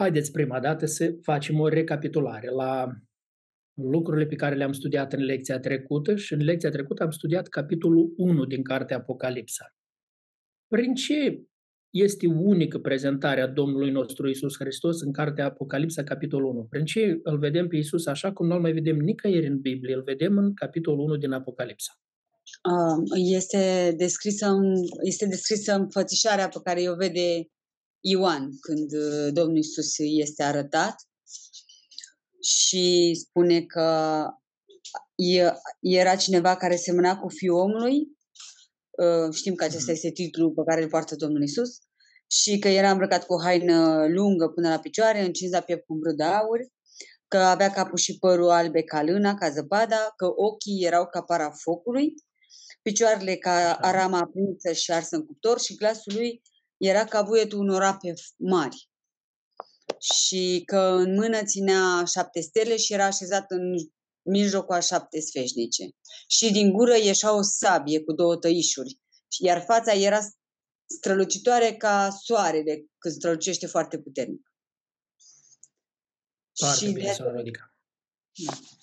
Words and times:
Haideți 0.00 0.30
prima 0.30 0.60
dată 0.60 0.86
să 0.86 1.14
facem 1.22 1.60
o 1.60 1.68
recapitulare 1.68 2.50
la 2.50 2.86
lucrurile 3.74 4.26
pe 4.26 4.34
care 4.34 4.54
le-am 4.54 4.72
studiat 4.72 5.12
în 5.12 5.22
lecția 5.22 5.58
trecută 5.58 6.16
și 6.16 6.32
în 6.32 6.42
lecția 6.44 6.70
trecută 6.70 7.02
am 7.02 7.10
studiat 7.10 7.48
capitolul 7.48 8.12
1 8.16 8.44
din 8.44 8.62
cartea 8.62 8.96
Apocalipsa. 8.96 9.74
Prin 10.66 10.94
ce 10.94 11.42
este 11.90 12.26
unică 12.26 12.78
prezentarea 12.78 13.46
Domnului 13.46 13.90
nostru 13.90 14.28
Isus 14.28 14.56
Hristos 14.58 15.00
în 15.00 15.12
cartea 15.12 15.44
Apocalipsa, 15.44 16.02
capitolul 16.02 16.50
1. 16.50 16.66
Prin 16.70 16.84
ce 16.84 17.20
îl 17.22 17.38
vedem 17.38 17.68
pe 17.68 17.76
Isus 17.76 18.06
așa 18.06 18.32
cum 18.32 18.46
nu-l 18.46 18.60
mai 18.60 18.72
vedem 18.72 18.96
nicăieri 18.96 19.46
în 19.46 19.60
Biblie, 19.60 19.94
îl 19.94 20.02
vedem 20.02 20.36
în 20.38 20.54
capitolul 20.54 21.00
1 21.00 21.16
din 21.16 21.32
Apocalipsa. 21.32 21.92
Este 23.16 23.94
descrisă, 23.96 24.56
este 25.02 25.26
descrisă 25.26 25.74
înfățișarea 25.74 26.48
pe 26.48 26.60
care 26.64 26.90
o 26.90 26.94
vede 26.94 27.46
Ioan 28.00 28.50
când 28.60 28.92
uh, 28.92 29.32
Domnul 29.32 29.56
Isus 29.56 29.98
este 29.98 30.42
arătat 30.42 30.94
și 32.42 33.14
spune 33.14 33.62
că 33.62 34.24
era 35.80 36.16
cineva 36.16 36.56
care 36.56 36.76
semăna 36.76 37.18
cu 37.18 37.28
fiul 37.28 37.58
omului 37.58 38.18
Uh, 39.00 39.34
știm 39.34 39.54
că 39.54 39.64
acesta 39.64 39.82
mhm. 39.82 39.90
este 39.90 40.10
titlul 40.10 40.50
pe 40.50 40.62
care 40.66 40.82
îl 40.82 40.88
poartă 40.88 41.16
Domnul 41.16 41.42
Isus 41.42 41.78
și 42.26 42.58
că 42.58 42.68
era 42.68 42.90
îmbrăcat 42.90 43.26
cu 43.26 43.32
o 43.32 43.40
haină 43.42 44.06
lungă 44.08 44.48
până 44.48 44.68
la 44.68 44.78
picioare, 44.78 45.24
încins 45.24 45.52
la 45.52 45.60
piept 45.60 45.86
cu 45.86 45.92
un 45.92 46.16
de 46.16 46.22
aur, 46.22 46.58
că 47.28 47.36
avea 47.36 47.70
capul 47.70 47.98
și 47.98 48.18
părul 48.18 48.48
albe 48.48 48.82
ca 48.82 49.02
lâna, 49.02 49.34
ca 49.34 49.50
zăpada, 49.50 50.12
că 50.16 50.26
ochii 50.34 50.84
erau 50.84 51.06
ca 51.06 51.22
para 51.22 51.50
focului, 51.50 52.14
picioarele 52.82 53.36
ca 53.36 53.72
arama 53.72 54.18
aprinsă 54.18 54.72
și 54.72 54.92
arsă 54.92 55.16
în 55.16 55.26
cuptor 55.26 55.60
și 55.60 55.74
glasul 55.74 56.12
lui 56.14 56.42
era 56.80 57.04
ca 57.04 57.22
buietul 57.22 57.58
unor 57.58 57.82
ape 57.82 58.14
mari. 58.36 58.88
Și 59.98 60.62
că 60.66 60.78
în 60.78 61.14
mână 61.14 61.44
ținea 61.44 62.04
șapte 62.04 62.40
stele 62.40 62.76
și 62.76 62.92
era 62.92 63.04
așezat 63.04 63.50
în 63.50 63.74
mijlocul 64.22 64.74
a 64.74 64.80
șapte 64.80 65.20
sfeșnice. 65.20 65.88
Și 66.28 66.52
din 66.52 66.72
gură 66.72 66.96
ieșea 66.96 67.36
o 67.36 67.42
sabie 67.42 68.02
cu 68.02 68.12
două 68.12 68.36
tăișuri, 68.36 68.98
iar 69.38 69.64
fața 69.64 69.92
era 69.92 70.20
strălucitoare 70.86 71.76
ca 71.76 72.10
soarele 72.10 72.84
când 72.98 73.14
strălucește 73.14 73.66
foarte 73.66 73.98
puternic. 73.98 74.52
Foarte 76.58 76.84
și 76.84 76.92
bine, 76.92 77.14
de... 77.18 77.22
Rodica. 77.22 77.74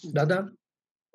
Da, 0.02 0.26
da. 0.26 0.52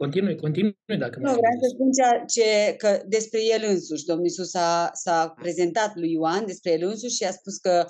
Continui, 0.05 0.37
continui 0.37 0.99
dacă 0.99 1.19
Nu, 1.19 1.33
vreau 1.41 1.57
să 1.63 1.69
spun 1.75 1.91
ceea 1.93 2.25
ce, 2.35 2.75
că 2.77 3.03
despre 3.07 3.41
el 3.55 3.63
însuși. 3.69 4.05
Domnul 4.05 4.27
Iisus 4.27 4.55
a, 4.55 4.91
s-a 4.93 5.29
prezentat 5.41 5.97
lui 5.97 6.13
Ioan 6.13 6.47
despre 6.47 6.71
el 6.73 6.83
însuși 6.89 7.17
și 7.17 7.25
a 7.25 7.31
spus 7.31 7.57
că 7.57 7.87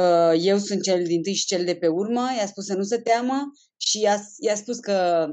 uh, 0.00 0.34
eu 0.40 0.58
sunt 0.58 0.82
cel 0.82 1.04
din 1.04 1.22
tâi 1.22 1.32
și 1.32 1.46
cel 1.46 1.64
de 1.64 1.74
pe 1.76 1.86
urmă, 1.86 2.24
i-a 2.38 2.46
spus 2.46 2.64
să 2.64 2.74
nu 2.74 2.82
se 2.82 2.98
teamă 2.98 3.52
și 3.76 4.00
i-a, 4.00 4.16
i-a 4.38 4.54
spus 4.54 4.78
că 4.78 5.26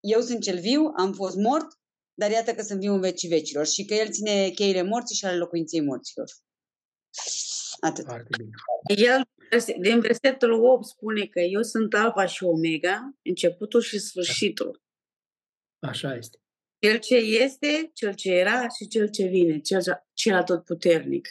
eu 0.00 0.20
sunt 0.20 0.40
cel 0.40 0.58
viu, 0.58 0.92
am 0.96 1.12
fost 1.12 1.36
mort, 1.36 1.66
dar 2.14 2.30
iată 2.30 2.52
că 2.52 2.62
sunt 2.62 2.80
viu 2.80 2.92
în 2.92 3.00
vecii 3.00 3.28
vecilor 3.28 3.66
și 3.66 3.84
că 3.84 3.94
el 3.94 4.10
ține 4.10 4.48
cheile 4.48 4.82
morții 4.82 5.16
și 5.16 5.24
ale 5.24 5.36
locuinței 5.36 5.80
morților. 5.80 6.28
Atât. 7.80 8.06
El, 8.96 9.22
din 9.80 10.00
versetul 10.00 10.52
8, 10.52 10.86
spune 10.86 11.26
că 11.26 11.40
eu 11.40 11.62
sunt 11.62 11.94
alfa 11.94 12.26
și 12.26 12.44
omega, 12.44 13.14
începutul 13.22 13.80
și 13.80 13.98
sfârșitul. 13.98 14.82
Așa 15.84 16.14
este. 16.14 16.38
Cel 16.78 16.98
ce 16.98 17.16
este, 17.16 17.90
cel 17.94 18.14
ce 18.14 18.32
era 18.32 18.68
și 18.68 18.88
cel 18.88 19.08
ce 19.08 19.26
vine, 19.26 19.58
cel, 19.58 19.82
cel 20.12 20.34
atotputernic. 20.34 21.28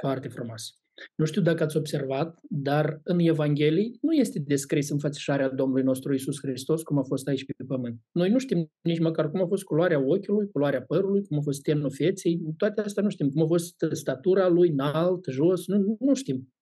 Foarte 0.00 0.28
frumos. 0.28 0.74
Nu 1.14 1.24
știu 1.24 1.42
dacă 1.42 1.62
ați 1.62 1.76
observat, 1.76 2.38
dar 2.48 3.00
în 3.02 3.18
Evanghelii 3.18 3.98
nu 4.00 4.12
este 4.12 4.38
descris 4.38 4.90
înfățișarea 4.90 5.48
Domnului 5.48 5.82
nostru 5.82 6.14
Isus 6.14 6.38
Hristos 6.40 6.82
cum 6.82 6.98
a 6.98 7.02
fost 7.02 7.28
aici 7.28 7.44
pe 7.44 7.64
pământ. 7.66 8.00
Noi 8.12 8.30
nu 8.30 8.38
știm 8.38 8.72
nici 8.80 8.98
măcar 8.98 9.30
cum 9.30 9.42
a 9.42 9.46
fost 9.46 9.62
culoarea 9.62 10.06
ochiului, 10.06 10.50
culoarea 10.50 10.82
părului, 10.82 11.24
cum 11.24 11.38
a 11.38 11.40
fost 11.40 11.62
tenul 11.62 11.90
feței, 11.90 12.40
toate 12.56 12.80
astea 12.80 13.02
nu 13.02 13.08
știm. 13.08 13.30
Cum 13.30 13.42
a 13.42 13.46
fost 13.46 13.74
statura 13.90 14.48
lui, 14.48 14.68
înalt, 14.68 15.24
jos, 15.28 15.66
nu, 15.66 15.96
nu 16.00 16.14
știm. 16.14 16.52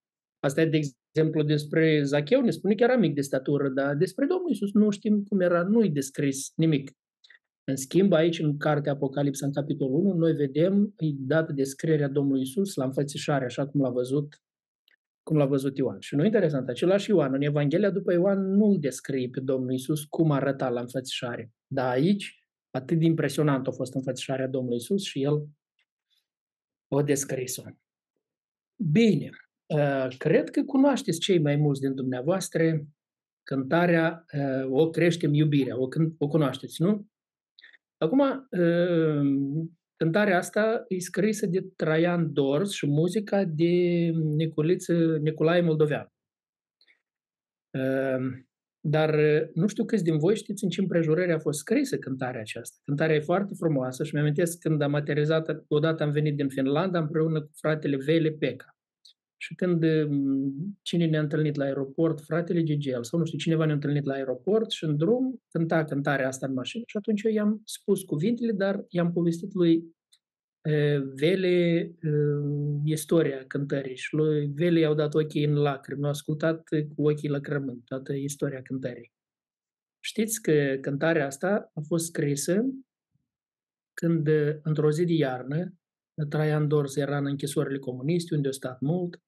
Asta 0.41 0.61
e, 0.61 0.67
de 0.67 0.81
exemplu, 1.13 1.43
despre 1.43 2.03
Zacheu, 2.03 2.41
ne 2.41 2.51
spune 2.51 2.75
că 2.75 2.83
era 2.83 2.97
mic 2.97 3.15
de 3.15 3.21
statură, 3.21 3.69
dar 3.69 3.95
despre 3.95 4.27
Domnul 4.27 4.51
Isus 4.51 4.73
nu 4.73 4.91
știm 4.91 5.23
cum 5.23 5.41
era, 5.41 5.63
nu-i 5.63 5.91
descris 5.91 6.53
nimic. 6.55 6.93
În 7.65 7.77
schimb, 7.77 8.13
aici, 8.13 8.39
în 8.39 8.57
cartea 8.57 8.93
Apocalipsa, 8.93 9.47
în 9.47 9.53
capitolul 9.53 9.95
1, 9.95 10.15
noi 10.15 10.33
vedem, 10.33 10.93
îi 10.97 11.17
dată 11.19 11.53
descrierea 11.53 12.09
Domnului 12.09 12.43
Isus 12.43 12.75
la 12.75 12.85
înfățișare, 12.85 13.45
așa 13.45 13.67
cum 13.67 13.81
l-a 13.81 13.91
văzut 13.91 14.43
cum 15.23 15.37
l-a 15.37 15.47
văzut 15.47 15.77
Ioan. 15.77 16.01
Și 16.01 16.15
nu 16.15 16.25
interesant, 16.25 16.69
același 16.69 17.11
Ioan, 17.11 17.35
în 17.35 17.43
Evanghelia 17.43 17.91
după 17.91 18.13
Ioan, 18.13 18.55
nu 18.55 18.65
îl 18.65 18.79
descrie 18.79 19.29
pe 19.29 19.41
Domnul 19.41 19.73
Isus 19.73 20.05
cum 20.05 20.31
arăta 20.31 20.69
la 20.69 20.81
înfățișare. 20.81 21.53
Dar 21.67 21.91
aici, 21.91 22.45
atât 22.71 22.99
de 22.99 23.05
impresionant 23.05 23.67
a 23.67 23.71
fost 23.71 23.95
înfățișarea 23.95 24.49
Domnului 24.49 24.77
Isus 24.77 25.03
și 25.03 25.23
el 25.23 25.49
o 26.89 27.03
descris-o. 27.03 27.63
Bine, 28.77 29.27
uh, 29.27 29.48
cred 30.19 30.51
că 30.51 30.63
cunoașteți 30.63 31.19
cei 31.19 31.41
mai 31.41 31.57
mulți 31.57 31.81
din 31.81 31.95
dumneavoastră 31.95 32.87
cântarea 33.43 34.25
uh, 34.33 34.67
O 34.71 34.91
creștem 34.91 35.35
iubirea, 35.35 35.79
o, 35.81 35.89
o 36.19 36.29
cunoașteți, 36.29 36.83
nu? 36.83 37.07
Acum, 37.99 38.21
ă, 38.21 39.23
cântarea 39.97 40.37
asta 40.37 40.85
e 40.89 40.99
scrisă 40.99 41.47
de 41.47 41.61
Traian 41.77 42.33
Dors 42.33 42.73
și 42.73 42.87
muzica 42.87 43.45
de 43.45 43.75
Niculiță, 44.37 45.17
Nicolae 45.21 45.61
Moldovean. 45.61 46.13
Ă, 47.79 48.19
dar 48.81 49.15
nu 49.55 49.67
știu 49.67 49.85
câți 49.85 50.05
din 50.05 50.19
voi 50.19 50.37
știți 50.37 50.65
în 50.65 50.71
ce 50.71 50.81
împrejurări 50.81 51.33
a 51.33 51.39
fost 51.39 51.59
scrisă 51.59 51.99
cântarea 51.99 52.41
aceasta. 52.41 52.77
Cântarea 52.85 53.17
e 53.17 53.21
foarte 53.21 53.55
frumoasă 53.55 54.05
și 54.05 54.15
mi-amintesc 54.15 54.59
când 54.59 54.83
am 54.83 54.95
aterizat, 54.95 55.65
odată 55.69 56.03
am 56.03 56.11
venit 56.11 56.37
din 56.37 56.49
Finlanda 56.49 56.99
împreună 56.99 57.41
cu 57.41 57.51
fratele 57.53 57.97
Vele 57.97 58.31
Peca. 58.31 58.78
Și 59.41 59.55
când 59.55 59.85
mm, 60.09 60.79
cine 60.83 61.07
ne-a 61.07 61.21
întâlnit 61.21 61.57
la 61.57 61.65
aeroport, 61.65 62.21
fratele 62.21 62.63
Gigel 62.63 63.05
sau 63.05 63.19
nu 63.19 63.25
știu, 63.25 63.39
cineva 63.39 63.65
ne-a 63.65 63.75
întâlnit 63.75 64.05
la 64.05 64.13
aeroport 64.13 64.71
și 64.71 64.85
în 64.85 64.97
drum 64.97 65.43
cânta 65.49 65.85
cântarea 65.85 66.27
asta 66.27 66.47
în 66.47 66.53
mașină 66.53 66.83
și 66.87 66.97
atunci 66.97 67.23
eu 67.23 67.33
i-am 67.33 67.63
spus 67.65 68.03
cuvintele, 68.03 68.53
dar 68.53 68.85
i-am 68.89 69.13
povestit 69.13 69.55
lui 69.55 69.97
Vele 71.15 71.91
istoria 72.85 73.45
cântării 73.47 73.97
și 73.97 74.15
lui 74.15 74.47
Vele 74.47 74.79
i-au 74.79 74.95
dat 74.95 75.15
ochii 75.15 75.45
în 75.45 75.55
lacrimi, 75.55 76.05
au 76.05 76.11
ascultat 76.11 76.69
cu 76.95 77.09
ochii 77.09 77.29
lăcrămând 77.29 77.83
toată 77.85 78.13
istoria 78.13 78.63
cântării. 78.63 79.13
Știți 80.01 80.43
că 80.43 80.79
cântarea 80.81 81.27
asta 81.27 81.71
a 81.75 81.81
fost 81.87 82.07
scrisă 82.07 82.65
când, 83.95 84.29
într-o 84.63 84.91
zi 84.91 85.05
de 85.05 85.13
iarnă, 85.13 85.75
Traian 86.29 86.69
Dors 86.69 86.97
era 86.97 87.19
în 87.19 87.27
închisorile 87.27 87.79
comuniste, 87.79 88.35
unde 88.35 88.49
a 88.49 88.53
stat 88.53 88.81
mult, 88.81 89.23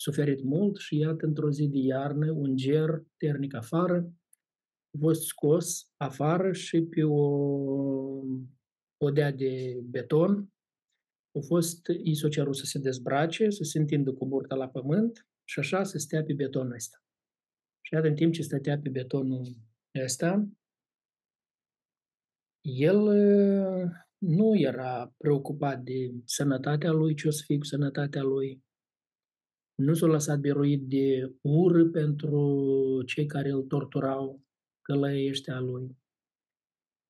suferit 0.00 0.42
mult 0.42 0.76
și 0.76 0.98
iată 0.98 1.26
într-o 1.26 1.50
zi 1.50 1.68
de 1.68 1.78
iarnă 1.78 2.30
un 2.30 2.56
ger 2.56 3.04
ternic 3.16 3.54
afară 3.54 4.12
a 4.94 4.98
fost 5.00 5.22
scos 5.22 5.92
afară 5.96 6.52
și 6.52 6.82
pe 6.82 7.02
o 7.04 8.24
podea 8.96 9.32
de 9.32 9.80
beton 9.84 10.52
a 11.38 11.40
fost, 11.46 11.88
i 12.02 12.14
s-a 12.14 12.28
cerut 12.28 12.56
să 12.56 12.64
se 12.64 12.78
dezbrace, 12.78 13.50
să 13.50 13.62
se 13.62 13.78
întindă 13.78 14.12
cu 14.12 14.26
burta 14.26 14.54
la 14.54 14.68
pământ 14.68 15.26
și 15.44 15.58
așa 15.58 15.82
să 15.82 15.98
stea 15.98 16.24
pe 16.24 16.32
betonul 16.32 16.72
ăsta. 16.72 17.04
Și 17.80 17.94
iată, 17.94 18.06
în 18.06 18.14
timp 18.14 18.32
ce 18.32 18.42
stătea 18.42 18.78
pe 18.78 18.88
betonul 18.88 19.56
ăsta, 20.04 20.48
el 22.60 23.00
nu 24.18 24.58
era 24.58 25.14
preocupat 25.16 25.82
de 25.82 26.12
sănătatea 26.24 26.90
lui, 26.90 27.14
ce 27.14 27.28
o 27.28 27.30
să 27.30 27.42
fie 27.46 27.58
cu 27.58 27.64
sănătatea 27.64 28.22
lui, 28.22 28.62
nu 29.80 29.94
s-a 29.94 30.06
lăsat 30.06 30.38
biruit 30.38 30.82
de 30.88 31.34
ură 31.40 31.84
pentru 31.84 33.02
cei 33.06 33.26
care 33.26 33.50
îl 33.50 33.62
torturau, 33.62 34.42
călăii 34.82 35.28
ăștia 35.28 35.60
lui. 35.60 35.96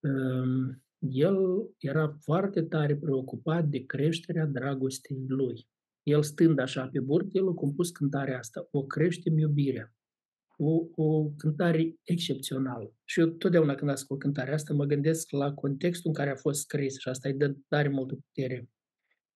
Ehm, 0.01 0.83
el 0.99 1.37
era 1.79 2.17
foarte 2.21 2.63
tare 2.63 2.97
preocupat 2.97 3.69
de 3.69 3.85
creșterea 3.87 4.47
dragostei 4.47 5.25
lui. 5.29 5.69
El 6.03 6.23
stând 6.23 6.59
așa 6.59 6.89
pe 6.89 7.01
bord, 7.01 7.29
el 7.33 7.49
a 7.49 7.53
compus 7.53 7.91
cântarea 7.91 8.39
asta, 8.39 8.69
O 8.71 8.83
creștem 8.83 9.39
iubirea. 9.39 9.95
O, 10.57 10.87
o 10.95 11.31
cântare 11.37 11.95
excepțională. 12.03 12.95
Și 13.05 13.21
eu 13.21 13.27
totdeauna 13.27 13.75
când 13.75 13.91
ascult 13.91 14.21
cântarea 14.21 14.55
asta 14.55 14.75
mă 14.75 14.85
gândesc 14.85 15.31
la 15.31 15.55
contextul 15.55 16.11
în 16.11 16.15
care 16.15 16.31
a 16.31 16.37
fost 16.37 16.61
scris 16.61 16.99
și 16.99 17.09
asta 17.09 17.29
îi 17.29 17.35
dă 17.35 17.57
tare 17.69 17.89
multă 17.89 18.15
putere 18.15 18.69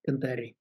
cântării. 0.01 0.59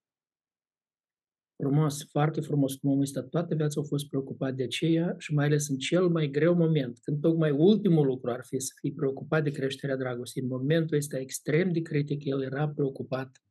Frumos, 1.55 2.03
foarte 2.09 2.41
frumos 2.41 2.75
cum 2.75 2.89
omul 2.89 3.01
ăsta 3.01 3.23
toată 3.23 3.55
viața 3.55 3.81
a 3.81 3.83
fost 3.83 4.09
preocupat 4.09 4.55
de 4.55 4.63
aceea 4.63 5.15
și 5.17 5.33
mai 5.33 5.45
ales 5.45 5.67
în 5.67 5.77
cel 5.77 6.07
mai 6.07 6.27
greu 6.27 6.55
moment, 6.55 6.99
când 7.01 7.21
tocmai 7.21 7.51
ultimul 7.51 8.05
lucru 8.05 8.31
ar 8.31 8.43
fi 8.45 8.59
să 8.59 8.73
fii 8.79 8.93
preocupat 8.93 9.43
de 9.43 9.51
creșterea 9.51 9.95
dragostei. 9.95 10.43
În 10.43 10.47
momentul 10.47 10.97
ăsta 10.97 11.19
extrem 11.19 11.71
de 11.71 11.81
critic, 11.81 12.23
el 12.25 12.41
era 12.41 12.69
preocupat 12.69 13.41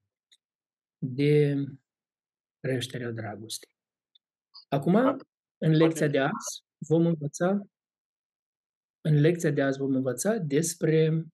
de 0.99 1.65
creșterea 2.61 3.11
dragostei. 3.11 3.77
Acum, 4.69 4.95
În 5.59 5.71
lecția 5.71 6.09
de 6.09 6.19
azi 6.19 6.65
vom 6.79 7.07
învăța 7.07 7.67
în 9.05 9.21
lecția 9.21 9.51
de 9.51 9.63
azi 9.63 9.79
vom 9.79 9.95
învăța 9.95 10.37
despre 10.37 11.25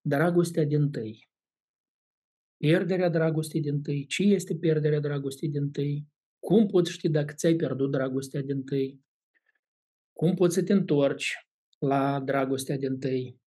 dragostea 0.00 0.64
din 0.64 0.90
tâi. 0.90 1.29
Pierderea 2.60 3.08
dragostei 3.08 3.60
din 3.60 3.82
tâi. 3.82 4.06
Ce 4.06 4.22
este 4.22 4.54
pierderea 4.54 5.00
dragostei 5.00 5.48
din 5.48 5.70
tâi? 5.70 6.06
Cum 6.38 6.66
poți 6.66 6.92
ști 6.92 7.08
dacă 7.08 7.34
ți-ai 7.34 7.54
pierdut 7.54 7.90
dragostea 7.90 8.40
din 8.40 8.62
tâi? 8.64 9.00
Cum 10.12 10.34
poți 10.34 10.54
să 10.54 10.62
te 10.62 10.72
întorci 10.72 11.34
la 11.78 12.20
dragostea 12.24 12.76
din 12.76 12.98
tâi? 12.98 13.40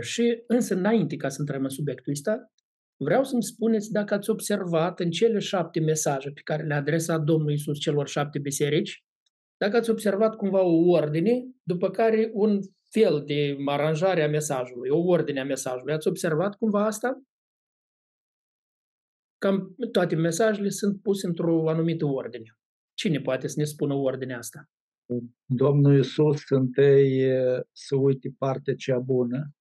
Și 0.00 0.42
însă 0.46 0.74
înainte 0.74 1.16
ca 1.16 1.28
să 1.28 1.36
intrăm 1.40 1.62
în 1.62 1.68
subiectul 1.68 2.12
ăsta, 2.12 2.52
vreau 2.96 3.24
să-mi 3.24 3.42
spuneți 3.42 3.92
dacă 3.92 4.14
ați 4.14 4.30
observat 4.30 5.00
în 5.00 5.10
cele 5.10 5.38
șapte 5.38 5.80
mesaje 5.80 6.30
pe 6.30 6.40
care 6.44 6.62
le-a 6.62 6.76
adresat 6.76 7.22
Domnul 7.22 7.52
Isus 7.52 7.78
celor 7.78 8.08
șapte 8.08 8.38
biserici, 8.38 9.04
dacă 9.56 9.76
ați 9.76 9.90
observat 9.90 10.34
cumva 10.34 10.60
o 10.60 10.90
ordine, 10.90 11.46
după 11.62 11.90
care 11.90 12.30
un 12.32 12.60
fel 12.90 13.22
de 13.26 13.56
aranjare 13.66 14.22
a 14.22 14.28
mesajului, 14.28 14.88
o 14.88 14.98
ordine 14.98 15.40
a 15.40 15.44
mesajului, 15.44 15.94
ați 15.94 16.08
observat 16.08 16.54
cumva 16.54 16.84
asta? 16.84 17.22
Cam 19.38 19.74
toate 19.92 20.14
mesajele 20.14 20.68
sunt 20.68 21.02
puse 21.02 21.26
într-o 21.26 21.68
anumită 21.68 22.04
ordine. 22.04 22.58
Cine 22.94 23.20
poate 23.20 23.46
să 23.46 23.54
ne 23.58 23.64
spună 23.64 23.94
ordinea 23.94 24.38
asta? 24.38 24.68
Domnul 25.44 25.96
Iisus 25.96 26.42
întâi 26.48 27.24
să 27.72 27.96
uite 27.96 28.34
partea 28.38 28.74
cea 28.74 28.98
bună, 28.98 29.52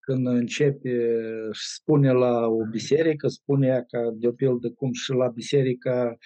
când 0.00 0.26
începe 0.26 1.08
și 1.52 1.68
spune 1.68 2.12
la 2.12 2.46
o 2.46 2.66
biserică, 2.70 3.28
spune 3.28 3.66
ea 3.66 3.84
ca 3.84 4.10
de 4.14 4.26
o 4.26 4.32
pildă 4.32 4.70
cum 4.70 4.92
și 4.92 5.12
la 5.12 5.28
biserica 5.28 6.16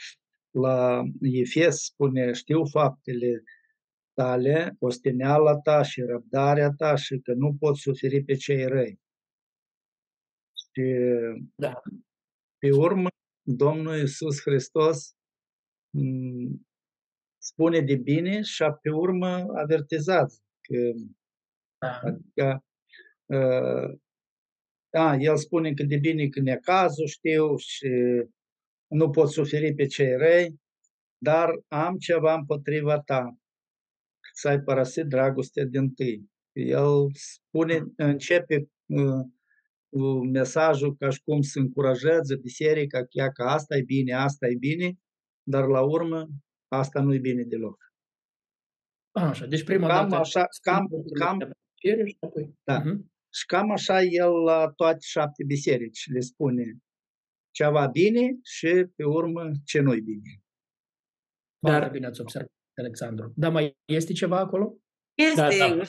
la 0.50 1.02
Efes 1.20 1.84
spune, 1.84 2.32
știu 2.32 2.64
faptele 2.64 3.42
tale, 4.14 4.76
osteneala 4.78 5.58
ta 5.58 5.82
și 5.82 6.00
răbdarea 6.00 6.70
ta 6.76 6.94
și 6.94 7.18
că 7.18 7.32
nu 7.32 7.56
poți 7.58 7.80
suferi 7.80 8.24
pe 8.24 8.34
cei 8.34 8.66
răi. 8.66 9.00
Și 10.78 10.94
da. 11.54 11.82
pe 12.58 12.72
urmă, 12.72 13.08
Domnul 13.42 13.98
Iisus 13.98 14.40
Hristos 14.40 15.16
mm, 15.90 16.66
spune 17.42 17.80
de 17.80 17.96
bine 17.96 18.42
și 18.42 18.64
pe 18.82 18.90
urmă 18.90 19.46
avertizează. 19.54 20.42
Că, 20.60 20.92
da. 21.78 21.98
Adică, 21.98 22.64
uh, 23.26 23.98
da, 24.90 25.14
el 25.14 25.36
spune 25.36 25.72
că 25.74 25.82
de 25.82 25.96
bine 25.96 26.28
că 26.28 26.40
cazul 26.62 27.06
știu 27.06 27.56
și 27.56 27.90
nu 28.86 29.10
pot 29.10 29.30
suferi 29.30 29.74
pe 29.74 29.86
cei 29.86 30.16
răi, 30.16 30.60
dar 31.22 31.50
am 31.68 31.96
ceva 31.96 32.34
împotriva 32.34 33.00
ta, 33.00 33.36
să 34.32 34.48
ai 34.48 34.60
părăsit 34.60 35.04
dragostea 35.04 35.64
din 35.64 35.94
tâi. 35.94 36.30
El 36.52 37.10
spune, 37.12 37.84
începe 37.96 38.68
uh, 38.86 39.36
mesajul 40.32 40.96
ca 40.96 41.10
și 41.10 41.22
cum 41.22 41.40
să 41.40 41.58
încurajeze 41.58 42.36
biserica, 42.36 43.04
chiar 43.04 43.28
că 43.32 43.42
asta 43.42 43.76
e 43.76 43.82
bine, 43.82 44.12
asta 44.12 44.46
e 44.46 44.54
bine, 44.54 44.98
dar 45.42 45.66
la 45.66 45.82
urmă 45.82 46.28
asta 46.68 47.00
nu 47.02 47.14
e 47.14 47.18
bine 47.18 47.42
deloc. 47.42 47.76
Așa, 49.14 49.46
deci 49.46 49.64
prima 49.64 49.86
cam 49.88 50.08
dată... 50.08 50.20
Așa, 50.20 50.46
cam, 50.62 50.86
cam, 51.18 51.38
și 51.74 52.16
apoi... 52.20 52.54
Da. 52.64 52.80
Uh-huh. 52.80 52.98
Și 53.32 53.46
cam 53.46 53.70
așa 53.70 54.02
el 54.02 54.32
la 54.32 54.72
toate 54.76 54.98
șapte 55.00 55.44
biserici 55.44 56.06
le 56.12 56.20
spune 56.20 56.78
ceva 57.50 57.86
bine 57.86 58.38
și 58.42 58.86
pe 58.96 59.04
urmă 59.04 59.50
ce 59.64 59.80
nu-i 59.80 60.00
bine. 60.00 60.42
Dar 61.58 61.90
bine 61.90 62.06
ați 62.06 62.20
observat, 62.20 62.52
Alexandru. 62.76 63.32
Dar 63.36 63.52
mai 63.52 63.76
este 63.84 64.12
ceva 64.12 64.38
acolo? 64.38 64.78
Este. 65.14 65.58
Da, 65.58 65.74
da. 65.76 65.82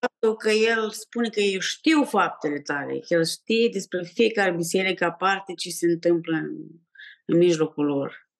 Faptul 0.00 0.36
că 0.36 0.50
el 0.50 0.90
spune 0.90 1.28
că 1.28 1.40
eu 1.40 1.60
știu 1.60 2.04
faptele 2.04 2.60
tale, 2.60 2.98
că 2.98 3.14
el 3.14 3.24
știe 3.24 3.68
despre 3.72 4.02
fiecare 4.02 4.54
biserică 4.56 5.04
aparte 5.04 5.54
ce 5.54 5.70
se 5.70 5.86
întâmplă 5.86 6.36
în, 6.36 6.56
în 7.24 7.38
mijlocul 7.38 7.84
lor. 7.84 8.30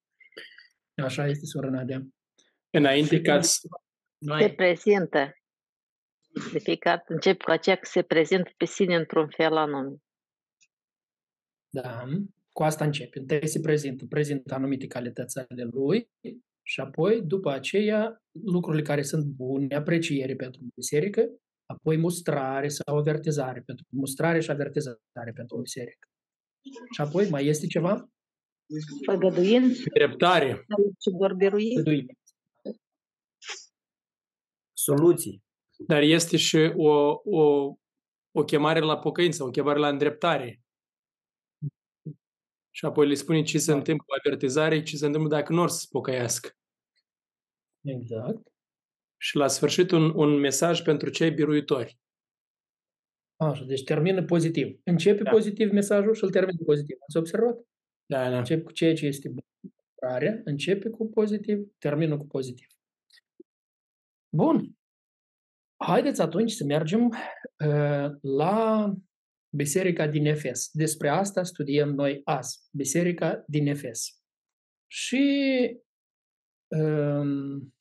Așa 0.94 1.26
este, 1.26 1.44
sora 1.44 1.70
Nadia. 1.70 2.06
Înainte 2.70 3.20
ca 3.20 3.40
noi... 4.18 4.42
Se 4.42 4.50
prezintă. 4.50 5.32
De 6.52 6.58
fiecare 6.58 7.04
încep 7.06 7.42
cu 7.42 7.50
aceea 7.50 7.76
că 7.76 7.84
se 7.84 8.02
prezintă 8.02 8.50
pe 8.56 8.64
sine 8.64 8.96
într-un 8.96 9.28
fel 9.28 9.56
anume. 9.56 9.96
Da. 11.68 12.04
Cu 12.52 12.62
asta 12.62 12.84
începe. 12.84 13.18
Întâi 13.18 13.48
se 13.48 13.60
prezintă, 13.60 14.06
prezintă 14.06 14.54
anumite 14.54 14.86
calități 14.86 15.38
ale 15.38 15.64
lui 15.70 16.10
și 16.62 16.80
apoi, 16.80 17.22
după 17.22 17.50
aceea, 17.50 18.22
lucrurile 18.44 18.82
care 18.82 19.02
sunt 19.02 19.24
bune, 19.24 19.74
apreciere 19.74 20.34
pentru 20.34 20.60
biserică, 20.74 21.28
apoi 21.72 21.96
mustrare 21.96 22.68
sau 22.68 22.96
avertizare, 22.96 23.60
pentru 23.60 23.86
mustrare 23.88 24.40
și 24.40 24.50
avertizare 24.50 25.32
pentru 25.34 25.60
biserică. 25.60 26.08
Și 26.94 27.00
apoi 27.00 27.28
mai 27.28 27.46
este 27.46 27.66
ceva? 27.66 28.08
Făgăduință. 29.06 29.82
Dreptare. 29.92 30.66
Și 30.98 31.10
doar 31.18 31.34
Soluții. 34.72 35.42
Dar 35.86 36.02
este 36.02 36.36
și 36.36 36.56
o, 36.76 37.20
o, 37.24 37.74
o 38.30 38.44
chemare 38.44 38.80
la 38.80 38.98
pocăință, 38.98 39.44
o 39.44 39.50
chemare 39.50 39.78
la 39.78 39.88
îndreptare. 39.88 40.60
Și 42.70 42.84
apoi 42.84 43.08
le 43.08 43.14
spune 43.14 43.42
ce 43.42 43.58
se 43.58 43.70
da. 43.70 43.76
întâmplă 43.76 44.04
cu 44.06 44.14
avertizare, 44.26 44.82
ce 44.82 44.96
se 44.96 45.06
întâmplă 45.06 45.30
dacă 45.30 45.52
nu 45.52 45.60
or 45.60 45.68
să 45.68 45.78
se 45.78 45.86
pocăiască. 45.90 46.50
Exact. 47.80 48.47
Și 49.20 49.36
la 49.36 49.46
sfârșit 49.46 49.90
un, 49.90 50.12
un 50.14 50.38
mesaj 50.38 50.82
pentru 50.82 51.10
cei 51.10 51.30
biruitori. 51.30 51.98
Așa, 53.36 53.64
deci 53.64 53.84
termină 53.84 54.24
pozitiv. 54.24 54.80
Începe 54.84 55.22
da. 55.22 55.30
pozitiv 55.30 55.72
mesajul 55.72 56.14
și 56.14 56.24
îl 56.24 56.30
termină 56.30 56.58
pozitiv. 56.64 56.96
Ați 57.00 57.16
observat? 57.16 57.58
Da, 58.06 58.30
da. 58.30 58.38
Începe 58.38 58.62
cu 58.62 58.72
ceea 58.72 58.94
ce 58.94 59.06
este 59.06 59.28
bun. 59.28 59.42
Începe 60.44 60.88
cu 60.88 61.08
pozitiv, 61.08 61.68
termină 61.78 62.16
cu 62.16 62.26
pozitiv. 62.26 62.66
Bun. 64.36 64.72
Haideți 65.76 66.20
atunci 66.20 66.50
să 66.50 66.64
mergem 66.64 67.06
uh, 67.06 68.10
la 68.20 68.94
Biserica 69.56 70.06
din 70.06 70.26
Efes. 70.26 70.70
Despre 70.72 71.08
asta 71.08 71.42
studiem 71.42 71.88
noi 71.88 72.20
azi. 72.24 72.68
Biserica 72.72 73.44
din 73.46 73.66
Efes. 73.66 74.22
Și 74.86 75.76
um, 76.66 77.74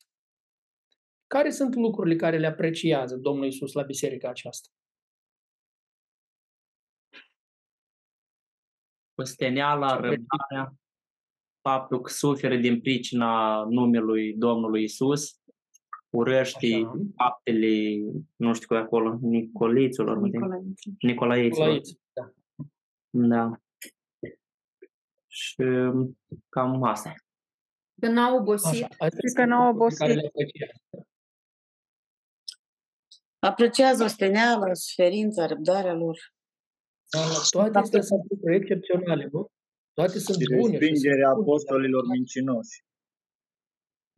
care 1.28 1.50
sunt 1.50 1.74
lucrurile 1.74 2.16
care 2.16 2.38
le 2.38 2.46
apreciază 2.46 3.16
Domnul 3.16 3.46
Isus 3.46 3.72
la 3.72 3.82
biserica 3.82 4.28
aceasta? 4.28 4.68
Păsteneala, 9.14 10.00
răbdarea, 10.00 10.74
faptul 11.60 12.00
că 12.00 12.10
suferă 12.10 12.56
din 12.56 12.80
pricina 12.80 13.62
numelui 13.64 14.34
Domnului 14.34 14.82
Isus, 14.82 15.40
urăște 16.10 16.74
Așa. 16.74 16.92
faptele, 17.16 17.98
nu 18.36 18.54
știu 18.54 18.66
cu 18.66 18.74
acolo, 18.74 19.18
Nicoliților. 19.20 20.18
Nicolaiților. 20.18 20.96
Nicolaiților. 21.00 21.80
da. 22.12 22.32
Da. 23.10 23.60
Și 25.26 25.62
cam 26.48 26.82
asta. 26.82 27.14
Că 28.00 28.08
n-au 28.08 28.36
obosit. 28.36 28.84
Așa, 28.84 29.06
și 29.06 29.34
că 29.34 29.44
n-au 29.44 29.70
obosit. 29.70 30.32
Apreciază 33.38 34.04
osteneala, 34.04 34.74
suferința, 34.74 35.46
răbdarea 35.46 35.94
lor. 35.94 36.18
Da, 37.10 37.20
toate 37.50 37.78
astea 37.78 38.00
sunt 38.00 38.22
excepționale, 38.54 39.28
nu? 39.32 39.46
Toate 39.92 40.18
sunt 40.18 40.38
bune. 40.56 40.78
Respingerea 40.78 41.28
apostolilor 41.28 42.04
mincinoși. 42.16 42.86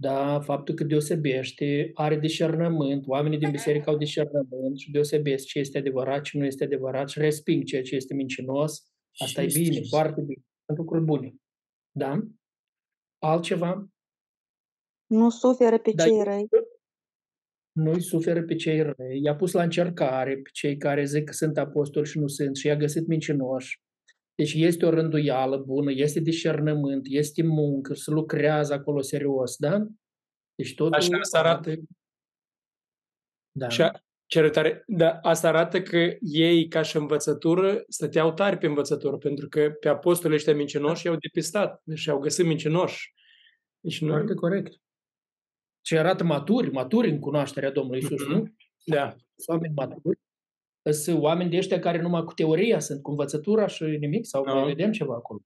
Da, 0.00 0.40
faptul 0.40 0.74
că 0.74 0.84
deosebește, 0.84 1.90
are 1.94 2.18
discernământ, 2.18 3.06
oamenii 3.06 3.38
din 3.38 3.50
biserică 3.50 3.90
au 3.90 3.96
discernământ 3.96 4.78
și 4.78 4.90
deosebesc 4.90 5.46
ce 5.46 5.58
este 5.58 5.78
adevărat, 5.78 6.22
ce 6.22 6.38
nu 6.38 6.44
este 6.44 6.64
adevărat 6.64 7.08
și 7.08 7.18
resping 7.18 7.64
ceea 7.64 7.82
ce 7.82 7.94
este 7.94 8.14
mincinos. 8.14 8.90
Asta 9.18 9.42
e 9.42 9.46
bine, 9.54 9.80
foarte 9.88 10.20
bine. 10.20 10.42
Sunt 10.64 10.78
lucruri 10.78 11.04
bune. 11.04 11.34
Da? 11.90 12.20
Altceva? 13.18 13.88
Nu 15.06 15.30
suferă 15.30 15.78
pe 15.78 15.90
da, 15.94 16.04
cei 16.04 16.22
răi. 16.22 16.48
Nu-i 17.82 18.02
suferă 18.02 18.42
pe 18.42 18.54
cei 18.54 18.82
răi. 18.82 19.20
I-a 19.22 19.34
pus 19.34 19.52
la 19.52 19.62
încercare 19.62 20.34
pe 20.34 20.48
cei 20.52 20.76
care 20.76 21.04
zic 21.04 21.24
că 21.24 21.32
sunt 21.32 21.58
apostoli 21.58 22.06
și 22.06 22.18
nu 22.18 22.26
sunt 22.26 22.56
și 22.56 22.66
i-a 22.66 22.76
găsit 22.76 23.06
mincinoși. 23.06 23.80
Deci 24.34 24.54
este 24.54 24.86
o 24.86 24.90
rânduială 24.90 25.56
bună, 25.56 25.92
este 25.92 26.20
discernământ, 26.20 27.06
este 27.08 27.42
muncă, 27.42 27.94
se 27.94 28.10
lucrează 28.10 28.72
acolo 28.72 29.00
serios, 29.00 29.56
da? 29.56 29.86
Deci 30.54 30.74
totul 30.74 30.94
Așa 30.94 31.18
asta 31.20 31.38
arată. 31.38 31.74
Da. 33.52 33.68
Și 33.68 33.82
ce 34.26 34.48
tare, 34.48 34.84
da, 34.86 35.18
asta 35.22 35.48
arată 35.48 35.82
că 35.82 36.16
ei, 36.20 36.68
ca 36.68 36.82
și 36.82 36.96
învățătură, 36.96 37.84
stăteau 37.88 38.32
tari 38.32 38.58
pe 38.58 38.66
învățătură, 38.66 39.16
pentru 39.16 39.48
că 39.48 39.70
pe 39.80 39.88
apostolii 39.88 40.36
ăștia 40.36 40.54
mincinoși 40.54 41.06
i-au 41.06 41.16
depistat 41.16 41.74
și 41.74 41.82
deci 41.84 42.08
au 42.08 42.18
găsit 42.18 42.46
mincinoși. 42.46 43.14
Deci 43.80 44.00
nu... 44.00 44.08
Foarte 44.08 44.34
corect. 44.34 44.72
Și 45.86 45.98
arată 45.98 46.24
maturi, 46.24 46.70
maturi 46.70 47.10
în 47.10 47.18
cunoașterea 47.18 47.70
Domnului 47.70 47.98
Isus, 48.00 48.20
Mhm. 48.20 48.30
nu? 48.32 48.54
Da. 48.84 49.10
Sunt 49.34 49.48
oameni 49.48 49.74
maturi. 49.74 50.18
Sunt 50.90 51.22
oameni 51.22 51.50
de 51.50 51.56
ăștia 51.56 51.78
care 51.78 52.00
numai 52.00 52.24
cu 52.24 52.32
teoria 52.34 52.78
sunt, 52.80 53.02
cu 53.02 53.10
învățătura 53.10 53.66
și 53.66 53.82
nimic? 53.84 54.24
Sau 54.26 54.44
Nu. 54.44 54.54
mai 54.54 54.64
vedem 54.66 54.92
ceva 54.92 55.14
acolo? 55.14 55.40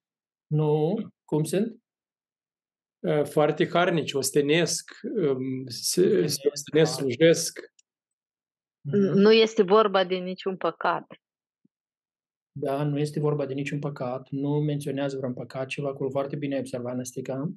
Nu. 0.47 0.95
Cum 1.25 1.45
sunt? 1.45 1.79
Uh, 3.07 3.25
Foarte 3.25 3.69
harnici, 3.69 4.13
ostenesc, 4.13 4.91
um, 5.17 5.67
se, 5.67 6.27
se 6.27 6.49
ostenesc, 6.53 6.93
slujesc. 6.95 7.59
Mhm. 8.81 8.97
Nu 9.19 9.33
este 9.33 9.63
vorba 9.63 10.05
de 10.05 10.15
niciun 10.15 10.57
păcat. 10.57 11.07
Da, 12.57 12.83
nu 12.85 12.99
este 12.99 13.21
vorba 13.21 13.47
de 13.47 13.55
niciun 13.55 13.79
păcat, 13.79 14.29
nu 14.31 14.49
menționează 14.61 15.17
vreun 15.17 15.35
păcat, 15.35 15.67
ceva 15.67 15.89
acolo 15.89 16.11
foarte 16.11 16.37
bine 16.37 16.55
ai 16.55 16.61
observat, 16.61 16.97
Năstica. 16.97 17.53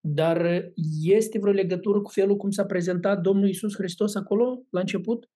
Dar 0.00 0.70
este 1.02 1.38
vreo 1.38 1.52
legătură 1.52 2.00
cu 2.00 2.10
felul 2.10 2.36
cum 2.36 2.50
s-a 2.50 2.64
prezentat 2.64 3.20
Domnul 3.20 3.48
Isus 3.48 3.74
Hristos 3.74 4.14
acolo, 4.14 4.66
la 4.70 4.80
început? 4.80 5.30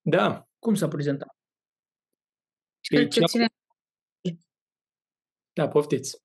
Da. 0.00 0.48
Cum 0.58 0.74
s-a 0.74 0.88
prezentat? 0.88 1.36
Cel 2.80 3.08
ce 3.08 3.20
ține 3.24 3.46
Da, 5.52 5.68
poftiți. 5.68 6.22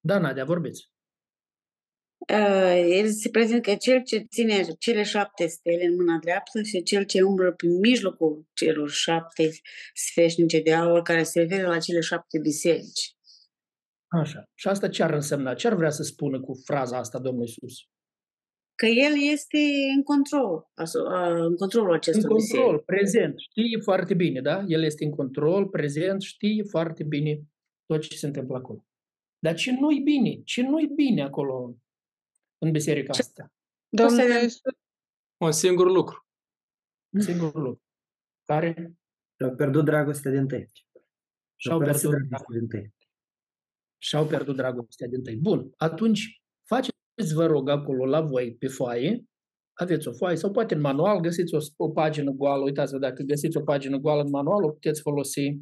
Da, 0.00 0.18
Nadia, 0.18 0.44
vorbiți. 0.44 0.92
Uh, 2.32 2.84
el 2.88 3.12
se 3.12 3.30
prezintă 3.30 3.70
că 3.70 3.76
cel 3.76 4.02
ce 4.02 4.18
ține 4.18 4.62
cele 4.78 5.02
șapte 5.02 5.46
stele 5.46 5.84
în 5.84 5.94
mâna 5.94 6.18
dreaptă 6.18 6.62
și 6.62 6.82
cel 6.82 7.04
ce 7.04 7.22
umblă 7.22 7.52
prin 7.52 7.78
mijlocul 7.78 8.46
celor 8.52 8.90
șapte 8.90 9.50
sfeșnice 9.94 10.60
de 10.60 10.74
aur, 10.74 11.02
care 11.02 11.22
se 11.22 11.40
referă 11.40 11.68
la 11.68 11.78
cele 11.78 12.00
șapte 12.00 12.38
biserici. 12.38 13.13
Așa. 14.18 14.42
Și 14.54 14.68
asta 14.68 14.88
ce 14.88 15.02
ar 15.02 15.12
însemna? 15.12 15.54
Ce 15.54 15.66
ar 15.66 15.74
vrea 15.74 15.90
să 15.90 16.02
spună 16.02 16.40
cu 16.40 16.52
fraza 16.64 16.98
asta 16.98 17.18
Domnul 17.18 17.44
Isus? 17.44 17.74
Că 18.74 18.86
el 18.86 19.12
este 19.32 19.58
în 19.96 20.02
control, 20.02 20.70
aso- 20.74 21.06
uh, 21.12 21.44
în 21.48 21.56
controlul 21.56 21.88
În 21.88 21.94
acestor 21.94 22.30
control, 22.30 22.60
biserici. 22.62 22.84
prezent, 22.84 23.34
știe 23.38 23.78
foarte 23.82 24.14
bine, 24.14 24.40
da? 24.40 24.64
El 24.66 24.82
este 24.82 25.04
în 25.04 25.10
control, 25.10 25.68
prezent, 25.68 26.22
știe 26.22 26.62
foarte 26.62 27.04
bine 27.04 27.40
tot 27.86 28.00
ce 28.00 28.16
se 28.16 28.26
întâmplă 28.26 28.56
acolo. 28.56 28.84
Dar 29.38 29.54
ce 29.54 29.72
nu-i 29.72 30.00
bine? 30.00 30.42
Ce 30.42 30.62
nu-i 30.62 30.86
bine 30.86 31.22
acolo 31.22 31.76
în 32.58 32.70
biserica 32.70 33.12
Ce- 33.12 33.20
asta? 33.20 33.52
Domnul 33.88 34.16
Poți 34.18 34.30
să- 34.32 34.42
Iisus, 34.42 34.60
Un 35.36 35.52
singur 35.52 35.90
lucru. 35.90 36.26
Singurul 37.18 37.62
lucru. 37.62 37.82
Care 38.44 38.94
Și-au 39.40 39.54
pierdut 39.54 39.84
dragostea 39.84 40.30
din 40.30 40.46
tăi. 40.46 40.70
și-au 41.56 41.78
părăsit 41.78 42.08
pierdut, 42.08 42.28
dragostea 42.28 42.58
din 42.58 42.68
tăi. 42.68 42.94
Și-au 44.04 44.26
pierdut 44.26 44.56
dragostea 44.56 45.08
din 45.08 45.22
tăi. 45.22 45.36
Bun, 45.36 45.70
atunci 45.76 46.42
faceți, 46.68 47.34
vă 47.34 47.46
rog, 47.46 47.68
acolo 47.68 48.04
la 48.04 48.20
voi 48.20 48.56
pe 48.58 48.66
foaie, 48.66 49.24
aveți 49.72 50.08
o 50.08 50.12
foaie 50.12 50.36
sau 50.36 50.50
poate 50.50 50.74
în 50.74 50.80
manual 50.80 51.20
găsiți 51.20 51.54
o, 51.54 51.58
o 51.76 51.90
pagină 51.90 52.30
goală, 52.30 52.62
uitați-vă, 52.62 52.98
dacă 52.98 53.22
găsiți 53.22 53.56
o 53.56 53.62
pagină 53.62 53.98
goală 53.98 54.22
în 54.22 54.30
manual, 54.30 54.64
o 54.64 54.70
puteți 54.70 55.00
folosi 55.00 55.60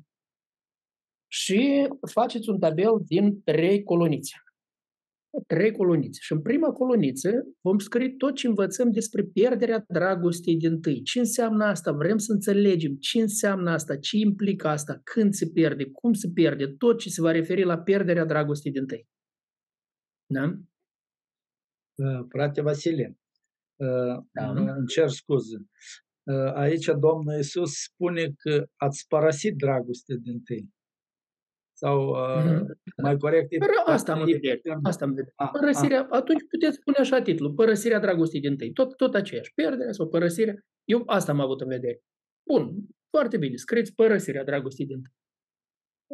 și 1.33 1.89
faceți 2.11 2.49
un 2.49 2.59
tabel 2.59 2.93
din 3.05 3.43
trei 3.43 3.83
colonițe. 3.83 4.37
Trei 5.47 5.73
colonițe. 5.73 6.19
Și 6.21 6.33
în 6.33 6.41
prima 6.43 6.71
coloniță 6.71 7.31
vom 7.61 7.79
scrie 7.79 8.15
tot 8.17 8.35
ce 8.35 8.47
învățăm 8.47 8.91
despre 8.91 9.23
pierderea 9.23 9.85
dragostei 9.89 10.57
din 10.57 10.81
tâi. 10.81 11.03
Ce 11.03 11.19
înseamnă 11.19 11.65
asta? 11.65 11.93
Vrem 11.93 12.19
să 12.19 12.33
înțelegem 12.33 12.95
ce 12.95 13.21
înseamnă 13.21 13.71
asta, 13.71 13.97
ce 13.97 14.17
implică 14.17 14.69
asta, 14.69 15.01
când 15.05 15.33
se 15.33 15.51
pierde, 15.51 15.85
cum 15.91 16.13
se 16.13 16.31
pierde, 16.35 16.67
tot 16.67 16.99
ce 16.99 17.09
se 17.09 17.21
va 17.21 17.31
referi 17.31 17.65
la 17.65 17.79
pierderea 17.79 18.25
dragostei 18.25 18.73
din 18.73 18.87
tâi. 18.87 19.07
Da? 20.27 20.45
Uh, 21.95 22.27
Frate 22.29 22.61
Vasile, 22.63 23.19
uh, 23.77 24.25
Da. 24.33 24.51
îmi 24.51 24.87
cer 24.87 25.09
scuze. 25.09 25.57
Uh, 26.23 26.53
Aici 26.55 26.87
Domnul 26.87 27.35
Iisus 27.37 27.73
spune 27.73 28.33
că 28.37 28.67
ați 28.77 29.05
părăsit 29.09 29.57
dragostea 29.57 30.17
din 30.17 30.41
tâi. 30.43 30.69
Sau 31.85 32.09
uh, 32.09 32.45
Mhm. 32.45 32.79
mai 33.03 33.17
corect 33.17 33.53
e... 33.53 33.57
Pără, 33.59 33.73
asta 33.85 34.13
am 34.13 34.21
în 34.23 34.29
e- 34.29 34.33
vedere. 34.33 34.61
Asta 34.83 35.05
am 35.05 35.11
în 35.11 35.17
vedere. 35.17 35.35
A, 35.37 35.47
Părăsirea, 35.47 36.07
atunci 36.11 36.43
puteți 36.49 36.77
spune 36.77 36.97
așa 36.99 37.23
titlul, 37.23 37.53
părăsirea 37.53 38.01
dragostei 38.01 38.41
din 38.41 38.57
tâi. 38.57 38.73
Tot, 38.73 38.97
tot 38.97 39.15
aceeași, 39.15 39.53
pierderea 39.55 39.93
sau 39.93 40.09
părăsirea. 40.09 40.55
Eu 40.85 41.03
asta 41.07 41.33
am 41.33 41.41
avut 41.41 41.61
în 41.61 41.69
vedere. 41.69 42.01
Bun, 42.51 42.75
foarte 43.11 43.37
bine, 43.37 43.57
scrieți 43.57 43.95
părăsirea 43.95 44.45
dragostei 44.45 44.87
din 44.87 45.03
tâi. 45.03 45.13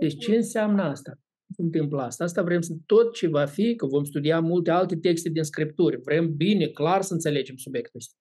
Deci 0.01 0.19
ce 0.25 0.37
înseamnă 0.37 0.83
asta? 0.83 1.11
Ce 1.47 1.53
se 1.55 1.63
întâmplă 1.63 2.03
asta? 2.03 2.25
Asta 2.25 2.43
vrem 2.43 2.61
să 2.61 2.75
tot 2.87 3.15
ce 3.15 3.29
va 3.29 3.45
fi, 3.45 3.75
că 3.75 3.87
vom 3.87 4.05
studia 4.05 4.41
multe 4.41 4.71
alte 4.71 4.97
texte 4.97 5.29
din 5.29 5.43
Scripturi. 5.43 6.01
Vrem 6.01 6.35
bine, 6.37 6.67
clar 6.67 7.03
să 7.03 7.13
înțelegem 7.13 7.57
subiectul 7.57 8.01
ăsta. 8.01 8.15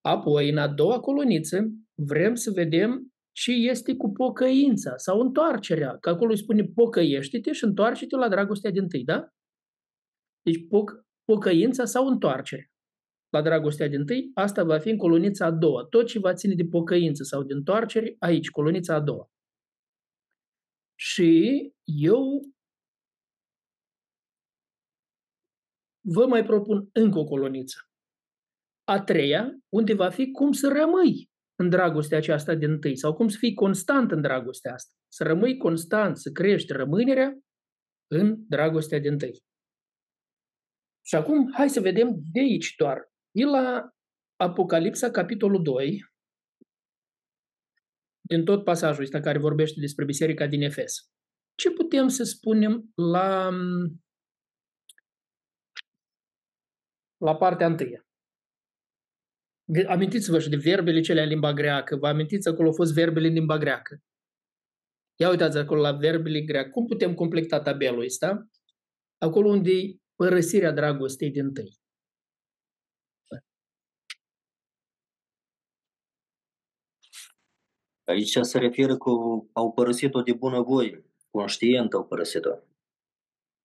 Apoi, 0.00 0.50
în 0.50 0.56
a 0.58 0.68
doua 0.68 1.00
coloniță, 1.00 1.70
vrem 1.94 2.34
să 2.34 2.50
vedem 2.50 3.09
ce 3.32 3.52
este 3.52 3.96
cu 3.96 4.12
pocăința 4.12 4.96
sau 4.96 5.20
întoarcerea. 5.20 5.98
Că 5.98 6.08
acolo 6.08 6.30
îi 6.30 6.38
spune 6.38 6.64
pocăiește-te 6.64 7.52
și 7.52 7.64
întoarce-te 7.64 8.16
la 8.16 8.28
dragostea 8.28 8.70
din 8.70 8.88
tâi, 8.88 9.04
da? 9.04 9.28
Deci 10.42 10.66
poc- 10.66 11.06
pocăința 11.24 11.84
sau 11.84 12.06
întoarcerea 12.06 12.70
la 13.30 13.42
dragostea 13.42 13.88
din 13.88 14.06
tâi, 14.06 14.30
asta 14.34 14.64
va 14.64 14.78
fi 14.78 14.88
în 14.90 14.96
colonița 14.96 15.46
a 15.46 15.50
doua. 15.50 15.84
Tot 15.84 16.06
ce 16.06 16.18
va 16.18 16.34
ține 16.34 16.54
de 16.54 16.64
pocăință 16.64 17.22
sau 17.22 17.42
de 17.42 17.52
întoarcere, 17.52 18.16
aici, 18.18 18.50
colonița 18.50 18.94
a 18.94 19.00
doua. 19.00 19.30
Și 20.94 21.72
eu 21.84 22.40
vă 26.00 26.26
mai 26.26 26.44
propun 26.44 26.88
încă 26.92 27.18
o 27.18 27.24
coloniță. 27.24 27.78
A 28.84 29.00
treia, 29.00 29.58
unde 29.68 29.94
va 29.94 30.10
fi 30.10 30.30
cum 30.30 30.52
să 30.52 30.68
rămâi 30.68 31.29
în 31.60 31.68
dragostea 31.68 32.18
aceasta 32.18 32.54
din 32.54 32.80
tâi 32.80 32.96
sau 32.96 33.14
cum 33.14 33.28
să 33.28 33.36
fii 33.38 33.54
constant 33.54 34.10
în 34.10 34.20
dragostea 34.20 34.72
asta. 34.72 34.94
Să 35.08 35.24
rămâi 35.24 35.56
constant, 35.56 36.16
să 36.18 36.30
crești 36.30 36.72
rămânerea 36.72 37.38
în 38.06 38.36
dragostea 38.48 38.98
din 38.98 39.18
tâi. 39.18 39.42
Și 41.06 41.14
acum, 41.14 41.52
hai 41.52 41.68
să 41.68 41.80
vedem 41.80 42.20
de 42.32 42.40
aici 42.40 42.74
doar. 42.76 42.98
E 43.30 43.44
la 43.44 43.90
Apocalipsa, 44.36 45.10
capitolul 45.10 45.62
2, 45.62 46.04
din 48.20 48.44
tot 48.44 48.64
pasajul 48.64 49.02
ăsta 49.02 49.20
care 49.20 49.38
vorbește 49.38 49.80
despre 49.80 50.04
biserica 50.04 50.46
din 50.46 50.62
Efes. 50.62 51.10
Ce 51.54 51.70
putem 51.70 52.08
să 52.08 52.24
spunem 52.24 52.90
la, 52.94 53.50
la 57.16 57.36
partea 57.36 57.66
întâia? 57.66 58.09
De- 59.72 59.86
Amintiți-vă 59.88 60.38
și 60.38 60.48
de 60.48 60.56
verbele 60.56 61.00
cele 61.00 61.22
în 61.22 61.28
limba 61.28 61.52
greacă. 61.52 61.96
Vă 61.96 62.08
amintiți 62.08 62.48
acolo 62.48 62.68
au 62.68 62.74
fost 62.74 62.92
verbele 62.92 63.26
în 63.26 63.32
limba 63.32 63.58
greacă. 63.58 64.02
Ia 65.20 65.30
uitați 65.30 65.58
acolo 65.58 65.80
la 65.80 65.92
verbele 65.92 66.40
greacă. 66.40 66.70
Cum 66.70 66.86
putem 66.86 67.14
completa 67.14 67.60
tabelul 67.60 68.04
ăsta? 68.04 68.48
Acolo 69.18 69.48
unde 69.48 69.70
e 69.70 69.96
părăsirea 70.14 70.72
dragostei 70.72 71.30
din 71.30 71.52
tâi. 71.52 71.78
Aici 78.04 78.38
se 78.40 78.58
referă 78.58 78.96
cu 78.96 79.10
au 79.52 79.72
părăsit-o 79.72 80.22
de 80.22 80.32
bunăvoie, 80.32 81.04
conștient 81.30 81.92
au 81.92 82.06
părăsit-o. 82.06 82.58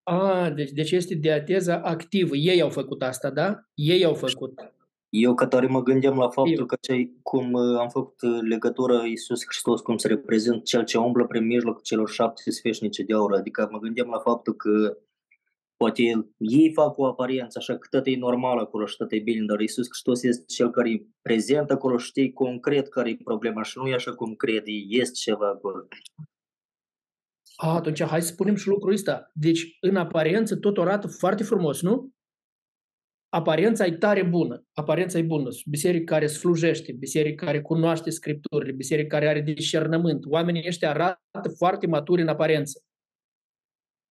A, 0.02 0.50
deci, 0.50 0.70
deci 0.70 0.90
este 0.90 1.14
diateza 1.14 1.80
activă. 1.80 2.36
Ei 2.36 2.60
au 2.60 2.70
făcut 2.70 3.02
asta, 3.02 3.30
da? 3.30 3.68
Ei 3.74 4.04
au 4.04 4.14
făcut. 4.14 4.74
Eu 5.08 5.34
ca 5.34 5.46
tare 5.46 5.66
mă 5.66 5.82
gândeam 5.82 6.16
la 6.16 6.28
faptul 6.28 6.58
Eu. 6.58 6.66
că 6.66 6.76
cei, 6.80 7.18
cum 7.22 7.52
uh, 7.52 7.78
am 7.78 7.88
făcut 7.88 8.20
uh, 8.22 8.38
legătură 8.48 9.04
Iisus 9.04 9.44
Hristos, 9.46 9.80
cum 9.80 9.96
se 9.96 10.08
reprezintă 10.08 10.58
cel 10.58 10.84
ce 10.84 10.98
umblă 10.98 11.26
prin 11.26 11.46
mijlocul 11.46 11.82
celor 11.82 12.08
șapte 12.08 12.50
sfeșnice 12.50 13.02
de 13.02 13.14
aur, 13.14 13.34
adică 13.34 13.68
mă 13.70 13.78
gândeam 13.78 14.08
la 14.08 14.18
faptul 14.18 14.54
că 14.54 14.96
poate 15.76 16.02
ei 16.38 16.72
fac 16.72 16.98
o 16.98 17.06
aparență, 17.06 17.58
așa 17.58 17.76
că 17.76 17.86
tot 17.90 18.06
e 18.06 18.16
normal 18.16 18.58
acolo 18.58 18.86
și 18.86 18.96
tot 18.96 19.12
e 19.12 19.18
bine, 19.18 19.44
dar 19.44 19.60
Iisus 19.60 19.86
Hristos 19.88 20.22
este 20.22 20.44
cel 20.46 20.70
care 20.70 20.90
e 20.90 21.06
prezent 21.22 21.70
acolo, 21.70 21.96
știi 21.96 22.32
concret 22.32 22.88
care 22.88 23.10
e 23.10 23.16
problema 23.24 23.62
și 23.62 23.78
nu 23.78 23.88
e 23.88 23.94
așa 23.94 24.14
cum 24.14 24.34
cred, 24.34 24.62
este 24.88 25.18
ceva 25.18 25.48
acolo. 25.48 25.86
A, 27.56 27.74
atunci 27.74 28.02
hai 28.02 28.22
să 28.22 28.32
spunem 28.32 28.54
și 28.54 28.68
lucrul 28.68 28.92
ăsta. 28.92 29.30
Deci, 29.34 29.76
în 29.80 29.96
aparență, 29.96 30.56
tot 30.56 30.78
arată 30.78 31.06
foarte 31.06 31.42
frumos, 31.42 31.82
nu? 31.82 32.15
Aparența 33.36 33.86
e 33.86 33.92
tare 33.92 34.22
bună. 34.22 34.64
Aparența 34.72 35.18
e 35.18 35.22
bună. 35.22 35.48
Biserică 35.70 36.04
care 36.04 36.26
slujește, 36.26 36.92
biserică 36.92 37.44
care 37.44 37.60
cunoaște 37.60 38.10
scripturile, 38.10 38.72
biserică 38.72 39.06
care 39.06 39.28
are 39.28 39.40
discernământ. 39.40 40.24
Oamenii 40.24 40.64
ăștia 40.66 40.90
arată 40.90 41.48
foarte 41.56 41.86
maturi 41.86 42.22
în 42.22 42.28
aparență. 42.28 42.82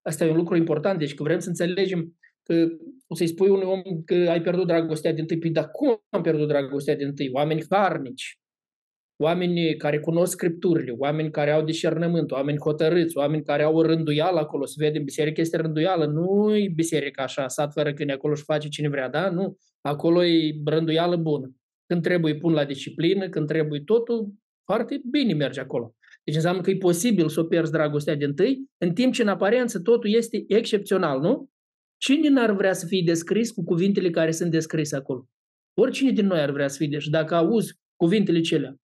Asta 0.02 0.26
e 0.26 0.30
un 0.30 0.36
lucru 0.36 0.56
important. 0.56 1.00
Deci, 1.00 1.14
că 1.14 1.24
vrem 1.24 1.40
să 1.40 1.50
înțelegem 1.50 2.18
că 2.44 2.68
o 3.08 3.16
să-i 3.16 3.28
spui 3.28 3.50
unui 3.50 3.66
om 3.66 3.82
că 4.06 4.14
ai 4.14 4.42
pierdut 4.42 4.68
dragostea 4.68 5.14
din 5.14 5.26
tâi. 5.26 5.38
Păi, 5.38 5.50
dar 5.50 5.70
cum 5.72 6.04
am 6.10 6.22
pierdut 6.22 6.48
dragostea 6.48 6.96
din 6.96 7.16
tâi? 7.16 7.30
Oameni 7.32 7.66
harnici, 7.70 8.40
oameni 9.18 9.76
care 9.76 10.00
cunosc 10.00 10.32
scripturile, 10.32 10.92
oameni 10.98 11.32
care 11.32 11.52
au 11.52 11.64
discernământ, 11.64 12.32
oameni 12.32 12.58
hotărâți, 12.58 13.18
oameni 13.18 13.44
care 13.44 13.64
au 13.64 13.76
o 13.76 13.82
rânduială 13.82 14.40
acolo, 14.40 14.66
să 14.66 14.76
vedem, 14.78 15.04
biserica 15.04 15.42
este 15.42 15.58
rânduială, 15.58 16.06
nu 16.06 16.56
e 16.56 16.72
biserica 16.76 17.24
așa, 17.24 17.48
sat 17.48 17.74
fără 17.74 17.94
câine, 17.94 18.14
acolo 18.14 18.34
și 18.34 18.44
face 18.44 18.68
cine 18.68 18.90
vrea, 18.90 19.10
da? 19.10 19.30
Nu, 19.30 19.58
acolo 19.82 20.26
e 20.26 20.56
rânduială 20.66 21.16
bună. 21.16 21.56
Când 21.88 22.02
trebuie 22.02 22.36
pun 22.36 22.54
la 22.54 22.66
disciplină, 22.66 23.30
când 23.30 23.48
trebuie 23.48 23.80
totul, 23.80 24.34
foarte 24.66 25.02
bine 25.12 25.34
merge 25.34 25.60
acolo. 25.60 25.96
Deci 26.24 26.36
înseamnă 26.36 26.62
că 26.62 26.70
e 26.70 26.78
posibil 26.78 27.30
să 27.30 27.40
o 27.40 27.44
pierzi 27.44 27.72
dragostea 27.72 28.16
din 28.16 28.34
tâi, 28.34 28.70
în 28.78 28.94
timp 28.94 29.14
ce 29.14 29.22
în 29.22 29.28
aparență 29.28 29.82
totul 29.82 30.14
este 30.14 30.44
excepțional, 30.48 31.20
nu? 31.20 31.50
Cine 31.98 32.30
n-ar 32.30 32.52
vrea 32.52 32.74
să 32.74 32.86
fie 32.86 33.02
descris 33.06 33.52
cu 33.52 33.64
cuvintele 33.64 34.10
care 34.10 34.32
sunt 34.32 34.52
descrise 34.52 34.96
acolo? 34.96 35.26
Oricine 35.74 36.12
din 36.12 36.26
noi 36.26 36.40
ar 36.40 36.52
vrea 36.52 36.68
să 36.68 36.78
fie. 36.78 36.88
Deci 36.88 37.08
dacă 37.08 37.36
auzi 37.36 37.74
cuvintele 37.96 38.42
celea, 38.42 38.76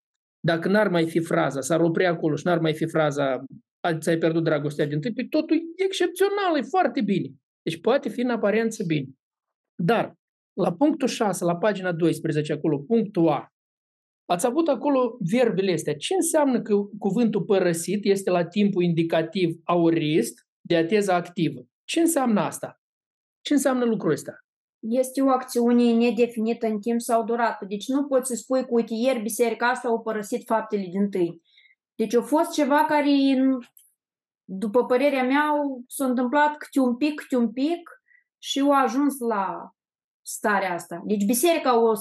dacă 0.45 0.67
n-ar 0.67 0.87
mai 0.87 1.09
fi 1.09 1.19
fraza, 1.19 1.61
s-ar 1.61 1.81
opri 1.81 2.05
acolo 2.05 2.35
și 2.35 2.45
n-ar 2.45 2.59
mai 2.59 2.73
fi 2.73 2.85
fraza 2.85 3.45
ți-ai 3.97 4.17
pierdut 4.17 4.43
dragostea 4.43 4.85
din 4.85 5.01
tâi, 5.01 5.13
păi 5.13 5.27
totul 5.27 5.55
e 5.57 5.83
excepțional, 5.83 6.57
e 6.57 6.61
foarte 6.61 7.01
bine. 7.01 7.29
Deci 7.61 7.81
poate 7.81 8.09
fi 8.09 8.21
în 8.21 8.29
aparență 8.29 8.83
bine. 8.83 9.07
Dar, 9.83 10.13
la 10.53 10.73
punctul 10.73 11.07
6, 11.07 11.43
la 11.43 11.55
pagina 11.57 11.91
12, 11.91 12.53
acolo, 12.53 12.77
punctul 12.77 13.29
A, 13.29 13.47
ați 14.25 14.45
avut 14.45 14.67
acolo 14.67 15.17
verbele 15.31 15.73
astea. 15.73 15.95
Ce 15.95 16.13
înseamnă 16.13 16.61
că 16.61 16.75
cuvântul 16.99 17.43
părăsit 17.43 18.05
este 18.05 18.29
la 18.29 18.45
timpul 18.45 18.83
indicativ 18.83 19.59
aurist 19.63 20.47
de 20.61 20.75
ateză 20.75 21.11
activă? 21.11 21.65
Ce 21.83 21.99
înseamnă 21.99 22.39
asta? 22.39 22.81
Ce 23.41 23.53
înseamnă 23.53 23.85
lucrul 23.85 24.11
ăsta? 24.11 24.33
Este 24.81 25.21
o 25.21 25.29
acțiune 25.29 25.91
nedefinită 25.91 26.67
în 26.67 26.79
timp 26.79 27.01
sau 27.01 27.23
durată. 27.23 27.65
Deci 27.65 27.87
nu 27.87 28.03
poți 28.03 28.27
să 28.27 28.35
spui 28.35 28.61
că, 28.61 28.67
uite, 28.69 28.93
ieri 28.93 29.21
biserica 29.21 29.69
asta 29.69 29.87
au 29.87 30.01
părăsit 30.01 30.45
faptele 30.45 30.87
din 30.89 31.09
tâi. 31.09 31.41
Deci 31.95 32.15
a 32.15 32.21
fost 32.21 32.51
ceva 32.51 32.85
care, 32.85 33.09
după 34.43 34.85
părerea 34.85 35.23
mea, 35.23 35.51
s-a 35.87 36.05
întâmplat 36.05 36.57
câte 36.57 36.79
un 36.79 36.97
pic, 36.97 37.19
câte 37.19 37.35
un 37.35 37.51
pic 37.51 37.89
și 38.37 38.59
au 38.59 38.71
ajuns 38.71 39.19
la 39.19 39.71
starea 40.21 40.73
asta. 40.73 41.01
Deci 41.05 41.25
biserica 41.25 41.79
o, 41.79 41.91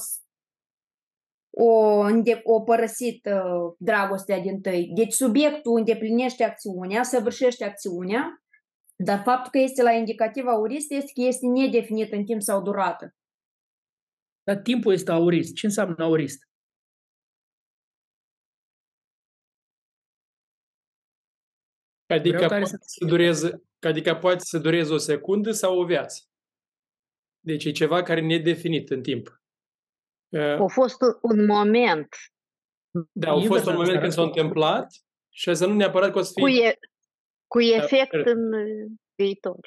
o, 1.51 2.01
o 2.43 2.61
părăsit 2.61 3.27
uh, 3.27 3.75
dragostea 3.79 4.39
din 4.41 4.61
tâi. 4.61 4.91
Deci 4.95 5.13
subiectul 5.13 5.77
îndeplinește 5.77 6.45
acțiunea, 6.45 7.03
săvârșește 7.03 7.65
acțiunea, 7.65 8.43
dar 9.05 9.23
faptul 9.23 9.51
că 9.51 9.59
este 9.59 9.83
la 9.83 9.93
indicativ 9.93 10.47
aurist 10.47 10.91
este 10.91 11.13
că 11.15 11.21
este 11.21 11.47
nedefinit 11.47 12.13
în 12.13 12.25
timp 12.25 12.43
sau 12.43 12.63
durată. 12.63 13.15
Dar 14.43 14.57
timpul 14.57 14.93
este 14.93 15.11
aurist. 15.11 15.55
Ce 15.55 15.67
înseamnă 15.67 16.05
aurist? 16.05 16.49
Adică 22.07 22.47
poate, 22.47 22.65
să... 22.65 22.77
să 22.81 23.05
dureze, 23.05 23.63
adică 23.81 24.15
poate 24.15 24.45
să 24.45 24.59
dureze 24.59 24.93
o 24.93 24.99
secundă 24.99 25.51
sau 25.51 25.81
o 25.81 25.85
viață. 25.85 26.25
Deci 27.41 27.65
e 27.65 27.71
ceva 27.71 28.03
care 28.03 28.21
e 28.21 28.27
nedefinit 28.27 28.91
în 28.91 29.03
timp. 29.03 29.43
A 30.59 30.67
fost 30.67 31.01
un 31.23 31.47
moment. 31.47 32.09
Da, 33.13 33.31
a 33.31 33.41
fost 33.41 33.67
un 33.67 33.75
moment 33.75 34.01
când 34.01 34.13
s-a 34.13 34.23
întâmplat 34.23 34.93
și 35.29 35.55
să 35.55 35.67
nu 35.67 35.75
neapărat 35.75 36.13
că 36.13 36.19
o 36.19 36.23
să 36.23 36.33
fie... 36.35 36.43
Cu, 36.43 36.49
e, 36.49 36.79
cu 37.53 37.59
da, 37.59 37.77
efect 37.77 38.25
da, 38.25 38.31
în 38.31 38.41
viitor. 39.23 39.61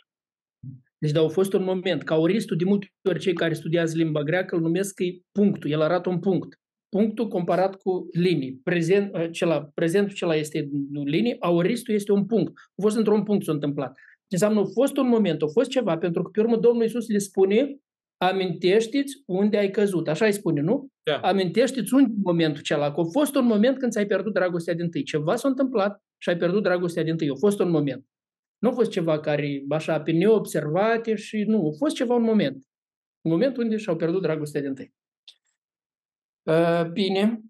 Deci, 0.97 1.11
dar 1.11 1.23
a 1.23 1.27
fost 1.27 1.53
un 1.53 1.63
moment. 1.63 2.03
Cauristul, 2.03 2.57
de 2.57 2.63
multe 2.63 2.87
ori 3.09 3.19
cei 3.19 3.33
care 3.33 3.53
studiază 3.53 3.97
limba 3.97 4.23
greacă 4.23 4.55
îl 4.55 4.61
numesc 4.61 4.93
că 4.93 5.03
e 5.03 5.19
punctul. 5.31 5.69
El 5.69 5.81
arată 5.81 6.09
un 6.09 6.19
punct. 6.19 6.59
Punctul 6.89 7.27
comparat 7.27 7.75
cu 7.75 8.07
linii. 8.11 8.59
Prezent, 8.63 9.15
ă, 9.15 9.27
cela, 9.27 9.69
prezentul 9.73 10.15
cela 10.15 10.35
este 10.35 10.69
linii, 11.03 11.35
auristul 11.39 11.93
este 11.93 12.11
un 12.11 12.25
punct. 12.25 12.53
A 12.57 12.81
fost 12.81 12.97
într-un 12.97 13.23
punct 13.23 13.45
s-a 13.45 13.51
întâmplat. 13.51 13.91
Ce 13.95 14.35
înseamnă, 14.39 14.59
a 14.59 14.65
fost 14.73 14.97
un 14.97 15.07
moment, 15.07 15.41
a 15.41 15.47
fost 15.47 15.69
ceva, 15.69 15.97
pentru 15.97 16.21
că 16.21 16.29
pe 16.29 16.39
urmă 16.39 16.57
Domnul 16.57 16.83
Iisus 16.83 17.07
le 17.09 17.17
spune 17.17 17.77
amintește-ți 18.17 19.23
unde 19.25 19.57
ai 19.57 19.69
căzut. 19.69 20.07
Așa 20.07 20.25
îi 20.25 20.31
spune, 20.31 20.61
nu? 20.61 20.87
Da. 21.03 21.17
Amintește-ți 21.17 21.93
unde 21.93 22.13
momentul 22.23 22.59
acela. 22.59 22.91
Că 22.91 22.99
a 22.99 23.03
fost 23.03 23.35
un 23.35 23.45
moment 23.45 23.77
când 23.77 23.91
ți-ai 23.91 24.05
pierdut 24.05 24.33
dragostea 24.33 24.73
din 24.73 24.89
tâi. 24.89 25.03
Ceva 25.03 25.35
s-a 25.35 25.47
întâmplat 25.47 26.03
și 26.23 26.29
ai 26.29 26.37
pierdut 26.37 26.63
dragostea 26.63 27.03
din 27.03 27.17
tâi. 27.17 27.29
A 27.29 27.35
fost 27.35 27.59
un 27.59 27.69
moment. 27.69 28.07
Nu 28.57 28.69
a 28.69 28.71
fost 28.71 28.91
ceva 28.91 29.19
care, 29.19 29.63
așa, 29.69 30.01
pe 30.01 30.11
neobservate 30.11 31.15
și 31.15 31.43
nu. 31.43 31.67
A 31.67 31.71
fost 31.77 31.95
ceva 31.95 32.15
un 32.15 32.23
moment. 32.23 32.67
Un 33.21 33.31
moment 33.31 33.57
unde 33.57 33.77
și-au 33.77 33.95
pierdut 33.95 34.21
dragostea 34.21 34.61
din 34.61 34.73
tâi. 34.75 34.93
Uh, 36.43 36.91
bine. 36.91 37.41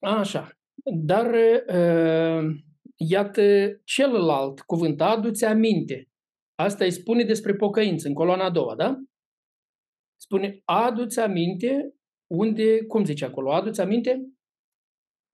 Așa. 0.00 0.50
Dar 0.94 1.34
uh, 1.34 2.56
iată 2.96 3.42
celălalt 3.84 4.60
cuvânt, 4.60 5.00
adu-ți 5.00 5.44
aminte. 5.44 6.08
Asta 6.54 6.84
îi 6.84 6.90
spune 6.90 7.24
despre 7.24 7.54
pocăință, 7.54 8.08
în 8.08 8.14
coloana 8.14 8.44
a 8.44 8.50
doua, 8.50 8.74
da? 8.74 9.02
Spune, 10.20 10.62
adu-ți 10.64 11.20
aminte 11.20 11.94
unde, 12.26 12.84
cum 12.86 13.04
zice 13.04 13.24
acolo, 13.24 13.52
adu-ți 13.52 13.80
aminte 13.80 14.28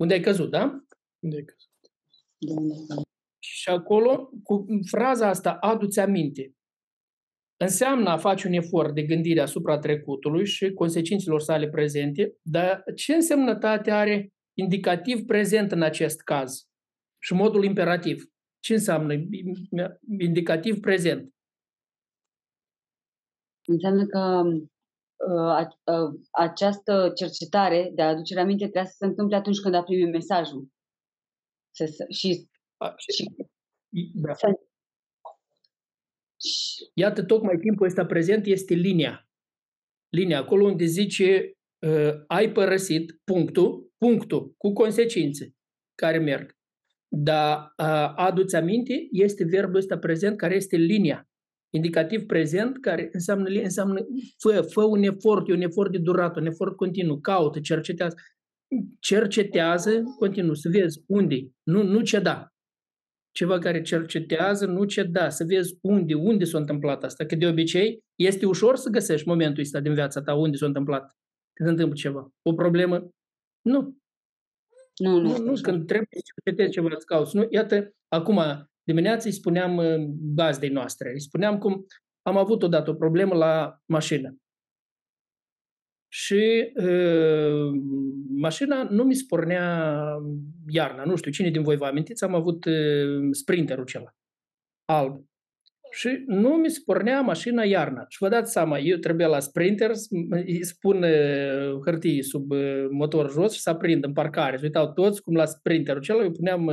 unde 0.01 0.15
ai 0.15 0.21
căzut, 0.21 0.51
da? 0.51 0.85
Unde 1.25 1.37
ai 1.37 1.45
căzut. 1.45 1.60
Și 3.39 3.69
acolo, 3.69 4.31
cu 4.43 4.65
fraza 4.91 5.29
asta, 5.29 5.53
adu-ți 5.53 6.01
aminte, 6.01 6.55
înseamnă 7.57 8.09
a 8.09 8.17
face 8.17 8.47
un 8.47 8.53
efort 8.53 8.95
de 8.95 9.03
gândire 9.03 9.41
asupra 9.41 9.79
trecutului 9.79 10.47
și 10.47 10.73
consecințelor 10.73 11.41
sale 11.41 11.69
prezente, 11.69 12.35
dar 12.43 12.83
ce 12.95 13.15
însemnătate 13.15 13.91
are 13.91 14.33
indicativ 14.59 15.27
prezent 15.27 15.73
în 15.73 15.83
acest 15.83 16.21
caz 16.21 16.69
și 17.23 17.35
modul 17.35 17.65
imperativ? 17.65 18.25
Ce 18.59 18.73
înseamnă 18.73 19.15
indicativ 20.19 20.81
prezent? 20.81 21.35
Înseamnă 23.67 24.07
că 24.07 24.43
uh, 25.29 25.67
uh, 25.85 26.21
această 26.31 27.13
cercetare 27.15 27.91
de 27.95 28.03
aducere 28.03 28.41
aminte 28.41 28.65
trebuie 28.65 28.91
să 28.91 28.97
se 28.97 29.07
întâmple 29.07 29.37
atunci 29.37 29.61
când 29.61 29.75
a 29.75 29.83
primit 29.83 30.13
mesajul. 30.13 30.69
Să, 31.71 32.05
și, 32.09 32.49
a, 32.77 32.95
și, 32.97 33.31
da. 34.15 34.35
să... 34.35 34.47
Iată, 36.95 37.25
tocmai 37.25 37.57
timpul 37.57 37.87
ăsta 37.87 38.07
prezent 38.07 38.47
este 38.47 38.75
linia. 38.75 39.29
Linia, 40.09 40.39
acolo 40.39 40.65
unde 40.65 40.85
zice 40.85 41.53
uh, 41.87 42.25
ai 42.27 42.53
părăsit 42.53 43.21
punctul, 43.25 43.93
punctul, 43.99 44.55
cu 44.57 44.73
consecințe 44.73 45.55
care 45.95 46.19
merg. 46.19 46.59
Dar 47.09 47.57
uh, 47.57 48.13
adu-ți 48.17 48.57
aminte 48.57 49.09
este 49.11 49.45
verbul 49.45 49.77
ăsta 49.77 49.99
prezent 49.99 50.37
care 50.37 50.55
este 50.55 50.77
linia. 50.77 51.31
Indicativ 51.73 52.27
prezent 52.27 52.81
care 52.81 53.09
înseamnă, 53.13 53.49
înseamnă 53.63 54.07
fă, 54.39 54.61
fă 54.61 54.85
un 54.85 55.03
efort, 55.03 55.49
e 55.49 55.53
un 55.53 55.61
efort 55.61 55.93
de 55.93 55.99
durat, 55.99 56.37
un 56.37 56.47
efort 56.47 56.77
continuu, 56.77 57.21
caută, 57.21 57.61
cercetează. 57.61 58.17
Cercetează 58.99 60.03
continuu, 60.19 60.55
să 60.55 60.69
vezi 60.69 61.03
unde 61.07 61.37
nu, 61.63 61.83
nu 61.83 62.01
ceda. 62.01 62.55
Ceva 63.31 63.59
care 63.59 63.83
cercetează, 63.83 64.67
nu 64.67 64.85
ceda, 64.85 65.29
să 65.29 65.45
vezi 65.45 65.79
unde, 65.81 66.15
unde 66.15 66.45
s-a 66.45 66.59
întâmplat 66.59 67.05
asta. 67.05 67.25
Că 67.25 67.35
de 67.35 67.47
obicei 67.47 68.05
este 68.15 68.47
ușor 68.47 68.77
să 68.77 68.89
găsești 68.91 69.29
momentul 69.29 69.63
ăsta 69.63 69.81
din 69.81 69.95
viața 69.95 70.23
ta, 70.23 70.35
unde 70.35 70.57
s-a 70.57 70.67
întâmplat, 70.67 71.17
când 71.53 71.69
se 71.69 71.71
întâmplă 71.71 71.97
ceva. 71.97 72.31
O 72.43 72.53
problemă? 72.53 73.11
Nu. 73.61 73.99
Nu, 74.97 75.21
nu. 75.21 75.21
nu, 75.21 75.45
nu 75.45 75.61
când 75.61 75.87
trebuie 75.87 76.09
să 76.11 76.33
cercetezi 76.35 76.73
ceva, 76.73 76.89
îți 76.91 77.07
cauți. 77.07 77.37
Nu, 77.37 77.47
iată, 77.51 77.91
acum, 78.09 78.41
dimineața 78.83 79.23
îi 79.29 79.35
spuneam 79.35 79.77
uh, 79.77 79.95
gazdei 80.35 80.71
noastre, 80.71 81.11
îi 81.13 81.21
spuneam 81.21 81.59
cum 81.59 81.87
am 82.23 82.37
avut 82.37 82.63
odată 82.63 82.91
o 82.91 82.95
problemă 82.95 83.35
la 83.35 83.79
mașină. 83.87 84.37
Și 86.13 86.73
uh, 86.75 87.71
mașina 88.37 88.83
nu 88.83 89.05
mi 89.05 89.15
spornea 89.15 90.05
iarna. 90.69 91.05
Nu 91.05 91.17
știu 91.17 91.31
cine 91.31 91.51
din 91.51 91.63
voi 91.63 91.77
vă 91.77 91.85
amintiți, 91.85 92.25
am 92.25 92.35
avut 92.35 92.65
uh, 92.65 93.29
sprinterul 93.31 93.83
acela, 93.83 94.15
alb 94.85 95.25
și 95.93 96.25
nu 96.27 96.49
mi 96.49 96.71
se 96.71 96.81
pornea 96.85 97.21
mașina 97.21 97.63
iarna. 97.63 98.05
Și 98.09 98.19
vă 98.21 98.29
dați 98.29 98.53
seama, 98.53 98.79
eu 98.79 98.97
trebuia 98.97 99.27
la 99.27 99.39
Sprinter, 99.39 99.91
îi 100.31 100.65
spun 100.65 101.05
hârtii 101.85 102.23
sub 102.23 102.53
motor 102.91 103.31
jos 103.31 103.53
și 103.53 103.61
să 103.61 103.71
aprind 103.71 104.05
în 104.05 104.13
parcare. 104.13 104.57
Și 104.57 104.65
uitau 104.65 104.93
toți 104.93 105.23
cum 105.23 105.35
la 105.35 105.45
Sprinterul 105.45 106.01
acela, 106.01 106.23
eu 106.23 106.31
puneam, 106.31 106.71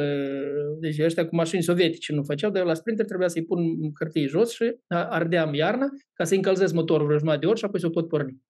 deci 0.79 0.99
ăștia 0.99 1.27
cu 1.27 1.35
mașini 1.35 1.63
sovietice 1.63 2.13
nu 2.13 2.23
făceau, 2.23 2.51
dar 2.51 2.61
eu 2.61 2.67
la 2.67 2.73
Sprinter 2.73 3.05
trebuia 3.05 3.27
să-i 3.27 3.45
pun 3.45 3.59
hârtii 3.99 4.27
jos 4.27 4.53
și 4.53 4.75
ardeam 4.89 5.53
iarna 5.53 5.87
ca 6.13 6.23
să 6.23 6.35
încălzesc 6.35 6.73
motorul 6.73 7.05
vreo 7.05 7.17
jumătate 7.17 7.41
de 7.41 7.47
ori 7.47 7.59
și 7.59 7.65
apoi 7.65 7.79
să 7.79 7.87
o 7.87 7.89
pot 7.89 8.07
porni. 8.07 8.41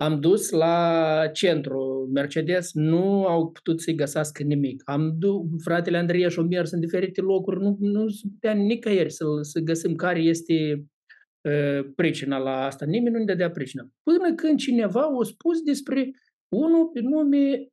Am 0.00 0.20
dus 0.20 0.50
la 0.50 1.28
centru 1.32 2.10
Mercedes, 2.12 2.72
nu 2.72 3.26
au 3.26 3.50
putut 3.50 3.80
să-i 3.80 3.94
găsească 3.94 4.42
nimic. 4.42 4.82
Am 4.84 5.14
dus, 5.18 5.42
fratele 5.64 5.96
Andrei 5.96 6.30
și 6.30 6.40
mers 6.40 6.70
în 6.70 6.80
diferite 6.80 7.20
locuri, 7.20 7.60
nu, 7.60 7.76
nu 7.80 8.08
se 8.08 8.28
putea 8.32 8.52
nicăieri 8.52 9.12
să, 9.12 9.24
să 9.40 9.60
găsim 9.60 9.94
care 9.94 10.20
este 10.20 10.84
uh, 11.40 11.90
pricina 11.94 12.38
la 12.38 12.64
asta. 12.64 12.84
Nimeni 12.84 13.14
nu 13.14 13.18
ne 13.18 13.24
dădea 13.24 13.50
pricina. 13.50 13.88
Până 14.02 14.34
când 14.34 14.58
cineva 14.58 15.00
a 15.00 15.22
spus 15.22 15.60
despre 15.62 16.10
unul 16.48 16.86
pe 16.86 17.00
nume 17.00 17.68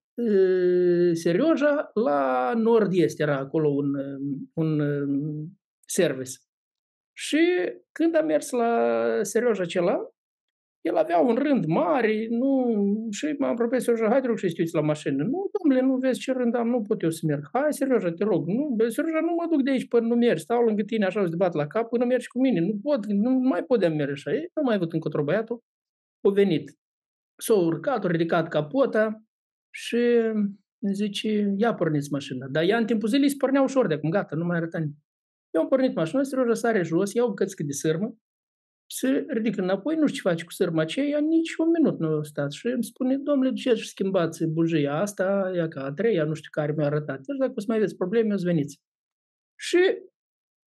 Serioja, 1.13 1.89
la 1.93 2.53
nord-est 2.55 3.19
era 3.19 3.37
acolo 3.37 3.69
un, 3.69 3.93
un 4.53 4.81
service. 5.87 6.31
Și 7.17 7.39
când 7.91 8.15
am 8.15 8.25
mers 8.25 8.49
la 8.49 9.01
Serioja 9.21 9.61
acela, 9.63 9.97
el 10.81 10.95
avea 10.95 11.19
un 11.19 11.35
rând 11.35 11.65
mare, 11.65 12.27
nu, 12.29 12.51
și 13.11 13.35
m-am 13.37 13.51
apropiat 13.51 13.81
Serioja, 13.81 14.09
hai 14.09 14.21
te 14.21 14.27
rog 14.27 14.37
și 14.37 14.47
știuți 14.47 14.75
la 14.75 14.81
mașină. 14.81 15.23
Nu, 15.23 15.49
domnule, 15.55 15.81
nu 15.87 15.95
vezi 15.95 16.19
ce 16.19 16.31
rând 16.31 16.55
am, 16.55 16.67
nu 16.67 16.81
pot 16.81 17.01
eu 17.01 17.09
să 17.09 17.21
merg. 17.27 17.43
Hai, 17.53 17.73
Serioja, 17.73 18.11
te 18.11 18.23
rog. 18.23 18.47
Nu, 18.47 18.75
Serioja, 18.77 19.19
nu 19.19 19.33
mă 19.37 19.45
duc 19.49 19.63
de 19.63 19.71
aici 19.71 19.87
până 19.87 20.07
nu 20.07 20.15
mergi. 20.15 20.41
Stau 20.41 20.63
lângă 20.63 20.83
tine 20.83 21.05
așa 21.05 21.25
și 21.25 21.35
bat 21.37 21.53
la 21.53 21.67
cap 21.67 21.89
până 21.89 22.05
mergi 22.05 22.27
cu 22.27 22.39
mine. 22.39 22.59
Nu 22.59 22.79
pot, 22.81 23.05
nu 23.05 23.29
mai 23.29 23.63
putem 23.63 23.95
merge 23.95 24.11
așa. 24.11 24.33
Ei, 24.33 24.49
nu 24.55 24.61
mai 24.63 24.75
avut 24.75 24.93
încotro 24.93 25.23
băiatul. 25.23 25.63
A 26.21 26.29
venit. 26.29 26.77
S-a 27.41 27.53
urcat, 27.53 28.05
a 28.05 28.07
ridicat 28.07 28.47
capota 28.47 29.23
și 29.73 29.97
zice, 30.93 31.53
ia 31.57 31.73
porniți 31.73 32.11
mașina. 32.11 32.47
Dar 32.47 32.63
ea 32.63 32.77
în 32.77 32.85
timpul 32.85 33.09
zilei 33.09 33.29
se 33.29 33.35
pornea 33.37 33.61
ușor 33.61 33.87
de 33.87 33.93
acum, 33.93 34.09
gata, 34.09 34.35
nu 34.35 34.45
mai 34.45 34.57
arăta 34.57 34.77
nimic. 34.77 34.95
Eu 35.55 35.61
am 35.61 35.67
pornit 35.67 35.95
mașina, 35.95 36.23
Serioja 36.23 36.53
sare 36.53 36.83
jos, 36.83 37.13
iau 37.13 37.27
bucățică 37.27 37.63
de 37.63 37.71
sârmă, 37.71 38.15
se 38.89 39.25
ridică 39.27 39.61
înapoi, 39.61 39.95
nu 39.95 40.07
știu 40.07 40.21
ce 40.21 40.27
face 40.29 40.43
cu 40.43 40.51
sârma 40.51 40.81
aceea, 40.81 41.19
nici 41.19 41.55
un 41.55 41.69
minut 41.69 41.99
nu 41.99 42.07
a 42.07 42.23
stat 42.23 42.51
și 42.51 42.67
îmi 42.67 42.83
spune, 42.83 43.17
domnule, 43.17 43.49
de 43.49 43.55
ce 43.55 43.73
și 43.73 43.87
schimbați 43.87 44.45
bujia 44.45 44.93
asta, 44.93 45.51
ea 45.55 45.67
ca 45.67 45.83
a 45.83 45.91
treia, 45.91 46.23
nu 46.23 46.33
știu 46.33 46.49
care 46.51 46.73
mi-a 46.77 46.85
arătat. 46.85 47.21
Deci 47.21 47.37
dacă 47.37 47.53
o 47.55 47.59
să 47.59 47.65
mai 47.67 47.77
aveți 47.77 47.95
probleme, 47.95 48.33
o 48.33 48.37
să 48.37 48.45
veniți. 48.45 48.81
Și 49.55 49.77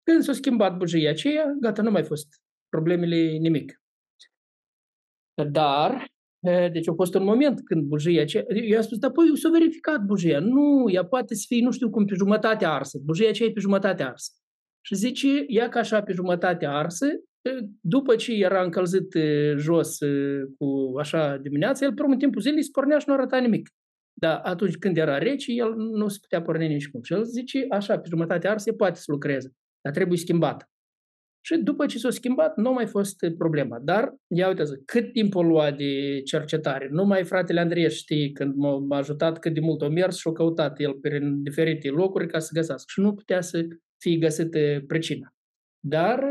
când 0.04 0.24
s-a 0.24 0.34
schimbat 0.34 0.78
bujia 0.78 1.10
aceea, 1.10 1.56
gata, 1.60 1.82
nu 1.82 1.92
mai 1.92 2.04
fost 2.04 2.28
problemele 2.70 3.38
nimic. 3.38 3.82
Dar, 5.52 6.12
deci 6.72 6.88
a 6.88 6.94
fost 6.94 7.16
un 7.16 7.24
moment 7.24 7.66
când 7.66 7.84
bujia 7.84 8.22
aceea, 8.22 8.46
eu 8.50 8.78
am 8.78 8.84
spus, 8.84 8.98
dar 8.98 9.12
păi 9.12 9.38
s-a 9.38 9.50
verificat 9.50 10.02
bujia. 10.06 10.40
Nu, 10.40 10.90
ea 10.90 11.06
poate 11.06 11.36
să 11.36 11.44
fie, 11.48 11.62
nu 11.62 11.72
știu 11.72 11.90
cum, 11.90 12.06
pe 12.06 12.16
jumătate 12.16 12.66
arsă. 12.66 13.00
Bujia 13.04 13.30
aceea 13.30 13.50
e 13.50 13.52
pe 13.52 13.60
jumătate 13.60 14.04
arsă. 14.04 14.32
Și 14.82 14.96
zice, 14.96 15.44
ia 15.48 15.70
ca 15.70 15.80
așa 15.80 16.04
pe 16.04 16.14
jumătate 16.14 16.66
arsă, 16.66 17.08
după 17.82 18.16
ce 18.16 18.34
era 18.34 18.64
încălzit 18.64 19.16
jos 19.58 19.98
cu 20.58 20.98
așa 21.00 21.38
dimineața, 21.38 21.86
el 21.86 21.94
pe 21.94 22.02
urmă 22.02 22.16
timpul 22.16 22.42
zilei 22.42 22.64
se 22.64 22.70
pornea 22.72 22.98
și 22.98 23.06
nu 23.08 23.14
arăta 23.14 23.38
nimic. 23.38 23.70
Dar 24.14 24.40
atunci 24.44 24.78
când 24.78 24.98
era 24.98 25.18
rece, 25.18 25.52
el 25.52 25.76
nu 25.76 26.08
se 26.08 26.18
putea 26.22 26.42
porni 26.42 26.68
nici 26.68 26.90
cum. 26.90 27.02
Și 27.02 27.14
el 27.14 27.24
zice, 27.24 27.66
așa, 27.70 28.00
pe 28.00 28.08
jumătate 28.10 28.48
arse 28.48 28.74
poate 28.74 29.00
să 29.00 29.12
lucreze, 29.12 29.54
dar 29.82 29.94
trebuie 29.94 30.18
schimbat. 30.18 30.70
Și 31.46 31.58
după 31.58 31.86
ce 31.86 31.98
s-a 31.98 32.10
schimbat, 32.10 32.58
nu 32.58 32.70
a 32.70 32.72
mai 32.72 32.86
fost 32.86 33.18
problema. 33.38 33.80
Dar, 33.80 34.16
ia 34.36 34.48
uite 34.48 34.64
cât 34.86 35.12
timp 35.12 35.36
o 35.36 35.42
lua 35.42 35.72
de 35.72 36.22
cercetare. 36.22 36.88
Numai 36.92 37.24
fratele 37.24 37.60
Andrei 37.60 37.90
știe 37.92 38.32
când 38.32 38.56
m-a 38.56 38.98
ajutat 38.98 39.40
cât 39.40 39.54
de 39.54 39.60
mult 39.60 39.82
a 39.82 39.88
mers 39.88 40.18
și 40.18 40.28
a 40.28 40.32
căutat 40.32 40.80
el 40.80 40.94
prin 40.94 41.44
diferite 41.44 41.90
locuri 41.90 42.28
ca 42.28 42.40
să 42.40 42.50
găsească. 42.54 42.86
Și 42.88 43.00
nu 43.00 43.14
putea 43.14 43.42
să 43.42 43.68
fie 43.98 44.18
găsită 44.18 44.84
pricina. 44.88 45.34
Dar 45.80 46.24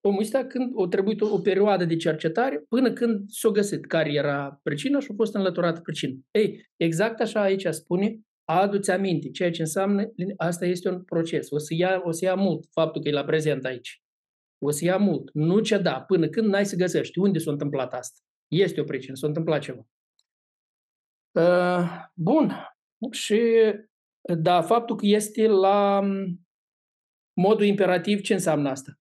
omul 0.00 0.20
ăsta 0.20 0.44
când 0.44 0.72
a 0.76 0.88
trebuit 0.88 1.20
o, 1.20 1.34
o 1.34 1.40
perioadă 1.40 1.84
de 1.84 1.96
cercetare 1.96 2.64
până 2.68 2.92
când 2.92 3.30
s-a 3.30 3.48
găsit 3.48 3.86
care 3.86 4.12
era 4.12 4.60
pricina 4.62 5.00
și 5.00 5.08
a 5.10 5.14
fost 5.14 5.34
înlăturată 5.34 5.80
pricina. 5.80 6.18
Ei, 6.30 6.68
exact 6.76 7.20
așa 7.20 7.40
aici 7.40 7.66
spune, 7.70 8.20
adu-ți 8.44 8.90
aminte, 8.90 9.30
ceea 9.30 9.50
ce 9.50 9.62
înseamnă, 9.62 10.12
asta 10.36 10.66
este 10.66 10.88
un 10.88 11.02
proces, 11.02 11.50
o 11.50 11.58
să 11.58 11.74
ia, 11.74 12.02
o 12.04 12.10
să 12.10 12.24
ia 12.24 12.34
mult 12.34 12.66
faptul 12.70 13.02
că 13.02 13.08
e 13.08 13.12
la 13.12 13.24
prezent 13.24 13.64
aici. 13.64 14.02
O 14.58 14.70
să 14.70 14.84
ia 14.84 14.96
mult, 14.96 15.30
nu 15.32 15.60
ce 15.60 15.78
da, 15.78 16.00
până 16.00 16.28
când 16.28 16.46
n-ai 16.46 16.66
să 16.66 16.76
găsești 16.76 17.18
unde 17.18 17.38
s-a 17.38 17.50
întâmplat 17.50 17.92
asta. 17.94 18.20
Este 18.48 18.80
o 18.80 18.84
pricină, 18.84 19.14
s-a 19.14 19.26
întâmplat 19.26 19.60
ceva. 19.60 19.86
Uh, 21.32 22.04
bun, 22.14 22.52
și 23.10 23.40
da, 24.38 24.62
faptul 24.62 24.96
că 24.96 25.06
este 25.06 25.46
la 25.46 26.02
modul 27.36 27.64
imperativ, 27.66 28.20
ce 28.20 28.32
înseamnă 28.32 28.68
asta? 28.68 28.92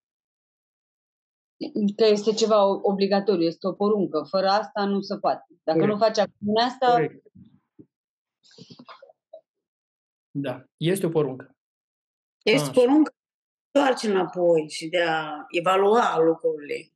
Că 1.96 2.06
este 2.06 2.34
ceva 2.34 2.66
obligatoriu, 2.66 3.46
este 3.46 3.68
o 3.68 3.74
poruncă. 3.74 4.26
Fără 4.30 4.48
asta 4.48 4.86
nu 4.86 5.02
se 5.02 5.18
poate. 5.18 5.46
Dacă 5.64 5.80
Corect. 5.80 5.98
nu 5.98 6.06
faci 6.06 6.18
acțiunea 6.18 6.66
asta... 6.66 6.92
Corect. 6.92 7.26
Da, 10.32 10.64
este 10.78 11.06
o 11.06 11.10
poruncă. 11.10 11.56
Este 12.44 12.70
Așa. 12.70 12.80
poruncă 12.82 13.16
întoarce 13.72 14.10
înapoi 14.10 14.70
și 14.70 14.88
de 14.88 15.02
a 15.02 15.46
evalua 15.50 16.20
lucrurile 16.20 16.92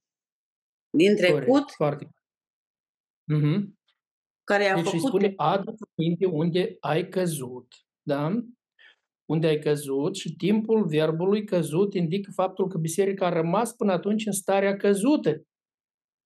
din 0.90 1.16
trecut. 1.16 1.46
Corect. 1.46 1.72
Foarte. 1.72 2.06
Mm-hmm. 3.34 3.78
Care 4.44 4.66
a 4.66 4.76
deci 4.76 4.86
făcut... 4.86 5.00
spune, 5.00 5.34
adu 5.36 5.76
minte 5.96 6.26
unde 6.26 6.78
ai 6.80 7.08
căzut. 7.10 7.74
Da? 8.02 8.32
Unde 9.30 9.48
ai 9.48 9.60
căzut 9.60 10.16
și 10.16 10.36
timpul 10.36 10.88
verbului 10.88 11.44
căzut 11.44 11.94
indică 11.94 12.32
faptul 12.34 12.68
că 12.68 12.78
biserica 12.78 13.26
a 13.26 13.34
rămas 13.34 13.74
până 13.74 13.92
atunci 13.92 14.26
în 14.26 14.32
starea 14.32 14.76
căzută. 14.76 15.44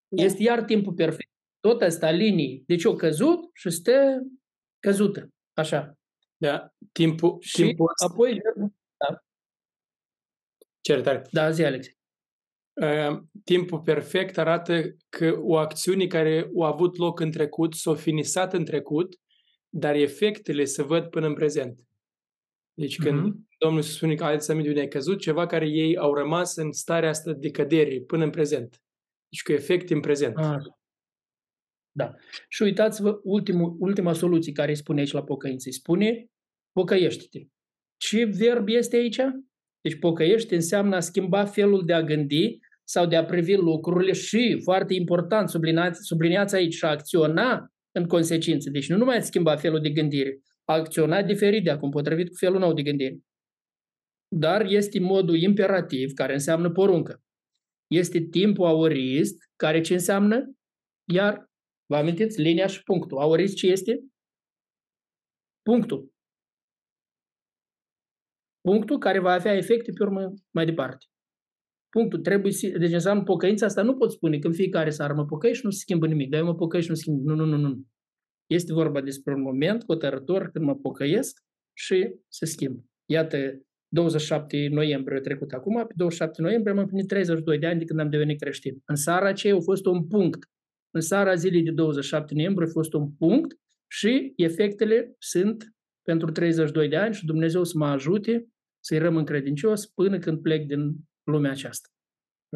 Da. 0.07 0.23
Este 0.23 0.43
iar 0.43 0.63
timpul 0.63 0.93
perfect. 0.93 1.31
Tot 1.59 1.81
asta 1.81 2.09
linii. 2.09 2.63
Deci 2.67 2.83
o 2.83 2.95
căzut 2.95 3.49
și 3.53 3.69
stă 3.69 4.21
căzută. 4.79 5.29
Așa. 5.53 5.93
Da. 6.37 6.73
Timpul, 6.91 7.37
și 7.39 7.61
timpul 7.61 7.91
apoi 8.09 8.39
da. 8.97 9.17
Certare. 10.81 11.21
Da, 11.31 11.51
zi, 11.51 11.63
Alex. 11.63 11.87
Uh, 12.81 13.21
timpul 13.43 13.81
perfect 13.81 14.37
arată 14.37 14.95
că 15.09 15.39
o 15.41 15.57
acțiune 15.57 16.07
care 16.07 16.49
a 16.59 16.67
avut 16.67 16.97
loc 16.97 17.19
în 17.19 17.31
trecut 17.31 17.73
s-a 17.73 17.95
finisat 17.95 18.53
în 18.53 18.65
trecut, 18.65 19.15
dar 19.69 19.95
efectele 19.95 20.63
se 20.63 20.83
văd 20.83 21.09
până 21.09 21.27
în 21.27 21.33
prezent. 21.33 21.79
Deci 22.73 22.97
când 22.97 23.33
mm-hmm. 23.33 23.43
Domnul 23.63 23.81
se 23.81 23.91
spune 23.91 24.15
că 24.15 24.23
alți 24.23 24.51
aminte 24.51 24.69
unde 24.69 24.81
ai 24.81 24.87
căzut, 24.87 25.19
ceva 25.19 25.45
care 25.45 25.67
ei 25.67 25.97
au 25.97 26.13
rămas 26.13 26.55
în 26.55 26.71
starea 26.71 27.09
asta 27.09 27.33
de 27.33 27.49
cădere 27.49 28.01
până 28.01 28.23
în 28.23 28.29
prezent. 28.29 28.81
Deci 29.29 29.43
cu 29.43 29.51
efect 29.51 29.89
în 29.89 29.99
prezent. 29.99 30.37
Ah. 30.37 30.57
Da. 31.91 32.13
Și 32.49 32.61
uitați-vă 32.63 33.19
ultimul, 33.23 33.75
ultima 33.79 34.13
soluție 34.13 34.51
care 34.51 34.69
îi 34.69 34.77
spune 34.77 34.99
aici 34.99 35.11
la 35.11 35.23
pocăință. 35.23 35.63
Îi 35.67 35.73
spune, 35.73 36.25
pocăiește-te. 36.71 37.39
Ce 37.97 38.23
verb 38.23 38.67
este 38.67 38.95
aici? 38.95 39.19
Deci 39.81 39.99
pocăiește 39.99 40.55
înseamnă 40.55 40.95
a 40.95 40.99
schimba 40.99 41.45
felul 41.45 41.85
de 41.85 41.93
a 41.93 42.01
gândi 42.01 42.59
sau 42.83 43.05
de 43.05 43.15
a 43.15 43.25
privi 43.25 43.55
lucrurile 43.55 44.13
și, 44.13 44.59
foarte 44.63 44.93
important, 44.93 45.49
subliniați, 45.49 45.99
subliniați 46.03 46.55
aici, 46.55 46.73
și 46.73 46.85
a 46.85 46.89
acționa 46.89 47.73
în 47.91 48.05
consecință. 48.05 48.69
Deci 48.69 48.89
nu 48.89 48.97
numai 48.97 49.17
a 49.17 49.21
schimba 49.21 49.55
felul 49.55 49.81
de 49.81 49.89
gândire, 49.89 50.39
a 50.63 50.73
acționat 50.73 51.25
diferit 51.25 51.63
de 51.63 51.69
acum, 51.69 51.89
potrivit 51.89 52.27
cu 52.27 52.35
felul 52.35 52.59
nou 52.59 52.73
de 52.73 52.81
gândire. 52.81 53.19
Dar 54.35 54.65
este 54.65 54.99
modul 54.99 55.35
imperativ, 55.35 56.11
care 56.13 56.33
înseamnă 56.33 56.71
poruncă. 56.71 57.23
Este 57.87 58.19
timpul 58.19 58.65
aorist, 58.65 59.37
care 59.55 59.81
ce 59.81 59.93
înseamnă? 59.93 60.53
Iar, 61.13 61.51
vă 61.85 61.95
amintiți, 61.95 62.41
linia 62.41 62.67
și 62.67 62.83
punctul. 62.83 63.17
Aorist 63.17 63.55
ce 63.55 63.67
este? 63.67 63.99
Punctul. 65.61 66.11
Punctul 68.61 68.97
care 68.97 69.19
va 69.19 69.31
avea 69.31 69.53
efecte 69.53 69.91
pe 69.91 70.03
urmă 70.03 70.33
mai 70.51 70.65
departe. 70.65 71.05
Punctul 71.89 72.19
trebuie 72.19 72.51
să... 72.51 72.67
Deci 72.67 72.91
înseamnă 72.91 73.23
pocăința 73.23 73.65
asta 73.65 73.81
nu 73.81 73.97
pot 73.97 74.11
spune 74.11 74.39
că 74.39 74.47
în 74.47 74.53
fiecare 74.53 74.89
seară 74.89 75.13
mă 75.13 75.25
pocăi 75.25 75.53
și 75.53 75.61
nu 75.63 75.71
se 75.71 75.79
schimbă 75.79 76.07
nimic. 76.07 76.29
Dar 76.29 76.39
eu 76.39 76.45
mă 76.45 76.55
pocăi 76.55 76.81
și 76.81 76.89
nu 76.89 76.95
se 76.95 77.01
schimbă. 77.01 77.33
Nu, 77.33 77.45
nu, 77.45 77.45
nu, 77.45 77.67
nu. 77.67 77.85
Este 78.47 78.73
vorba 78.73 79.01
despre 79.01 79.33
un 79.33 79.41
moment 79.41 79.83
hotărător 79.85 80.49
când 80.51 80.65
mă 80.65 80.75
pocăiesc 80.75 81.39
și 81.73 82.15
se 82.27 82.45
schimb. 82.45 82.83
Iată, 83.05 83.61
27 83.87 84.67
noiembrie 84.71 85.19
trecut 85.19 85.51
acum, 85.51 85.85
pe 85.87 85.93
27 85.95 86.41
noiembrie 86.41 86.73
am 86.73 86.79
împlinit 86.79 87.07
32 87.07 87.59
de 87.59 87.67
ani 87.67 87.79
de 87.79 87.85
când 87.85 87.99
am 87.99 88.09
devenit 88.09 88.39
creștin. 88.39 88.81
În 88.85 88.95
seara 88.95 89.27
aceea 89.27 89.55
a 89.55 89.59
fost 89.59 89.85
un 89.85 90.07
punct. 90.07 90.49
În 90.91 91.01
seara 91.01 91.33
zilei 91.33 91.63
de 91.63 91.71
27 91.71 92.33
noiembrie 92.33 92.67
a 92.67 92.71
fost 92.71 92.93
un 92.93 93.11
punct 93.11 93.59
și 93.91 94.33
efectele 94.35 95.15
sunt 95.17 95.73
pentru 96.01 96.31
32 96.31 96.87
de 96.87 96.95
ani 96.95 97.13
și 97.13 97.25
Dumnezeu 97.25 97.63
să 97.63 97.77
mă 97.77 97.85
ajute 97.85 98.47
să-i 98.79 98.97
rămân 98.97 99.25
credincios 99.25 99.85
până 99.85 100.19
când 100.19 100.41
plec 100.41 100.65
din 100.65 100.95
lumea 101.23 101.51
aceasta. 101.51 101.89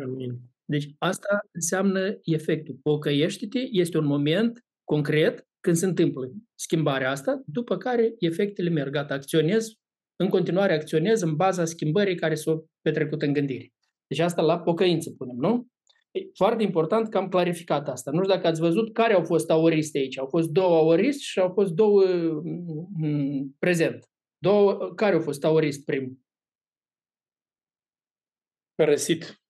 Amin. 0.04 0.40
Deci 0.66 0.96
asta 0.98 1.40
înseamnă 1.52 2.20
efectul. 2.24 2.80
Pocăiește-te, 2.82 3.60
este 3.72 3.98
un 3.98 4.06
moment 4.06 4.66
concret 4.84 5.48
când 5.68 5.80
se 5.80 5.86
întâmplă 5.86 6.32
schimbarea 6.56 7.12
asta, 7.12 7.42
după 7.46 7.78
care 7.78 8.16
efectele 8.20 8.70
merg, 8.70 8.92
gata, 8.92 9.14
acționez, 9.14 9.68
în 10.16 10.30
continuare 10.30 10.74
acționez 10.74 11.22
în 11.22 11.36
baza 11.36 11.66
schimbării 11.66 12.16
care 12.16 12.36
s-au 12.36 12.70
petrecut 12.82 13.22
în 13.22 13.34
gândire. 13.34 13.74
Deci 14.08 14.20
asta 14.20 14.42
la 14.42 14.60
pocăință 14.60 15.12
punem, 15.18 15.36
nu? 15.36 15.68
E 16.12 16.20
foarte 16.34 16.64
important 16.64 17.10
că 17.10 17.18
am 17.18 17.28
clarificat 17.28 17.88
asta. 17.88 18.12
Nu 18.12 18.22
știu 18.24 18.34
dacă 18.34 18.48
ați 18.48 18.60
văzut 18.60 18.94
care 18.94 19.14
au 19.14 19.24
fost 19.24 19.50
auriste 19.50 19.98
aici. 19.98 20.18
Au 20.18 20.28
fost 20.28 20.50
două 20.50 20.78
auristi 20.78 21.24
și 21.24 21.40
au 21.40 21.50
fost 21.50 21.72
două 21.72 22.04
m- 23.04 23.58
prezent. 23.60 24.10
Două, 24.38 24.94
care 24.96 25.16
au 25.16 25.22
fost 25.22 25.44
aurist 25.44 25.86
primul? 25.86 26.18
Părăsit. 28.76 29.42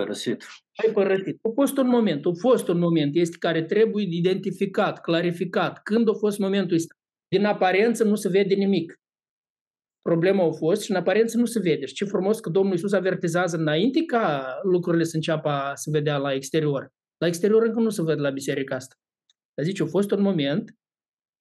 Părăsit. 0.00 0.44
Ai 0.84 0.92
părăsit. 0.92 1.38
A 1.42 1.48
fost 1.54 1.76
un 1.76 1.88
moment, 1.88 2.26
a 2.26 2.30
fost 2.38 2.68
un 2.68 2.78
moment, 2.78 3.14
este 3.14 3.36
care 3.38 3.62
trebuie 3.62 4.06
identificat, 4.10 5.00
clarificat. 5.00 5.82
Când 5.82 6.08
a 6.08 6.12
fost 6.12 6.38
momentul 6.38 6.76
ăsta? 6.76 6.94
Din 7.28 7.44
aparență 7.44 8.04
nu 8.04 8.14
se 8.14 8.28
vede 8.28 8.54
nimic. 8.54 8.94
Problema 10.02 10.44
a 10.44 10.50
fost 10.50 10.82
și 10.82 10.90
în 10.90 10.96
aparență 10.96 11.38
nu 11.38 11.44
se 11.44 11.60
vede. 11.60 11.86
Și 11.86 11.94
ce 11.94 12.04
frumos 12.04 12.40
că 12.40 12.50
Domnul 12.50 12.72
Iisus 12.72 12.92
avertizează 12.92 13.56
înainte 13.56 14.04
ca 14.04 14.58
lucrurile 14.62 15.04
să 15.04 15.16
înceapă 15.16 15.72
să 15.74 15.90
vedea 15.90 16.16
la 16.16 16.32
exterior. 16.32 16.88
La 17.18 17.26
exterior 17.26 17.62
încă 17.62 17.80
nu 17.80 17.88
se 17.88 18.02
văd 18.02 18.20
la 18.20 18.30
biserica 18.30 18.74
asta. 18.74 18.94
Dar 19.54 19.64
zice, 19.64 19.82
a 19.82 19.86
fost 19.86 20.10
un 20.10 20.22
moment 20.22 20.74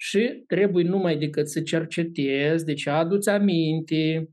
și 0.02 0.44
trebuie 0.48 0.84
numai 0.88 1.18
decât 1.18 1.50
să 1.50 1.62
cercetezi, 1.62 2.66
deci 2.66 2.88
aduți 2.88 3.30
aminte 3.30 4.30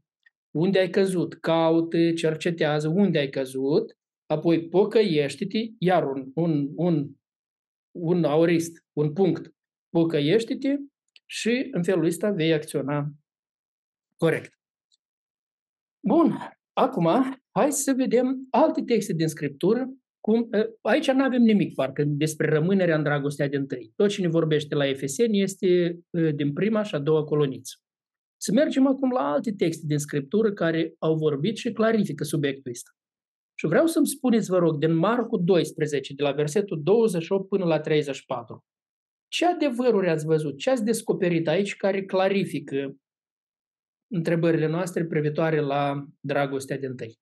unde 0.50 0.78
ai 0.78 0.90
căzut, 0.90 1.34
caută, 1.34 2.12
cercetează 2.12 2.88
unde 2.88 3.18
ai 3.18 3.28
căzut, 3.28 3.96
apoi 4.32 4.68
pocăiește-te, 4.68 5.58
iar 5.78 6.06
un, 6.06 6.30
un, 6.34 6.70
un, 6.74 7.10
un 7.90 8.24
aurist, 8.24 8.84
un 8.92 9.12
punct, 9.12 9.54
pocăiește-te 9.88 10.76
și 11.26 11.68
în 11.70 11.82
felul 11.82 12.04
ăsta 12.04 12.30
vei 12.30 12.52
acționa 12.52 13.10
corect. 14.16 14.52
Bun, 16.06 16.32
acum 16.72 17.08
hai 17.50 17.72
să 17.72 17.92
vedem 17.92 18.46
alte 18.50 18.82
texte 18.82 19.12
din 19.12 19.28
Scriptură. 19.28 19.94
Cum, 20.20 20.48
aici 20.80 21.10
nu 21.10 21.24
avem 21.24 21.42
nimic, 21.42 21.74
parcă, 21.74 22.04
despre 22.06 22.48
rămânerea 22.48 22.96
în 22.96 23.02
dragostea 23.02 23.48
din 23.48 23.66
tâi. 23.66 23.92
Tot 23.96 24.08
ce 24.08 24.20
ne 24.20 24.28
vorbește 24.28 24.74
la 24.74 24.86
Efeseni 24.86 25.40
este 25.40 25.98
din 26.34 26.52
prima 26.52 26.82
și 26.82 26.94
a 26.94 26.98
doua 26.98 27.24
coloniță. 27.24 27.74
Să 28.36 28.52
mergem 28.52 28.86
acum 28.86 29.10
la 29.10 29.20
alte 29.20 29.52
texte 29.52 29.86
din 29.86 29.98
Scriptură 29.98 30.52
care 30.52 30.94
au 30.98 31.14
vorbit 31.14 31.56
și 31.56 31.72
clarifică 31.72 32.24
subiectul 32.24 32.70
ăsta. 32.70 32.90
Și 33.54 33.66
vreau 33.66 33.86
să-mi 33.86 34.06
spuneți, 34.06 34.50
vă 34.50 34.58
rog, 34.58 34.78
din 34.78 34.94
Marcu 34.94 35.36
12, 35.36 36.14
de 36.14 36.22
la 36.22 36.32
versetul 36.32 36.82
28 36.82 37.48
până 37.48 37.64
la 37.64 37.80
34, 37.80 38.64
ce 39.28 39.46
adevăruri 39.46 40.10
ați 40.10 40.24
văzut, 40.24 40.58
ce 40.58 40.70
ați 40.70 40.84
descoperit 40.84 41.48
aici 41.48 41.76
care 41.76 42.04
clarifică 42.04 42.96
întrebările 44.06 44.66
noastre 44.66 45.04
privitoare 45.04 45.60
la 45.60 46.06
dragostea 46.20 46.78
din 46.78 46.96
tâi, 46.96 47.20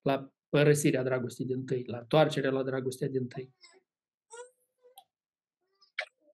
la 0.00 0.32
părăsirea 0.48 1.02
dragostei 1.02 1.46
din 1.46 1.64
tâi, 1.64 1.84
la 1.86 2.04
toarcerea 2.04 2.50
la 2.50 2.62
dragostea 2.62 3.08
din 3.08 3.26
tâi. 3.26 3.54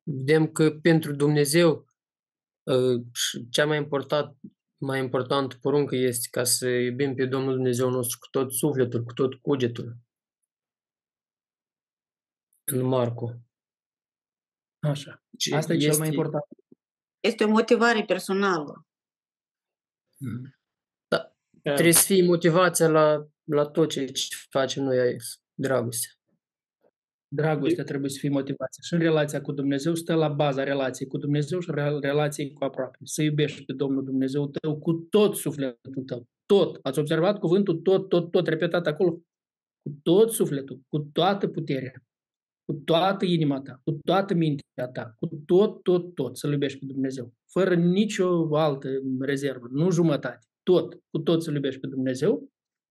Vedem 0.03 0.53
că 0.53 0.71
pentru 0.71 1.13
Dumnezeu 1.13 1.87
ă, 2.67 3.03
cea 3.51 3.67
mai 3.67 3.77
important, 3.77 4.37
mai 4.81 5.01
importantă 5.01 5.57
poruncă 5.61 5.97
este 5.97 6.29
ca 6.31 6.45
să 6.45 6.69
iubim 6.69 7.15
pe 7.15 7.27
Domnul 7.27 7.55
Dumnezeu 7.55 7.91
nostru 7.91 8.19
cu 8.19 8.27
tot 8.31 8.53
sufletul, 8.53 9.05
cu 9.05 9.13
tot 9.13 9.35
cugetul. 9.35 9.97
În 12.65 12.87
Marco. 12.87 13.35
Așa. 14.79 15.25
Asta 15.55 15.73
este, 15.73 15.87
e 15.87 15.91
cel 15.91 15.99
mai 15.99 16.09
important. 16.09 16.45
Este 17.21 17.45
o 17.45 17.49
motivare 17.49 18.05
personală. 18.05 18.87
Da. 21.09 21.37
Trebuie 21.63 21.93
să 21.93 22.05
fie 22.05 22.25
motivația 22.25 22.89
la, 22.89 23.29
la 23.45 23.71
tot 23.71 23.91
ce 23.91 24.13
facem 24.51 24.83
noi 24.83 24.99
aici. 24.99 25.25
Dragoste. 25.55 26.18
Dragostea 27.29 27.85
trebuie 27.85 28.11
să 28.11 28.19
fie 28.21 28.29
motivația. 28.29 28.83
Și 28.83 28.95
în 28.95 29.01
relația 29.01 29.41
cu 29.41 29.53
Dumnezeu 29.53 29.95
stă 29.95 30.15
la 30.15 30.29
baza 30.29 30.65
relației 30.65 31.09
cu 31.09 31.19
Dumnezeu 31.19 31.61
și 31.61 31.71
relației 32.01 32.53
cu 32.53 32.65
aproape. 32.65 32.99
Să 33.03 33.23
iubești 33.23 33.65
pe 33.65 33.73
Domnul 33.73 34.05
Dumnezeu 34.05 34.49
tău 34.49 34.79
cu 34.79 34.93
tot 34.93 35.35
sufletul 35.37 36.03
tău. 36.07 36.27
Tot. 36.47 36.79
Ați 36.83 36.99
observat 36.99 37.39
cuvântul 37.39 37.77
tot, 37.77 38.09
tot, 38.09 38.31
tot 38.31 38.47
repetat 38.47 38.87
acolo? 38.87 39.11
Cu 39.83 39.99
tot 40.03 40.31
sufletul, 40.31 40.81
cu 40.89 40.99
toată 40.99 41.49
puterea, 41.49 41.93
cu 42.65 42.73
toată 42.85 43.25
inima 43.25 43.61
ta, 43.61 43.81
cu 43.85 43.99
toată 44.05 44.35
mintea 44.35 44.89
ta, 44.93 45.15
cu 45.17 45.27
tot, 45.47 45.83
tot, 45.83 46.15
tot, 46.15 46.37
să-L 46.37 46.53
iubești 46.53 46.79
pe 46.79 46.85
Dumnezeu. 46.87 47.33
Fără 47.53 47.75
nicio 47.75 48.57
altă 48.57 48.89
rezervă, 49.21 49.67
nu 49.71 49.91
jumătate. 49.91 50.47
Tot, 50.63 50.95
cu 51.11 51.19
tot 51.19 51.43
să-L 51.43 51.55
iubești 51.55 51.81
pe 51.81 51.87
Dumnezeu 51.87 52.51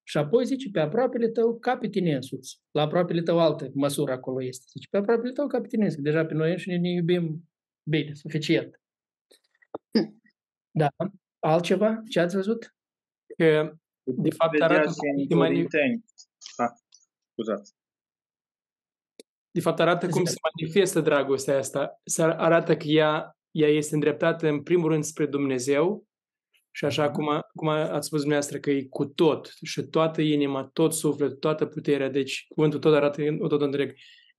și 0.10 0.18
apoi 0.18 0.46
zice, 0.46 0.70
pe 0.72 0.80
aproapele 0.80 1.28
tău 1.28 1.60
ca 1.60 1.78
pe 1.78 1.88
tine 1.88 2.16
însuți. 2.16 2.62
La 2.72 2.82
aproapele 2.82 3.22
tău 3.22 3.40
altă 3.40 3.70
măsură 3.74 4.12
acolo 4.12 4.44
este. 4.44 4.66
Zice, 4.70 4.88
pe 4.90 4.98
aproapele 4.98 5.32
tău 5.32 5.48
ca 5.48 5.62
pe 5.62 5.68
tine 5.68 5.84
însuți. 5.84 6.04
Deja 6.04 6.26
pe 6.26 6.34
noi 6.34 6.52
înșine 6.52 6.78
ne 6.78 6.90
iubim 6.90 7.50
bine, 7.90 8.14
suficient. 8.14 8.82
Da. 10.72 10.88
Altceva? 11.40 12.02
Ce 12.10 12.20
ați 12.20 12.36
văzut? 12.36 12.76
Că, 13.38 13.78
de 14.04 14.30
fapt, 14.30 14.62
arată 14.62 14.84
cum 14.84 14.94
se 14.94 15.08
ah, 16.56 16.70
scuzați. 17.32 17.76
De 19.52 19.62
fapt, 19.62 19.80
arată 19.80 20.10
cum 20.10 20.24
se 20.24 20.36
manifestă 20.54 21.02
dragostea 21.02 21.58
asta. 21.58 22.02
Se 22.04 22.24
arată 22.24 22.78
că 22.78 22.88
ea, 22.88 23.38
ea 23.52 23.68
este 23.68 23.94
îndreptată 23.94 24.48
în 24.48 24.64
primul 24.64 24.90
rând 24.90 25.04
spre 25.04 25.26
Dumnezeu 25.26 26.07
și 26.78 26.86
așa 26.86 27.04
mhm. 27.04 27.14
cum, 27.14 27.30
a, 27.30 27.42
cum 27.56 27.68
ați 27.68 28.08
spus 28.08 28.20
dumneavoastră 28.20 28.58
că 28.58 28.70
e 28.70 28.84
cu 28.90 29.06
tot 29.06 29.54
și 29.64 29.82
toată 29.82 30.22
inima, 30.22 30.70
tot 30.74 30.94
sufletul, 30.94 31.36
toată 31.36 31.66
puterea, 31.66 32.10
deci 32.10 32.46
cuvântul 32.48 32.80
tot 32.80 32.94
arată 32.94 33.24
tot 33.48 33.62
întreg. 33.62 33.94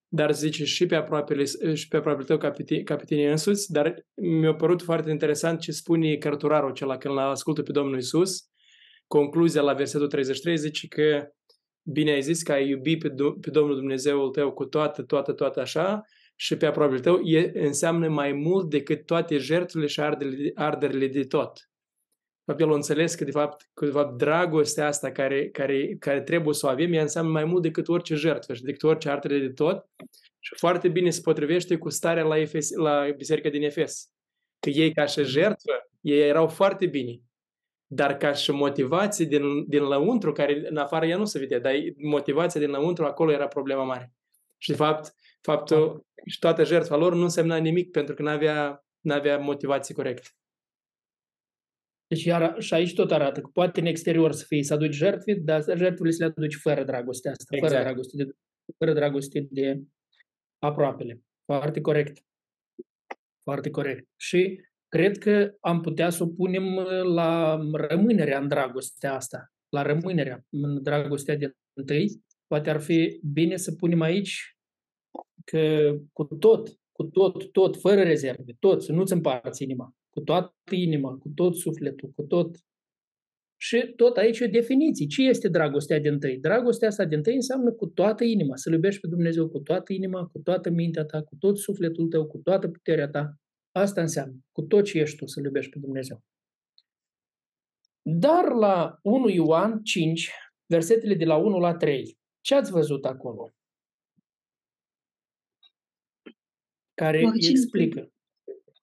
Dar 0.09 0.35
zice 0.35 0.65
și 0.65 0.87
pe 0.87 0.95
aproapele, 0.95 1.45
și 1.75 1.89
pe 1.89 1.97
aproapele 1.97 2.27
tău 2.27 2.39
ca 2.39 2.51
pe, 2.51 2.63
tine, 2.63 2.83
ca 2.83 2.97
pe 2.97 3.05
tine 3.05 3.31
însuți, 3.31 3.73
dar 3.73 4.07
mi-a 4.15 4.55
părut 4.55 4.83
foarte 4.83 5.11
interesant 5.11 5.61
ce 5.61 5.73
spune 5.73 6.17
cărturarul 6.17 6.71
acela 6.71 6.97
când 6.97 7.15
l 7.15 7.19
ascultă 7.19 7.63
pe 7.63 7.73
Domnul 7.73 7.99
Isus. 7.99 8.49
Concluzia 9.07 9.63
la 9.63 9.73
versetul 9.73 10.07
33 10.07 10.57
zice 10.57 10.87
că 10.89 11.29
bine 11.83 12.11
ai 12.11 12.23
zis 12.23 12.43
că 12.43 12.53
ai 12.53 12.69
iubi 12.69 12.97
pe, 12.97 13.15
pe 13.41 13.51
Domnul 13.51 13.77
Dumnezeul 13.77 14.31
tău 14.31 14.53
cu 14.53 14.65
toată, 14.65 15.03
toată, 15.03 15.33
toată 15.33 15.61
așa 15.61 16.03
și 16.37 16.57
pe 16.57 16.67
aproapele 16.67 17.01
tău 17.01 17.21
e, 17.21 17.51
înseamnă 17.55 18.09
mai 18.09 18.33
mult 18.33 18.71
decât 18.71 19.07
toate 19.07 19.39
jertfele 19.39 19.87
și 19.87 20.01
arderile, 20.01 20.51
arderile 20.55 21.07
de 21.07 21.25
tot 21.25 21.68
fapt, 22.53 22.61
el 22.61 22.73
a 22.73 22.75
înțeles 22.75 23.15
că, 23.15 23.25
de 23.25 23.31
fapt, 23.31 23.71
că, 23.75 23.85
de 23.85 23.91
fapt 23.91 24.19
dragostea 24.19 24.87
asta 24.87 25.11
care, 25.11 25.49
care, 25.49 25.97
care 25.99 26.21
trebuie 26.21 26.55
să 26.55 26.67
o 26.67 26.69
avem, 26.69 26.93
ea 26.93 27.03
înseamnă 27.03 27.31
mai 27.31 27.45
mult 27.45 27.63
decât 27.63 27.89
orice 27.89 28.15
jertfă 28.15 28.55
și 28.55 28.63
decât 28.63 28.83
orice 28.83 29.11
artere 29.11 29.39
de 29.39 29.49
tot. 29.49 29.87
Și 30.39 30.55
foarte 30.57 30.89
bine 30.89 31.11
se 31.11 31.21
potrivește 31.21 31.77
cu 31.77 31.89
starea 31.89 32.25
la, 32.25 32.39
Efes, 32.39 32.71
la 32.71 33.11
biserica 33.17 33.49
din 33.49 33.63
Efes. 33.63 34.11
Că 34.61 34.71
ei, 34.71 34.93
ca 34.93 35.05
și 35.07 35.25
jertfă, 35.25 35.73
ei 36.01 36.29
erau 36.29 36.47
foarte 36.47 36.87
bine. 36.87 37.21
Dar 37.87 38.17
ca 38.17 38.33
și 38.33 38.51
motivație 38.51 39.25
din, 39.25 39.69
din 39.69 39.83
lăuntru, 39.83 40.33
care 40.33 40.69
în 40.69 40.77
afară 40.77 41.07
ea 41.07 41.17
nu 41.17 41.25
se 41.25 41.39
vedea, 41.39 41.61
dar 41.61 41.73
motivația 41.97 42.61
din 42.61 42.71
lăuntru, 42.71 43.05
acolo 43.05 43.33
era 43.33 43.47
problema 43.47 43.85
mare. 43.85 44.13
Și 44.59 44.71
de 44.71 44.77
fapt, 44.77 45.15
faptul 45.41 46.07
și 46.27 46.39
toată 46.39 46.65
jertfa 46.65 46.97
lor 46.97 47.15
nu 47.15 47.23
însemna 47.23 47.57
nimic 47.57 47.91
pentru 47.91 48.15
că 48.15 48.23
nu 48.23 48.29
avea, 48.29 48.85
avea 49.09 49.39
motivație 49.39 49.95
corectă. 49.95 50.29
Deci 52.09 52.25
iar, 52.25 52.55
și 52.59 52.75
aici 52.75 52.95
tot 52.95 53.11
arată 53.11 53.41
că 53.41 53.49
poate 53.53 53.81
în 53.81 53.87
exterior 53.87 54.33
să 54.33 54.45
fie 54.45 54.63
să 54.63 54.75
aduci 54.75 54.95
jertfe, 54.95 55.35
dar 55.35 55.63
jertfele 55.77 56.11
să 56.11 56.25
le 56.25 56.33
aduci 56.37 56.57
fără 56.57 56.85
dragoste 56.85 57.29
asta, 57.29 57.57
exact. 57.57 57.73
fără 57.73 57.85
dragoste 57.85 58.25
de, 58.25 58.31
fără 58.79 58.93
dragoste 58.93 59.47
de 59.51 59.83
aproapele. 60.59 61.23
Foarte 61.45 61.81
corect. 61.81 62.25
Foarte 63.43 63.71
corect. 63.71 64.09
Și 64.17 64.61
cred 64.89 65.19
că 65.19 65.55
am 65.61 65.81
putea 65.81 66.11
să 66.11 66.23
o 66.23 66.27
punem 66.27 66.75
la 67.15 67.61
rămânerea 67.73 68.39
în 68.39 68.49
dragostea 68.49 69.15
asta, 69.15 69.53
la 69.69 69.83
rămânerea 69.83 70.45
în 70.49 70.83
dragostea 70.83 71.37
de 71.37 71.53
întâi. 71.73 72.23
Poate 72.47 72.71
ar 72.71 72.81
fi 72.81 73.21
bine 73.33 73.57
să 73.57 73.75
punem 73.75 74.01
aici 74.01 74.57
că 75.45 75.95
cu 76.13 76.25
tot, 76.25 76.69
cu 76.93 77.05
tot, 77.05 77.53
tot, 77.53 77.81
fără 77.81 78.03
rezerve, 78.03 78.57
tot, 78.59 78.83
să 78.83 78.93
nu-ți 78.93 79.13
împarți 79.13 79.63
inima 79.63 79.98
cu 80.19 80.25
toată 80.25 80.75
inima, 80.75 81.17
cu 81.17 81.29
tot 81.35 81.57
sufletul, 81.57 82.09
cu 82.17 82.23
tot. 82.23 82.57
Și 83.61 83.93
tot 83.97 84.17
aici 84.17 84.41
o 84.41 84.47
definiție. 84.47 85.07
Ce 85.07 85.23
este 85.23 85.49
dragostea 85.49 86.01
din 86.01 86.19
tăi? 86.19 86.39
Dragostea 86.39 86.89
asta 86.89 87.05
din 87.05 87.23
tăi 87.23 87.35
înseamnă 87.35 87.73
cu 87.73 87.87
toată 87.87 88.25
inima, 88.25 88.57
să-L 88.57 88.73
iubești 88.73 89.01
pe 89.01 89.07
Dumnezeu 89.07 89.49
cu 89.49 89.59
toată 89.59 89.93
inima, 89.93 90.27
cu 90.27 90.39
toată 90.39 90.71
mintea 90.71 91.05
ta, 91.05 91.23
cu 91.23 91.37
tot 91.39 91.59
sufletul 91.59 92.09
tău, 92.09 92.27
cu 92.27 92.39
toată 92.39 92.69
puterea 92.69 93.09
ta. 93.09 93.35
Asta 93.73 94.01
înseamnă, 94.01 94.39
cu 94.53 94.63
tot 94.63 94.85
ce 94.85 94.99
ești 94.99 95.17
tu, 95.17 95.27
să-L 95.27 95.45
iubești 95.45 95.71
pe 95.71 95.79
Dumnezeu. 95.79 96.23
Dar 98.03 98.53
la 98.53 98.99
1 99.03 99.29
Ioan 99.29 99.83
5, 99.83 100.31
versetele 100.67 101.15
de 101.15 101.25
la 101.25 101.37
1 101.37 101.59
la 101.59 101.77
3, 101.77 102.19
ce 102.41 102.55
ați 102.55 102.71
văzut 102.71 103.05
acolo? 103.05 103.51
Care 106.95 107.23
Oricine 107.25 107.51
explică 107.51 108.13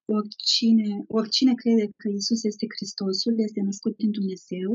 oricine, 0.06 0.89
oricine 1.08 1.54
crede 1.62 1.86
că 2.02 2.08
Isus 2.10 2.44
este 2.44 2.65
Hristosul 2.76 3.36
este 3.48 3.60
născut 3.62 3.96
din 4.02 4.12
Dumnezeu 4.12 4.72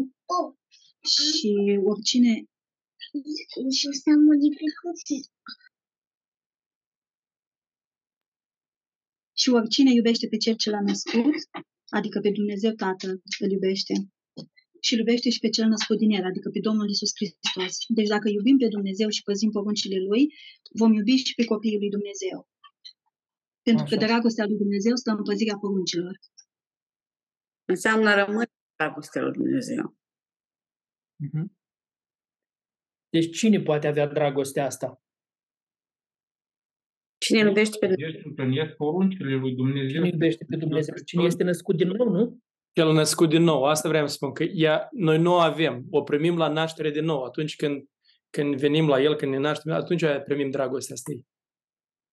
și 1.15 1.51
oricine 1.91 2.33
și 3.79 3.87
s-a 4.03 4.15
modificat 4.29 4.97
și 9.41 9.49
oricine 9.59 9.91
iubește 9.93 10.27
pe 10.33 10.37
cel 10.45 10.57
ce 10.63 10.71
l-a 10.71 10.83
născut, 10.91 11.39
adică 11.99 12.21
pe 12.21 12.31
Dumnezeu 12.39 12.73
Tatăl 12.83 13.13
îl 13.45 13.51
iubește. 13.51 13.95
și 14.85 14.93
îl 14.93 14.99
iubește 14.99 15.29
și 15.31 15.39
pe 15.45 15.49
cel 15.49 15.67
născut 15.69 15.99
din 15.99 16.11
el, 16.19 16.25
adică 16.31 16.49
pe 16.51 16.61
Domnul 16.61 16.89
Isus 16.89 17.13
Hristos. 17.19 17.75
Deci 17.99 18.13
dacă 18.15 18.29
iubim 18.29 18.57
pe 18.63 18.69
Dumnezeu 18.77 19.09
și 19.09 19.23
păzim 19.23 19.51
poruncile 19.51 19.99
Lui, 20.09 20.23
vom 20.81 20.93
iubi 20.93 21.17
și 21.29 21.35
pe 21.35 21.45
copiii 21.45 21.79
lui 21.83 21.91
Dumnezeu. 21.97 22.39
Pentru 23.63 23.85
că 23.85 23.95
Așa. 23.95 24.07
dragostea 24.07 24.45
lui 24.47 24.57
Dumnezeu 24.57 24.95
stă 24.97 25.11
în 25.11 25.23
păzirea 25.23 25.59
poruncilor. 25.61 26.15
Înseamnă 27.65 28.15
rămâne 28.15 28.47
dragostea 28.77 29.23
lui 29.23 29.33
Dumnezeu. 29.33 29.97
Mhm. 31.17 31.59
Deci 33.09 33.37
cine 33.37 33.61
poate 33.61 33.87
avea 33.87 34.07
dragostea 34.07 34.65
asta? 34.65 35.03
Cine 37.19 37.39
iubește 37.39 37.79
pe 37.79 37.87
Dumnezeu? 37.87 38.13
Deci 38.13 38.25
împlinesc 38.25 38.77
poruncile 38.77 39.35
lui 39.35 39.55
Dumnezeu. 39.55 39.89
Cine 39.89 40.09
iubește 40.09 40.45
pe 40.49 40.57
Dumnezeu? 40.57 40.95
Cine 41.05 41.23
este 41.23 41.43
născut 41.43 41.77
din 41.77 41.89
nou, 41.89 42.09
nu? 42.09 42.39
El 42.73 42.93
născut 42.93 43.29
din 43.29 43.43
nou. 43.43 43.65
Asta 43.65 43.89
vreau 43.89 44.07
să 44.07 44.15
spun, 44.15 44.33
că 44.33 44.43
ea, 44.43 44.89
noi 44.91 45.19
nu 45.19 45.33
o 45.33 45.39
avem. 45.39 45.87
O 45.91 46.03
primim 46.03 46.37
la 46.37 46.49
naștere 46.49 46.91
din 46.91 47.05
nou. 47.05 47.23
Atunci 47.23 47.57
când, 47.57 47.89
când 48.31 48.57
venim 48.57 48.89
la 48.89 49.01
El, 49.01 49.17
când 49.17 49.33
ne 49.33 49.39
naștem, 49.39 49.73
atunci 49.73 50.05
primim 50.25 50.51
dragostea 50.51 50.95
asta. 50.95 51.13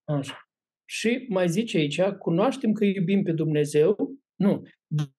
Așa. 0.04 0.47
Și 0.90 1.26
mai 1.30 1.50
zice 1.50 1.78
aici, 1.78 2.02
cunoaștem 2.02 2.72
că 2.72 2.86
iubim 2.86 3.24
pe 3.24 3.32
Dumnezeu. 3.32 4.18
Nu. 4.36 4.64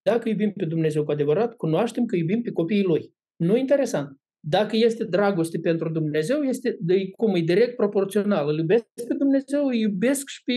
Dacă 0.03 0.29
iubim 0.29 0.53
pe 0.53 0.65
Dumnezeu 0.65 1.05
cu 1.05 1.11
adevărat, 1.11 1.57
cunoaștem 1.57 2.05
că 2.05 2.17
iubim 2.17 2.43
pe 2.43 2.51
copiii 2.51 2.83
Lui. 2.83 3.15
Nu 3.37 3.57
interesant. 3.57 4.17
Dacă 4.41 4.77
este 4.77 5.05
dragoste 5.05 5.59
pentru 5.59 5.89
Dumnezeu, 5.91 6.43
este 6.43 6.77
de, 6.81 7.11
cum 7.11 7.35
e 7.35 7.41
direct 7.41 7.77
proporțional. 7.77 8.49
Îl 8.49 8.59
iubesc 8.59 8.85
pe 9.09 9.15
Dumnezeu, 9.15 9.67
îi 9.67 9.81
iubesc 9.81 10.29
și 10.29 10.43
pe, 10.45 10.55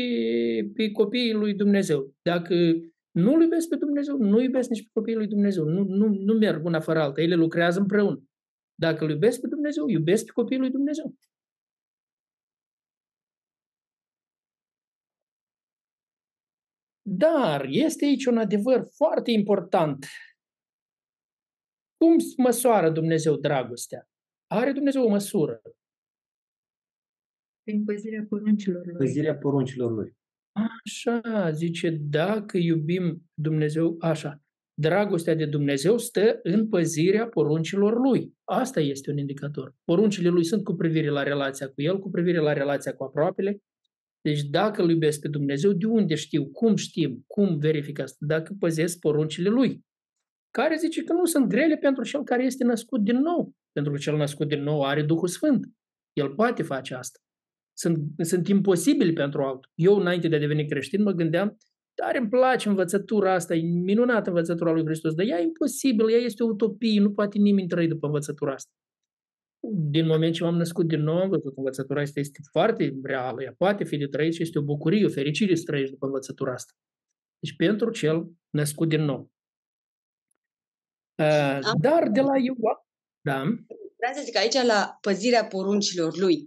pe 0.73 0.91
copiii 0.91 1.33
lui 1.33 1.53
Dumnezeu. 1.53 2.13
Dacă 2.21 2.55
nu 3.11 3.33
îl 3.33 3.41
iubesc 3.41 3.67
pe 3.67 3.75
Dumnezeu, 3.75 4.17
nu 4.17 4.41
iubesc 4.41 4.69
nici 4.69 4.83
pe 4.83 4.89
copiii 4.93 5.15
lui 5.15 5.27
Dumnezeu. 5.27 5.63
Nu, 5.63 5.83
nu, 5.83 6.07
nu 6.07 6.33
merg 6.33 6.65
una 6.65 6.79
fără 6.79 6.99
alta. 6.99 7.21
Ele 7.21 7.35
lucrează 7.35 7.79
împreună. 7.79 8.23
Dacă 8.75 9.03
îl 9.03 9.09
iubesc 9.09 9.41
pe 9.41 9.47
Dumnezeu, 9.47 9.87
iubesc 9.87 10.25
pe 10.25 10.31
copiii 10.33 10.59
lui 10.59 10.69
Dumnezeu. 10.69 11.15
Dar 17.13 17.65
este 17.69 18.05
aici 18.05 18.25
un 18.25 18.37
adevăr 18.37 18.87
foarte 18.95 19.31
important. 19.31 20.05
Cum 21.97 22.15
măsoară 22.37 22.89
Dumnezeu 22.89 23.35
dragostea? 23.35 24.09
Are 24.47 24.71
Dumnezeu 24.71 25.03
o 25.03 25.09
măsură. 25.09 25.61
Prin 27.63 27.83
păzirea 27.83 28.25
poruncilor 28.29 28.85
lui. 28.85 28.97
Păzirea 28.97 29.35
poruncilor 29.35 29.91
lui. 29.91 30.17
Așa, 30.51 31.51
zice, 31.51 31.89
dacă 31.89 32.57
iubim 32.57 33.29
Dumnezeu, 33.33 33.95
așa, 33.99 34.41
dragostea 34.73 35.35
de 35.35 35.45
Dumnezeu 35.45 35.97
stă 35.97 36.39
în 36.43 36.67
păzirea 36.67 37.27
poruncilor 37.27 37.99
Lui. 37.99 38.33
Asta 38.43 38.79
este 38.79 39.11
un 39.11 39.17
indicator. 39.17 39.75
Poruncile 39.83 40.29
Lui 40.29 40.43
sunt 40.43 40.63
cu 40.63 40.73
privire 40.73 41.09
la 41.09 41.23
relația 41.23 41.67
cu 41.67 41.81
El, 41.81 41.99
cu 41.99 42.09
privire 42.09 42.39
la 42.39 42.53
relația 42.53 42.93
cu 42.93 43.03
aproapele. 43.03 43.61
Deci 44.21 44.41
dacă 44.41 44.81
îl 44.81 44.89
iubesc 44.89 45.19
pe 45.19 45.27
Dumnezeu, 45.27 45.71
de 45.71 45.85
unde 45.85 46.15
știu, 46.15 46.49
cum 46.51 46.75
știm, 46.75 47.23
cum 47.27 47.57
verific 47.57 47.99
asta? 47.99 48.17
Dacă 48.19 48.55
păzesc 48.59 48.99
poruncile 48.99 49.49
Lui. 49.49 49.85
Care 50.51 50.75
zice 50.75 51.03
că 51.03 51.13
nu 51.13 51.25
sunt 51.25 51.47
grele 51.47 51.77
pentru 51.77 52.03
cel 52.03 52.23
care 52.23 52.43
este 52.43 52.63
născut 52.63 53.01
din 53.03 53.17
nou. 53.17 53.53
Pentru 53.71 53.91
că 53.91 53.97
cel 53.97 54.17
născut 54.17 54.47
din 54.47 54.63
nou 54.63 54.83
are 54.83 55.03
Duhul 55.03 55.27
Sfânt. 55.27 55.65
El 56.13 56.29
poate 56.29 56.63
face 56.63 56.93
asta. 56.93 57.19
Sunt, 57.77 57.97
sunt 58.17 58.47
imposibili 58.47 59.13
pentru 59.13 59.41
altul. 59.41 59.71
Eu, 59.75 59.95
înainte 59.95 60.27
de 60.27 60.35
a 60.35 60.39
deveni 60.39 60.67
creștin, 60.67 61.01
mă 61.01 61.11
gândeam, 61.11 61.57
dar 61.93 62.15
îmi 62.15 62.29
place 62.29 62.69
învățătura 62.69 63.33
asta, 63.33 63.55
e 63.55 63.61
minunată 63.61 64.29
învățătura 64.29 64.71
lui 64.71 64.85
Hristos, 64.85 65.13
dar 65.13 65.25
ea 65.25 65.39
e 65.39 65.43
imposibil, 65.43 66.11
ea 66.11 66.17
este 66.17 66.43
o 66.43 66.47
utopie, 66.47 66.99
nu 66.99 67.11
poate 67.11 67.37
nimeni 67.37 67.67
trăi 67.67 67.87
după 67.87 68.05
învățătura 68.05 68.53
asta. 68.53 68.71
Din 69.69 70.05
moment 70.05 70.33
ce 70.33 70.43
m-am 70.43 70.55
născut 70.55 70.87
din 70.87 71.01
nou, 71.01 71.17
am 71.17 71.29
văzut 71.29 71.57
învățătura 71.57 72.01
asta 72.01 72.19
este 72.19 72.39
foarte 72.51 72.99
reală, 73.03 73.43
ea 73.43 73.53
poate 73.57 73.83
fi 73.83 73.97
de 73.97 74.07
trăit 74.07 74.33
și 74.33 74.41
este 74.41 74.59
o 74.59 74.63
bucurie, 74.63 75.05
o 75.05 75.09
fericire 75.09 75.55
să 75.55 75.63
trăiești 75.65 75.91
după 75.91 76.05
învățătura 76.05 76.53
asta. 76.53 76.73
Deci 77.39 77.55
pentru 77.55 77.91
cel 77.91 78.31
născut 78.49 78.89
din 78.89 79.01
nou. 79.01 79.31
Uh, 81.15 81.59
dar 81.79 82.09
de 82.09 82.21
la 82.21 82.37
Ioan, 82.37 82.77
da, 83.21 83.43
Vreau 83.97 84.13
să 84.15 84.21
zic 84.23 84.37
aici 84.37 84.61
la 84.65 84.97
păzirea 85.01 85.45
poruncilor 85.45 86.17
lui 86.17 86.45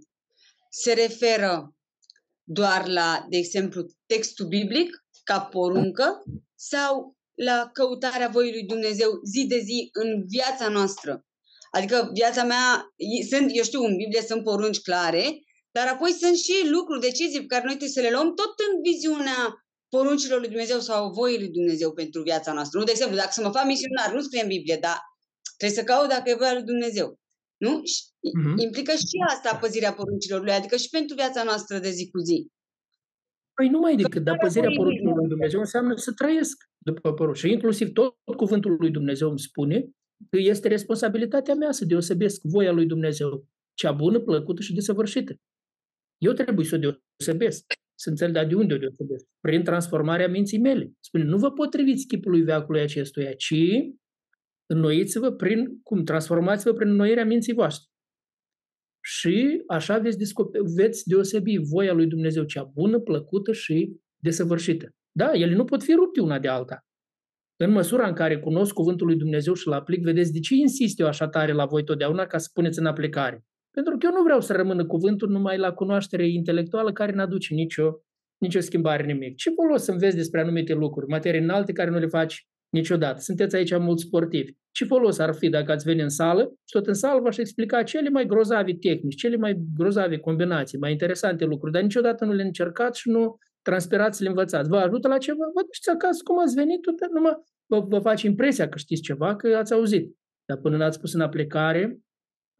se 0.69 0.93
referă 0.93 1.75
doar 2.43 2.87
la, 2.87 3.25
de 3.29 3.37
exemplu, 3.37 3.85
textul 4.05 4.47
biblic 4.47 5.05
ca 5.23 5.39
poruncă 5.39 6.23
sau 6.55 7.15
la 7.33 7.69
căutarea 7.73 8.27
voii 8.27 8.51
lui 8.51 8.65
Dumnezeu 8.65 9.09
zi 9.23 9.45
de 9.47 9.59
zi 9.59 9.89
în 9.91 10.25
viața 10.27 10.67
noastră. 10.69 11.25
Adică 11.77 12.09
viața 12.13 12.43
mea, 12.43 12.65
sunt, 13.29 13.47
eu 13.59 13.63
știu, 13.63 13.81
în 13.89 13.95
Biblie 13.95 14.21
sunt 14.21 14.43
porunci 14.43 14.81
clare, 14.87 15.23
dar 15.71 15.87
apoi 15.87 16.11
sunt 16.11 16.35
și 16.45 16.55
lucruri, 16.75 17.05
decizii 17.09 17.39
pe 17.39 17.51
care 17.53 17.63
noi 17.65 17.77
trebuie 17.79 17.97
să 17.97 18.05
le 18.05 18.15
luăm 18.15 18.29
tot 18.41 18.53
în 18.67 18.73
viziunea 18.89 19.39
poruncilor 19.89 20.39
lui 20.39 20.53
Dumnezeu 20.53 20.79
sau 20.79 21.11
voii 21.19 21.41
lui 21.43 21.51
Dumnezeu 21.57 21.89
pentru 21.93 22.21
viața 22.21 22.51
noastră. 22.53 22.79
Nu, 22.79 22.85
de 22.85 22.91
exemplu, 22.91 23.17
dacă 23.17 23.31
să 23.33 23.41
mă 23.41 23.51
fac 23.57 23.65
misionar, 23.65 24.09
nu 24.13 24.21
scrie 24.21 24.41
în 24.41 24.53
Biblie, 24.55 24.77
dar 24.81 24.97
trebuie 25.57 25.79
să 25.79 25.85
caut 25.91 26.09
dacă 26.09 26.29
e 26.29 26.41
voia 26.41 26.53
lui 26.53 26.69
Dumnezeu. 26.73 27.07
Nu? 27.57 27.81
Și 27.91 27.99
Mhm. 28.33 28.57
Implică 28.57 28.91
și 28.91 29.17
asta 29.33 29.57
păzirea 29.63 29.93
poruncilor 29.93 30.41
lui, 30.43 30.51
adică 30.51 30.75
și 30.75 30.89
pentru 30.89 31.15
viața 31.15 31.43
noastră 31.43 31.79
de 31.79 31.89
zi 31.89 32.09
cu 32.09 32.19
zi. 32.19 32.47
Păi 33.53 33.67
nu 33.69 33.79
mai 33.79 33.95
decât, 33.95 34.23
dar 34.23 34.37
păzirea 34.37 34.69
poruncilor 34.77 35.15
lui 35.15 35.27
Dumnezeu 35.27 35.59
înseamnă 35.59 35.95
să 35.95 36.11
trăiesc 36.11 36.57
după 36.77 37.13
porunci. 37.13 37.37
Și 37.37 37.51
inclusiv 37.51 37.87
tot, 37.93 38.15
tot 38.23 38.35
cuvântul 38.35 38.75
lui 38.79 38.91
Dumnezeu 38.91 39.29
îmi 39.29 39.39
spune 39.39 39.77
că 39.81 39.87
este 40.29 40.67
responsabilitatea 40.67 41.53
mea 41.53 41.71
să 41.71 41.85
deosebesc 41.85 42.41
voia 42.43 42.71
lui 42.71 42.85
Dumnezeu, 42.85 43.47
cea 43.73 43.91
bună, 43.91 44.19
plăcută 44.19 44.61
și 44.61 44.73
desăvârșită. 44.73 45.35
Eu 46.17 46.33
trebuie 46.33 46.65
să 46.65 46.75
o 46.75 46.77
deosebesc. 46.77 47.65
Să 47.97 48.09
înțeleg, 48.09 48.33
dar 48.33 48.45
de 48.45 48.55
unde 48.55 48.73
o 48.73 48.77
deosebesc? 48.77 49.25
Prin 49.39 49.63
transformarea 49.63 50.27
minții 50.27 50.59
mele. 50.59 50.91
Spune, 50.99 51.23
nu 51.23 51.37
vă 51.37 51.51
potriviți 51.51 52.05
chipului 52.05 52.41
veacului 52.41 52.81
acestuia, 52.81 53.33
ci 53.33 53.53
înnoiți-vă 54.65 55.31
prin, 55.31 55.79
cum, 55.83 56.03
transformați-vă 56.03 56.73
prin 56.73 56.89
înnoirea 56.89 57.25
minții 57.25 57.53
voastre. 57.53 57.89
Și 59.03 59.63
așa 59.67 59.97
veți, 59.97 60.17
descoperi, 60.17 60.63
veți 60.75 61.07
deosebi 61.07 61.57
voia 61.57 61.93
lui 61.93 62.07
Dumnezeu 62.07 62.43
cea 62.43 62.63
bună, 62.63 62.99
plăcută 62.99 63.51
și 63.51 63.99
desăvârșită. 64.23 64.89
Da, 65.11 65.31
ele 65.33 65.55
nu 65.55 65.65
pot 65.65 65.83
fi 65.83 65.93
rupte 65.93 66.21
una 66.21 66.39
de 66.39 66.47
alta. 66.47 66.85
În 67.57 67.71
măsura 67.71 68.07
în 68.07 68.13
care 68.13 68.39
cunosc 68.39 68.73
cuvântul 68.73 69.07
lui 69.07 69.15
Dumnezeu 69.15 69.53
și 69.53 69.67
îl 69.67 69.73
aplic, 69.73 70.03
vedeți 70.03 70.31
de 70.31 70.39
ce 70.39 70.55
insist 70.55 70.99
eu 70.99 71.07
așa 71.07 71.27
tare 71.27 71.53
la 71.53 71.65
voi 71.65 71.83
totdeauna 71.83 72.25
ca 72.25 72.37
să 72.37 72.49
puneți 72.53 72.79
în 72.79 72.85
aplicare. 72.85 73.45
Pentru 73.71 73.97
că 73.97 74.05
eu 74.05 74.11
nu 74.17 74.23
vreau 74.23 74.41
să 74.41 74.53
rămână 74.53 74.85
cuvântul 74.85 75.29
numai 75.29 75.57
la 75.57 75.71
cunoaștere 75.71 76.27
intelectuală 76.27 76.91
care 76.91 77.11
nu 77.11 77.21
aduce 77.21 77.53
nicio, 77.53 77.91
nicio 78.37 78.59
schimbare 78.59 79.05
nimic. 79.05 79.35
Ce 79.35 79.49
folos 79.49 79.83
să 79.83 79.91
înveți 79.91 80.15
despre 80.15 80.41
anumite 80.41 80.73
lucruri, 80.73 81.09
materii 81.09 81.41
înalte 81.41 81.71
care 81.71 81.89
nu 81.89 81.97
le 81.97 82.07
faci 82.07 82.47
niciodată. 82.69 83.19
Sunteți 83.19 83.55
aici 83.55 83.77
mulți 83.77 84.03
sportivi. 84.03 84.51
Ce 84.71 84.85
folos 84.85 85.19
ar 85.19 85.33
fi 85.33 85.49
dacă 85.49 85.71
ați 85.71 85.85
veni 85.85 86.01
în 86.01 86.09
sală 86.09 86.41
și 86.41 86.71
tot 86.71 86.87
în 86.87 86.93
sală 86.93 87.21
v-aș 87.21 87.37
explica 87.37 87.83
cele 87.83 88.09
mai 88.09 88.25
grozave 88.25 88.73
tehnici, 88.73 89.15
cele 89.15 89.37
mai 89.37 89.61
grozave 89.75 90.17
combinații, 90.17 90.77
mai 90.77 90.91
interesante 90.91 91.45
lucruri, 91.45 91.73
dar 91.73 91.81
niciodată 91.81 92.25
nu 92.25 92.33
le 92.33 92.43
încercați 92.43 92.99
și 92.99 93.09
nu 93.09 93.37
transpirați 93.69 94.17
să 94.17 94.23
le 94.23 94.29
învățați. 94.29 94.69
Vă 94.69 94.77
ajută 94.77 95.07
la 95.07 95.17
ceva? 95.17 95.45
Vă 95.55 95.61
duceți 95.61 95.89
acasă 95.89 96.19
cum 96.23 96.39
ați 96.39 96.55
venit, 96.55 96.81
tot 96.81 97.11
numai 97.11 97.35
vă, 97.65 97.79
vă 97.79 97.99
face 97.99 98.27
impresia 98.27 98.69
că 98.69 98.77
știți 98.77 99.01
ceva, 99.01 99.35
că 99.35 99.55
ați 99.55 99.73
auzit. 99.73 100.15
Dar 100.45 100.57
până 100.57 100.77
n-ați 100.77 100.99
pus 100.99 101.13
în 101.13 101.21
aplicare, 101.21 101.99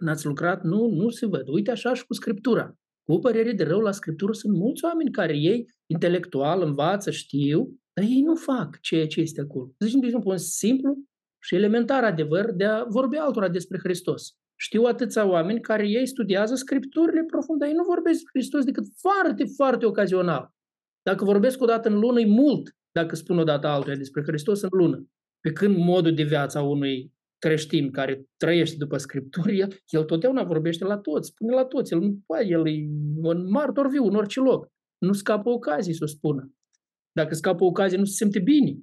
n-ați 0.02 0.26
lucrat, 0.26 0.64
nu, 0.64 0.88
nu 0.88 1.10
se 1.10 1.26
văd. 1.26 1.48
Uite 1.48 1.72
așa 1.72 1.94
și 1.94 2.06
cu 2.06 2.14
Scriptura. 2.14 2.76
Cu 3.04 3.20
părere 3.20 3.52
de 3.52 3.64
rău 3.64 3.80
la 3.80 3.92
Scriptură 3.92 4.32
sunt 4.32 4.54
mulți 4.54 4.84
oameni 4.86 5.12
care 5.12 5.38
ei 5.38 5.66
intelectual 5.86 6.62
învață, 6.62 7.12
știu, 7.12 7.80
dar 7.94 8.06
ei 8.06 8.22
nu 8.22 8.36
fac 8.36 8.80
ceea 8.80 9.08
ce 9.08 9.22
este 9.22 9.42
acolo. 9.42 9.72
Deci, 9.78 9.92
de 9.92 10.06
exemplu, 10.06 10.30
un 10.30 10.38
simplu 10.38 10.98
și 11.44 11.56
elementar 11.56 12.04
adevăr 12.04 12.52
de 12.52 12.66
a 12.66 12.84
vorbi 12.84 13.18
altora 13.18 13.50
despre 13.50 13.78
Hristos. 13.84 14.36
Știu 14.56 14.84
atâția 14.84 15.26
oameni 15.26 15.62
care 15.62 15.88
ei 15.88 16.08
studiază 16.08 16.56
scripturile 16.56 17.24
profund, 17.24 17.60
dar 17.60 17.68
ei 17.68 17.76
nu 17.76 17.84
vorbesc 17.84 18.20
despre 18.20 18.40
Hristos 18.40 18.64
decât 18.66 18.86
foarte, 19.00 19.44
foarte 19.56 19.86
ocazional. 19.86 20.54
Dacă 21.10 21.24
vorbesc 21.24 21.62
o 21.62 21.66
dată 21.66 21.90
în 21.90 22.00
lună, 22.00 22.20
e 22.20 22.26
mult 22.26 22.76
dacă 22.92 23.16
spun 23.16 23.38
o 23.38 23.44
dată 23.44 23.68
altuia 23.68 23.96
despre 23.96 24.24
Hristos 24.24 24.62
în 24.62 24.70
lună. 24.72 25.08
Pe 25.40 25.52
când 25.52 25.78
modul 25.78 26.14
de 26.14 26.24
viață 26.24 26.58
a 26.58 26.62
unui 26.62 27.14
creștin 27.38 27.92
care 27.92 28.26
trăiește 28.38 28.76
după 28.78 28.98
Scripturi, 28.98 29.60
el, 29.60 29.78
el 29.88 30.04
totdeauna 30.04 30.44
vorbește 30.44 30.84
la 30.84 30.98
toți, 30.98 31.30
spune 31.30 31.54
la 31.54 31.66
toți. 31.66 31.94
El, 31.94 32.00
nu 32.00 32.24
poate, 32.26 32.46
el 32.46 32.68
e 32.68 32.88
un 33.22 33.50
martor 33.50 33.90
viu 33.90 34.04
în 34.04 34.16
orice 34.16 34.40
loc. 34.40 34.68
Nu 34.98 35.14
scapă 35.14 35.50
ocazii 35.50 35.94
să 35.94 36.04
o 36.04 36.08
spună. 36.08 36.54
Dacă 37.12 37.34
scapă 37.34 37.64
ocazie, 37.64 37.98
nu 37.98 38.06
se 38.06 38.14
simte 38.14 38.40
bine 38.40 38.80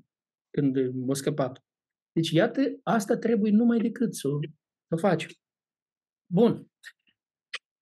când 0.50 0.76
a 1.10 1.14
scăpat. 1.14 1.64
Deci, 2.12 2.30
iată, 2.30 2.60
asta 2.82 3.16
trebuie 3.16 3.52
numai 3.52 3.78
decât 3.78 4.14
să 4.14 4.28
o, 4.28 4.38
să 4.88 4.94
o 4.94 4.96
facem. 4.96 5.30
Bun. 6.32 6.71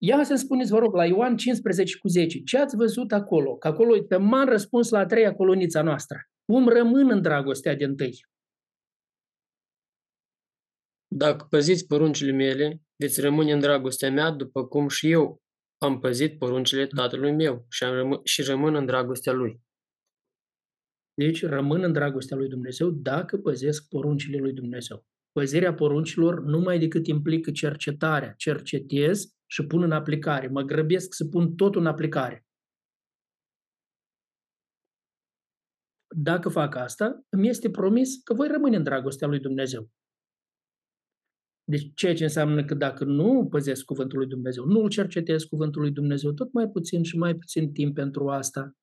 Ia 0.02 0.24
să-mi 0.24 0.38
spuneți, 0.38 0.70
vă 0.70 0.78
rog, 0.78 0.94
la 0.94 1.06
Ioan 1.06 1.36
15 1.36 1.98
cu 1.98 2.08
10, 2.08 2.42
ce 2.42 2.58
ați 2.58 2.76
văzut 2.76 3.12
acolo? 3.12 3.56
Că 3.56 3.68
acolo 3.68 3.96
e 3.96 4.16
m-am 4.16 4.48
răspuns 4.48 4.90
la 4.90 4.98
a 4.98 5.06
treia 5.06 5.34
colonița 5.34 5.82
noastră. 5.82 6.18
Cum 6.44 6.68
rămân 6.68 7.10
în 7.10 7.22
dragostea 7.22 7.74
de 7.74 7.84
întâi? 7.84 8.26
Dacă 11.14 11.46
păziți 11.50 11.86
poruncile 11.86 12.32
mele, 12.32 12.82
veți 12.96 13.20
rămâne 13.20 13.52
în 13.52 13.60
dragostea 13.60 14.10
mea, 14.10 14.30
după 14.30 14.66
cum 14.66 14.88
și 14.88 15.10
eu 15.10 15.42
am 15.78 15.98
păzit 15.98 16.38
poruncile 16.38 16.86
tatălui 16.86 17.32
meu 17.32 17.66
și, 17.68 17.84
am 17.84 17.94
rămân, 17.94 18.20
și 18.24 18.42
rămân 18.42 18.74
în 18.74 18.86
dragostea 18.86 19.32
lui. 19.32 19.60
Deci 21.14 21.44
rămân 21.44 21.82
în 21.82 21.92
dragostea 21.92 22.36
lui 22.36 22.48
Dumnezeu 22.48 22.90
dacă 22.90 23.36
păzesc 23.36 23.88
poruncile 23.88 24.38
lui 24.38 24.52
Dumnezeu. 24.52 25.06
Păzirea 25.32 25.74
poruncilor 25.74 26.40
nu 26.40 26.58
mai 26.58 26.78
decât 26.78 27.06
implică 27.06 27.50
cercetarea. 27.50 28.34
Cercetez 28.36 29.34
și 29.50 29.66
pun 29.66 29.82
în 29.82 29.92
aplicare. 29.92 30.48
Mă 30.48 30.62
grăbesc 30.62 31.14
să 31.14 31.28
pun 31.28 31.54
totul 31.54 31.80
în 31.80 31.86
aplicare. 31.86 32.44
Dacă 36.16 36.48
fac 36.48 36.74
asta, 36.74 37.24
îmi 37.28 37.48
este 37.48 37.70
promis 37.70 38.22
că 38.22 38.34
voi 38.34 38.48
rămâne 38.48 38.76
în 38.76 38.82
dragostea 38.82 39.28
lui 39.28 39.40
Dumnezeu. 39.40 39.90
Deci 41.64 41.92
ceea 41.94 42.14
ce 42.14 42.22
înseamnă 42.22 42.64
că 42.64 42.74
dacă 42.74 43.04
nu 43.04 43.46
păzesc 43.50 43.84
cuvântul 43.84 44.18
lui 44.18 44.28
Dumnezeu, 44.28 44.64
nu 44.64 44.80
îl 44.80 44.88
cercetez 44.88 45.44
cuvântul 45.44 45.80
lui 45.80 45.90
Dumnezeu, 45.90 46.32
tot 46.32 46.52
mai 46.52 46.68
puțin 46.68 47.02
și 47.02 47.16
mai 47.16 47.34
puțin 47.34 47.72
timp 47.72 47.94
pentru 47.94 48.28
asta, 48.28 48.74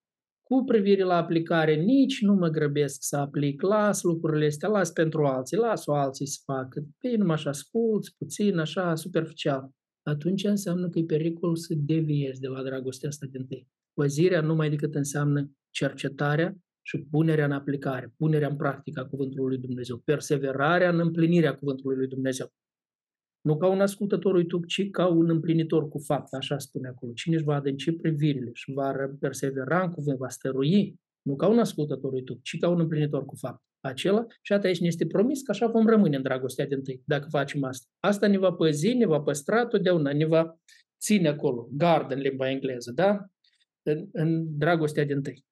cu 0.43 0.63
privire 0.63 1.03
la 1.03 1.15
aplicare, 1.15 1.75
nici 1.75 2.21
nu 2.21 2.33
mă 2.33 2.47
grăbesc 2.47 2.97
să 2.99 3.17
aplic, 3.17 3.61
las 3.61 4.01
lucrurile 4.01 4.45
astea, 4.45 4.69
las 4.69 4.91
pentru 4.91 5.25
alții, 5.25 5.57
las-o 5.57 5.93
alții 5.93 6.27
să 6.27 6.41
facă, 6.45 6.85
pe 6.97 7.15
nu 7.15 7.31
așa 7.31 7.49
asculți, 7.49 8.15
puțin, 8.17 8.57
așa, 8.57 8.95
superficial. 8.95 9.71
Atunci 10.07 10.43
înseamnă 10.43 10.89
că 10.89 10.99
e 10.99 11.03
pericol 11.03 11.55
să 11.55 11.73
deviezi 11.77 12.39
de 12.39 12.47
la 12.47 12.63
dragostea 12.63 13.09
asta 13.09 13.25
din 13.31 13.45
tăi. 13.45 13.67
Păzirea 13.93 14.41
nu 14.41 14.55
mai 14.55 14.69
decât 14.69 14.95
înseamnă 14.95 15.51
cercetarea 15.69 16.57
și 16.81 16.97
punerea 16.97 17.45
în 17.45 17.51
aplicare, 17.51 18.13
punerea 18.17 18.47
în 18.47 18.55
practică 18.55 18.99
a 18.99 19.05
cuvântului 19.05 19.47
lui 19.47 19.67
Dumnezeu, 19.67 19.97
perseverarea 19.97 20.89
în 20.89 20.99
împlinirea 20.99 21.55
cuvântului 21.55 21.97
lui 21.97 22.07
Dumnezeu. 22.07 22.51
Nu 23.41 23.57
ca 23.57 23.67
un 23.67 23.81
ascultător 23.81 24.33
uitub, 24.35 24.65
ci 24.65 24.89
ca 24.89 25.07
un 25.07 25.29
împlinitor 25.29 25.87
cu 25.87 25.99
fapt, 25.99 26.33
așa 26.33 26.57
spune 26.57 26.87
acolo. 26.87 27.13
Cine 27.13 27.35
își 27.35 27.43
va 27.43 27.55
adânci 27.55 27.91
privirile 27.91 28.49
și 28.53 28.71
va 28.71 28.93
persevera 29.19 29.83
în 29.83 29.91
cuvânt, 29.91 30.17
va 30.17 30.29
stărui, 30.29 30.99
nu 31.21 31.35
ca 31.35 31.47
un 31.47 31.59
ascultător 31.59 32.13
uitub, 32.13 32.41
ci 32.41 32.57
ca 32.57 32.69
un 32.69 32.79
împlinitor 32.79 33.25
cu 33.25 33.35
fapt. 33.35 33.63
Acela 33.87 34.25
și 34.41 34.53
atât 34.53 34.65
aici 34.65 34.79
ne 34.79 34.87
este 34.87 35.05
promis 35.05 35.41
că 35.41 35.51
așa 35.51 35.67
vom 35.67 35.87
rămâne 35.87 36.15
în 36.15 36.21
dragostea 36.21 36.65
din 36.65 36.83
tâi, 36.83 37.01
dacă 37.05 37.27
facem 37.29 37.63
asta. 37.63 37.87
Asta 37.99 38.27
ne 38.27 38.37
va 38.37 38.51
păzi, 38.51 38.93
ne 38.93 39.05
va 39.05 39.21
păstra 39.21 39.65
totdeauna, 39.65 40.13
ne 40.13 40.25
va 40.25 40.57
ține 40.99 41.27
acolo, 41.27 41.67
gard 41.71 42.11
în 42.11 42.19
limba 42.19 42.49
engleză, 42.49 42.91
da? 42.91 43.25
În, 43.81 44.09
în 44.11 44.57
dragostea 44.57 45.05
din 45.05 45.21
tâi. 45.21 45.45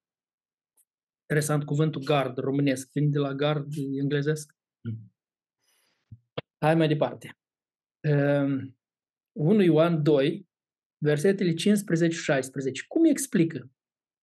Interesant 1.20 1.64
cuvântul 1.64 2.02
gard 2.02 2.36
românesc, 2.36 2.90
vine 2.92 3.08
de 3.08 3.18
la 3.18 3.34
gard 3.34 3.66
englezesc. 4.00 4.54
Hai 6.58 6.74
mai 6.74 6.88
departe. 6.88 7.38
1 9.32 9.62
Ioan 9.62 10.02
2, 10.02 10.48
versetele 10.98 11.54
15 11.54 12.18
și 12.18 12.24
16. 12.24 12.84
Cum 12.88 13.04
explică? 13.04 13.70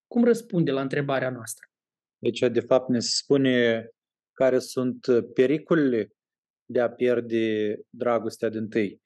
Cum 0.08 0.24
răspunde 0.24 0.72
la 0.72 0.82
întrebarea 0.82 1.30
noastră? 1.30 1.68
Deci, 2.18 2.40
de 2.40 2.60
fapt, 2.60 2.90
ne 2.90 3.00
spune 3.00 3.88
care 4.34 4.60
sunt 4.60 5.06
pericolele 5.34 6.12
de 6.66 6.80
a 6.80 6.90
pierde 6.90 7.76
dragostea 7.90 8.50
din 8.50 8.68
tâi. 8.68 9.02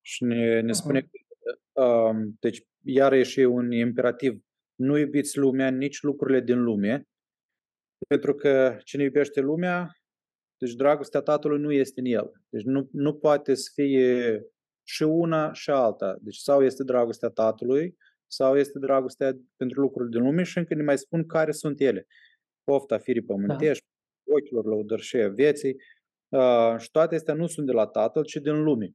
Și 0.00 0.24
ne, 0.24 0.60
ne 0.60 0.72
spune 0.72 1.00
că, 1.00 1.80
um, 1.82 2.36
deci, 2.40 2.62
iarăși 2.84 3.40
e 3.40 3.44
un 3.44 3.72
imperativ, 3.72 4.40
nu 4.74 4.98
iubiți 4.98 5.38
lumea, 5.38 5.70
nici 5.70 6.02
lucrurile 6.02 6.40
din 6.40 6.62
lume, 6.62 7.08
pentru 8.08 8.34
că 8.34 8.78
cine 8.84 9.02
iubește 9.02 9.40
lumea, 9.40 9.90
deci 10.58 10.74
dragostea 10.74 11.20
tatălui 11.20 11.60
nu 11.60 11.72
este 11.72 12.00
în 12.00 12.06
el. 12.06 12.32
Deci 12.48 12.62
nu, 12.62 12.88
nu 12.92 13.14
poate 13.14 13.54
să 13.54 13.70
fie 13.74 14.40
și 14.86 15.02
una 15.02 15.52
și 15.52 15.70
alta. 15.70 16.16
Deci 16.20 16.36
sau 16.36 16.64
este 16.64 16.84
dragostea 16.84 17.28
tatălui, 17.28 17.96
sau 18.26 18.56
este 18.56 18.78
dragostea 18.78 19.36
pentru 19.56 19.80
lucrurile 19.80 20.18
din 20.18 20.26
lume 20.26 20.42
și 20.42 20.58
încă 20.58 20.74
ne 20.74 20.82
mai 20.82 20.98
spun 20.98 21.26
care 21.26 21.52
sunt 21.52 21.80
ele. 21.80 22.06
Pofta 22.64 22.98
firii 22.98 23.22
pământești, 23.22 23.84
da. 23.86 23.93
Ochilor, 24.26 24.64
lăudărșia 24.64 25.28
vieții. 25.28 25.76
Uh, 26.28 26.74
și 26.78 26.90
toate 26.90 27.14
astea 27.14 27.34
nu 27.34 27.46
sunt 27.46 27.66
de 27.66 27.72
la 27.72 27.86
tatăl, 27.86 28.24
ci 28.24 28.34
din 28.34 28.62
lume. 28.62 28.90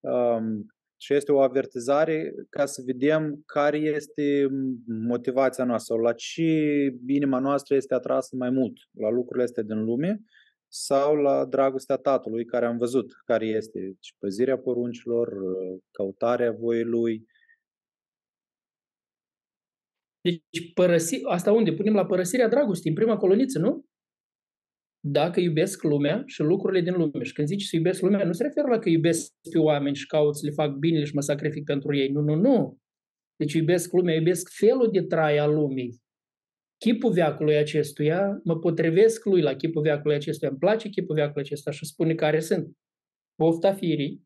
Um, 0.00 0.66
și 1.00 1.14
este 1.14 1.32
o 1.32 1.40
avertizare 1.40 2.34
ca 2.50 2.66
să 2.66 2.82
vedem 2.86 3.42
care 3.46 3.78
este 3.78 4.48
motivația 4.86 5.64
noastră 5.64 5.94
sau 5.94 6.04
la 6.04 6.12
ce 6.12 6.42
inima 7.06 7.38
noastră 7.38 7.74
este 7.74 7.94
atrasă 7.94 8.36
mai 8.36 8.50
mult, 8.50 8.72
la 8.98 9.10
lucrurile 9.10 9.44
astea 9.44 9.62
din 9.62 9.84
lume 9.84 10.20
sau 10.68 11.14
la 11.14 11.44
dragostea 11.44 11.96
Tatălui 11.96 12.44
care 12.44 12.66
am 12.66 12.76
văzut 12.76 13.12
care 13.24 13.46
este 13.46 13.78
și 13.78 13.84
deci, 13.84 14.14
păzirea 14.18 14.58
poruncilor, 14.58 15.28
căutarea 15.90 16.52
voii 16.52 16.84
Lui. 16.84 17.26
Deci 20.20 20.72
părăsi, 20.74 21.20
asta 21.24 21.52
unde? 21.52 21.72
Punem 21.72 21.94
la 21.94 22.06
părăsirea 22.06 22.48
dragostei, 22.48 22.90
în 22.90 22.96
prima 22.96 23.16
coloniță, 23.16 23.58
nu? 23.58 23.85
Dacă 25.08 25.40
iubesc 25.40 25.82
lumea 25.82 26.22
și 26.26 26.40
lucrurile 26.40 26.80
din 26.80 26.96
lume. 26.96 27.22
Și 27.22 27.32
când 27.32 27.48
zici 27.48 27.64
să 27.64 27.76
iubesc 27.76 28.00
lumea, 28.00 28.24
nu 28.24 28.32
se 28.32 28.42
referă 28.42 28.66
la 28.68 28.78
că 28.78 28.88
iubesc 28.88 29.32
pe 29.50 29.58
oameni 29.58 29.96
și 29.96 30.06
caut 30.06 30.36
să 30.36 30.46
le 30.46 30.52
fac 30.52 30.76
bine 30.76 31.04
și 31.04 31.14
mă 31.14 31.20
sacrific 31.20 31.64
pentru 31.64 31.96
ei. 31.96 32.08
Nu, 32.08 32.20
nu, 32.20 32.34
nu. 32.34 32.78
Deci 33.36 33.52
iubesc 33.52 33.92
lumea, 33.92 34.14
iubesc 34.14 34.50
felul 34.50 34.90
de 34.92 35.02
trai 35.02 35.38
al 35.38 35.54
lumii 35.54 36.04
chipul 36.78 37.12
veacului 37.12 37.56
acestuia, 37.56 38.40
mă 38.44 38.58
potrivesc 38.58 39.24
lui 39.24 39.40
la 39.40 39.54
chipul 39.54 39.82
veacului 39.82 40.16
acestuia, 40.16 40.50
îmi 40.50 40.58
place 40.58 40.88
chipul 40.88 41.14
veacului 41.14 41.42
acestuia 41.42 41.74
și 41.74 41.86
spune 41.86 42.14
care 42.14 42.40
sunt. 42.40 42.76
Pofta 43.34 43.72
firii, 43.72 44.25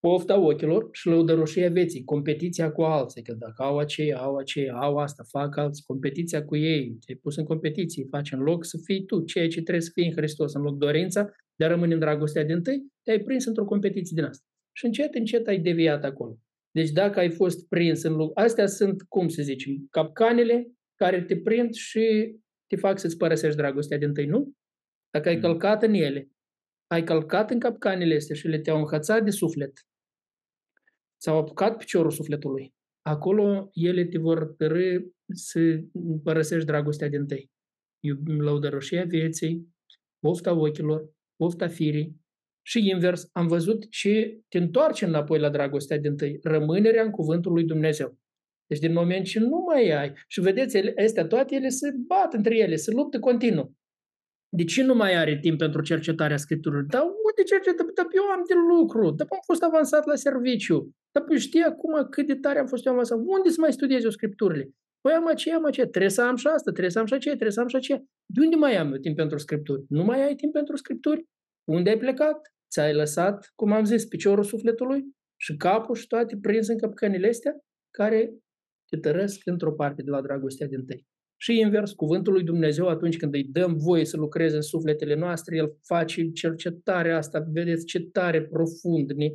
pofta 0.00 0.38
ochilor 0.38 0.88
și 0.92 1.06
lăudăroșia 1.06 1.70
vieții, 1.70 2.04
competiția 2.04 2.72
cu 2.72 2.82
alții, 2.82 3.22
că 3.22 3.32
dacă 3.32 3.62
au 3.62 3.78
aceea, 3.78 4.18
au 4.18 4.36
aceea, 4.36 4.74
au 4.74 4.96
asta, 4.96 5.22
fac 5.28 5.56
alții, 5.56 5.84
competiția 5.86 6.44
cu 6.44 6.56
ei, 6.56 6.98
te-ai 7.04 7.18
pus 7.22 7.36
în 7.36 7.44
competiție, 7.44 8.06
faci 8.10 8.32
în 8.32 8.40
loc 8.40 8.64
să 8.64 8.78
fii 8.84 9.04
tu, 9.04 9.24
ceea 9.24 9.48
ce 9.48 9.60
trebuie 9.60 9.80
să 9.80 9.90
fii 9.94 10.06
în 10.06 10.16
Hristos, 10.16 10.54
în 10.54 10.62
loc 10.62 10.76
dorința 10.76 11.30
de 11.56 11.64
a 11.64 11.68
rămâne 11.68 11.92
în 11.94 12.00
dragostea 12.00 12.44
din 12.44 12.62
tâi, 12.62 12.86
te-ai 13.02 13.20
prins 13.20 13.44
într-o 13.44 13.64
competiție 13.64 14.16
din 14.16 14.24
asta. 14.24 14.44
Și 14.72 14.84
încet, 14.84 15.14
încet 15.14 15.46
ai 15.46 15.58
deviat 15.58 16.04
acolo. 16.04 16.38
Deci 16.70 16.90
dacă 16.90 17.18
ai 17.18 17.30
fost 17.30 17.68
prins 17.68 18.02
în 18.02 18.12
loc, 18.12 18.38
astea 18.38 18.66
sunt, 18.66 19.02
cum 19.02 19.28
să 19.28 19.42
zicem, 19.42 19.86
capcanele 19.90 20.72
care 20.94 21.22
te 21.22 21.36
prind 21.36 21.74
și 21.74 22.36
te 22.66 22.76
fac 22.76 22.98
să-ți 22.98 23.16
părăsești 23.16 23.56
dragostea 23.56 23.98
din 23.98 24.12
tâi, 24.12 24.26
nu? 24.26 24.52
Dacă 25.10 25.28
ai 25.28 25.34
mm. 25.34 25.40
călcat 25.40 25.82
în 25.82 25.94
ele, 25.94 26.28
ai 26.86 27.04
călcat 27.04 27.50
în 27.50 27.58
capcanele 27.58 28.14
astea 28.14 28.34
și 28.34 28.46
le 28.46 28.58
te-au 28.58 28.78
înhățat 28.78 29.24
de 29.24 29.30
suflet, 29.30 29.86
ți-au 31.20 31.38
apucat 31.38 31.76
piciorul 31.76 32.10
sufletului, 32.10 32.74
acolo 33.02 33.70
ele 33.72 34.04
te 34.04 34.18
vor 34.18 34.54
tărâ 34.56 34.98
să 35.32 35.80
părăsești 36.22 36.66
dragostea 36.66 37.08
din 37.08 37.26
tăi. 37.26 37.50
Lăudăroșia 38.26 39.04
vieții, 39.04 39.74
pofta 40.18 40.52
ochilor, 40.52 41.10
pofta 41.36 41.68
firii 41.68 42.24
și 42.66 42.88
invers, 42.88 43.28
am 43.32 43.46
văzut 43.46 43.90
ce 43.90 44.40
te 44.48 44.58
întoarce 44.58 45.04
înapoi 45.04 45.38
la 45.38 45.50
dragostea 45.50 45.98
din 45.98 46.16
tăi, 46.16 46.38
rămânerea 46.42 47.02
în 47.02 47.10
cuvântul 47.10 47.52
lui 47.52 47.64
Dumnezeu. 47.64 48.18
Deci 48.66 48.78
din 48.78 48.92
moment 48.92 49.24
ce 49.24 49.38
nu 49.38 49.64
mai 49.66 49.90
ai, 49.90 50.12
și 50.28 50.40
vedeți, 50.40 50.76
ele, 50.76 50.94
astea 51.04 51.26
toate 51.26 51.54
ele 51.54 51.68
se 51.68 51.90
bat 52.06 52.32
între 52.32 52.58
ele, 52.58 52.76
se 52.76 52.90
luptă 52.90 53.18
continuu. 53.18 53.74
De 54.48 54.64
ce 54.64 54.82
nu 54.82 54.94
mai 54.94 55.14
are 55.14 55.38
timp 55.38 55.58
pentru 55.58 55.82
cercetarea 55.82 56.36
Scripturilor? 56.36 56.84
Dar 56.84 57.02
unde 57.02 57.42
cercetă? 57.46 57.82
Dar 57.94 58.06
eu 58.10 58.24
am 58.24 58.42
de 58.48 58.54
lucru, 58.54 59.10
dar 59.10 59.26
am 59.30 59.38
fost 59.44 59.62
avansat 59.62 60.06
la 60.06 60.14
serviciu, 60.14 60.90
dar 61.12 61.24
păi 61.24 61.38
știi 61.38 61.62
acum 61.62 62.06
cât 62.10 62.26
de 62.26 62.34
tare 62.34 62.58
am 62.58 62.66
fost 62.66 62.86
eu 62.86 62.92
avansat. 62.92 63.18
Unde 63.18 63.48
să 63.48 63.60
mai 63.60 63.72
studiez 63.72 64.04
eu 64.04 64.10
Scripturile? 64.10 64.70
Păi 65.00 65.12
am 65.12 65.26
aceea, 65.26 65.56
am 65.56 65.64
aceea, 65.64 65.86
trebuie 65.86 66.10
să 66.10 66.22
am 66.22 66.36
și 66.36 66.46
asta, 66.46 66.70
trebuie 66.70 66.90
să 66.90 66.98
am 66.98 67.06
și 67.06 67.14
aceea, 67.14 67.34
trebuie 67.34 67.54
să 67.54 67.60
am 67.60 67.68
și 67.68 67.76
aceea. 67.76 68.02
De 68.26 68.40
unde 68.44 68.56
mai 68.56 68.76
am 68.76 68.92
eu 68.92 68.98
timp 68.98 69.16
pentru 69.16 69.38
Scripturi? 69.38 69.84
Nu 69.88 70.04
mai 70.04 70.22
ai 70.22 70.34
timp 70.34 70.52
pentru 70.52 70.76
Scripturi? 70.76 71.24
Unde 71.64 71.90
ai 71.90 71.98
plecat? 71.98 72.54
Ți-ai 72.70 72.94
lăsat, 72.94 73.52
cum 73.54 73.72
am 73.72 73.84
zis, 73.84 74.04
piciorul 74.04 74.44
sufletului 74.44 75.04
și 75.36 75.56
capul 75.56 75.94
și 75.94 76.06
toate 76.06 76.38
prins 76.40 76.68
în 76.68 76.78
căpcănile 76.78 77.28
astea 77.28 77.52
care 77.90 78.36
te 78.90 78.96
tărăsc 78.96 79.40
într-o 79.44 79.72
parte 79.72 80.02
de 80.02 80.10
la 80.10 80.20
dragostea 80.22 80.66
din 80.66 80.84
tăi. 80.84 81.06
Și 81.36 81.58
invers, 81.58 81.92
cuvântul 81.92 82.32
lui 82.32 82.44
Dumnezeu, 82.44 82.88
atunci 82.88 83.16
când 83.16 83.34
îi 83.34 83.44
dăm 83.44 83.76
voie 83.76 84.04
să 84.04 84.16
lucreze 84.16 84.56
în 84.56 84.62
sufletele 84.62 85.14
noastre, 85.14 85.56
El 85.56 85.78
face 85.82 86.30
cercetarea 86.30 87.16
asta, 87.16 87.46
vedeți 87.52 87.84
ce 87.84 88.00
tare 88.00 88.46
profund 88.46 89.10
ne, 89.10 89.28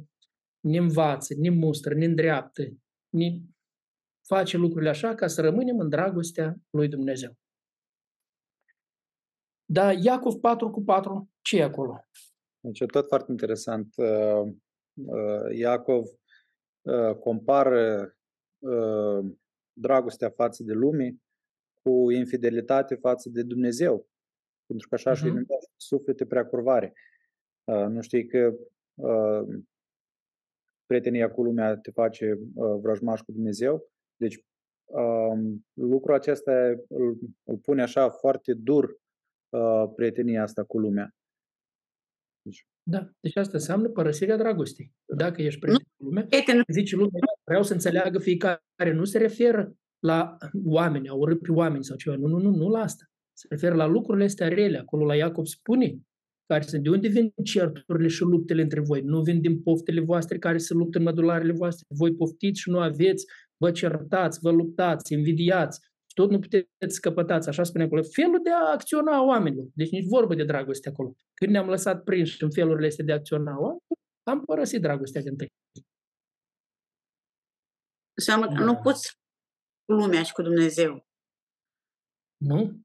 ne 0.59 0.77
învață, 0.77 1.33
ne 1.37 1.49
mustră, 1.49 1.93
ne 1.93 2.05
îndreaptă, 2.05 2.63
ne 3.09 3.39
face 4.27 4.57
lucrurile 4.57 4.89
așa 4.89 5.15
ca 5.15 5.27
să 5.27 5.41
rămânem 5.41 5.79
în 5.79 5.89
dragostea 5.89 6.55
lui 6.69 6.87
Dumnezeu. 6.87 7.37
Da, 9.65 9.91
Iacov 9.91 10.33
4 10.33 10.69
cu 10.69 10.83
4, 10.83 11.29
ce 11.41 11.57
e 11.57 11.63
acolo? 11.63 12.05
Deci 12.59 12.83
tot 12.85 13.07
foarte 13.07 13.31
interesant. 13.31 13.93
Uh, 13.97 14.53
uh, 14.93 15.57
Iacov 15.57 16.05
uh, 16.81 17.15
compară 17.15 18.15
dragostea 19.73 20.29
față 20.29 20.63
de 20.63 20.73
lume 20.73 21.15
cu 21.81 22.11
infidelitate 22.11 22.95
față 22.95 23.29
de 23.29 23.43
Dumnezeu. 23.43 24.07
Pentru 24.65 24.87
că 24.87 24.95
așa 24.95 25.11
uh-huh. 25.11 25.17
și 25.17 25.25
numește 25.25 25.55
suflete 25.75 26.25
prea 26.25 26.45
curvare. 26.45 26.93
Uh, 27.63 27.85
nu 27.85 28.01
știi 28.01 28.25
că 28.27 28.53
uh, 28.95 29.61
prietenia 30.85 31.31
cu 31.31 31.43
lumea 31.43 31.77
te 31.77 31.91
face 31.91 32.39
uh, 32.55 32.79
vrăjmaș 32.81 33.21
cu 33.21 33.31
Dumnezeu. 33.31 33.89
Deci 34.15 34.35
uh, 34.85 35.53
lucrul 35.73 36.15
acesta 36.15 36.51
îl, 36.87 37.19
îl 37.43 37.57
pune 37.57 37.81
așa 37.81 38.09
foarte 38.09 38.53
dur 38.53 38.99
uh, 39.49 39.91
prietenia 39.95 40.43
asta 40.43 40.63
cu 40.63 40.79
lumea. 40.79 41.15
Deci, 42.41 42.65
da, 42.83 43.09
deci 43.19 43.35
asta 43.35 43.53
înseamnă 43.53 43.89
părăsirea 43.89 44.37
dragostei. 44.37 44.91
Dacă 45.05 45.41
ești 45.41 45.59
prieten 45.59 45.85
cu 45.97 46.03
lumea, 46.03 46.25
Prieten, 46.25 46.63
zice 46.67 46.95
lumea, 46.95 47.19
vreau 47.43 47.63
să 47.63 47.73
înțeleagă 47.73 48.19
fiecare, 48.19 48.91
nu 48.93 49.03
se 49.03 49.17
referă 49.17 49.75
la 50.05 50.37
oameni, 50.65 51.09
a 51.09 51.13
urât 51.13 51.41
pe 51.41 51.51
oameni 51.51 51.83
sau 51.83 51.97
ceva. 51.97 52.15
Nu, 52.15 52.27
nu, 52.27 52.37
nu, 52.37 52.55
nu 52.55 52.69
la 52.69 52.79
asta. 52.79 53.03
Se 53.33 53.45
referă 53.49 53.75
la 53.75 53.85
lucrurile 53.85 54.25
astea 54.25 54.47
rele. 54.47 54.77
Acolo 54.77 55.05
la 55.05 55.15
Iacob 55.15 55.45
spune 55.45 55.99
care 56.45 56.63
sunt. 56.63 56.83
De 56.83 56.89
unde 56.89 57.07
vin 57.07 57.33
certurile 57.43 58.07
și 58.07 58.21
luptele 58.21 58.61
între 58.61 58.79
voi? 58.79 59.01
Nu 59.01 59.21
vin 59.21 59.41
din 59.41 59.61
poftele 59.61 60.01
voastre 60.01 60.37
care 60.37 60.57
se 60.57 60.73
luptă 60.73 60.97
în 60.97 61.03
mădularele 61.03 61.51
voastre. 61.51 61.85
Voi 61.89 62.15
poftiți 62.15 62.59
și 62.59 62.69
nu 62.69 62.79
aveți, 62.79 63.25
vă 63.57 63.71
certați, 63.71 64.39
vă 64.41 64.51
luptați, 64.51 65.13
invidiați, 65.13 65.79
și 65.79 66.13
tot 66.13 66.29
nu 66.29 66.39
puteți 66.39 66.95
scăpătați, 66.95 67.49
așa 67.49 67.63
spune 67.63 67.83
acolo. 67.83 68.01
Felul 68.03 68.39
de 68.43 68.49
a 68.49 68.71
acționa 68.71 69.25
oamenilor. 69.25 69.67
Deci 69.73 69.89
nici 69.89 70.07
vorbă 70.07 70.35
de 70.35 70.43
dragoste 70.43 70.89
acolo. 70.89 71.15
Când 71.33 71.51
ne-am 71.51 71.69
lăsat 71.69 72.03
prinși 72.03 72.43
în 72.43 72.51
felurile 72.51 72.87
astea 72.87 73.05
de 73.05 73.11
a 73.11 73.15
acționa 73.15 73.51
oamenilor, 73.51 73.97
am 74.23 74.43
părăsit 74.45 74.81
dragostea 74.81 75.21
din 75.21 75.35
tăi. 75.35 75.47
Înseamnă 78.13 78.47
că 78.55 78.63
nu 78.63 78.75
poți 78.75 79.20
cu 79.91 79.97
lumea 79.97 80.23
și 80.23 80.31
cu 80.31 80.41
Dumnezeu. 80.41 81.07
Nu? 82.37 82.81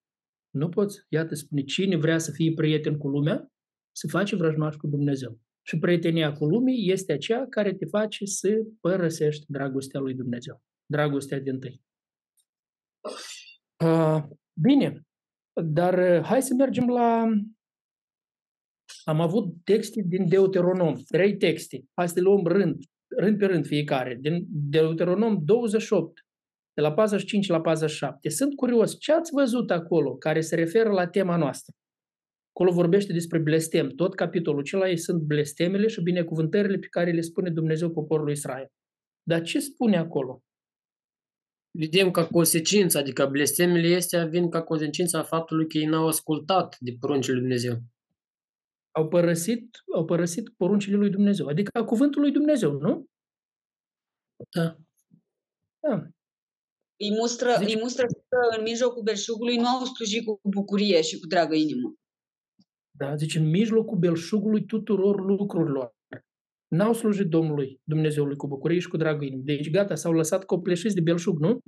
Nu 0.51 0.69
poți. 0.69 1.05
Iată, 1.09 1.35
spune, 1.35 1.63
cine 1.63 1.97
vrea 1.97 2.19
să 2.19 2.31
fie 2.31 2.53
prieten 2.53 2.99
cu 2.99 3.09
lumea, 3.09 3.53
să 3.93 4.09
face 4.09 4.37
vrăjmaș 4.37 4.77
cu 4.77 4.87
Dumnezeu. 4.87 5.41
Și 5.63 5.79
prietenia 5.79 6.33
cu 6.33 6.47
lumii 6.47 6.91
este 6.91 7.13
aceea 7.13 7.47
care 7.49 7.75
te 7.75 7.87
face 7.87 8.25
să 8.25 8.49
părăsești 8.81 9.45
dragostea 9.49 10.01
lui 10.01 10.15
Dumnezeu. 10.15 10.63
Dragostea 10.87 11.41
din 11.41 11.59
tăi. 11.59 11.83
Uh, 13.85 14.23
bine, 14.61 15.07
dar 15.65 16.23
hai 16.23 16.43
să 16.43 16.55
mergem 16.55 16.89
la... 16.89 17.27
Am 19.05 19.21
avut 19.21 19.65
texte 19.65 20.03
din 20.07 20.29
Deuteronom, 20.29 20.95
trei 20.95 21.37
texte. 21.37 21.85
Hai 21.95 22.09
să 22.09 22.15
le 22.17 22.21
luăm 22.21 22.47
rând, 22.47 22.83
rând 23.17 23.39
pe 23.39 23.47
rând 23.47 23.67
fiecare. 23.67 24.19
Din 24.21 24.47
Deuteronom 24.49 25.45
28, 25.45 26.26
de 26.77 26.83
la 26.83 26.93
45 26.93 27.49
la 27.49 27.61
47. 27.61 28.29
Sunt 28.29 28.55
curios, 28.55 28.99
ce 28.99 29.13
ați 29.13 29.31
văzut 29.33 29.71
acolo 29.71 30.17
care 30.17 30.41
se 30.41 30.55
referă 30.55 30.91
la 30.91 31.07
tema 31.07 31.37
noastră? 31.37 31.75
Acolo 32.49 32.73
vorbește 32.73 33.13
despre 33.13 33.39
blestem. 33.39 33.89
Tot 33.89 34.15
capitolul 34.15 34.61
acela 34.61 34.89
ei 34.89 34.97
sunt 34.97 35.23
blestemele 35.23 35.87
și 35.87 36.03
binecuvântările 36.03 36.79
pe 36.79 36.87
care 36.87 37.13
le 37.13 37.21
spune 37.21 37.51
Dumnezeu 37.51 37.91
poporului 37.91 38.33
Israel. 38.33 38.69
Dar 39.23 39.43
ce 39.43 39.61
spune 39.61 39.97
acolo? 39.97 40.43
Vedem 41.79 42.11
ca 42.11 42.27
consecință, 42.27 42.99
adică 42.99 43.27
blestemele 43.27 43.87
este 43.87 44.27
vin 44.27 44.51
ca 44.51 44.63
consecința 44.63 45.23
faptului 45.23 45.69
că 45.69 45.79
ei 45.79 45.85
n-au 45.85 46.07
ascultat 46.07 46.77
de 46.81 46.97
poruncile 47.01 47.35
lui 47.35 47.43
Dumnezeu. 47.43 47.83
Au 48.91 49.09
părăsit, 49.09 49.77
au 49.95 50.05
părăsit 50.05 50.49
poruncile 50.57 50.97
lui 50.97 51.11
Dumnezeu, 51.11 51.47
adică 51.47 51.85
cuvântul 51.85 52.21
lui 52.21 52.33
Dumnezeu, 52.33 52.73
nu? 52.73 53.07
Da. 54.57 54.77
Da. 55.81 56.09
Îi 56.99 57.11
mustră, 57.11 57.51
Zici- 57.59 57.67
îi 57.67 57.79
mustră 57.83 58.07
că 58.07 58.57
în 58.57 58.63
mijlocul 58.63 59.03
belșugului 59.03 59.57
nu 59.57 59.67
au 59.67 59.85
slujit 59.85 60.25
cu 60.25 60.41
bucurie 60.43 61.03
și 61.03 61.19
cu 61.19 61.27
dragă 61.27 61.55
inimă. 61.55 61.95
Da, 62.99 63.15
zice, 63.15 63.39
în 63.39 63.49
mijlocul 63.51 63.99
belșugului 63.99 64.65
tuturor 64.65 65.25
lucrurilor. 65.25 65.95
N-au 66.69 66.93
slujit 66.93 67.29
Domnului, 67.29 67.81
Dumnezeului 67.85 68.37
cu 68.37 68.47
bucurie 68.47 68.79
și 68.79 68.89
cu 68.89 68.97
dragă 68.97 69.25
inimă. 69.25 69.43
Deci 69.45 69.71
gata, 69.71 69.95
s-au 69.95 70.13
lăsat 70.13 70.45
copleșiți 70.45 70.95
de 70.95 71.01
belșug, 71.01 71.39
nu? 71.39 71.61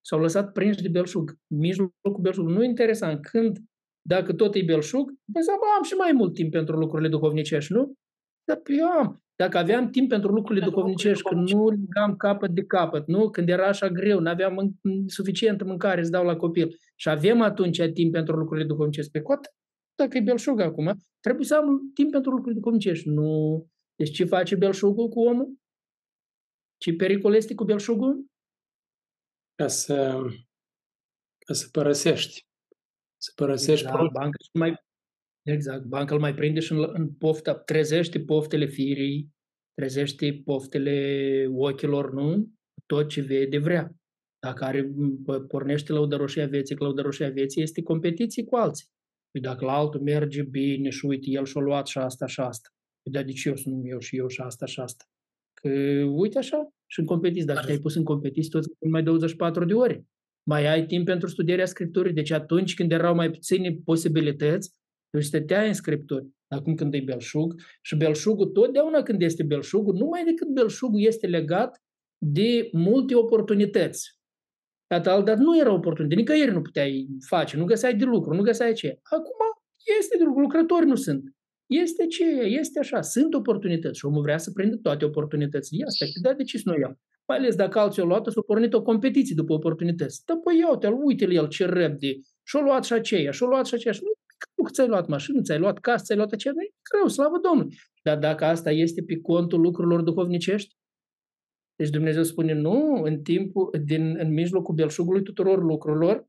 S-au 0.00 0.20
lăsat 0.20 0.52
prinși 0.52 0.82
de 0.82 0.88
belșug. 0.88 1.30
În 1.30 1.58
mijlocul 1.58 2.20
belșug. 2.20 2.48
Nu 2.48 2.62
e 2.62 2.66
interesant. 2.66 3.26
Când, 3.26 3.58
dacă 4.06 4.34
tot 4.34 4.54
e 4.54 4.62
belșug, 4.62 5.12
înseamnă, 5.34 5.64
am 5.76 5.82
și 5.82 5.94
mai 5.94 6.12
mult 6.12 6.34
timp 6.34 6.50
pentru 6.50 6.78
lucrurile 6.78 7.08
duhovnicești, 7.08 7.72
nu? 7.72 7.92
Dar 8.44 8.60
eu 8.78 8.86
am. 8.86 9.22
Dacă 9.42 9.58
aveam 9.58 9.90
timp 9.90 10.08
pentru 10.08 10.32
lucrurile 10.32 10.64
duhovnicești, 10.64 11.22
când 11.22 11.48
nu 11.48 11.68
legam 11.68 12.16
capăt 12.16 12.50
de 12.50 12.64
capăt, 12.64 13.06
nu? 13.06 13.30
Când 13.30 13.48
era 13.48 13.66
așa 13.66 13.88
greu, 13.88 14.20
nu 14.20 14.28
aveam 14.28 14.52
mân- 14.54 15.06
suficientă 15.06 15.64
mâncare 15.64 16.04
să 16.04 16.10
dau 16.10 16.24
la 16.24 16.36
copil 16.36 16.76
și 16.94 17.08
avem 17.08 17.40
atunci 17.40 17.80
timp 17.92 18.12
pentru 18.12 18.36
lucrurile 18.36 18.66
duhovnicești 18.66 19.10
pe 19.10 19.20
cotă, 19.20 19.48
dacă 19.94 20.16
e 20.16 20.20
belșug 20.20 20.60
acum, 20.60 20.94
trebuie 21.20 21.46
să 21.46 21.56
am 21.56 21.90
timp 21.94 22.10
pentru 22.10 22.30
lucrurile 22.30 22.60
duhovnicești. 22.60 23.08
Nu. 23.08 23.66
Deci 23.94 24.10
ce 24.10 24.24
face 24.24 24.56
belșugul 24.56 25.08
cu 25.08 25.20
omul? 25.20 25.58
Ce 26.76 26.92
pericol 26.92 27.34
este 27.34 27.54
cu 27.54 27.64
belșugul? 27.64 28.26
Ca 29.54 29.66
să, 29.66 30.20
ca 31.38 31.52
să 31.52 31.68
părăsești. 31.72 32.46
Să 33.16 33.32
părăsești 33.34 33.86
Exact, 33.86 34.12
banca 34.12 34.38
și 34.44 34.50
mai, 34.52 34.87
exact, 35.52 35.84
banca 35.84 36.14
îl 36.14 36.20
mai 36.20 36.34
prinde 36.34 36.60
și 36.60 36.72
în, 36.72 36.88
în 36.92 37.12
pofta, 37.12 37.54
trezește 37.54 38.20
poftele 38.20 38.66
firii, 38.66 39.30
trezește 39.74 40.40
poftele 40.44 41.46
ochilor, 41.52 42.12
nu? 42.12 42.52
Tot 42.86 43.08
ce 43.08 43.20
vede 43.20 43.58
vrea. 43.58 43.92
Dacă 44.38 44.64
are, 44.64 44.82
p- 44.82 45.46
pornește 45.48 45.92
lăudăroșia 45.92 46.46
vieții, 46.46 46.76
că 46.76 46.84
lăudăroșia 46.84 47.30
vieții 47.30 47.62
este 47.62 47.82
competiție 47.82 48.44
cu 48.44 48.56
alții. 48.56 48.86
Păi 49.30 49.40
dacă 49.40 49.64
la 49.64 49.72
altul 49.72 50.00
merge 50.00 50.42
bine 50.42 50.88
și 50.88 51.06
uite, 51.06 51.30
el 51.30 51.44
și-a 51.44 51.60
luat 51.60 51.86
și 51.86 51.98
asta 51.98 52.26
și 52.26 52.40
asta. 52.40 52.68
Păi 53.02 53.12
dar 53.12 53.24
de 53.24 53.32
ce 53.32 53.48
eu 53.48 53.56
să 53.56 53.68
nu 53.68 53.86
eu 53.86 53.98
și 53.98 54.16
eu 54.16 54.28
și 54.28 54.40
asta 54.40 54.66
și 54.66 54.80
asta? 54.80 55.04
Că 55.60 55.68
uite 56.02 56.38
așa, 56.38 56.68
și 56.86 57.00
în 57.00 57.06
competiție, 57.06 57.44
dacă 57.44 57.66
te-ai 57.66 57.78
pus 57.78 57.94
în 57.94 58.04
competiție, 58.04 58.50
toți 58.50 58.68
mai 58.88 59.02
24 59.02 59.64
de 59.64 59.74
ore. 59.74 60.06
Mai 60.42 60.66
ai 60.66 60.86
timp 60.86 61.04
pentru 61.04 61.28
studierea 61.28 61.66
Scripturii. 61.66 62.12
Deci 62.12 62.30
atunci 62.30 62.74
când 62.74 62.92
erau 62.92 63.14
mai 63.14 63.30
puține 63.30 63.78
posibilități, 63.84 64.70
tu 65.10 65.20
stăteai 65.20 65.66
în 65.66 65.74
Scripturi. 65.74 66.28
Acum 66.48 66.74
când 66.74 66.94
e 66.94 67.00
belșug, 67.00 67.54
și 67.82 67.96
belșugul, 67.96 68.46
totdeauna 68.46 69.02
când 69.02 69.22
este 69.22 69.42
belșugul, 69.42 69.94
numai 69.94 70.24
decât 70.24 70.48
belșugul 70.48 71.00
este 71.00 71.26
legat 71.26 71.82
de 72.18 72.68
multe 72.72 73.14
oportunități. 73.14 74.18
Iată, 74.90 75.22
dar 75.24 75.36
nu 75.36 75.58
era 75.58 75.72
oportunitate, 75.72 76.20
nicăieri 76.20 76.52
nu 76.52 76.62
puteai 76.62 77.08
face, 77.26 77.56
nu 77.56 77.64
găseai 77.64 77.96
de 77.96 78.04
lucru, 78.04 78.34
nu 78.34 78.42
găseai 78.42 78.72
ce. 78.72 78.98
Acum 79.02 79.38
este 79.98 80.16
de 80.18 80.24
lucru, 80.24 80.40
lucrători 80.40 80.86
nu 80.86 80.94
sunt. 80.94 81.22
Este 81.66 82.06
ce 82.06 82.24
e, 82.24 82.42
este 82.42 82.78
așa, 82.78 83.00
sunt 83.00 83.34
oportunități 83.34 83.98
și 83.98 84.04
omul 84.04 84.22
vrea 84.22 84.38
să 84.38 84.50
prindă 84.50 84.76
toate 84.76 85.04
oportunitățile. 85.04 85.84
Asta, 85.86 86.04
dar 86.22 86.34
de 86.34 86.42
ce 86.42 86.58
să 86.58 86.62
nu 86.64 86.78
iau? 86.78 86.98
Mai 87.26 87.36
ales 87.36 87.54
dacă 87.54 87.78
alții 87.78 88.02
au 88.02 88.08
luat, 88.08 88.26
s-au 88.26 88.42
pornit 88.42 88.74
o 88.74 88.82
competiție 88.82 89.34
după 89.34 89.52
oportunități. 89.52 90.22
Da, 90.26 90.36
păi 90.36 90.58
iau-te, 90.58 90.88
uite-l 90.88 91.32
el 91.32 91.48
ce 91.48 91.66
repede. 91.66 92.20
Și-a 92.42 92.60
luat 92.60 92.84
și 92.84 92.92
aceea, 92.92 93.30
și-a 93.30 93.46
luat 93.46 93.66
și 93.66 93.74
aceea. 93.74 93.94
Și 93.94 94.00
nu 94.02 94.12
că 94.64 94.70
ți-ai 94.70 94.88
luat 94.88 95.06
mașină, 95.08 95.42
ți-ai 95.42 95.58
luat 95.58 95.78
casă, 95.78 96.04
ți-ai 96.04 96.18
luat 96.18 96.32
aceea, 96.32 96.54
nu 96.56 96.62
e 96.62 96.70
greu, 96.90 97.08
slavă 97.08 97.38
Domnului. 97.42 97.76
Dar 98.02 98.18
dacă 98.18 98.44
asta 98.44 98.70
este 98.70 99.02
pe 99.02 99.20
contul 99.20 99.60
lucrurilor 99.60 100.02
duhovnicești, 100.02 100.76
deci 101.76 101.90
Dumnezeu 101.90 102.22
spune, 102.22 102.52
nu, 102.52 103.02
în 103.02 103.22
timpul, 103.22 103.70
din, 103.84 104.16
în 104.18 104.32
mijlocul 104.32 104.74
belșugului 104.74 105.22
tuturor 105.22 105.62
lucrurilor, 105.62 106.26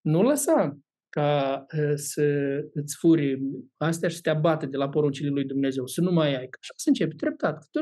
nu 0.00 0.22
lăsa 0.22 0.78
ca 1.08 1.64
uh, 1.78 1.92
să 1.94 2.24
îți 2.72 2.96
furi 2.98 3.38
astea 3.76 4.08
și 4.08 4.14
să 4.14 4.20
te 4.22 4.30
abate 4.30 4.66
de 4.66 4.76
la 4.76 4.88
poruncile 4.88 5.28
lui 5.28 5.44
Dumnezeu, 5.44 5.86
să 5.86 6.00
nu 6.00 6.12
mai 6.12 6.28
ai. 6.28 6.48
Că 6.48 6.58
așa 6.60 6.72
să 6.76 6.88
începi 6.88 7.16
treptat. 7.16 7.68
Că 7.70 7.80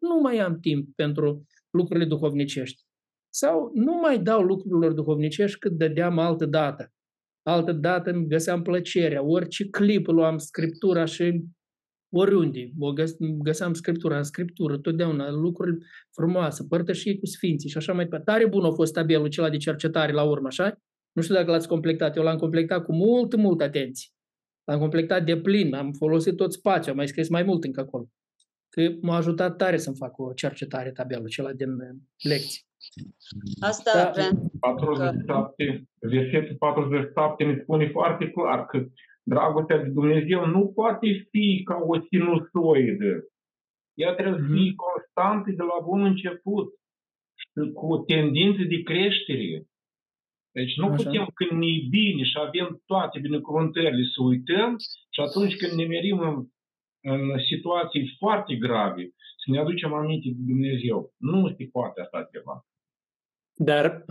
nu 0.00 0.20
mai 0.20 0.38
am 0.38 0.60
timp 0.60 0.94
pentru 0.94 1.46
lucrurile 1.70 2.06
duhovnicești. 2.06 2.82
Sau 3.34 3.70
nu 3.74 3.92
mai 3.92 4.18
dau 4.18 4.42
lucrurilor 4.42 4.92
duhovnicești 4.92 5.58
cât 5.58 5.72
dădeam 5.72 6.18
altă 6.18 6.46
dată. 6.46 6.92
Altă 7.42 7.72
dată 7.72 8.10
îmi 8.10 8.26
găseam 8.26 8.62
plăcerea, 8.62 9.22
orice 9.22 9.68
clip 9.68 10.06
luam 10.06 10.38
scriptura 10.38 11.04
și 11.04 11.44
oriunde. 12.14 12.70
O 12.78 12.92
găs- 12.92 13.16
găseam 13.18 13.72
scriptura 13.72 14.16
în 14.16 14.22
scriptură, 14.22 14.78
totdeauna 14.78 15.30
lucruri 15.30 15.76
frumoase, 16.12 16.64
părtășie 16.68 17.18
cu 17.18 17.26
sfinții 17.26 17.68
și 17.68 17.76
așa 17.76 17.92
mai 17.92 18.04
departe. 18.04 18.30
Tare 18.30 18.46
bun 18.46 18.64
a 18.64 18.70
fost 18.70 18.92
tabelul 18.92 19.24
acela 19.24 19.50
de 19.50 19.56
cercetare 19.56 20.12
la 20.12 20.22
urmă, 20.22 20.46
așa? 20.46 20.82
Nu 21.12 21.22
știu 21.22 21.34
dacă 21.34 21.50
l-ați 21.50 21.68
completat, 21.68 22.16
eu 22.16 22.22
l-am 22.22 22.36
completat 22.36 22.84
cu 22.84 22.94
mult, 22.94 23.36
mult 23.36 23.60
atenție. 23.60 24.08
L-am 24.64 24.78
completat 24.78 25.24
de 25.24 25.36
plin, 25.36 25.74
am 25.74 25.92
folosit 25.92 26.36
tot 26.36 26.52
spațiul, 26.52 26.90
am 26.90 26.96
mai 26.96 27.08
scris 27.08 27.28
mai 27.28 27.42
mult 27.42 27.64
încă 27.64 27.80
acolo. 27.80 28.08
Că 28.68 28.90
m-a 29.00 29.16
ajutat 29.16 29.56
tare 29.56 29.76
să-mi 29.76 29.96
fac 29.96 30.18
o 30.18 30.32
cercetare 30.32 30.92
tabelul 30.92 31.24
acela 31.24 31.52
din 31.52 31.70
uh, 31.70 31.96
lecții. 32.22 32.62
Asta 33.60 33.90
Da. 33.92 34.10
vreau 34.10 34.50
47, 34.60 35.88
versetul 36.00 36.56
47 36.58 37.44
ne 37.44 37.58
spune 37.62 37.88
foarte 37.88 38.30
clar 38.30 38.66
că 38.66 38.86
dragostea 39.22 39.78
de 39.82 39.88
Dumnezeu 39.88 40.46
nu 40.46 40.66
poate 40.66 41.28
fi 41.30 41.62
ca 41.64 41.76
o 41.86 42.00
sinusoidă. 42.00 43.12
Ea 43.94 44.14
trebuie 44.14 44.40
să 44.40 44.52
fie 44.54 44.74
constantă 44.74 45.50
de 45.50 45.62
la 45.62 45.78
bun 45.84 46.04
început 46.04 46.68
și 47.40 47.70
cu 47.72 47.98
tendințe 48.06 48.64
de 48.64 48.82
creștere. 48.82 49.66
Deci 50.50 50.76
nu 50.76 50.86
Așa. 50.86 50.94
putem 50.96 51.26
când 51.34 51.60
ne 51.60 51.66
e 51.66 51.86
bine 51.90 52.22
și 52.22 52.36
avem 52.46 52.82
toate 52.86 53.18
binecuvântările 53.18 54.04
să 54.14 54.22
uităm 54.22 54.76
și 55.14 55.20
atunci 55.20 55.56
când 55.56 55.72
ne 55.72 55.86
merim 55.86 56.18
în 56.18 56.46
în 57.02 57.38
situații 57.48 58.16
foarte 58.18 58.54
grave, 58.54 59.02
să 59.44 59.50
ne 59.50 59.58
aducem 59.58 59.92
aminte 59.92 60.28
de 60.28 60.42
Dumnezeu. 60.46 61.12
Nu 61.16 61.48
se 61.56 61.68
poate 61.72 62.00
așa 62.00 62.28
ceva. 62.32 62.66
Dar 63.54 64.04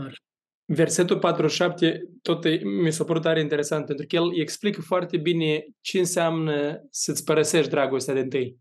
versetul 0.65 1.19
47 1.19 2.09
tot 2.21 2.45
e- 2.45 2.61
mi 2.63 2.91
s-a 2.91 3.03
părut 3.03 3.21
tare 3.21 3.39
interesant, 3.39 3.85
pentru 3.85 4.05
că 4.07 4.15
el 4.15 4.39
explică 4.39 4.81
foarte 4.81 5.17
bine 5.17 5.65
ce 5.81 5.99
înseamnă 5.99 6.87
să-ți 6.89 7.23
părăsești 7.23 7.69
dragostea 7.69 8.13
de 8.13 8.19
întâi. 8.19 8.57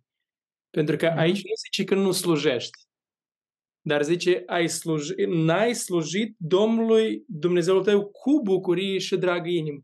Pentru 0.71 0.97
că 0.97 1.07
aici 1.07 1.43
nu 1.43 1.53
zice 1.65 1.85
că 1.85 1.95
nu 1.95 2.13
slujești, 2.13 2.79
dar 3.81 4.03
zice 4.03 4.43
ai 4.47 4.69
sluji, 4.69 5.15
n-ai 5.27 5.75
slujit 5.75 6.35
Domnului 6.39 7.25
Dumnezeul 7.27 7.85
tău 7.85 8.07
cu 8.07 8.41
bucurie 8.43 8.99
și 8.99 9.17
dragă 9.17 9.49
inimă. 9.49 9.81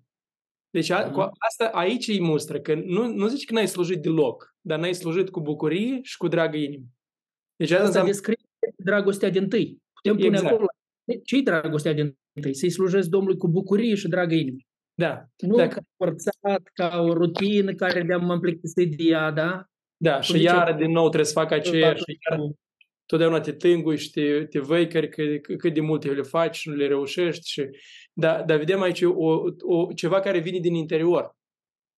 Deci 0.70 0.90
a, 0.90 1.10
cu 1.10 1.20
asta 1.20 1.66
aici 1.66 2.08
îi 2.08 2.20
mustră, 2.20 2.60
că 2.60 2.74
nu, 2.74 3.06
nu 3.06 3.26
zice 3.26 3.44
că 3.44 3.52
n-ai 3.52 3.68
slujit 3.68 4.02
deloc, 4.02 4.56
dar 4.60 4.78
n-ai 4.78 4.94
slujit 4.94 5.30
cu 5.30 5.40
bucurie 5.40 5.98
și 6.02 6.16
cu 6.16 6.28
dragă 6.28 6.56
inimă. 6.56 6.84
Deci 7.56 7.70
asta, 7.70 7.74
Asta 7.74 7.86
înseamnă... 7.86 8.10
descrie 8.10 8.36
dragostea 8.76 9.30
din 9.30 9.48
tâi. 9.48 9.82
Putem 9.92 10.16
pune 10.16 10.26
Exact. 10.26 10.52
acolo. 10.52 10.66
Ce-i 11.24 11.42
dragostea 11.42 11.92
din 11.92 12.18
tâi? 12.40 12.54
Să-i 12.54 12.70
slujesc 12.70 13.08
Domnului 13.08 13.36
cu 13.38 13.48
bucurie 13.48 13.94
și 13.94 14.08
dragă 14.08 14.34
inimă. 14.34 14.56
Da. 14.94 15.24
Nu 15.36 15.56
Dacă- 15.56 15.74
ca 15.74 15.80
forțat, 15.96 16.62
ca 16.74 17.00
o 17.00 17.12
rutină 17.12 17.74
care 17.74 18.02
de-am 18.02 18.38
plictisit 18.40 18.96
de 18.96 19.02
ea, 19.04 19.30
da? 19.30 19.64
Da, 19.96 20.12
Cum 20.12 20.20
și 20.20 20.32
zice- 20.32 20.42
iară 20.44 20.72
din 20.78 20.90
nou 20.90 21.04
trebuie 21.06 21.24
să 21.24 21.38
facă 21.40 21.54
aceeași, 21.54 22.02
și 22.02 22.18
iar 22.30 22.38
Cu- 22.38 22.58
totdeauna 23.06 23.40
te 23.40 23.52
tângui 23.52 23.96
și 23.98 24.10
te, 24.10 24.44
te 24.44 24.58
văicări 24.58 25.08
că, 25.08 25.22
că- 25.42 25.54
cât 25.54 25.74
de 25.74 25.80
multe 25.80 26.10
le 26.10 26.22
faci 26.22 26.56
și 26.56 26.68
nu 26.68 26.74
le 26.74 26.86
reușești. 26.86 27.50
Și, 27.50 27.68
dar, 28.12 28.44
dar 28.44 28.58
vedem 28.58 28.80
aici 28.80 29.02
o, 29.02 29.42
o, 29.60 29.92
ceva 29.94 30.20
care 30.20 30.38
vine 30.38 30.58
din 30.58 30.74
interior, 30.74 31.30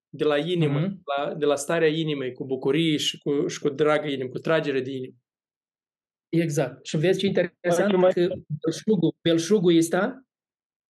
de 0.09 0.24
la 0.24 0.36
inimă, 0.38 0.78
Mhm. 0.80 1.00
la, 1.16 1.34
de 1.34 1.44
la 1.44 1.56
starea 1.56 1.88
inimei, 1.88 2.32
cu 2.32 2.44
bucurie 2.44 2.96
și 2.96 3.18
cu, 3.18 3.46
și 3.46 3.59
cu 3.61 3.68
dragă 3.68 4.09
inimă, 4.09 4.28
cu 4.28 4.38
tragere 4.38 4.80
de 4.80 4.90
inimă. 4.90 5.14
Exact. 6.29 6.87
Și 6.87 6.97
vezi 6.97 7.18
ce 7.18 7.26
interesant 7.26 7.97
Mai- 7.97 8.12
că 8.12 8.29
belșugul, 8.64 9.14
belșugul 9.22 9.76
ăsta 9.76 10.22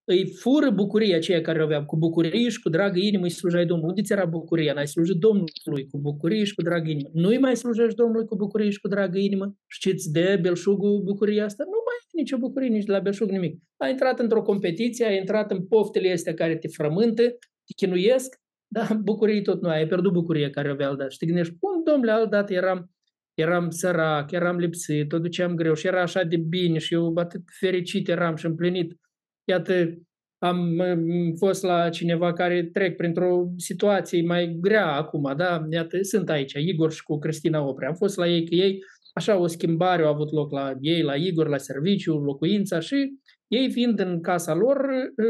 îi 0.04 0.26
fură 0.26 0.70
bucuria 0.70 1.16
aceea 1.16 1.40
care 1.40 1.60
o 1.60 1.64
aveam. 1.64 1.84
Cu 1.84 1.96
bucurie 1.96 2.48
și 2.48 2.60
cu 2.60 2.68
dragă 2.68 2.98
inimă 2.98 3.24
îi 3.24 3.30
slujai 3.30 3.66
Domnului. 3.66 3.88
Unde 3.88 4.02
ți 4.02 4.12
era 4.12 4.24
bucuria? 4.24 4.72
N-ai 4.72 4.86
slujit 4.86 5.16
Domnului 5.16 5.86
cu 5.90 5.98
bucurie 5.98 6.44
și 6.44 6.54
cu 6.54 6.62
dragă 6.62 6.90
inimă. 6.90 7.10
Nu-i 7.12 7.38
mai 7.38 7.56
slujești 7.56 7.94
Domnului 7.94 8.26
cu 8.26 8.36
bucurie 8.36 8.70
și 8.70 8.80
cu 8.80 8.88
dragă 8.88 9.18
inimă? 9.18 9.56
Și 9.66 9.80
ce-ți 9.80 10.12
dă 10.12 10.38
belșugul 10.40 11.02
bucuria 11.02 11.44
asta? 11.44 11.64
Nu 11.64 11.78
mai 11.86 11.94
e 12.00 12.20
nicio 12.20 12.36
bucurie, 12.36 12.68
nici 12.68 12.84
de 12.84 12.92
la 12.92 12.98
belșug 13.00 13.30
nimic. 13.30 13.62
Ai 13.76 13.90
intrat 13.90 14.18
într-o 14.18 14.42
competiție, 14.42 15.06
ai 15.06 15.18
intrat 15.18 15.50
în 15.50 15.66
poftele 15.66 16.12
astea 16.12 16.34
care 16.34 16.56
te 16.56 16.68
frământă, 16.68 17.22
te 17.66 17.72
chinuiesc, 17.76 18.40
dar 18.74 18.96
bucurie 19.02 19.40
tot 19.42 19.62
nu 19.62 19.68
ai. 19.68 19.78
Ai 19.78 19.86
pierdut 19.86 20.12
bucuria 20.12 20.50
care 20.50 20.68
o 20.68 20.72
avea 20.72 20.86
altădată. 20.86 21.10
Și 21.10 21.18
te 21.18 21.26
gândești, 21.26 21.54
cum, 21.60 21.82
domnule, 21.84 22.10
altădată 22.10 22.52
eram 22.52 22.90
eram 23.38 23.70
sărac, 23.70 24.30
eram 24.30 24.56
lipsit, 24.56 25.08
tot 25.08 25.22
duceam 25.22 25.54
greu 25.54 25.74
și 25.74 25.86
era 25.86 26.02
așa 26.02 26.22
de 26.22 26.36
bine 26.36 26.78
și 26.78 26.94
eu 26.94 27.12
atât 27.16 27.42
fericit 27.58 28.08
eram 28.08 28.36
și 28.36 28.46
împlinit. 28.46 28.96
Iată, 29.44 29.98
am 30.38 30.80
m- 30.82 31.36
fost 31.38 31.62
la 31.62 31.88
cineva 31.88 32.32
care 32.32 32.64
trec 32.72 32.96
printr-o 32.96 33.48
situație 33.56 34.22
mai 34.22 34.56
grea 34.60 34.86
acum, 34.86 35.32
da? 35.36 35.66
Iată, 35.70 36.02
sunt 36.02 36.30
aici, 36.30 36.52
Igor 36.52 36.92
și 36.92 37.02
cu 37.02 37.18
Cristina 37.18 37.66
Opre. 37.66 37.86
Am 37.86 37.94
fost 37.94 38.16
la 38.16 38.28
ei, 38.28 38.48
că 38.48 38.54
ei, 38.54 38.78
așa, 39.12 39.36
o 39.36 39.46
schimbare 39.46 40.02
a 40.02 40.08
avut 40.08 40.32
loc 40.32 40.52
la 40.52 40.72
ei, 40.80 41.02
la 41.02 41.14
Igor, 41.14 41.48
la 41.48 41.58
serviciu, 41.58 42.18
locuința 42.18 42.80
și 42.80 43.18
ei 43.48 43.70
fiind 43.70 43.98
în 43.98 44.20
casa 44.20 44.54
lor, 44.54 44.88
ă, 45.18 45.24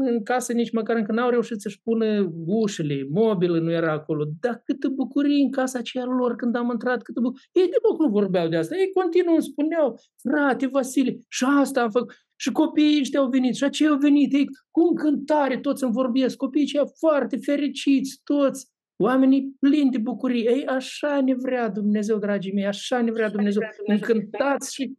în 0.00 0.22
casă 0.22 0.52
nici 0.52 0.72
măcar 0.72 0.96
încă 0.96 1.12
n-au 1.12 1.30
reușit 1.30 1.60
să-și 1.60 1.80
pună 1.82 2.32
ușile, 2.46 3.06
mobilul 3.10 3.60
nu 3.60 3.70
era 3.70 3.92
acolo. 3.92 4.24
Dar 4.40 4.62
câtă 4.64 4.88
bucurie 4.88 5.42
în 5.42 5.50
casa 5.50 5.78
aceea 5.78 6.04
lor 6.04 6.34
când 6.34 6.56
am 6.56 6.70
intrat, 6.72 7.02
câtă 7.02 7.20
bucurie. 7.20 7.48
Ei 7.52 7.68
deloc 7.68 8.00
nu 8.00 8.08
vorbeau 8.08 8.48
de 8.48 8.56
asta. 8.56 8.76
Ei 8.76 8.90
continuă, 8.92 9.32
îmi 9.32 9.42
spuneau, 9.42 10.00
frate 10.22 10.66
Vasile, 10.66 11.18
și 11.28 11.44
asta 11.48 11.82
am 11.82 11.90
făcut. 11.90 12.12
Și 12.36 12.52
copiii 12.52 13.00
ăștia 13.00 13.20
au 13.20 13.28
venit, 13.28 13.54
și 13.54 13.64
aceia 13.64 13.90
au 13.90 13.98
venit, 13.98 14.32
ei 14.32 14.46
cu 14.70 14.80
încântare 14.80 15.58
toți 15.58 15.84
îmi 15.84 15.92
vorbesc, 15.92 16.36
copiii 16.36 16.64
aceia 16.64 16.84
foarte 16.98 17.36
fericiți, 17.36 18.20
toți, 18.24 18.66
oamenii 18.96 19.56
plini 19.60 19.90
de 19.90 19.98
bucurie. 19.98 20.50
Ei, 20.50 20.66
așa 20.66 21.20
ne 21.20 21.34
vrea 21.34 21.68
Dumnezeu, 21.68 22.18
dragii 22.18 22.52
mei, 22.52 22.66
așa 22.66 23.00
ne 23.00 23.10
vrea 23.10 23.30
Dumnezeu, 23.30 23.62
încântați 23.86 24.74
și 24.74 24.96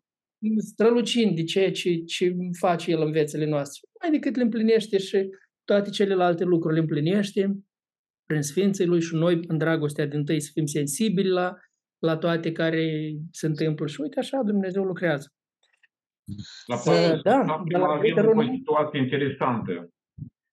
strălucind 0.58 1.36
de 1.36 1.44
ceea 1.44 1.72
ce, 1.72 1.96
ce 1.96 2.36
face 2.60 2.92
El 2.92 3.02
în 3.02 3.12
viețile 3.12 3.46
noastre. 3.46 3.80
Mai 4.02 4.12
decât 4.20 4.36
le 4.36 4.42
împlinește 4.44 4.98
și 4.98 5.30
toate 5.64 5.90
celelalte 5.90 6.44
lucruri 6.44 6.74
le 6.74 6.80
împlinește 6.80 7.60
prin 8.26 8.42
Sfinții 8.42 8.86
Lui 8.86 9.02
și 9.02 9.16
noi, 9.16 9.40
în 9.48 9.58
dragostea 9.58 10.06
din 10.06 10.26
tâi, 10.26 10.42
să 10.42 10.50
fim 10.54 10.66
sensibili 10.66 11.30
la, 11.30 11.56
la 12.00 12.18
toate 12.18 12.52
care 12.52 13.12
se 13.32 13.46
întâmplă. 13.46 13.88
Și 13.88 14.02
uite 14.02 14.20
așa 14.20 14.42
Dumnezeu 14.46 14.84
lucrează. 14.84 15.28
La 16.66 16.76
Uh, 16.76 16.82
Pavel, 16.86 17.20
da, 17.24 17.44
da, 17.46 17.64
de 17.68 17.78
la 17.78 17.86
avem 17.88 18.02
Deuteronom- 18.14 18.50
o 18.50 18.54
situație 18.56 19.00
interesantă. 19.00 19.90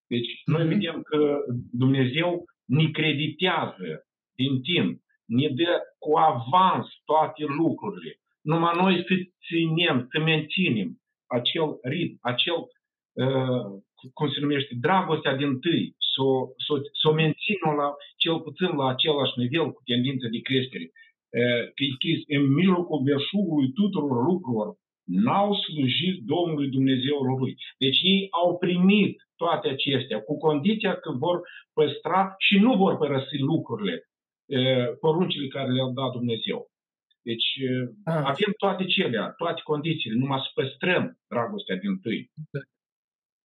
Deci, 0.07 0.41
noi 0.45 0.63
Mhm. 0.65 0.73
vedem 0.73 1.01
că 1.01 1.37
Dumnezeu 1.71 2.45
ne 2.65 2.91
creditează 2.91 4.07
din 4.35 4.61
timp, 4.61 5.01
ne 5.25 5.47
dă 5.55 5.71
cu 5.97 6.17
avans 6.17 6.87
toate 7.05 7.43
lucrurile. 7.57 8.19
Numai 8.51 8.73
noi 8.83 8.95
să 9.07 9.13
ținem, 9.47 9.97
să 10.11 10.17
menținem 10.19 10.89
acel 11.37 11.67
ritm, 11.93 12.17
acel, 12.21 12.59
uh, 13.23 13.67
cum 14.17 14.27
se 14.33 14.39
numește, 14.39 14.73
dragostea 14.85 15.35
din 15.41 15.59
tâi, 15.59 15.95
să 16.13 16.19
o 16.31 16.33
să, 16.65 16.69
o- 16.73 16.87
să 17.01 17.05
o 17.09 17.13
menținem 17.23 17.73
la, 17.81 17.87
cel 18.21 18.37
puțin 18.45 18.69
la 18.79 18.87
același 18.87 19.39
nivel 19.43 19.67
cu 19.75 19.81
tendință 19.91 20.25
de 20.33 20.39
creștere. 20.47 20.85
Uh, 21.39 21.63
Că 21.75 21.81
e 21.83 21.95
scris, 21.97 22.19
în 22.37 22.43
mijlocul 22.59 22.99
belșugului 23.07 23.71
tuturor 23.79 24.17
lucrurilor, 24.31 24.69
n-au 25.25 25.49
slujit 25.63 26.15
Domnului 26.33 26.69
Dumnezeu 26.77 27.17
lui. 27.39 27.53
Deci 27.83 27.99
ei 28.11 28.27
au 28.41 28.57
primit 28.57 29.15
toate 29.35 29.67
acestea 29.69 30.19
cu 30.27 30.37
condiția 30.37 30.93
că 31.03 31.11
vor 31.11 31.37
păstra 31.73 32.35
și 32.45 32.55
nu 32.59 32.71
vor 32.83 32.97
părăsi 32.97 33.37
lucrurile, 33.51 33.95
eh, 34.57 34.87
poruncile 34.99 35.47
care 35.47 35.71
le-a 35.71 35.89
dat 35.99 36.11
Dumnezeu. 36.11 36.59
Deci 37.29 37.49
eh, 37.69 37.87
Ah. 38.05 38.21
avem 38.33 38.53
toate 38.57 38.85
celea, 38.85 39.29
toate 39.37 39.61
condițiile, 39.63 40.17
numai 40.19 40.39
să 40.39 40.49
păstrăm 40.61 41.17
dragostea 41.27 41.75
din 41.75 41.99
tâi. 41.99 42.31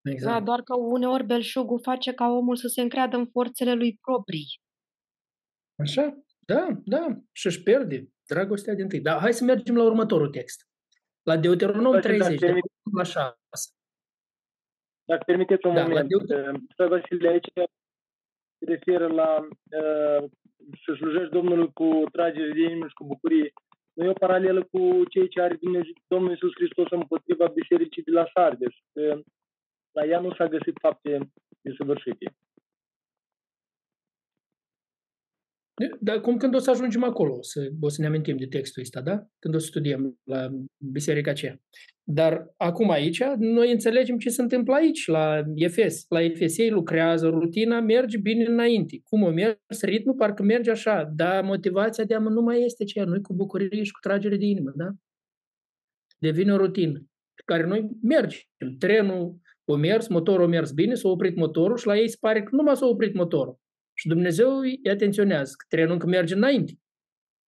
Exact. 0.02 0.32
Da, 0.38 0.44
doar 0.44 0.60
că 0.62 0.74
uneori 0.76 1.24
belșugul 1.26 1.80
face 1.82 2.12
ca 2.12 2.26
omul 2.28 2.56
să 2.56 2.68
se 2.68 2.80
încreadă 2.80 3.16
în 3.16 3.26
forțele 3.26 3.74
lui 3.74 3.98
proprii. 4.00 4.60
Așa? 5.82 6.22
Da, 6.46 6.66
da. 6.84 7.06
Și 7.32 7.46
își 7.46 7.62
pierde 7.62 8.08
dragostea 8.26 8.74
din 8.74 8.88
tâi. 8.88 9.00
Dar 9.00 9.18
hai 9.18 9.32
să 9.32 9.44
mergem 9.44 9.76
la 9.76 9.82
următorul 9.84 10.28
text. 10.30 10.66
La 11.22 11.36
Deuteronom 11.36 11.92
Dacă 11.92 12.06
30, 12.06 12.38
de 12.38 12.46
permite- 12.46 12.68
la 12.82 12.90
1 12.90 12.96
la 12.96 13.04
6. 13.04 13.36
Dacă 15.04 15.22
permiteți 15.26 15.66
un 15.66 15.74
Da, 15.74 15.80
la 15.82 15.88
moment, 15.88 16.08
Deuter- 16.08 16.52
uh, 16.78 16.88
Vasile 16.88 17.28
aici 17.28 17.48
se 17.54 17.64
referă 18.58 19.06
la 19.06 19.38
uh, 19.40 20.30
să 20.84 20.92
slujești 20.96 21.32
Domnului 21.32 21.72
cu 21.72 22.04
tragere 22.12 22.52
de 22.52 22.60
inimă 22.62 22.86
și 22.88 22.94
cu 22.94 23.04
bucurie. 23.04 23.52
Nu 23.92 24.04
e 24.04 24.08
o 24.08 24.12
paralelă 24.12 24.62
cu 24.64 25.02
cei 25.10 25.28
ce 25.28 25.40
are 25.40 25.54
Dumnezeu, 25.60 25.92
Domnul 26.06 26.30
Iisus 26.30 26.52
Hristos 26.54 26.90
împotriva 26.90 27.46
bisericii 27.46 28.02
de 28.02 28.10
la 28.10 28.30
Sardes. 28.34 28.74
că 28.92 29.20
La 29.92 30.04
ea 30.04 30.20
nu 30.20 30.34
s-a 30.34 30.46
găsit 30.46 30.76
fapte 30.80 31.30
desăvârșite. 31.60 32.34
Dar 36.00 36.20
cum 36.20 36.36
când 36.36 36.54
o 36.54 36.58
să 36.58 36.70
ajungem 36.70 37.04
acolo, 37.04 37.34
o 37.34 37.42
să, 37.42 37.70
o 37.80 37.88
să 37.88 38.00
ne 38.00 38.06
amintim 38.06 38.36
de 38.36 38.46
textul 38.46 38.82
ăsta, 38.82 39.00
da? 39.00 39.26
Când 39.38 39.54
o 39.54 39.58
să 39.58 39.66
studiem 39.66 40.20
la 40.24 40.48
biserica 40.78 41.30
aceea. 41.30 41.60
Dar 42.04 42.54
acum 42.56 42.90
aici, 42.90 43.22
noi 43.38 43.72
înțelegem 43.72 44.18
ce 44.18 44.30
se 44.30 44.42
întâmplă 44.42 44.74
aici, 44.74 45.06
la 45.06 45.42
Efes. 45.54 46.04
La 46.08 46.22
Efes 46.22 46.58
ei 46.58 46.70
lucrează, 46.70 47.28
rutina 47.28 47.80
merge 47.80 48.18
bine 48.18 48.44
înainte. 48.44 49.00
Cum 49.04 49.22
o 49.22 49.30
mers, 49.30 49.80
ritmul 49.80 50.14
parcă 50.14 50.42
merge 50.42 50.70
așa, 50.70 51.12
dar 51.14 51.44
motivația 51.44 52.04
de 52.04 52.14
a 52.14 52.18
nu 52.18 52.40
mai 52.40 52.62
este 52.64 52.82
aceea, 52.82 53.04
nu 53.04 53.20
cu 53.20 53.34
bucurie 53.34 53.82
și 53.82 53.92
cu 53.92 54.00
tragere 54.00 54.36
de 54.36 54.44
inimă, 54.44 54.72
da? 54.74 54.88
Devine 56.18 56.52
o 56.52 56.56
rutină 56.56 57.06
pe 57.34 57.42
care 57.44 57.66
noi 57.66 57.90
mergem. 58.02 58.40
Trenul 58.78 59.40
o 59.64 59.76
mers, 59.76 60.08
motorul 60.08 60.44
a 60.44 60.48
mers 60.48 60.72
bine, 60.72 60.94
s-a 60.94 61.08
oprit 61.08 61.36
motorul 61.36 61.76
și 61.76 61.86
la 61.86 61.96
ei 61.96 62.08
se 62.08 62.16
pare 62.20 62.42
că 62.42 62.56
nu 62.56 62.62
mai 62.62 62.76
s-a 62.76 62.86
oprit 62.86 63.14
motorul. 63.14 63.58
Și 64.02 64.08
Dumnezeu 64.08 64.58
îi 64.58 64.80
atenționează 64.90 65.52
că 65.56 65.64
trenul 65.68 65.92
încă 65.92 66.06
merge 66.06 66.34
înainte, 66.34 66.72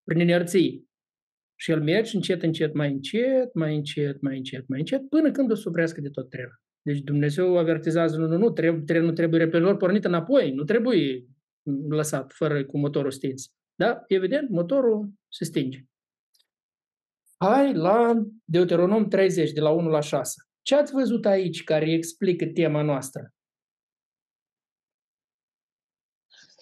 prin 0.05 0.21
inerție. 0.21 0.85
Și 1.61 1.71
el 1.71 1.83
merge 1.83 2.17
încet, 2.17 2.43
încet, 2.43 2.75
mai 2.75 2.93
încet, 2.93 3.55
mai 3.55 3.75
încet, 3.75 4.21
mai 4.21 4.37
încet, 4.37 4.69
mai 4.69 4.79
încet, 4.79 5.09
până 5.09 5.31
când 5.31 5.51
o 5.51 5.55
să 5.55 5.69
oprească 5.69 6.01
de 6.01 6.09
tot 6.09 6.31
trenul. 6.31 6.61
Deci 6.83 7.01
Dumnezeu 7.01 7.59
avertizează, 7.59 8.19
nu, 8.19 8.27
nu, 8.27 8.37
nu, 8.37 8.51
trebuie, 8.51 8.83
trenul 8.83 9.13
trebuie 9.13 9.41
repelor 9.41 9.77
pornit 9.77 10.05
înapoi, 10.05 10.53
nu 10.53 10.65
trebuie 10.65 11.25
lăsat 11.89 12.33
fără 12.33 12.65
cu 12.65 12.79
motorul 12.79 13.11
stins. 13.11 13.53
Da? 13.75 14.03
Evident, 14.07 14.49
motorul 14.49 15.11
se 15.29 15.45
stinge. 15.45 15.85
Hai 17.37 17.75
la 17.75 18.23
Deuteronom 18.45 19.09
30, 19.09 19.53
de 19.53 19.61
la 19.61 19.71
1 19.71 19.89
la 19.89 20.01
6. 20.01 20.35
Ce 20.63 20.75
ați 20.75 20.93
văzut 20.93 21.27
aici 21.27 21.65
care 21.65 21.93
explică 21.93 22.47
tema 22.47 22.83
noastră? 22.83 23.34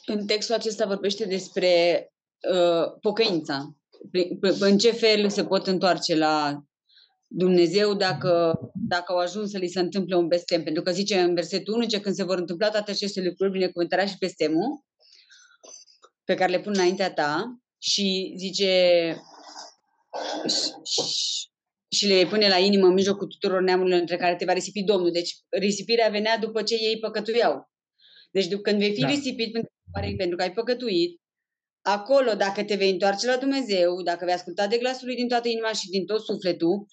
În 0.06 0.26
textul 0.26 0.54
acesta 0.54 0.86
vorbește 0.86 1.24
despre 1.24 2.06
uh, 2.52 2.92
pocăința. 3.00 3.76
Prin- 4.10 4.36
p- 4.38 4.58
În 4.60 4.78
ce 4.78 4.90
fel 4.92 5.28
se 5.30 5.44
pot 5.44 5.66
întoarce 5.66 6.14
la 6.16 6.62
Dumnezeu 7.26 7.94
dacă, 7.94 8.58
dacă 8.88 9.12
au 9.12 9.18
ajuns 9.18 9.50
să 9.50 9.58
li 9.58 9.68
se 9.68 9.80
întâmple 9.80 10.16
un 10.16 10.26
bestem. 10.26 10.62
Pentru 10.62 10.82
că 10.82 10.90
zice 10.92 11.20
în 11.20 11.34
versetul 11.34 11.74
1, 11.74 11.84
ce 11.86 12.00
când 12.00 12.14
se 12.14 12.24
vor 12.24 12.38
întâmpla 12.38 12.68
toate 12.70 12.90
aceste 12.90 13.22
lucruri, 13.22 13.50
binecuvântarea 13.52 14.06
și 14.06 14.18
bestemul, 14.18 14.84
pe 16.24 16.34
care 16.34 16.50
le 16.50 16.60
pun 16.60 16.72
înaintea 16.76 17.12
ta 17.12 17.58
și 17.78 18.34
zice 18.36 19.14
și- 20.48 20.92
și- 20.92 21.50
și 21.88 22.06
le 22.06 22.26
pune 22.26 22.48
la 22.48 22.58
inimă 22.58 22.86
în 22.86 22.92
mijlocul 22.92 23.26
tuturor 23.26 23.60
neamurilor 23.62 24.00
între 24.00 24.16
care 24.16 24.36
te 24.36 24.44
va 24.44 24.52
risipi 24.52 24.82
Domnul. 24.82 25.10
Deci 25.10 25.36
risipirea 25.50 26.08
venea 26.08 26.38
după 26.38 26.62
ce 26.62 26.74
ei 26.74 26.98
păcătuiau. 26.98 27.70
Deci 28.30 28.46
dup- 28.46 28.62
când 28.62 28.78
vei 28.78 28.94
fi 28.94 29.00
Da. 29.00 29.06
risipit 29.08 29.52
pentru, 29.52 29.70
pentru 30.16 30.36
că 30.36 30.42
ai 30.42 30.52
păcătuit, 30.52 31.20
acolo 31.82 32.34
dacă 32.34 32.64
te 32.64 32.74
vei 32.74 32.90
întoarce 32.90 33.26
la 33.26 33.36
Dumnezeu, 33.36 34.02
dacă 34.02 34.24
vei 34.24 34.34
asculta 34.34 34.66
de 34.66 34.78
glasul 34.78 35.06
lui 35.06 35.16
din 35.16 35.28
toată 35.28 35.48
inima 35.48 35.72
și 35.72 35.88
din 35.88 36.06
tot 36.06 36.24
sufletul, 36.24 36.86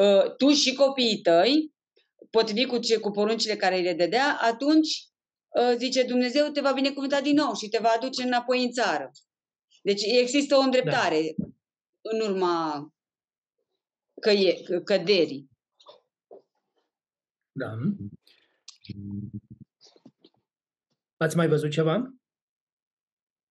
uh, 0.00 0.34
tu 0.36 0.48
și 0.48 0.74
copiii 0.74 1.20
tăi, 1.20 1.72
potrivit 2.30 2.68
cu, 2.68 2.78
ce, 2.78 2.96
cu 2.96 3.10
poruncile 3.10 3.56
care 3.56 3.76
îi 3.76 3.82
le 3.82 3.94
dădea, 3.94 4.38
atunci 4.40 4.88
uh, 5.48 5.74
zice 5.76 6.02
Dumnezeu 6.02 6.48
te 6.48 6.60
va 6.60 6.72
binecuvânta 6.72 7.20
din 7.20 7.34
nou 7.34 7.54
și 7.54 7.68
te 7.68 7.78
va 7.78 7.88
aduce 7.88 8.22
înapoi 8.22 8.64
în 8.64 8.70
țară. 8.70 9.10
Deci 9.82 10.02
există 10.02 10.56
o 10.56 10.60
îndreptare 10.60 11.34
da. 11.36 11.44
în 12.00 12.20
urma 12.20 12.88
căie, 14.20 14.62
că- 14.62 14.80
căderii. 14.80 15.50
Da. 17.52 17.74
Ați 21.16 21.36
mai 21.36 21.48
văzut 21.48 21.70
ceva? 21.70 22.14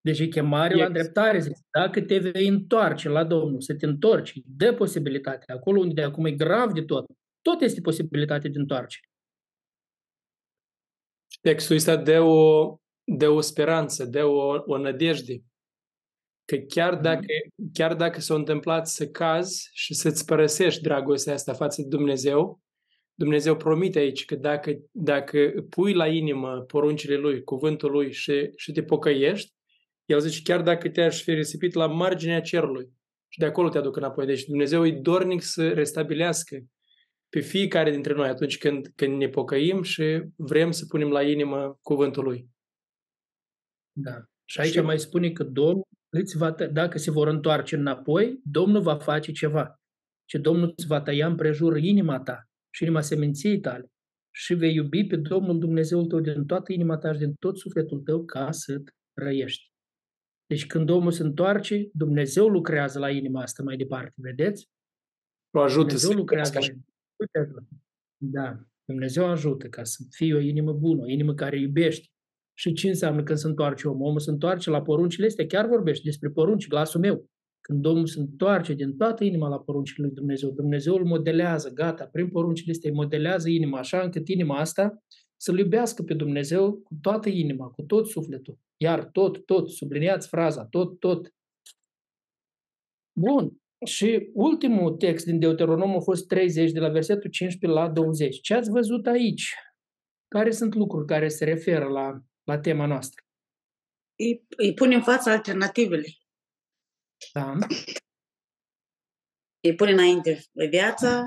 Deci 0.04 0.18
e 0.18 0.26
chemare 0.26 0.74
la 0.74 0.78
Yes. 0.78 0.86
îndreptare. 0.86 1.40
Zice, 1.40 1.60
dacă 1.78 2.02
te 2.02 2.18
vei 2.18 2.46
întoarce 2.46 3.08
la 3.08 3.24
Domnul, 3.24 3.60
să 3.60 3.74
te 3.74 3.86
întorci, 3.86 4.40
dă 4.44 4.74
posibilitatea. 4.74 5.54
Acolo 5.54 5.80
unde 5.80 5.94
de 5.94 6.02
acum 6.02 6.24
e 6.24 6.32
grav 6.32 6.72
de 6.72 6.82
tot, 6.82 7.06
tot 7.40 7.60
este 7.60 7.80
posibilitatea 7.80 8.50
de 8.50 8.58
întoarcere. 8.58 9.06
Textul 11.40 11.76
ăsta 11.76 11.96
dă 11.96 12.20
o, 12.20 12.76
dă 13.04 13.28
o 13.28 13.40
speranță, 13.40 14.04
dă 14.04 14.24
o, 14.24 14.62
o 14.66 14.78
nădejde. 14.78 15.42
Că 16.44 16.56
chiar 16.56 16.96
dacă, 16.96 17.26
chiar 17.72 17.94
dacă 17.94 18.20
s-a 18.20 18.34
întâmplat 18.34 18.88
să 18.88 19.08
cazi 19.08 19.70
și 19.72 19.94
să-ți 19.94 20.24
părăsești 20.24 20.82
dragostea 20.82 21.32
asta 21.34 21.52
față 21.52 21.82
de 21.82 21.88
Dumnezeu, 21.88 22.60
Dumnezeu 23.14 23.56
promite 23.56 23.98
aici 23.98 24.24
că 24.24 24.34
dacă, 24.34 24.78
dacă 24.90 25.66
pui 25.68 25.92
la 25.92 26.06
inimă 26.06 26.60
poruncile 26.60 27.16
Lui, 27.16 27.42
cuvântul 27.42 27.90
Lui 27.90 28.12
și, 28.12 28.50
și 28.56 28.72
te 28.72 28.82
pocăiești, 28.82 29.52
El 30.04 30.20
zice, 30.20 30.42
chiar 30.42 30.62
dacă 30.62 30.90
te-aș 30.90 31.22
fi 31.22 31.32
risipit 31.32 31.74
la 31.74 31.86
marginea 31.86 32.40
cerului 32.40 32.92
și 33.28 33.38
de 33.38 33.44
acolo 33.44 33.68
te 33.68 33.78
aduc 33.78 33.96
înapoi. 33.96 34.26
Deci 34.26 34.44
Dumnezeu 34.44 34.86
e 34.86 35.00
dornic 35.00 35.42
să 35.42 35.72
restabilească 35.72 36.56
pe 37.28 37.40
fiecare 37.40 37.90
dintre 37.90 38.12
noi 38.14 38.28
atunci 38.28 38.58
când, 38.58 38.86
când 38.94 39.16
ne 39.16 39.28
pocăim 39.28 39.82
și 39.82 40.22
vrem 40.36 40.70
să 40.70 40.84
punem 40.88 41.08
la 41.08 41.22
inimă 41.22 41.78
cuvântul 41.82 42.24
Lui. 42.24 42.48
Da. 43.92 44.24
Și 44.44 44.60
aici 44.60 44.72
Și- 44.72 44.80
mai 44.80 44.98
spune 44.98 45.30
că 45.30 45.44
Domnul 45.44 45.86
îți 46.08 46.36
va 46.36 46.52
tă- 46.52 46.66
dacă 46.72 46.98
se 46.98 47.10
vor 47.10 47.28
întoarce 47.28 47.76
înapoi, 47.76 48.40
Domnul 48.44 48.82
va 48.82 48.96
face 48.98 49.32
ceva. 49.32 49.80
Și 50.24 50.38
Domnul 50.38 50.72
îți 50.76 50.86
va 50.86 51.00
tăia 51.00 51.26
împrejur 51.26 51.76
inima 51.76 52.20
ta 52.20 52.48
și 52.74 52.82
inima 52.82 53.00
seminției 53.00 53.60
tale 53.60 53.86
și 54.34 54.54
vei 54.54 54.74
iubi 54.74 55.04
pe 55.04 55.16
Domnul 55.16 55.58
Dumnezeul 55.58 56.06
tău 56.06 56.20
din 56.20 56.44
toată 56.44 56.72
inima 56.72 56.96
ta 56.98 57.12
și 57.12 57.18
din 57.18 57.34
tot 57.34 57.58
sufletul 57.58 57.98
tău 58.00 58.24
ca 58.24 58.50
să 58.50 58.82
trăiești. 59.12 59.71
Deci 60.52 60.66
când 60.66 60.86
Domnul 60.86 61.12
se 61.12 61.22
întoarce, 61.22 61.88
Dumnezeu 61.92 62.48
lucrează 62.48 62.98
la 62.98 63.10
inima 63.10 63.42
asta 63.42 63.62
mai 63.62 63.76
departe, 63.76 64.14
vedeți? 64.14 64.68
O 65.50 65.60
ajută 65.60 65.86
Dumnezeu 65.86 66.10
să 66.10 66.16
lucrează 66.16 66.52
la 66.54 66.58
iubească 66.58 66.74
inima. 66.74 66.84
Uite, 67.16 67.66
Da, 68.16 68.66
Dumnezeu 68.84 69.26
ajută 69.26 69.68
ca 69.68 69.84
să 69.84 70.02
fie 70.10 70.34
o 70.34 70.38
inimă 70.38 70.72
bună, 70.72 71.02
o 71.02 71.08
inimă 71.08 71.34
care 71.34 71.60
iubește. 71.60 72.06
Și 72.54 72.72
ce 72.72 72.88
înseamnă 72.88 73.22
când 73.22 73.38
se 73.38 73.46
întoarce 73.46 73.88
omul? 73.88 74.06
Omul 74.06 74.20
se 74.20 74.30
întoarce 74.30 74.70
la 74.70 74.82
poruncile 74.82 75.26
astea, 75.26 75.46
chiar 75.46 75.66
vorbește 75.66 76.02
despre 76.04 76.30
porunci, 76.30 76.68
glasul 76.68 77.00
meu. 77.00 77.30
Când 77.60 77.82
Domnul 77.82 78.06
se 78.06 78.20
întoarce 78.20 78.74
din 78.74 78.96
toată 78.96 79.24
inima 79.24 79.48
la 79.48 79.58
poruncile 79.58 80.06
lui 80.06 80.14
Dumnezeu, 80.14 80.50
Dumnezeu 80.50 80.94
îl 80.94 81.04
modelează, 81.04 81.70
gata, 81.72 82.04
prin 82.04 82.28
poruncile 82.28 82.72
astea 82.72 82.90
îi 82.90 82.96
modelează 82.96 83.48
inima, 83.48 83.78
așa 83.78 84.00
încât 84.00 84.28
inima 84.28 84.58
asta 84.58 85.02
să-L 85.36 85.58
iubească 85.58 86.02
pe 86.02 86.14
Dumnezeu 86.14 86.72
cu 86.72 86.98
toată 87.00 87.28
inima, 87.28 87.66
cu 87.66 87.82
tot 87.82 88.06
sufletul. 88.06 88.58
Iar 88.82 89.04
tot, 89.04 89.44
tot, 89.46 89.70
subliniați 89.70 90.28
fraza, 90.28 90.66
tot, 90.66 90.98
tot. 90.98 91.34
Bun. 93.12 93.56
Și 93.86 94.30
ultimul 94.32 94.96
text 94.96 95.24
din 95.24 95.38
Deuteronom 95.38 95.96
a 95.96 96.00
fost 96.00 96.26
30, 96.26 96.70
de 96.72 96.80
la 96.80 96.88
versetul 96.88 97.30
15 97.30 97.80
la 97.80 97.88
20. 97.90 98.40
Ce 98.40 98.54
ați 98.54 98.70
văzut 98.70 99.06
aici? 99.06 99.54
Care 100.28 100.50
sunt 100.50 100.74
lucruri 100.74 101.06
care 101.06 101.28
se 101.28 101.44
referă 101.44 101.88
la, 101.88 102.22
la 102.42 102.58
tema 102.58 102.86
noastră? 102.86 103.22
Îi, 104.18 104.46
îi 104.56 104.74
pune 104.74 104.94
în 104.94 105.02
fața 105.02 105.30
alternativele. 105.30 106.08
Da? 107.32 107.56
Îi 109.60 109.74
pune 109.74 109.90
înainte 109.92 110.42
viața 110.70 111.24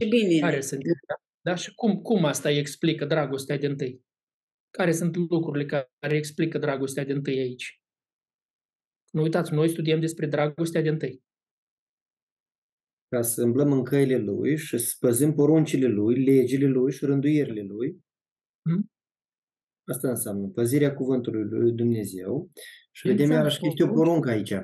și 0.00 0.08
bine. 0.08 0.40
Care 0.40 0.60
sunt? 0.60 0.82
Da? 0.82 1.14
da? 1.40 1.54
Și 1.54 1.74
cum, 1.74 2.02
cum 2.02 2.24
asta 2.24 2.48
îi 2.48 2.58
explică 2.58 3.04
dragostea 3.04 3.56
din 3.56 3.76
tâi? 3.76 4.08
Care 4.70 4.92
sunt 4.92 5.16
lucrurile 5.16 5.66
care 5.98 6.16
explică 6.16 6.58
dragostea 6.58 7.04
din 7.04 7.22
tâi 7.22 7.38
aici? 7.38 7.80
Nu 9.10 9.22
uitați, 9.22 9.52
noi 9.52 9.68
studiem 9.68 10.00
despre 10.00 10.26
dragostea 10.26 10.82
din 10.82 10.98
tâi. 10.98 11.22
Ca 13.08 13.22
să 13.22 13.42
îmblăm 13.42 13.72
în 13.72 13.84
căile 13.84 14.16
Lui 14.16 14.56
și 14.56 14.78
să 14.78 14.96
păzim 15.00 15.34
poruncile 15.34 15.86
Lui, 15.86 16.24
legile 16.24 16.66
Lui 16.66 16.92
și 16.92 17.04
rânduierile 17.04 17.62
Lui. 17.62 18.04
Hmm? 18.68 18.90
Asta 19.84 20.08
înseamnă 20.08 20.48
păzirea 20.48 20.94
cuvântului 20.94 21.42
Lui 21.42 21.72
Dumnezeu. 21.72 22.50
Și 22.90 23.02
Ce 23.02 23.08
vedem 23.08 23.24
înseamnă 23.24 23.34
iarăși 23.34 23.60
că 23.60 23.66
este 23.66 23.82
o 23.82 23.86
porunci? 23.86 24.06
poruncă 24.06 24.30
aici. 24.30 24.54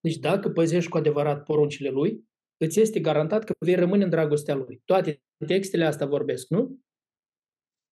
Deci 0.00 0.16
dacă 0.16 0.50
păzești 0.50 0.90
cu 0.90 0.96
adevărat 0.96 1.42
poruncile 1.42 1.90
lui, 1.90 2.29
îți 2.64 2.80
este 2.80 3.00
garantat 3.00 3.44
că 3.44 3.52
vei 3.58 3.74
rămâne 3.74 4.04
în 4.04 4.10
dragostea 4.10 4.54
lui. 4.54 4.82
Toate 4.84 5.22
textele 5.46 5.84
astea 5.84 6.06
vorbesc, 6.06 6.48
nu? 6.48 6.78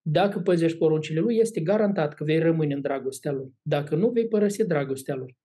Dacă 0.02 0.40
păzești 0.40 0.78
poruncile 0.78 1.20
lui, 1.20 1.36
este 1.36 1.60
garantat 1.60 2.14
că 2.14 2.24
vei 2.24 2.38
rămâne 2.38 2.74
în 2.74 2.80
dragostea 2.80 3.32
lui. 3.32 3.54
Dacă 3.62 3.94
nu, 3.94 4.10
vei 4.10 4.28
părăsi 4.28 4.66
dragostea 4.66 5.14
lui. 5.14 5.36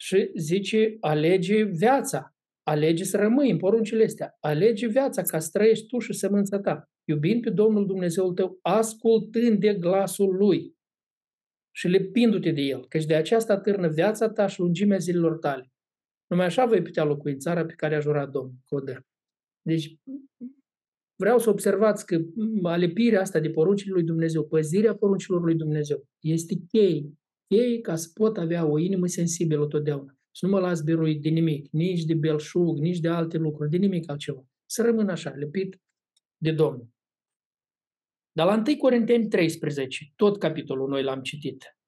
Și 0.00 0.30
zice, 0.34 0.96
alege 1.00 1.62
viața. 1.62 2.30
Alege 2.62 3.04
să 3.04 3.16
rămâi 3.16 3.50
în 3.50 3.56
poruncile 3.56 4.04
astea. 4.04 4.36
Alege 4.40 4.86
viața 4.86 5.22
ca 5.22 5.38
să 5.38 5.48
trăiești 5.52 5.86
tu 5.86 5.98
și 5.98 6.12
sămânța 6.12 6.60
ta. 6.60 6.90
Iubind 7.04 7.42
pe 7.42 7.50
Domnul 7.50 7.86
Dumnezeul 7.86 8.34
tău, 8.34 8.58
ascultând 8.62 9.60
de 9.60 9.74
glasul 9.74 10.36
lui 10.36 10.74
și 11.74 11.88
lepindu-te 11.88 12.50
de 12.50 12.60
el, 12.60 12.86
căci 12.88 13.04
de 13.04 13.14
aceasta 13.14 13.60
târnă 13.60 13.88
viața 13.88 14.28
ta 14.28 14.46
și 14.46 14.60
lungimea 14.60 14.98
zilelor 14.98 15.38
tale. 15.38 15.70
Numai 16.26 16.46
așa 16.46 16.66
vei 16.66 16.82
putea 16.82 17.04
locui 17.04 17.32
în 17.32 17.38
țara 17.38 17.66
pe 17.66 17.72
care 17.72 17.94
a 17.94 18.00
jurat 18.00 18.30
Domnul, 18.30 18.56
că 18.64 18.74
o 18.74 18.80
dă. 18.80 19.00
Deci, 19.62 19.96
vreau 21.16 21.38
să 21.38 21.50
observați 21.50 22.06
că 22.06 22.20
alepirea 22.62 23.20
asta 23.20 23.40
de 23.40 23.50
poruncile 23.50 23.92
lui 23.92 24.02
Dumnezeu, 24.02 24.44
păzirea 24.44 24.94
poruncilor 24.94 25.42
lui 25.42 25.54
Dumnezeu, 25.54 26.06
este 26.20 26.54
cheie. 26.68 27.12
Cheie 27.46 27.80
ca 27.80 27.96
să 27.96 28.10
pot 28.14 28.36
avea 28.36 28.66
o 28.66 28.78
inimă 28.78 29.06
sensibilă 29.06 29.66
totdeauna. 29.66 30.18
Să 30.30 30.46
nu 30.46 30.52
mă 30.52 30.60
las 30.60 30.82
biruit 30.82 31.22
de 31.22 31.28
nimic, 31.28 31.70
nici 31.70 32.04
de 32.04 32.14
belșug, 32.14 32.78
nici 32.78 32.98
de 32.98 33.08
alte 33.08 33.36
lucruri, 33.36 33.70
de 33.70 33.76
nimic 33.76 34.10
altceva. 34.10 34.46
Să 34.66 34.82
rămân 34.82 35.08
așa, 35.08 35.30
lepit 35.30 35.80
de 36.36 36.52
Domnul. 36.52 36.88
Dar 38.32 38.46
la 38.46 38.62
1 38.66 38.76
Corinteni 38.76 39.28
13, 39.28 40.12
tot 40.16 40.38
capitolul 40.38 40.88
noi 40.88 41.02
l-am 41.02 41.22
citit. 41.22 41.78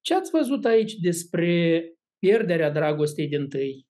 Ce 0.00 0.14
ați 0.14 0.30
văzut 0.30 0.64
aici 0.64 0.94
despre 0.94 1.95
pierderea 2.18 2.70
dragostei 2.70 3.28
din 3.28 3.48
tâi, 3.48 3.86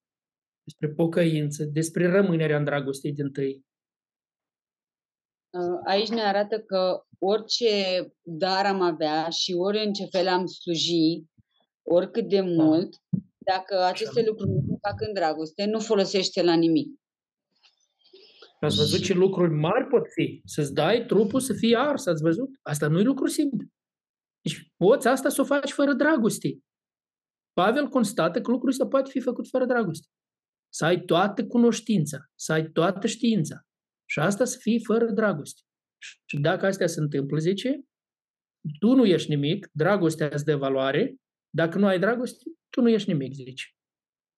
despre 0.63 0.89
pocăință, 0.89 1.63
despre 1.63 2.11
rămânerea 2.11 2.57
în 2.57 2.63
dragostei 2.63 3.13
din 3.13 3.31
tâi? 3.31 3.65
Uh, 5.49 5.79
Aici 5.85 6.09
ne 6.09 6.21
arată 6.21 6.59
că 6.59 7.01
orice 7.19 7.67
dar 8.21 8.65
am 8.65 8.81
avea 8.81 9.29
și 9.29 9.53
ori 9.53 9.85
în 9.85 9.93
ce 9.93 10.05
fel 10.05 10.27
am 10.27 10.45
sluji, 10.45 11.23
oricât 11.81 12.29
de 12.29 12.41
mult, 12.41 12.95
dacă 13.37 13.83
aceste 13.83 14.23
lucruri 14.25 14.51
nu 14.51 14.63
se 14.67 14.77
fac 14.81 15.01
în 15.01 15.13
dragoste, 15.13 15.65
nu 15.65 15.79
folosește 15.79 16.43
la 16.43 16.53
nimic. 16.53 16.99
Ați 18.59 18.75
văzut 18.75 19.03
ce 19.03 19.13
lucruri 19.13 19.53
mari 19.53 19.87
pot 19.87 20.07
fi? 20.13 20.41
Să-ți 20.45 20.73
dai 20.73 21.05
trupul 21.05 21.39
să 21.39 21.53
fie 21.53 21.77
ars, 21.77 22.05
ați 22.05 22.21
văzut? 22.21 22.49
Asta 22.61 22.87
nu 22.87 22.99
e 22.99 23.03
lucru 23.03 23.27
simplu. 23.27 23.67
Deci 24.41 24.71
poți 24.77 25.07
asta 25.07 25.29
să 25.29 25.41
o 25.41 25.43
faci 25.43 25.71
fără 25.71 25.93
dragoste. 25.93 26.57
Pavel 27.61 27.87
constată 27.87 28.41
că 28.41 28.51
lucrul 28.51 28.69
ăsta 28.69 28.87
poate 28.87 29.09
fi 29.09 29.19
făcut 29.19 29.47
fără 29.47 29.65
dragoste. 29.65 30.07
Să 30.73 30.85
ai 30.85 31.01
toată 31.01 31.47
cunoștința, 31.47 32.17
să 32.35 32.53
ai 32.53 32.69
toată 32.71 33.07
știința. 33.07 33.61
Și 34.09 34.19
asta 34.19 34.45
să 34.45 34.57
fie 34.61 34.79
fără 34.85 35.11
dragoste. 35.11 35.61
Și 36.29 36.39
dacă 36.41 36.65
astea 36.65 36.87
se 36.87 36.99
întâmplă, 36.99 37.37
zice, 37.37 37.81
tu 38.79 38.93
nu 38.95 39.05
ești 39.05 39.29
nimic, 39.29 39.69
dragostea 39.71 40.29
îți 40.31 40.45
dă 40.45 40.55
valoare, 40.55 41.15
dacă 41.49 41.77
nu 41.77 41.85
ai 41.85 41.99
dragoste, 41.99 42.43
tu 42.69 42.81
nu 42.81 42.89
ești 42.89 43.11
nimic, 43.11 43.33
zice. 43.33 43.65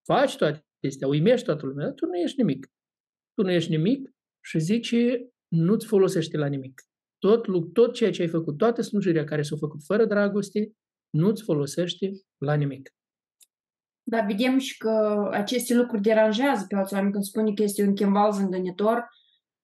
Faci 0.05 0.35
toate 0.35 0.65
acestea, 0.77 1.07
uimești 1.07 1.45
toată 1.45 1.65
lumea, 1.65 1.85
dar 1.85 1.93
tu 1.93 2.05
nu 2.05 2.17
ești 2.17 2.41
nimic. 2.41 2.67
Tu 3.33 3.41
nu 3.41 3.51
ești 3.51 3.69
nimic 3.69 4.09
și 4.45 4.59
zice, 4.59 5.29
nu-ți 5.47 5.87
folosește 5.87 6.37
la 6.37 6.47
nimic. 6.47 6.81
Tot, 7.17 7.73
tot 7.73 7.93
ceea 7.93 8.11
ce 8.11 8.21
ai 8.21 8.27
făcut, 8.27 8.57
toată 8.57 8.81
slujirea 8.81 9.23
care 9.23 9.41
s-a 9.41 9.55
făcut 9.55 9.83
fără 9.85 10.05
dragoste, 10.05 10.71
nu-ți 11.09 11.43
folosește 11.43 12.11
la 12.37 12.53
nimic. 12.53 12.89
Dar 14.09 14.25
vedem 14.25 14.57
și 14.57 14.77
că 14.77 15.27
aceste 15.31 15.73
lucruri 15.73 16.01
deranjează 16.01 16.65
pe 16.67 16.75
alți 16.75 16.93
oameni 16.93 17.11
când 17.11 17.23
spune 17.23 17.53
că 17.53 17.63
este 17.63 17.83
un 17.83 17.95
chimbal 17.95 18.31
zângănitor. 18.31 19.09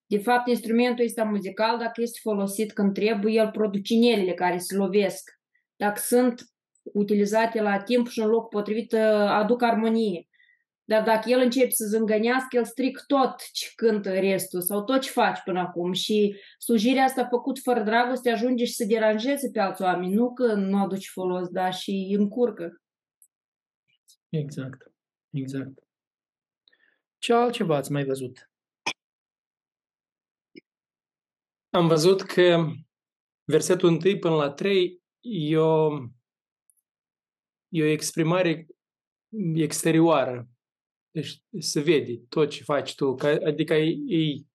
De 0.06 0.18
fapt, 0.18 0.48
instrumentul 0.48 1.06
ăsta 1.06 1.24
muzical, 1.24 1.78
dacă 1.78 2.02
este 2.02 2.20
folosit 2.22 2.74
când 2.74 2.94
trebuie, 2.94 3.34
el 3.34 3.50
produce 3.52 3.94
inelele 3.94 4.34
care 4.34 4.58
se 4.58 4.76
lovesc. 4.76 5.32
Dacă 5.76 6.00
sunt 6.00 6.42
utilizate 6.94 7.62
la 7.62 7.78
timp 7.78 8.08
și 8.08 8.20
în 8.20 8.28
loc 8.28 8.50
potrivit, 8.50 8.94
aduc 9.28 9.64
armonie. 9.64 10.28
Dar 10.84 11.04
dacă 11.04 11.30
el 11.30 11.40
începe 11.40 11.70
să 11.70 11.86
zângănească, 11.86 12.58
el 12.58 12.66
stric 12.66 13.04
tot 13.08 13.36
ce 13.52 13.72
cântă 13.76 14.10
restul 14.10 14.62
sau 14.62 14.84
tot 14.84 15.02
ce 15.02 15.10
faci 15.10 15.40
până 15.44 15.60
acum. 15.60 15.92
Și 15.92 16.36
slujirea 16.60 17.04
asta 17.04 17.28
făcut 17.30 17.60
fără 17.60 17.82
dragoste 17.84 18.32
ajunge 18.32 18.66
și 18.66 18.74
să 18.74 18.86
deranjeze 18.88 19.50
pe 19.54 19.60
alți 19.60 19.82
oameni. 19.82 20.14
Nu 20.14 20.34
că 20.34 20.54
nu 20.54 20.78
aduci 20.78 21.10
folos, 21.14 21.48
dar 21.48 21.74
și 21.74 22.16
încurcă. 22.18 22.80
Exact. 24.30 24.92
Exact. 25.30 25.84
Ce 27.18 27.34
altceva 27.34 27.76
ați 27.76 27.92
mai 27.92 28.06
văzut? 28.06 28.50
Am 31.70 31.88
văzut 31.88 32.22
că 32.22 32.66
versetul 33.44 33.90
1 33.90 34.20
până 34.20 34.36
la 34.36 34.52
3 34.52 35.02
e 35.22 35.58
o, 35.58 35.92
e 37.68 37.84
o 37.84 37.86
exprimare 37.86 38.68
exterioară. 39.54 40.50
Deci 41.12 41.44
se 41.60 41.82
vede 41.82 42.18
tot 42.30 42.50
ce 42.50 42.64
faci 42.64 42.96
tu. 42.96 43.16
Adică 43.46 43.74
îi 43.74 44.48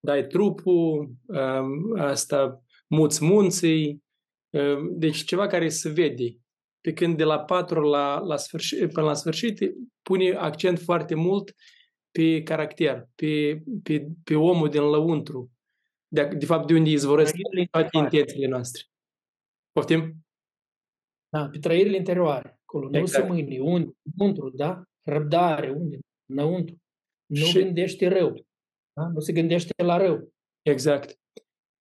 dai 0.00 0.26
trupul, 0.26 1.14
um, 1.26 2.00
asta 2.00 2.64
muți 2.86 3.24
munții, 3.24 4.04
um, 4.50 4.98
deci 4.98 5.24
ceva 5.24 5.46
care 5.46 5.68
se 5.68 5.88
vede 5.88 6.38
pe 6.80 6.92
când 6.92 7.16
de 7.16 7.24
la 7.24 7.38
4 7.38 7.80
la, 7.80 8.18
la 8.18 8.36
sfârșit, 8.36 8.92
până 8.92 9.06
la 9.06 9.14
sfârșit 9.14 9.74
pune 10.02 10.32
accent 10.32 10.78
foarte 10.78 11.14
mult 11.14 11.54
pe 12.10 12.42
caracter, 12.42 13.08
pe, 13.14 13.62
pe, 13.82 14.06
pe 14.24 14.34
omul 14.34 14.68
din 14.68 14.82
lăuntru. 14.82 15.50
De, 16.08 16.24
de 16.24 16.46
fapt, 16.46 16.66
de 16.66 16.74
unde 16.74 16.90
izvorăsc 16.90 17.34
toate 17.70 17.96
intențiile 17.96 18.46
noastre. 18.46 18.82
Poftim? 19.72 20.14
Da, 21.28 21.48
pe 21.48 21.58
trăirile 21.58 21.96
interioare. 21.96 22.60
Acolo. 22.62 22.88
Exact. 22.92 23.28
Nu 23.28 23.34
se 23.34 23.42
mâine, 23.42 23.60
unde, 23.60 23.92
înăuntru, 24.16 24.50
da? 24.50 24.82
Răbdare, 25.02 25.70
unde? 25.70 25.98
Înăuntru. 26.26 26.76
Nu 27.26 27.44
și... 27.44 27.62
gândește 27.62 28.08
rău. 28.08 28.46
Da? 28.92 29.06
Nu 29.06 29.20
se 29.20 29.32
gândește 29.32 29.82
la 29.82 29.96
rău. 29.96 30.32
Exact. 30.62 31.18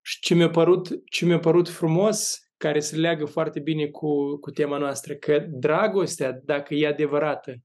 Și 0.01 0.19
ce 0.19 0.33
mi-a 0.33 0.49
părut, 0.49 0.89
ce 1.05 1.25
mi-a 1.25 1.39
părut 1.39 1.69
frumos 1.69 2.46
care 2.57 2.79
se 2.79 2.95
leagă 2.95 3.25
foarte 3.25 3.59
bine 3.59 3.87
cu, 3.87 4.37
cu 4.37 4.51
tema 4.51 4.77
noastră, 4.77 5.15
că 5.15 5.39
dragostea, 5.49 6.41
dacă 6.43 6.73
e 6.73 6.87
adevărată, 6.87 7.55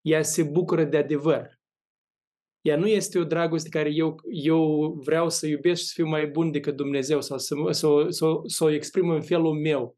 ea 0.00 0.22
se 0.22 0.42
bucură 0.42 0.84
de 0.84 0.96
adevăr. 0.96 1.58
Ea 2.60 2.76
nu 2.76 2.86
este 2.86 3.18
o 3.18 3.24
dragoste 3.24 3.68
care 3.68 3.90
eu, 3.92 4.14
eu 4.30 4.92
vreau 5.04 5.28
să 5.28 5.46
iubesc 5.46 5.80
și 5.80 5.86
să 5.86 5.92
fiu 5.94 6.06
mai 6.06 6.26
bun 6.26 6.50
decât 6.50 6.76
Dumnezeu 6.76 7.20
sau 7.20 7.38
să, 7.38 7.54
să, 7.70 8.06
să, 8.08 8.26
să 8.46 8.64
o 8.64 8.70
exprim 8.70 9.08
în 9.08 9.22
felul 9.22 9.60
meu. 9.60 9.96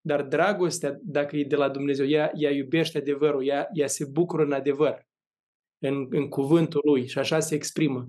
Dar 0.00 0.22
dragostea, 0.22 0.98
dacă 1.02 1.36
e 1.36 1.44
de 1.44 1.56
la 1.56 1.68
Dumnezeu, 1.68 2.06
ea, 2.06 2.30
ea 2.34 2.50
iubește 2.50 2.98
adevărul, 2.98 3.46
ea, 3.46 3.68
ea 3.72 3.86
se 3.86 4.04
bucură 4.04 4.42
în 4.42 4.52
adevăr, 4.52 5.06
în, 5.78 6.06
în 6.10 6.28
cuvântul 6.28 6.80
lui 6.84 7.06
și 7.06 7.18
așa 7.18 7.40
se 7.40 7.54
exprimă. 7.54 8.08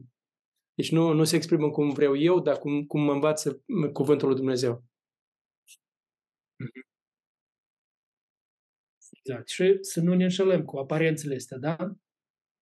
Deci 0.73 0.91
nu, 0.91 1.13
nu 1.13 1.23
se 1.23 1.35
exprimă 1.35 1.69
cum 1.69 1.89
vreau 1.89 2.17
eu, 2.17 2.39
dar 2.39 2.57
cum, 2.57 2.83
cum 2.85 3.01
mă 3.01 3.11
învață 3.11 3.63
cuvântul 3.93 4.27
lui 4.27 4.37
Dumnezeu. 4.37 4.83
Mhm. 6.59 6.81
Exact. 9.23 9.47
Și 9.49 9.77
să 9.81 10.01
nu 10.01 10.13
ne 10.15 10.23
înșelăm 10.23 10.63
cu 10.65 10.77
aparențele 10.77 11.35
astea, 11.35 11.57
da? 11.57 11.75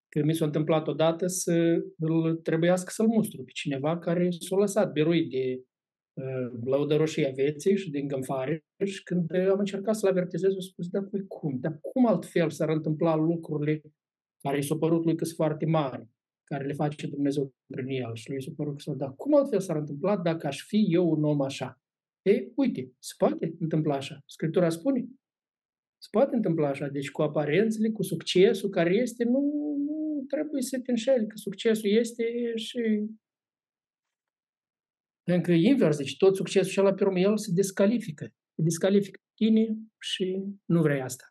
Că 0.09 0.23
mi 0.23 0.33
s-a 0.35 0.45
întâmplat 0.45 0.87
odată 0.87 1.27
să 1.27 1.83
îl 1.99 2.35
trebuiască 2.35 2.89
să-l 2.91 3.07
mustru 3.07 3.43
pe 3.43 3.51
cineva 3.51 3.99
care 3.99 4.29
s-a 4.39 4.55
lăsat 4.55 4.91
biruit 4.91 5.29
de 5.29 5.63
uh, 6.13 6.51
lăudăroșia 6.65 7.31
vieții 7.31 7.77
și 7.77 7.89
din 7.89 8.07
gânfare 8.07 8.65
și 8.85 9.03
când 9.03 9.35
am 9.35 9.59
încercat 9.59 9.95
să-l 9.95 10.09
avertizez, 10.09 10.53
am 10.53 10.59
spus, 10.59 10.87
da, 10.87 11.01
păi 11.01 11.27
cum? 11.27 11.57
Dar 11.59 11.79
cum 11.81 12.05
altfel 12.07 12.49
s-ar 12.49 12.69
întâmpla 12.69 13.15
lucrurile 13.15 13.81
care 14.41 14.57
i 14.57 14.63
s-au 14.63 14.77
părut 14.77 15.05
lui 15.05 15.15
că 15.15 15.23
sunt 15.25 15.37
foarte 15.37 15.65
mari, 15.65 16.07
care 16.43 16.65
le 16.65 16.73
face 16.73 17.07
Dumnezeu 17.07 17.53
prin 17.67 17.87
el 17.87 18.15
și 18.15 18.29
lui 18.29 18.43
s-a 18.43 18.51
părut 18.55 18.83
că 18.83 18.91
dar 18.91 19.13
cum 19.15 19.35
altfel 19.35 19.59
s-ar 19.59 19.75
întâmpla 19.75 20.17
dacă 20.17 20.47
aș 20.47 20.61
fi 20.63 20.85
eu 20.89 21.09
un 21.09 21.23
om 21.23 21.41
așa? 21.41 21.81
E, 22.27 22.51
uite, 22.55 22.91
se 22.99 23.13
poate 23.17 23.55
întâmpla 23.59 23.95
așa. 23.95 24.23
Scriptura 24.25 24.69
spune. 24.69 25.07
Se 25.97 26.07
poate 26.11 26.35
întâmpla 26.35 26.67
așa. 26.67 26.87
Deci 26.87 27.11
cu 27.11 27.21
aparențele, 27.21 27.89
cu 27.89 28.03
succesul 28.03 28.69
care 28.69 28.95
este, 28.95 29.23
nu, 29.23 29.39
nu 29.77 30.23
trebuie 30.27 30.61
să 30.61 30.79
te 30.79 30.91
înșeli, 30.91 31.27
că 31.27 31.35
succesul 31.35 31.89
este 31.89 32.23
și 32.55 33.05
încă 35.23 35.51
invers, 35.51 35.97
deci 35.97 36.17
tot 36.17 36.35
succesul 36.35 36.71
și 36.71 36.77
la 36.79 36.93
pe 36.93 37.03
urmă, 37.03 37.19
el 37.19 37.37
se 37.37 37.51
descalifică. 37.53 38.25
Se 38.55 38.61
descalifică 38.61 39.19
tine 39.33 39.77
și 39.99 40.43
nu 40.65 40.81
vrei 40.81 41.01
asta. 41.01 41.25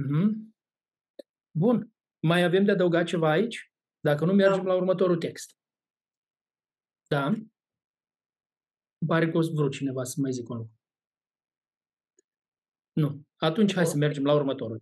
Mm-hmm. 0.00 0.48
Bun. 1.50 1.92
Mai 2.20 2.42
avem 2.42 2.64
de 2.64 2.70
adăugat 2.70 3.06
ceva 3.06 3.30
aici? 3.30 3.72
Dacă 4.00 4.24
nu, 4.24 4.32
mergem 4.32 4.64
da. 4.64 4.68
la 4.68 4.76
următorul 4.76 5.16
text. 5.16 5.57
Da. 7.08 7.26
Îmi 7.26 7.50
pare 9.06 9.30
că 9.30 9.36
o 9.36 9.40
să 9.40 9.50
vrut 9.54 9.72
cineva 9.72 10.04
să 10.04 10.14
mai 10.20 10.32
zic 10.32 10.48
un 10.48 10.56
lucru. 10.56 10.72
Nu. 12.92 13.22
Atunci 13.36 13.74
hai 13.74 13.86
să 13.86 13.96
mergem 13.96 14.24
la 14.24 14.34
următorul. 14.34 14.78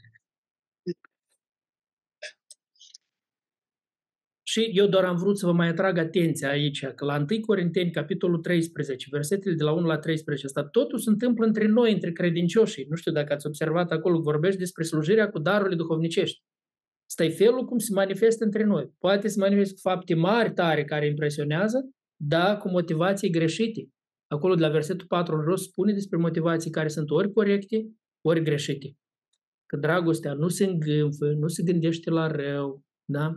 Și 4.48 4.70
eu 4.72 4.86
doar 4.86 5.04
am 5.04 5.16
vrut 5.16 5.38
să 5.38 5.46
vă 5.46 5.52
mai 5.52 5.68
atrag 5.68 5.98
atenția 5.98 6.48
aici, 6.48 6.86
că 6.86 7.04
la 7.04 7.16
1 7.30 7.40
Corinteni, 7.40 7.90
capitolul 7.90 8.38
13, 8.40 9.08
versetele 9.10 9.54
de 9.54 9.62
la 9.62 9.72
1 9.72 9.86
la 9.86 9.98
13, 9.98 10.46
asta 10.46 10.64
totul 10.64 10.98
se 10.98 11.10
întâmplă 11.10 11.46
între 11.46 11.66
noi, 11.66 11.92
între 11.92 12.12
credincioșii. 12.12 12.86
Nu 12.88 12.96
știu 12.96 13.12
dacă 13.12 13.32
ați 13.32 13.46
observat 13.46 13.90
acolo, 13.90 14.20
vorbești 14.20 14.58
despre 14.58 14.84
slujirea 14.84 15.30
cu 15.30 15.38
darurile 15.38 15.76
duhovnicești. 15.76 16.42
Asta 17.04 17.24
e 17.24 17.28
felul 17.28 17.64
cum 17.64 17.78
se 17.78 17.92
manifestă 17.92 18.44
între 18.44 18.64
noi. 18.64 18.92
Poate 18.98 19.28
se 19.28 19.38
manifestă 19.38 19.80
fapte 19.80 20.14
mari, 20.14 20.52
tare, 20.52 20.84
care 20.84 21.06
impresionează, 21.06 21.90
da, 22.16 22.56
cu 22.56 22.68
motivații 22.68 23.30
greșite. 23.30 23.88
Acolo, 24.26 24.54
de 24.54 24.60
la 24.60 24.68
versetul 24.68 25.06
4 25.06 25.36
în 25.36 25.42
jos, 25.42 25.62
spune 25.62 25.92
despre 25.92 26.18
motivații 26.18 26.70
care 26.70 26.88
sunt 26.88 27.10
ori 27.10 27.32
corecte, 27.32 27.90
ori 28.20 28.42
greșite. 28.42 28.96
Că 29.66 29.76
dragostea 29.76 30.32
nu 30.32 30.48
se 30.48 30.64
îngânfă, 30.64 31.26
nu 31.26 31.48
se 31.48 31.62
gândește 31.62 32.10
la 32.10 32.26
rău, 32.26 32.84
da? 33.04 33.32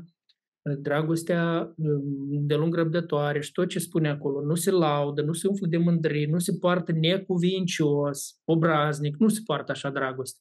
Dragostea 0.80 1.74
um, 1.78 2.46
de 2.48 2.56
lung 2.56 2.76
răbdătoare 2.76 3.40
și 3.42 3.52
tot 3.52 3.68
ce 3.68 3.80
spune 3.80 4.10
acolo, 4.10 4.46
nu 4.46 4.56
se 4.56 4.72
laudă, 4.72 5.22
nu 5.22 5.34
se 5.34 5.48
umflă 5.48 5.68
de 5.68 5.78
mândrie, 5.78 6.28
nu 6.28 6.40
se 6.40 6.58
poartă 6.60 6.92
necuvincios, 6.92 8.42
obraznic, 8.46 9.16
nu 9.18 9.28
se 9.28 9.42
poartă 9.46 9.72
așa 9.72 9.90
dragoste. 9.90 10.40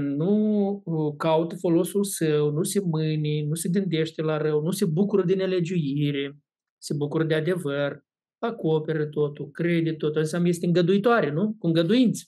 Nu 0.00 0.32
uh, 0.84 1.14
caută 1.16 1.56
folosul 1.56 2.04
său, 2.04 2.50
nu 2.50 2.62
se 2.62 2.80
mâni, 2.84 3.42
nu 3.42 3.54
se 3.54 3.68
gândește 3.68 4.22
la 4.22 4.36
rău, 4.36 4.62
nu 4.62 4.70
se 4.70 4.84
bucură 4.84 5.24
din 5.24 5.36
nelegiuire, 5.36 6.38
se 6.82 6.94
bucură 6.94 7.24
de 7.24 7.34
adevăr, 7.34 8.04
acoperă 8.38 9.06
totul, 9.06 9.50
crede 9.50 9.92
totul, 9.92 10.20
înseamnă 10.20 10.48
este 10.48 10.66
îngăduitoare, 10.66 11.30
nu? 11.30 11.54
Cu 11.58 11.66
îngăduință. 11.66 12.24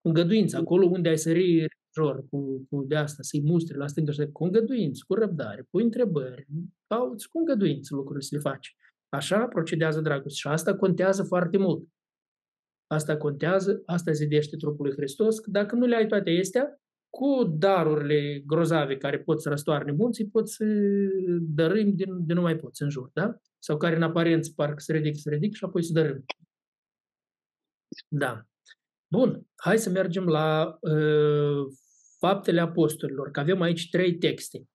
Cu 0.00 0.08
îngăduință. 0.08 0.56
Acolo 0.56 0.86
unde 0.86 1.08
ai 1.08 1.18
sări 1.18 1.66
jor, 1.94 2.28
cu, 2.28 2.66
cu 2.70 2.84
de 2.88 2.96
asta, 2.96 3.22
să-i 3.22 3.42
mustre 3.44 3.76
la 3.76 3.86
stânga 3.86 4.12
și 4.12 4.26
cu 4.32 4.44
îngăduință, 4.44 5.04
cu 5.06 5.14
răbdare, 5.14 5.66
cu 5.70 5.78
întrebări. 5.78 6.46
Cauți 6.86 7.28
cu 7.28 7.38
îngăduință 7.38 7.94
lucrurile 7.94 8.24
să 8.24 8.34
le 8.34 8.40
faci. 8.40 8.76
Așa 9.08 9.46
procedează 9.46 10.00
dragostea 10.00 10.50
și 10.50 10.56
asta 10.56 10.76
contează 10.76 11.22
foarte 11.22 11.58
mult. 11.58 11.88
Asta 12.86 13.16
contează, 13.16 13.82
asta 13.86 14.12
zidește 14.12 14.56
trupul 14.56 14.86
lui 14.86 14.94
Hristos, 14.96 15.38
că 15.38 15.50
dacă 15.50 15.74
nu 15.76 15.86
le 15.86 15.96
ai 15.96 16.06
toate 16.06 16.38
astea, 16.40 16.80
cu 17.16 17.44
darurile 17.44 18.42
grozave 18.46 18.96
care 18.96 19.18
pot 19.18 19.40
să 19.40 19.48
răstoarne 19.48 19.92
munții, 19.92 20.28
pot 20.28 20.48
să 20.48 20.64
dărâm 21.40 21.94
din, 21.94 22.26
de 22.26 22.32
nu 22.32 22.40
mai 22.40 22.56
poți 22.56 22.82
în 22.82 22.90
jur, 22.90 23.10
da? 23.12 23.36
Sau 23.58 23.76
care 23.76 23.96
în 23.96 24.02
aparență 24.02 24.52
parcă 24.56 24.78
se 24.78 24.92
ridic, 24.92 25.16
se 25.16 25.30
ridic 25.30 25.54
și 25.54 25.64
apoi 25.64 25.82
se 25.82 25.92
dărâm. 25.92 26.24
Da. 28.08 28.42
Bun, 29.12 29.46
hai 29.54 29.78
să 29.78 29.90
mergem 29.90 30.24
la 30.24 30.78
uh, 30.80 31.66
Faptele 32.18 32.60
Apostolilor, 32.60 33.30
că 33.30 33.40
avem 33.40 33.60
aici 33.60 33.90
trei 33.90 34.18
texte. 34.18 34.68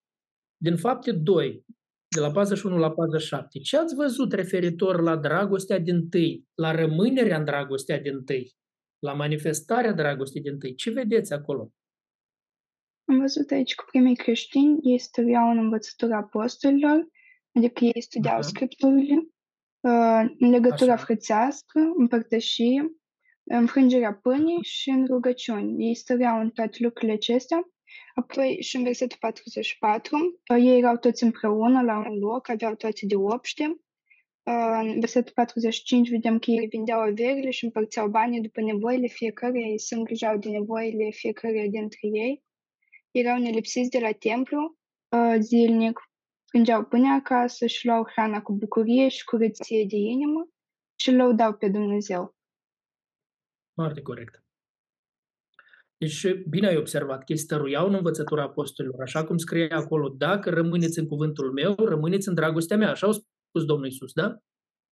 Din 0.57 0.75
Fapte 0.75 1.11
2, 1.11 1.65
de 2.07 2.19
la 2.19 2.31
41 2.31 2.77
la 2.77 2.91
47. 2.91 3.59
Ce 3.59 3.77
ați 3.77 3.95
văzut 3.95 4.33
referitor 4.33 5.01
la 5.01 5.17
dragostea 5.17 5.79
din 5.79 6.09
tâi, 6.09 6.47
la 6.55 6.71
rămânerea 6.71 7.37
în 7.37 7.45
dragostea 7.45 7.99
din 7.99 8.23
tâi, 8.23 8.55
la 8.99 9.13
manifestarea 9.13 9.93
dragostei 9.93 10.41
din 10.41 10.59
tâi? 10.59 10.75
Ce 10.75 10.91
vedeți 10.91 11.33
acolo? 11.33 11.71
Am 13.11 13.19
văzut 13.19 13.51
aici 13.51 13.75
că 13.75 13.83
primii 13.91 14.15
creștini, 14.15 14.79
ei 14.81 14.97
stăreau 14.97 15.49
în 15.49 15.57
învățătura 15.57 16.17
apostolilor, 16.17 17.07
adică 17.53 17.85
ei 17.85 18.01
studiau 18.01 18.33
Aha. 18.33 18.41
scripturile, 18.41 19.15
uh, 19.79 20.23
în 20.39 20.49
legătura 20.49 20.93
Așa. 20.93 21.03
frățească, 21.03 21.93
împărtășie, 21.97 22.91
înfrângerea 23.43 24.13
pâinii 24.13 24.63
și 24.63 24.89
în 24.89 25.05
rugăciuni. 25.05 25.85
Ei 25.87 25.95
stăreau 25.95 26.39
în 26.39 26.49
toate 26.49 26.77
lucrurile 26.79 27.13
acestea. 27.13 27.71
Apoi 28.15 28.57
și 28.61 28.75
în 28.75 28.83
versetul 28.83 29.17
44, 29.19 30.15
uh, 30.53 30.57
ei 30.63 30.77
erau 30.77 30.97
toți 30.97 31.23
împreună 31.23 31.81
la 31.81 31.97
un 31.97 32.17
loc, 32.19 32.49
aveau 32.49 32.75
toate 32.75 33.05
de 33.05 33.15
obște. 33.15 33.63
Uh, 34.43 34.79
În 34.81 34.99
versetul 34.99 35.33
45 35.33 36.09
vedem 36.09 36.39
că 36.39 36.51
ei 36.51 36.67
vindeau 36.67 36.99
averile 36.99 37.49
și 37.49 37.63
împărțeau 37.63 38.07
banii 38.07 38.41
după 38.41 38.61
nevoile 38.61 39.07
fiecăruia, 39.07 39.67
ei 39.67 39.79
se 39.79 39.95
îngrijau 39.95 40.37
de 40.37 40.49
nevoile 40.49 41.09
fiecăruia 41.09 41.67
dintre 41.67 41.99
ei. 42.01 42.43
Erau 43.11 43.37
nelipsiți 43.37 43.89
de 43.89 43.99
la 43.99 44.11
templu 44.11 44.77
uh, 45.15 45.35
zilnic, 45.39 45.99
strângeau 46.47 46.85
pâinea 46.85 47.13
acasă 47.13 47.65
și 47.65 47.85
luau 47.85 48.03
hrana 48.11 48.41
cu 48.41 48.53
bucurie 48.53 49.07
și 49.07 49.23
curăție 49.23 49.85
de 49.89 49.95
inimă 49.95 50.49
și 50.99 51.09
îl 51.09 51.15
lăudau 51.15 51.53
pe 51.53 51.69
Dumnezeu. 51.69 52.35
Foarte 53.73 54.01
corect. 54.01 54.43
Deci, 55.97 56.33
bine 56.49 56.67
ai 56.67 56.77
observat 56.77 57.17
că 57.17 57.31
ei 57.31 57.37
stăruiau 57.37 57.87
în 57.87 57.93
învățătura 57.93 58.43
apostolilor, 58.43 59.01
așa 59.01 59.25
cum 59.25 59.37
scrie 59.37 59.69
acolo, 59.69 60.09
dacă 60.09 60.49
rămâneți 60.49 60.99
în 60.99 61.07
cuvântul 61.07 61.51
meu, 61.51 61.75
rămâneți 61.75 62.27
în 62.27 62.33
dragostea 62.33 62.77
mea, 62.77 62.89
așa 62.89 63.05
au 63.05 63.11
spus 63.11 63.65
Domnul 63.65 63.87
Isus, 63.87 64.13
da? 64.13 64.37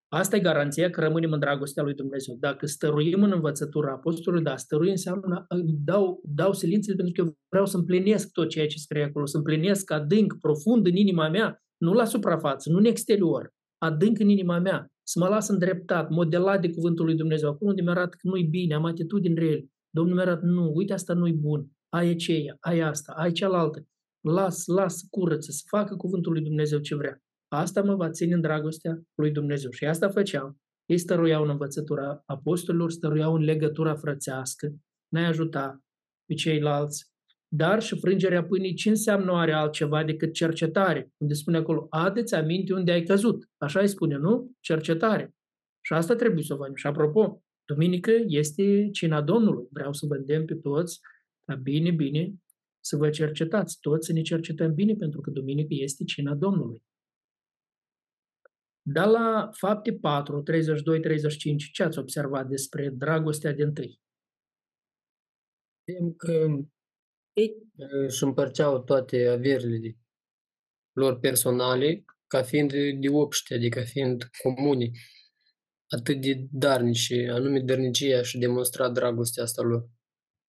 Asta 0.09 0.37
e 0.37 0.41
garanția 0.41 0.91
că 0.91 1.01
rămânem 1.01 1.33
în 1.33 1.39
dragostea 1.39 1.83
lui 1.83 1.95
Dumnezeu. 1.95 2.37
Dacă 2.41 2.67
stăruim 2.67 3.23
în 3.23 3.33
învățătura 3.33 3.93
apostolului, 3.93 4.45
da, 4.45 4.57
stărui 4.57 4.91
înseamnă 4.91 5.45
îmi 5.49 5.79
dau, 5.85 6.21
dau 6.25 6.53
silințele 6.53 6.97
pentru 6.97 7.15
că 7.15 7.21
eu 7.21 7.37
vreau 7.49 7.67
să 7.67 7.77
împlinesc 7.77 8.33
tot 8.33 8.49
ceea 8.49 8.67
ce 8.67 8.79
scrie 8.79 9.03
acolo, 9.03 9.27
să 9.27 9.37
împlinesc 9.37 9.91
adânc, 9.91 10.39
profund 10.41 10.87
în 10.87 10.97
inima 10.97 11.29
mea, 11.29 11.63
nu 11.77 11.93
la 11.93 12.05
suprafață, 12.05 12.71
nu 12.71 12.79
în 12.79 12.85
exterior, 12.85 13.55
adânc 13.79 14.19
în 14.19 14.29
inima 14.29 14.59
mea, 14.59 14.87
să 15.03 15.19
mă 15.19 15.29
las 15.29 15.49
îndreptat, 15.49 16.11
modelat 16.11 16.61
de 16.61 16.71
cuvântul 16.71 17.05
lui 17.05 17.15
Dumnezeu. 17.15 17.49
Acolo 17.49 17.71
unde 17.71 17.83
mi-arată 17.83 18.17
că 18.21 18.29
nu-i 18.29 18.45
bine, 18.45 18.75
am 18.75 18.85
atitudini 18.85 19.39
rele. 19.39 19.71
Domnul 19.91 20.15
mi-arată, 20.15 20.47
nu, 20.47 20.73
uite, 20.75 20.93
asta 20.93 21.15
nu-i 21.15 21.33
bun, 21.33 21.71
ai 21.89 22.09
aceea, 22.09 22.57
ai 22.61 22.81
asta, 22.81 23.13
ai 23.17 23.33
cealaltă. 23.33 23.87
Las, 24.21 24.67
las, 24.67 25.01
curăță, 25.11 25.51
să 25.51 25.63
facă 25.67 25.97
cuvântul 25.97 26.33
lui 26.33 26.43
Dumnezeu 26.43 26.79
ce 26.79 26.95
vrea. 26.95 27.23
Asta 27.49 27.83
mă 27.83 27.95
va 27.95 28.11
ține 28.11 28.35
în 28.35 28.41
dragostea 28.41 29.03
lui 29.15 29.31
Dumnezeu. 29.31 29.71
Și 29.71 29.85
asta 29.85 30.09
făceau. 30.09 30.57
Ei 30.87 30.99
stăruiau 30.99 31.43
în 31.43 31.51
învățătura 31.51 32.23
apostolilor, 32.27 32.91
stăruiau 32.91 33.35
în 33.35 33.43
legătura 33.43 33.95
frățească, 33.95 34.75
ne 35.09 35.27
ajuta 35.27 35.83
pe 36.25 36.35
ceilalți. 36.35 37.07
Dar 37.49 37.83
și 37.83 37.99
frângerea 37.99 38.45
pâinii 38.45 38.75
ce 38.75 38.89
înseamnă 38.89 39.33
oare 39.33 39.53
altceva 39.53 40.05
decât 40.05 40.33
cercetare? 40.33 41.13
Unde 41.17 41.35
spune 41.35 41.57
acolo, 41.57 41.87
adeți 41.91 42.35
aminte 42.35 42.73
unde 42.73 42.93
ai 42.93 43.03
căzut. 43.03 43.49
Așa 43.57 43.81
îi 43.81 43.89
spune, 43.89 44.17
nu? 44.17 44.53
Cercetare. 44.61 45.35
Și 45.81 45.93
asta 45.93 46.15
trebuie 46.15 46.43
să 46.43 46.55
o 46.55 46.57
facem. 46.57 46.75
Și 46.75 46.87
apropo, 46.87 47.43
duminică 47.65 48.11
este 48.27 48.89
cina 48.93 49.23
Domnului. 49.23 49.67
Vreau 49.71 49.93
să 49.93 50.07
vă 50.07 50.15
îndemn 50.15 50.45
pe 50.45 50.55
toți 50.55 51.01
ca 51.45 51.55
bine, 51.55 51.91
bine 51.91 52.35
să 52.81 52.97
vă 52.97 53.11
cercetați. 53.11 53.79
Toți 53.81 54.07
să 54.07 54.13
ne 54.13 54.21
cercetăm 54.21 54.75
bine 54.75 54.95
pentru 54.95 55.21
că 55.21 55.31
duminică 55.31 55.75
este 55.75 56.05
cina 56.05 56.35
Domnului. 56.35 56.83
Dar 58.91 59.07
la 59.07 59.51
fapte 59.53 59.93
4, 59.93 60.43
32, 60.43 61.01
35, 61.01 61.71
ce 61.71 61.83
ați 61.83 61.99
observat 61.99 62.49
despre 62.49 62.89
dragostea 62.89 63.53
din 63.53 63.73
tâi? 63.73 64.01
Vedem 65.85 66.13
că 66.13 66.47
ei 67.33 67.71
își 68.07 68.23
împărțeau 68.23 68.83
toate 68.83 69.27
averile 69.27 69.97
lor 70.93 71.19
personale 71.19 72.05
ca 72.27 72.43
fiind 72.43 72.73
de 72.73 73.09
obște, 73.09 73.55
adică 73.55 73.81
fiind 73.81 74.25
comune, 74.43 74.91
atât 75.89 76.21
de 76.21 76.47
darnici, 76.51 77.13
anume 77.13 77.61
dărnicia 77.61 78.23
și 78.23 78.39
demonstra 78.39 78.91
dragostea 78.91 79.43
asta 79.43 79.63
lor, 79.63 79.89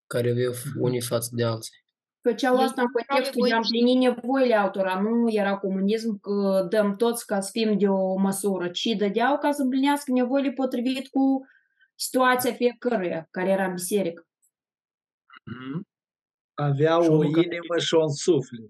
care 0.08 0.30
aveau 0.30 0.54
unii 0.80 1.02
față 1.02 1.30
de 1.34 1.44
alții. 1.44 1.78
Făceau 2.22 2.56
asta 2.58 2.82
în 2.82 2.88
contextul 2.88 3.48
de 3.48 3.54
a 3.54 3.58
împlini 3.58 3.96
nevoile 3.96 4.56
altora, 4.56 5.02
nu 5.02 5.32
era 5.32 5.58
comunism 5.58 6.20
că 6.20 6.66
dăm 6.70 6.96
toți 6.96 7.26
ca 7.26 7.40
să 7.40 7.50
fim 7.52 7.78
de 7.78 7.88
o 7.88 8.18
măsură, 8.18 8.70
ci 8.70 8.96
dădeau 8.98 9.38
ca 9.38 9.52
să 9.52 9.62
împlinească 9.62 10.12
nevoile 10.12 10.52
potrivit 10.52 11.08
cu 11.08 11.48
situația 11.96 12.54
fiecăruia 12.54 13.28
care 13.32 13.50
era 13.50 13.66
în 13.66 13.74
biserică. 13.74 14.28
Aveau 16.54 17.02
Și 17.02 17.10
o 17.10 17.14
omul 17.14 17.34
care- 17.34 17.46
inimă 17.46 17.78
și 17.78 17.94
un 17.94 18.10
suflet. 18.10 18.70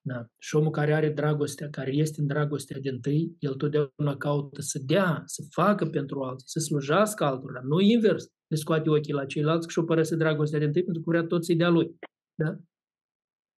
Da. 0.00 0.26
Și 0.38 0.56
omul 0.56 0.70
care 0.70 0.94
are 0.94 1.10
dragostea, 1.10 1.70
care 1.70 1.90
este 1.90 2.20
în 2.20 2.26
dragostea 2.26 2.78
din 2.80 3.00
tâi, 3.00 3.36
el 3.38 3.54
totdeauna 3.54 4.16
caută 4.18 4.60
să 4.60 4.78
dea, 4.78 5.22
să 5.24 5.42
facă 5.50 5.86
pentru 5.86 6.22
alții, 6.22 6.48
să 6.48 6.58
slujească 6.58 7.24
altora, 7.24 7.60
nu 7.62 7.80
invers. 7.80 8.32
Le 8.48 8.56
scoate 8.56 8.90
ochii 8.90 9.12
la 9.12 9.26
ceilalți 9.26 9.70
și 9.70 9.78
o 9.78 9.84
părăse 9.84 10.16
dragostea 10.16 10.58
din 10.58 10.72
tâi 10.72 10.84
pentru 10.84 11.02
că 11.02 11.10
vrea 11.10 11.22
tot 11.26 11.44
să-i 11.44 11.56
dea 11.56 11.68
lui. 11.68 11.98
Da? 12.34 12.50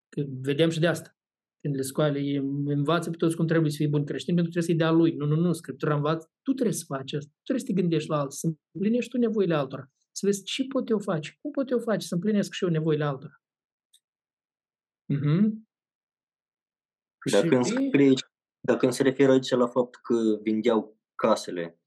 Că 0.09 0.25
vedem 0.41 0.71
și 0.71 0.81
de 0.81 0.87
asta. 0.87 1.15
Când 1.61 1.75
le 1.75 1.83
scoale, 1.83 2.19
îi 2.19 2.37
învață 2.65 3.11
pe 3.11 3.17
toți 3.17 3.37
cum 3.37 3.47
trebuie 3.47 3.71
să 3.71 3.77
fie 3.77 3.89
bun 3.89 4.05
creștin, 4.05 4.35
pentru 4.35 4.53
că 4.53 4.59
trebuie 4.59 4.77
să-i 4.77 4.87
dea 4.87 4.97
lui. 4.99 5.17
Nu, 5.17 5.27
nu, 5.27 5.41
nu, 5.41 5.53
Scriptura 5.53 5.95
învață, 5.95 6.31
tu 6.43 6.53
trebuie 6.53 6.75
să 6.75 6.85
faci 6.87 7.13
asta, 7.13 7.31
tu 7.35 7.43
trebuie 7.43 7.67
să 7.67 7.73
te 7.73 7.81
gândești 7.81 8.09
la 8.09 8.19
alții, 8.21 8.39
să 8.39 8.55
împlinești 8.75 9.11
tu 9.11 9.19
nevoile 9.19 9.55
altora. 9.55 9.91
Să 10.13 10.27
vezi 10.27 10.43
ce 10.43 10.67
pot 10.67 10.89
eu 10.89 10.99
face, 10.99 11.39
cum 11.41 11.51
pot 11.51 11.71
eu 11.71 11.79
face 11.79 12.07
să 12.07 12.15
împlinesc 12.15 12.53
și 12.53 12.65
eu 12.65 12.71
nevoile 12.71 13.05
altora. 13.05 13.35
Mhm. 15.13 15.69
Dacă 17.31 17.55
îmi 17.55 17.65
Și- 17.65 17.71
scrie 17.71 18.07
aici, 18.09 18.21
dacă 18.61 18.85
îmi 18.85 18.95
se 18.95 19.03
referă 19.03 19.33
aici 19.33 19.51
la 19.51 19.67
faptul 19.67 20.01
că 20.03 20.41
vindeau 20.43 20.99
casele, 21.15 21.80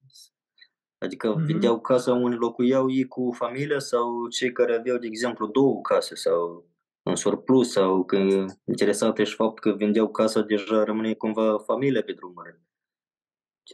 adică 1.03 1.33
Mhm. 1.35 1.45
vindeau 1.45 1.79
casa 1.81 2.13
unde 2.13 2.35
locuiau 2.35 2.91
ei 2.91 3.03
cu 3.07 3.31
familia 3.35 3.79
sau 3.79 4.27
cei 4.27 4.51
care 4.51 4.75
aveau, 4.75 4.97
de 4.97 5.07
exemplu, 5.07 5.47
două 5.47 5.81
case 5.81 6.15
sau 6.15 6.67
în 7.03 7.15
surplus 7.15 7.71
sau 7.71 8.03
că 8.05 8.17
interesat 8.65 9.17
și 9.17 9.35
faptul 9.35 9.71
că 9.71 9.77
vindeau 9.77 10.11
casa, 10.11 10.41
deja 10.41 10.83
rămâne 10.83 11.13
cumva 11.13 11.57
familia 11.59 12.01
pe 12.03 12.11
drumuri. 12.13 12.49
Eu 12.49 12.59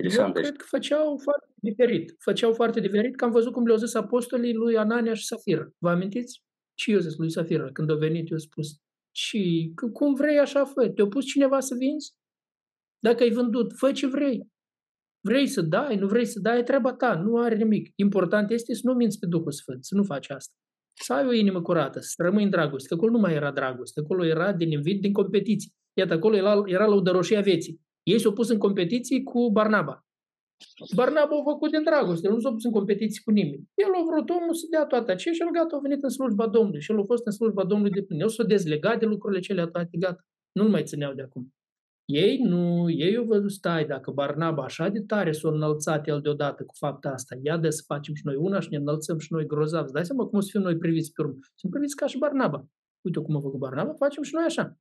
Interesant 0.05 0.35
aici. 0.35 0.45
cred 0.45 0.57
că 0.57 0.65
făceau 0.69 1.17
foarte 1.17 1.47
diferit. 1.55 2.15
Făceau 2.19 2.53
foarte 2.53 2.79
diferit, 2.79 3.15
că 3.15 3.25
am 3.25 3.31
văzut 3.31 3.53
cum 3.53 3.65
le-au 3.65 3.77
zis 3.77 3.93
apostolii 3.93 4.53
lui 4.53 4.77
Anania 4.77 5.13
și 5.13 5.25
Safira. 5.25 5.67
Vă 5.77 5.89
amintiți? 5.89 6.43
Ce 6.73 6.91
i-au 6.91 6.99
zis 6.99 7.17
lui 7.17 7.31
Safira? 7.31 7.71
Când 7.71 7.89
a 7.91 7.95
venit, 7.95 8.29
i-a 8.29 8.37
spus, 8.37 8.67
și 9.15 9.71
cum 9.93 10.13
vrei 10.13 10.39
așa 10.39 10.65
fă, 10.65 10.89
te-a 10.89 11.07
pus 11.07 11.25
cineva 11.25 11.59
să 11.59 11.75
vinzi? 11.75 12.13
Dacă 12.99 13.23
ai 13.23 13.29
vândut, 13.29 13.73
fă 13.75 13.91
ce 13.91 14.07
vrei. 14.07 14.47
Vrei 15.21 15.47
să 15.47 15.61
dai, 15.61 15.95
nu 15.95 16.07
vrei 16.07 16.25
să 16.25 16.39
dai, 16.39 16.59
e 16.59 16.63
treaba 16.63 16.93
ta, 16.93 17.15
nu 17.15 17.37
are 17.37 17.55
nimic. 17.55 17.91
Important 17.95 18.51
este 18.51 18.73
să 18.73 18.81
nu 18.83 18.93
minți 18.93 19.19
pe 19.19 19.25
Duhul 19.25 19.51
Sfânt, 19.51 19.85
să 19.85 19.95
nu 19.95 20.03
faci 20.03 20.29
asta. 20.29 20.53
Să 20.93 21.13
ai 21.13 21.25
o 21.25 21.31
inimă 21.31 21.61
curată, 21.61 21.99
să 21.99 22.23
rămâi 22.23 22.43
în 22.43 22.49
dragoste. 22.49 22.87
Că 22.87 22.93
acolo 22.93 23.11
nu 23.11 23.19
mai 23.19 23.33
era 23.33 23.51
dragoste, 23.51 23.99
acolo 23.99 24.25
era 24.25 24.53
din 24.53 24.71
invid, 24.71 25.01
din 25.01 25.13
competiții. 25.13 25.73
Iată, 25.93 26.13
acolo 26.13 26.35
era, 26.35 26.61
era 26.65 26.87
lăudăroșia 26.87 27.41
vieții. 27.41 27.81
Ei 28.03 28.19
s-au 28.19 28.33
pus 28.33 28.49
în 28.49 28.57
competiții 28.57 29.23
cu 29.23 29.51
Barnaba. 29.51 30.03
Barnaba 30.95 31.35
a 31.39 31.43
făcut 31.43 31.71
din 31.71 31.83
dragoste, 31.83 32.27
nu 32.29 32.39
s-a 32.39 32.51
pus 32.51 32.63
în 32.63 32.71
competiții 32.71 33.23
cu 33.23 33.31
nimeni. 33.31 33.63
El 33.73 33.91
a 33.99 34.03
vrut 34.09 34.29
omul 34.29 34.53
să 34.53 34.65
dea 34.69 34.85
toate 34.85 35.11
aceea 35.11 35.33
și 35.33 35.41
el 35.41 35.51
gata, 35.51 35.75
a 35.75 35.79
venit 35.79 36.03
în 36.03 36.09
slujba 36.09 36.47
Domnului 36.47 36.81
și 36.81 36.91
el 36.91 36.99
a 36.99 37.03
fost 37.03 37.25
în 37.25 37.31
slujba 37.31 37.65
Domnului 37.65 37.91
de 37.91 38.01
plin. 38.01 38.19
El 38.19 38.29
s-a 38.29 38.43
dezlegat 38.43 38.99
de 38.99 39.05
lucrurile 39.05 39.39
cele 39.39 39.67
toate, 39.67 39.97
gata. 39.97 40.25
Nu-l 40.51 40.69
mai 40.69 40.83
țineau 40.83 41.13
de 41.13 41.21
acum. 41.21 41.53
Ei 42.11 42.37
nu, 42.37 42.89
ei 42.89 43.15
au 43.17 43.25
văzut, 43.25 43.51
stai, 43.51 43.85
dacă 43.85 44.11
Barnaba 44.11 44.63
așa 44.63 44.89
de 44.89 45.01
tare 45.01 45.31
s-a 45.31 45.49
înălțat 45.49 46.07
el 46.07 46.21
deodată 46.21 46.63
cu 46.63 46.73
fapta 46.77 47.09
asta, 47.09 47.35
ia 47.43 47.57
de 47.57 47.69
să 47.69 47.83
facem 47.85 48.13
și 48.13 48.25
noi 48.25 48.35
una 48.35 48.59
și 48.59 48.67
ne 48.71 48.77
înălțăm 48.77 49.17
și 49.17 49.33
noi 49.33 49.45
grozav. 49.45 49.83
Îți 49.83 49.93
dai 49.93 50.05
seama 50.05 50.25
cum 50.25 50.37
o 50.37 50.41
să 50.41 50.47
fim 50.51 50.61
noi 50.61 50.77
priviți 50.77 51.11
pe 51.11 51.21
urmă. 51.21 51.37
Sunt 51.55 51.71
priviți 51.71 51.95
ca 51.95 52.05
și 52.05 52.17
Barnaba. 52.17 52.67
Uite 53.01 53.19
cum 53.19 53.35
a 53.35 53.39
făcut 53.39 53.59
Barnaba, 53.59 53.93
facem 53.93 54.23
și 54.23 54.33
noi 54.33 54.43
așa. 54.43 54.77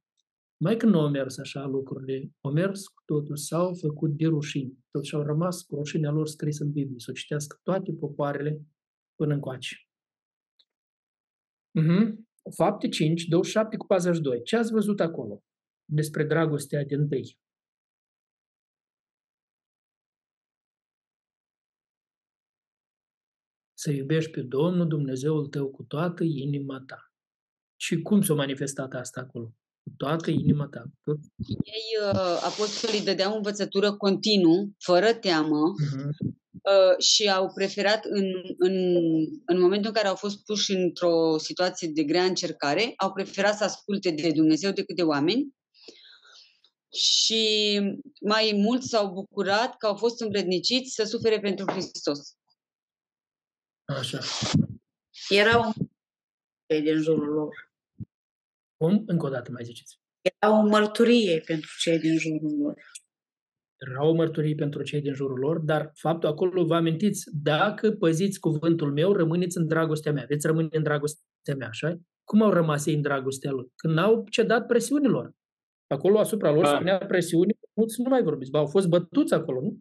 Mai 0.57 0.77
că 0.77 0.87
nu 0.87 1.01
au 1.01 1.09
mers 1.09 1.39
așa 1.39 1.67
lucrurile, 1.67 2.31
au 2.41 2.53
mers 2.53 2.87
cu 2.87 3.03
totul, 3.05 3.37
s-au 3.37 3.75
făcut 3.75 4.11
de 4.11 4.27
rușini. 4.27 4.79
Totuși 4.91 5.15
au 5.15 5.23
rămas 5.23 5.63
cu 5.63 5.75
rușinea 5.75 6.11
lor 6.11 6.27
scris 6.27 6.59
în 6.59 6.73
Biblie, 6.73 6.99
să 6.99 7.11
o 7.11 7.15
citească 7.15 7.59
toate 7.63 7.93
popoarele 7.93 8.61
până 9.15 9.35
încoace. 9.35 9.77
Mhm. 11.71 12.29
Fapte 12.57 12.89
5, 12.89 13.25
27 13.25 13.77
cu 13.77 13.87
42. 13.87 14.43
Ce 14.43 14.57
ați 14.57 14.73
văzut 14.73 15.01
acolo 15.01 15.43
despre 15.91 16.25
dragostea 16.25 16.85
din 16.85 17.09
tâi? 17.09 17.39
Să 23.75 23.91
iubești 23.91 24.31
pe 24.31 24.41
Domnul 24.43 24.89
Dumnezeul 24.89 25.47
tău 25.47 25.71
cu 25.71 25.83
toată 25.83 26.25
inima 26.25 26.83
ta. 26.87 27.13
Și 27.81 28.03
cum 28.03 28.23
s-a 28.23 28.35
manifestat 28.35 28.93
asta 28.93 29.21
acolo? 29.21 29.53
cu 29.89 29.95
toată 29.97 30.31
inima 30.31 30.67
ta. 30.69 30.83
Tot. 31.03 31.19
Ei, 31.65 31.87
uh, 32.13 32.41
apostolii 32.45 33.05
dădeau 33.05 33.37
învățătură 33.37 33.97
continuu, 33.97 34.75
fără 34.79 35.13
teamă, 35.15 35.61
Mhm. 35.93 36.09
uh, 36.53 36.99
și 36.99 37.31
au 37.31 37.53
preferat, 37.55 38.05
în, 38.05 38.25
în, 38.59 38.75
în 39.47 39.61
momentul 39.61 39.89
în 39.89 39.93
care 39.95 40.09
au 40.09 40.15
fost 40.15 40.45
puși 40.45 40.73
într-o 40.73 41.39
situație 41.39 41.89
de 41.95 42.03
grea 42.03 42.25
încercare, 42.25 42.93
au 42.97 43.13
preferat 43.13 43.57
să 43.57 43.65
asculte 43.65 44.11
de 44.11 44.31
Dumnezeu 44.35 44.71
decât 44.73 44.97
de 44.97 45.03
oameni 45.03 45.57
și 46.93 47.81
mai 48.21 48.53
mult 48.55 48.83
s-au 48.83 49.13
bucurat 49.13 49.77
că 49.77 49.87
au 49.87 49.97
fost 49.97 50.21
învredniciți 50.21 50.95
să 50.95 51.05
sufere 51.05 51.41
pentru 51.41 51.65
Hristos. 51.71 52.37
Așa. 53.85 54.19
Erau 55.29 55.73
cei 56.67 56.83
din 56.83 57.03
jurul 57.03 57.29
lor. 57.29 57.71
Cum? 58.77 59.03
Încă 59.07 59.27
o 59.27 59.29
dată 59.29 59.51
mai 59.51 59.65
ziceți. 59.65 59.99
Era 60.21 60.59
o 60.59 60.67
mărturie 60.67 61.41
pentru 61.47 61.71
cei 61.79 61.99
din 61.99 62.19
jurul 62.19 62.59
lor. 62.59 62.75
Era 63.77 64.07
o 64.07 64.13
mărturie 64.13 64.55
pentru 64.55 64.83
cei 64.83 65.01
din 65.01 65.15
jurul 65.15 65.39
lor, 65.39 65.59
dar 65.59 65.91
faptul 65.95 66.29
acolo 66.29 66.65
vă 66.65 66.75
amintiți, 66.75 67.25
dacă 67.43 67.93
păziți 67.93 68.39
cuvântul 68.39 68.93
meu, 68.93 69.13
rămâneți 69.13 69.57
în 69.57 69.67
dragostea 69.67 70.13
mea, 70.13 70.25
veți 70.29 70.47
rămâne 70.47 70.69
în 70.71 70.83
dragostea 70.83 71.55
mea, 71.59 71.69
așa? 71.69 71.99
Cum 72.25 72.43
au 72.43 72.51
rămas 72.51 72.87
ei 72.87 72.95
în 72.95 73.01
dragostea 73.01 73.51
lor? 73.51 73.69
Când 73.75 73.95
n-au 73.95 74.25
cedat 74.31 74.67
presiunilor. 74.67 75.33
Acolo 75.89 76.19
asupra 76.19 76.51
lor 76.51 76.65
Da. 76.65 76.75
spunea 76.75 76.99
presiuni, 76.99 77.59
mulți 77.77 78.01
nu 78.03 78.09
mai 78.09 78.23
vorbiți, 78.23 78.51
ba, 78.51 78.59
au 78.59 78.67
fost 78.67 78.89
bătuți 78.89 79.35
acolo, 79.35 79.61
nu? 79.61 79.79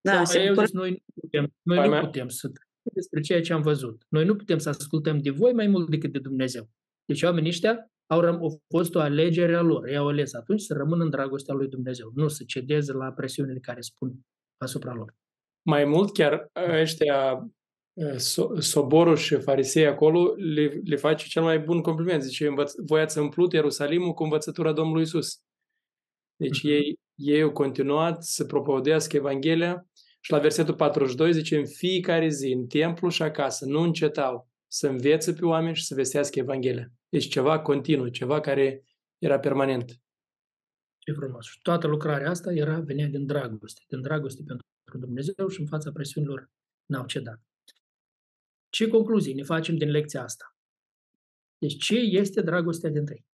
Da, 0.00 0.12
Dar 0.14 0.24
se 0.24 0.38
ei 0.40 0.48
au 0.48 0.54
bucură- 0.54 0.66
zis, 0.66 0.74
noi 0.74 0.90
nu 0.90 1.20
putem, 1.22 1.52
noi 1.62 1.76
Păi 1.76 1.86
nu 1.86 1.92
mea- 1.94 2.00
putem 2.04 2.28
să 2.28 2.40
trăim 2.48 2.92
despre 2.94 3.20
ceea 3.20 3.40
ce 3.40 3.52
am 3.52 3.62
văzut. 3.62 4.04
Noi 4.08 4.24
nu 4.24 4.36
putem 4.36 4.58
să 4.58 4.68
ascultăm 4.68 5.18
de 5.18 5.30
voi 5.30 5.52
mai 5.52 5.66
mult 5.66 5.90
decât 5.90 6.12
de 6.12 6.18
Dumnezeu. 6.18 6.68
Deci 7.04 7.22
oamenii 7.22 7.48
ăștia 7.48 7.90
au, 8.06 8.20
răm- 8.20 8.38
au 8.40 8.60
fost 8.68 8.94
o 8.94 9.00
alegere 9.00 9.54
a 9.54 9.60
lor. 9.60 9.88
Ei 9.88 9.96
au 9.96 10.08
ales 10.08 10.34
atunci 10.34 10.60
să 10.60 10.74
rămână 10.74 11.02
în 11.04 11.10
dragostea 11.10 11.54
lui 11.54 11.68
Dumnezeu, 11.68 12.10
nu 12.14 12.28
să 12.28 12.44
cedeze 12.46 12.92
la 12.92 13.12
presiunile 13.12 13.58
care 13.58 13.80
spun 13.80 14.12
asupra 14.64 14.92
lor. 14.94 15.14
Mai 15.68 15.84
mult, 15.84 16.12
chiar 16.12 16.46
ăștia, 16.80 17.32
uh, 17.32 17.48
so- 18.16 18.58
soborul 18.58 19.16
și 19.16 19.40
farisei 19.40 19.86
acolo, 19.86 20.34
le, 20.36 20.80
le 20.84 20.96
face 20.96 21.26
cel 21.26 21.42
mai 21.42 21.58
bun 21.58 21.80
compliment. 21.80 22.22
Zice, 22.22 22.46
învăț, 22.46 22.72
voi 22.86 23.00
ați 23.00 23.18
împlut 23.18 23.52
Ierusalimul 23.52 24.12
cu 24.12 24.22
învățătura 24.22 24.72
Domnului 24.72 25.02
Isus. 25.02 25.40
Deci 26.36 26.62
ei, 26.62 26.98
ei 27.14 27.42
au 27.42 27.52
continuat 27.52 28.24
să 28.24 28.44
propovădească 28.44 29.16
Evanghelia 29.16 29.86
și 30.20 30.30
la 30.30 30.38
versetul 30.38 30.74
42 30.74 31.32
zice, 31.32 31.56
în 31.56 31.66
fiecare 31.66 32.28
zi, 32.28 32.52
în 32.52 32.66
templu 32.66 33.08
și 33.08 33.22
acasă, 33.22 33.64
nu 33.64 33.80
încetau 33.80 34.48
să 34.66 34.88
învețe 34.88 35.32
pe 35.32 35.44
oameni 35.44 35.76
și 35.76 35.84
să 35.84 35.94
vestească 35.94 36.38
Evanghelia. 36.38 36.92
Deci 37.08 37.28
ceva 37.28 37.60
continuu, 37.60 38.08
ceva 38.08 38.40
care 38.40 38.84
era 39.18 39.38
permanent. 39.38 40.00
Ce 40.98 41.12
frumos. 41.12 41.46
Și 41.46 41.58
toată 41.62 41.86
lucrarea 41.86 42.30
asta 42.30 42.52
era, 42.52 42.80
venea 42.80 43.06
din 43.06 43.26
dragoste, 43.26 43.82
din 43.88 44.00
dragoste 44.00 44.42
pentru 44.46 45.06
Dumnezeu 45.06 45.48
și 45.48 45.60
în 45.60 45.66
fața 45.66 45.90
presiunilor 45.92 46.50
n-au 46.86 47.06
cedat. 47.06 47.40
Ce 48.70 48.88
concluzii 48.88 49.34
ne 49.34 49.42
facem 49.42 49.76
din 49.76 49.90
lecția 49.90 50.22
asta? 50.22 50.54
Deci 51.58 51.84
ce 51.84 51.94
este 51.94 52.42
dragostea 52.42 52.90
din 52.90 53.04
tăi? 53.04 53.24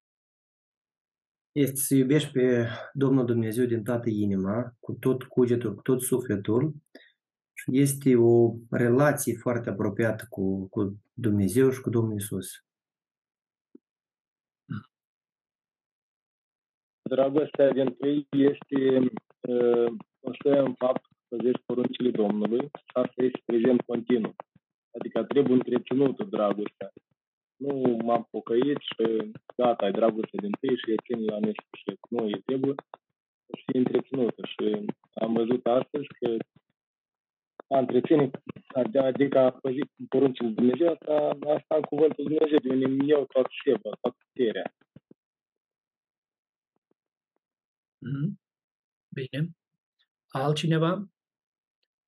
Este 1.52 1.76
să 1.76 1.94
iubești 1.94 2.32
pe 2.32 2.68
Domnul 2.92 3.24
Dumnezeu 3.26 3.64
din 3.64 3.82
toată 3.82 4.08
inima, 4.08 4.76
cu 4.80 4.92
tot 4.92 5.22
cugetul, 5.22 5.74
cu 5.74 5.82
tot 5.82 6.02
sufletul. 6.02 6.74
Și 7.52 7.80
Este 7.80 8.16
o 8.16 8.54
relație 8.70 9.34
foarte 9.34 9.70
apropiată 9.70 10.26
cu, 10.28 10.68
cu 10.68 11.02
Dumnezeu 11.12 11.70
și 11.70 11.80
cu 11.80 11.90
Domnul 11.90 12.16
Isus. 12.16 12.46
Dragostea 17.02 17.72
din 17.72 17.94
tâi 17.94 18.26
este 18.30 18.98
uh, 19.40 19.92
constă 20.20 20.62
în 20.62 20.74
fapt 20.74 21.00
că 21.00 21.16
păzești 21.28 21.62
poruncile 21.66 22.10
Domnului 22.10 22.60
și 22.60 22.90
asta 22.92 23.22
este 23.22 23.42
prezent 23.44 23.80
continuu. 23.80 24.34
Adică 24.98 25.24
trebuie 25.24 25.54
întreținută 25.54 26.24
dragostea. 26.24 26.90
Nu 27.56 27.96
m-am 28.04 28.28
pocăit 28.30 28.78
și 28.78 29.32
gata, 29.56 29.84
ai 29.84 29.92
dragoste 29.92 30.36
din 30.40 30.54
tâi 30.60 30.76
și 30.76 30.90
e 30.90 31.04
țin 31.06 31.24
la 31.24 31.38
nesfârșit. 31.38 32.00
Nu, 32.10 32.28
e 32.28 32.40
trebuie 32.44 32.74
să 33.46 33.62
fie 33.66 33.78
întreținută 33.78 34.42
și 34.46 34.86
am 35.12 35.32
văzut 35.32 35.66
astăzi 35.66 36.06
că 36.18 36.36
a 37.68 37.78
întreține, 37.78 38.30
adică 38.92 39.38
a 39.38 39.50
păzi 39.50 39.80
poruncile 40.08 40.48
Dumnezeu, 40.48 40.92
asta, 40.92 41.38
asta 41.54 41.76
în 41.76 41.82
cuvântul 41.82 42.24
Dumnezeu, 42.24 42.58
de 42.58 42.68
unde 42.68 42.84
îmi 42.84 43.08
iau 43.08 43.24
toată 43.24 43.48
șeva, 43.50 43.90
toată 44.00 44.16
puterea. 44.18 44.74
Mhm. 47.98 48.40
Bine. 49.08 49.50
Altcineva? 50.28 51.10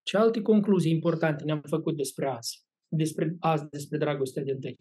Ce 0.02 0.16
alte 0.16 0.42
concluzii 0.42 0.92
importante 0.92 1.44
ne-am 1.44 1.60
făcut 1.60 1.96
despre 1.96 2.26
azi? 2.26 2.67
Despre 2.88 3.36
azi, 3.40 3.68
despre 3.70 3.98
dragostea 3.98 4.42
din 4.42 4.60
tăi. 4.60 4.78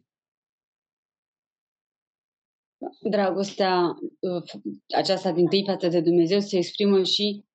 Dragostea 3.09 3.93
uh, 4.19 4.43
aceasta 4.95 5.31
din 5.31 5.47
tâi 5.47 5.63
față 5.65 5.87
de 5.87 6.01
Dumnezeu 6.01 6.39
se 6.39 6.57
exprimă 6.57 7.03
și 7.03 7.45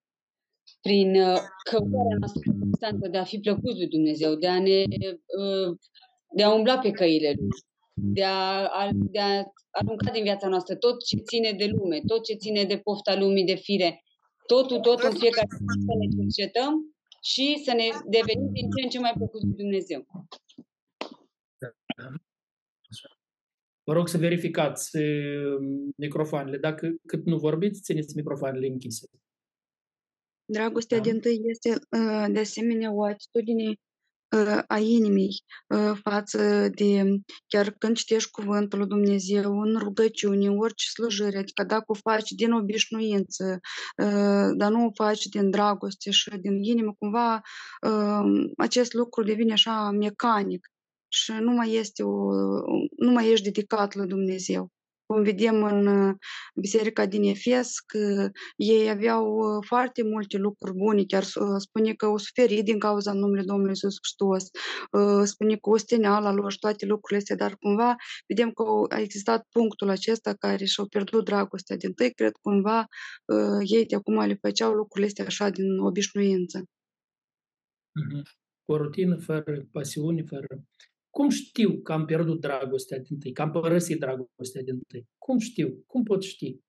prin 0.81 1.15
uh, 1.15 1.39
căutarea 1.71 2.17
noastră 2.19 2.53
constantă 2.61 3.09
de 3.09 3.19
a 3.19 3.25
fi 3.25 3.39
plăcut 3.39 3.77
lui 3.77 3.89
Dumnezeu, 3.89 4.35
de 4.35 4.49
a 4.49 4.61
ne 4.61 4.85
uh, 5.39 5.77
de 6.35 6.43
a 6.43 6.55
umbla 6.55 6.79
pe 6.79 6.91
căile 6.91 7.35
lui, 7.37 7.49
de 7.95 8.25
a, 8.25 8.67
a, 8.67 8.89
de 8.93 9.19
a 9.19 9.45
arunca 9.71 10.11
din 10.13 10.23
viața 10.23 10.49
noastră 10.49 10.75
tot 10.75 11.05
ce 11.05 11.17
ține 11.17 11.53
de 11.53 11.67
lume, 11.67 12.01
tot 12.07 12.25
ce 12.25 12.35
ține 12.35 12.65
de 12.65 12.79
pofta 12.79 13.19
lumii, 13.19 13.45
de 13.45 13.55
fire, 13.55 14.03
totul, 14.47 14.81
totul 14.81 15.09
în 15.11 15.17
fiecare 15.17 15.49
zi 15.51 15.85
să 15.87 15.95
ne 15.99 16.07
cercetăm 16.17 16.73
și 17.23 17.63
să 17.65 17.73
ne 17.73 17.87
devenim 18.17 18.53
din 18.53 18.71
ce 18.71 18.83
în 18.83 18.89
ce 18.89 18.99
mai 18.99 19.13
plăcuți 19.17 19.45
lui 19.45 19.55
Dumnezeu. 19.57 20.01
Vă 23.85 23.93
rog 23.93 24.09
să 24.09 24.19
verificați 24.19 24.97
uh, 24.97 25.57
microfoanele. 25.97 26.59
Dacă 26.59 26.95
cât 27.07 27.25
nu 27.25 27.39
vorbiți, 27.39 27.83
țineți 27.83 28.17
microfoanele 28.17 28.67
închise. 28.67 29.07
Dragostea 30.45 30.99
din 30.99 31.21
tâi 31.21 31.41
este 31.45 31.69
uh, 31.71 32.27
de 32.33 32.39
asemenea 32.39 32.93
o 32.93 33.05
atitudine 33.05 33.69
uh, 34.37 34.63
a 34.67 34.79
inimii 34.79 35.43
uh, 35.69 35.99
față 36.03 36.69
de, 36.69 37.03
chiar 37.47 37.71
când 37.71 37.97
citești 37.97 38.31
cuvântul 38.31 38.79
lui 38.79 38.89
Dumnezeu 38.89 39.61
în 39.61 39.79
rugăciune, 39.79 40.47
în 40.47 40.59
orice 40.59 40.89
slujire, 40.89 41.39
adică 41.39 41.65
dacă 41.65 41.85
o 41.87 41.95
faci 41.95 42.31
din 42.31 42.53
obișnuință, 42.53 43.61
uh, 43.97 44.51
dar 44.57 44.71
nu 44.71 44.87
o 44.87 44.91
faci 44.95 45.27
din 45.27 45.51
dragoste 45.51 46.11
și 46.11 46.31
din 46.41 46.63
inimă, 46.63 46.95
cumva 46.99 47.41
uh, 47.87 48.51
acest 48.57 48.93
lucru 48.93 49.23
devine 49.23 49.53
așa 49.53 49.91
mecanic 49.91 50.67
și 51.13 51.33
nu 51.33 51.53
mai 51.53 51.73
este 51.73 52.03
o, 52.03 52.33
nu 52.97 53.11
mai 53.11 53.31
ești 53.31 53.45
dedicat 53.45 53.95
lui 53.95 54.07
Dumnezeu. 54.07 54.71
Cum 55.07 55.23
vedem 55.23 55.63
în 55.63 55.87
uh, 55.87 56.15
biserica 56.55 57.07
din 57.07 57.23
Efes, 57.23 57.79
că 57.79 58.31
ei 58.57 58.91
aveau 58.91 59.25
uh, 59.37 59.65
foarte 59.67 60.03
multe 60.03 60.37
lucruri 60.37 60.77
bune, 60.77 61.05
chiar 61.05 61.23
uh, 61.23 61.57
spune 61.59 61.93
că 61.95 62.05
au 62.05 62.17
suferit 62.17 62.65
din 62.65 62.79
cauza 62.79 63.13
numele 63.13 63.43
Domnului 63.43 63.69
Iisus 63.71 63.97
Hristos, 64.03 64.45
uh, 64.93 65.23
spune 65.25 65.57
că 65.57 65.71
osteneala 65.71 66.33
lor 66.33 66.53
și 66.53 66.59
toate 66.59 66.87
lucrurile 66.87 67.19
astea, 67.19 67.37
dar 67.37 67.57
cumva 67.57 67.95
vedem 68.27 68.51
că 68.51 68.63
au- 68.63 68.87
a 68.89 69.01
existat 69.01 69.47
punctul 69.51 69.89
acesta 69.89 70.35
care 70.35 70.65
și-au 70.65 70.87
pierdut 70.87 71.25
dragostea 71.25 71.77
din 71.77 71.93
tâi, 71.93 72.13
cred 72.15 72.33
cumva 72.43 72.87
uh, 73.25 73.61
ei 73.61 73.87
de 73.87 73.95
acum 73.95 74.19
le 74.19 74.39
făceau 74.41 74.73
lucrurile 74.73 75.07
astea 75.07 75.25
așa 75.25 75.49
din 75.49 75.79
obișnuință. 75.79 76.65
Mhm. 77.93 78.23
Cu 78.65 78.73
o 78.73 78.77
rutină, 78.77 79.17
fără 79.17 79.67
pasiune, 79.73 80.23
fără... 80.23 80.47
Cum 81.17 81.29
știu 81.29 81.81
că 81.83 81.93
am 81.93 82.05
pierdut 82.05 82.41
dragostea 82.41 82.99
din 82.99 83.19
tâi, 83.19 83.33
că 83.33 83.43
am 83.43 83.51
părăsit 83.51 83.99
dragostea 83.99 84.63
din 84.63 84.81
tâi? 84.89 85.07
Cum 85.19 85.39
știu? 85.39 85.85
Cum 85.87 86.03
pot 86.03 86.23
ști? 86.23 86.61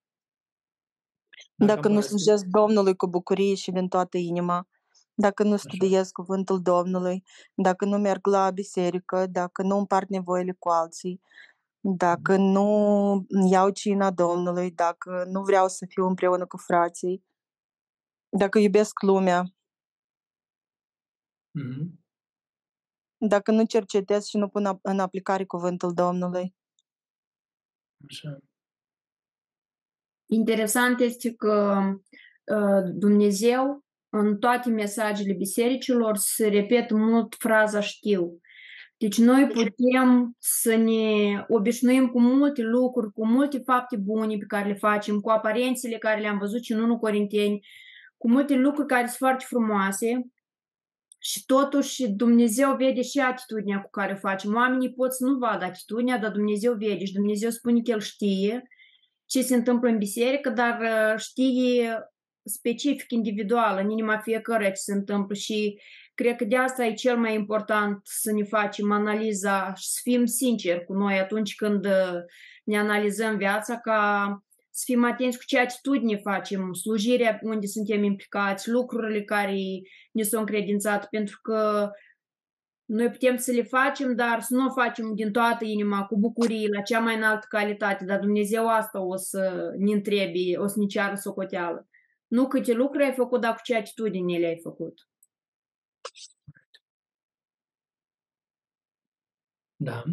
Dacă 1.56 1.88
nu 1.88 2.02
slujesc 2.02 2.46
Domnului 2.46 2.96
cu 2.96 3.08
bucurie 3.08 3.56
și 3.56 3.72
din 3.72 3.88
toată 3.88 4.18
inima, 4.18 4.68
dacă 5.14 5.44
nu 5.44 5.58
studiez 5.58 6.12
cuvântul 6.12 6.62
Domnului, 6.62 7.24
dacă 7.56 7.86
nu 7.86 7.98
merg 7.98 8.28
la 8.28 8.52
biserică, 8.52 9.28
dacă 9.28 9.64
nu 9.64 9.78
împart 9.78 10.10
nevoile 10.10 10.56
cu 10.60 10.70
alții, 10.70 11.22
dacă 11.80 12.36
nu 12.38 12.68
iau 13.52 13.70
cina 13.70 14.12
Domnului, 14.12 14.72
dacă 14.72 15.26
nu 15.28 15.42
vreau 15.42 15.68
să 15.68 15.86
fiu 15.90 16.06
împreună 16.06 16.46
cu 16.46 16.58
frații, 16.58 17.24
dacă 18.30 18.60
iubesc 18.60 19.02
lumea, 19.02 19.44
Mhm. 21.56 22.03
Dacă 23.28 23.52
nu 23.52 23.66
cercetez 23.66 24.26
și 24.26 24.38
nu 24.38 24.48
pun 24.48 24.66
ap- 24.66 24.82
în 24.82 25.00
aplicare 25.00 25.46
cuvântul 25.46 25.94
Domnului. 25.94 26.56
Așa. 28.08 28.38
Interesant 30.26 31.00
este 31.00 31.34
că 31.34 31.82
uh, 32.44 32.84
Dumnezeu 32.94 33.84
în 34.10 34.38
toate 34.38 34.70
mesajele 34.70 35.34
bisericilor 35.34 36.18
se 36.18 36.48
repetă 36.48 36.96
mult 36.96 37.36
fraza 37.40 37.80
știu. 37.80 38.42
Deci 38.98 39.18
noi 39.18 39.48
putem 39.48 40.36
să 40.40 40.76
ne 40.76 41.46
obișnuim 41.48 42.08
cu 42.08 42.20
multe 42.20 42.62
lucruri, 42.62 43.12
cu 43.12 43.26
multe 43.26 43.60
fapte 43.66 43.98
bune 43.98 44.38
pe 44.38 44.46
care 44.46 44.68
le 44.68 44.74
facem, 44.74 45.20
cu 45.20 45.30
aparențele 45.30 45.98
care 45.98 46.22
le-am 46.22 46.38
văzut 46.38 46.64
și 46.64 46.72
în 46.72 46.82
1 46.82 47.00
Corinteni, 47.00 47.66
cu 48.18 48.30
multe 48.30 48.56
lucruri 48.56 48.88
care 48.88 49.06
sunt 49.06 49.18
foarte 49.18 49.46
frumoase 49.48 50.26
și 51.26 51.46
totuși 51.46 52.08
Dumnezeu 52.08 52.76
vede 52.76 53.02
și 53.02 53.20
atitudinea 53.20 53.82
cu 53.82 53.90
care 53.90 54.14
o 54.14 54.16
facem. 54.16 54.54
Oamenii 54.54 54.94
pot 54.94 55.14
să 55.14 55.26
nu 55.26 55.38
vadă 55.38 55.66
atitudinea, 55.66 56.18
dar 56.18 56.32
Dumnezeu 56.32 56.74
vede 56.74 57.06
și 57.06 57.14
Dumnezeu 57.14 57.50
spune 57.50 57.82
că 57.82 57.92
El 57.92 58.00
știe 58.00 58.68
ce 59.26 59.42
se 59.42 59.56
întâmplă 59.56 59.90
în 59.90 59.98
biserică, 59.98 60.50
dar 60.50 60.80
uh, 60.80 61.20
știe 61.20 61.98
specific, 62.44 63.12
individual, 63.12 63.80
în 63.84 63.90
inima 63.90 64.18
fiecăruia 64.18 64.70
ce 64.70 64.76
se 64.76 64.94
întâmplă 64.94 65.36
și 65.36 65.80
cred 66.14 66.36
că 66.36 66.46
de 66.46 66.58
asta 66.58 66.86
e 66.86 66.94
cel 66.94 67.18
mai 67.18 67.34
important 67.34 68.00
să 68.04 68.32
ne 68.32 68.44
facem 68.44 68.92
analiza 68.92 69.74
și 69.74 69.88
să 69.90 70.00
fim 70.04 70.26
sinceri 70.26 70.86
cu 70.86 70.94
noi 70.94 71.20
atunci 71.20 71.56
când 71.56 71.86
uh, 71.86 72.20
ne 72.64 72.78
analizăm 72.78 73.38
viața 73.38 73.80
ca 73.80 74.28
să 74.76 74.84
fim 74.86 75.04
atenți 75.04 75.38
cu 75.38 75.44
ce 75.44 75.60
atitudine 75.60 76.18
facem, 76.18 76.74
slujirea 76.74 77.40
unde 77.42 77.66
suntem 77.66 78.04
implicați, 78.04 78.70
lucrurile 78.70 79.24
care 79.24 79.56
ne 80.12 80.24
sunt 80.24 80.46
credințate, 80.46 81.08
pentru 81.10 81.40
că 81.42 81.92
noi 82.86 83.10
putem 83.10 83.38
să 83.38 83.52
le 83.52 83.64
facem, 83.64 84.16
dar 84.16 84.42
să 84.42 84.54
nu 84.54 84.66
o 84.66 84.74
facem 84.74 85.16
din 85.16 85.32
toată 85.32 85.66
inima, 85.66 86.06
cu 86.06 86.18
bucurie, 86.18 86.68
la 86.68 86.82
cea 86.82 87.00
mai 87.00 87.16
înaltă 87.16 87.46
calitate, 87.50 88.06
dar 88.06 88.20
Dumnezeu 88.20 88.68
asta 88.70 89.02
o 89.02 89.16
să 89.16 89.72
ne 89.78 89.94
întrebe, 89.94 90.58
o 90.58 90.68
să 90.68 90.80
ne 90.80 90.86
ceară 90.86 91.16
socoteală. 91.16 91.88
Nu 92.28 92.48
câte 92.48 92.74
lucruri 92.74 93.04
ai 93.04 93.14
făcut, 93.14 93.42
dar 93.42 93.56
cu 93.56 93.62
ce 93.64 93.76
atitudine 93.76 94.38
le-ai 94.38 94.60
făcut. 94.64 95.08
Da. 99.76 100.04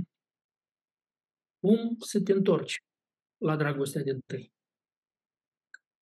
Cum 1.60 1.96
să 1.98 2.20
te 2.22 2.32
întorci 2.32 2.82
la 3.40 3.56
dragostea 3.56 4.02
de 4.02 4.18
tăi? 4.26 4.52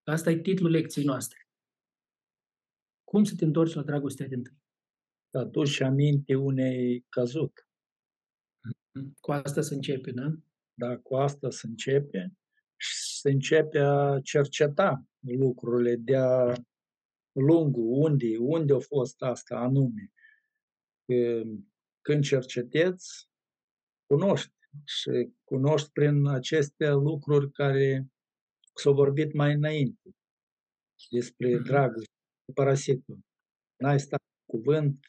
Asta 0.05 0.31
e 0.31 0.39
titlul 0.39 0.71
lecției 0.71 1.05
noastre. 1.05 1.49
Cum 3.05 3.25
să 3.25 3.35
te 3.37 3.45
întorci 3.45 3.75
la 3.75 3.83
dragostea 3.83 4.27
de 4.27 4.37
tăi? 4.37 4.57
Aduci 5.31 5.81
aminte 5.81 6.35
unei 6.35 7.07
căzut. 7.09 7.69
Cu 9.21 9.33
asta 9.33 9.61
se 9.61 9.75
începe, 9.75 10.11
da? 10.11 10.33
Da, 10.75 10.99
cu 10.99 11.17
asta 11.17 11.51
se 11.51 11.67
începe 11.67 12.37
și 12.77 13.19
se 13.21 13.31
începe 13.31 13.79
a 13.79 14.21
cerceta 14.23 15.05
lucrurile 15.21 15.97
de-a 15.97 16.55
lungul, 17.33 17.85
unde, 17.87 18.37
unde 18.39 18.75
a 18.75 18.79
fost 18.79 19.23
asta 19.23 19.57
anume. 19.57 20.13
Când 22.01 22.25
cercetezi, 22.25 23.29
cunoști 24.07 24.58
și 24.85 25.33
cunoști 25.45 25.91
prin 25.91 26.27
aceste 26.27 26.91
lucruri 26.91 27.53
care 27.53 28.07
s-au 28.75 28.95
vorbit 28.95 29.33
mai 29.33 29.55
înainte 29.55 30.11
despre 31.11 31.59
dragoste, 31.59 32.13
parasitul. 32.55 33.19
N-ai 33.77 34.01
stat 34.01 34.23
cuvânt, 34.47 35.07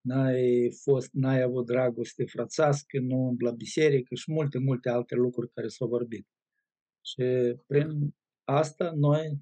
n-ai 0.00 0.72
fost, 0.82 1.08
n-ai 1.12 1.40
avut 1.40 1.66
dragoste 1.66 2.24
frățească, 2.24 2.98
nu 3.00 3.34
la 3.38 3.50
biserică 3.50 4.14
și 4.14 4.32
multe, 4.32 4.58
multe 4.58 4.88
alte 4.88 5.14
lucruri 5.14 5.52
care 5.52 5.68
s-au 5.68 5.88
vorbit. 5.88 6.26
Și 7.04 7.56
prin 7.66 8.14
asta 8.44 8.90
noi 8.90 9.38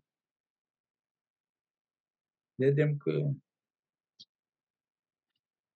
vedem 2.54 2.96
că 2.96 3.30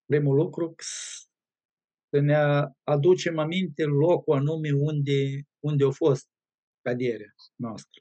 primul 0.05 0.37
lucru 0.37 0.75
să 2.15 2.21
ne 2.21 2.37
aducem 2.83 3.39
aminte 3.39 3.85
locul 3.85 4.37
anume 4.37 4.71
unde, 4.73 5.21
unde 5.65 5.85
a 5.85 5.91
fost 5.91 6.27
căderea 6.83 7.33
noastră. 7.57 8.01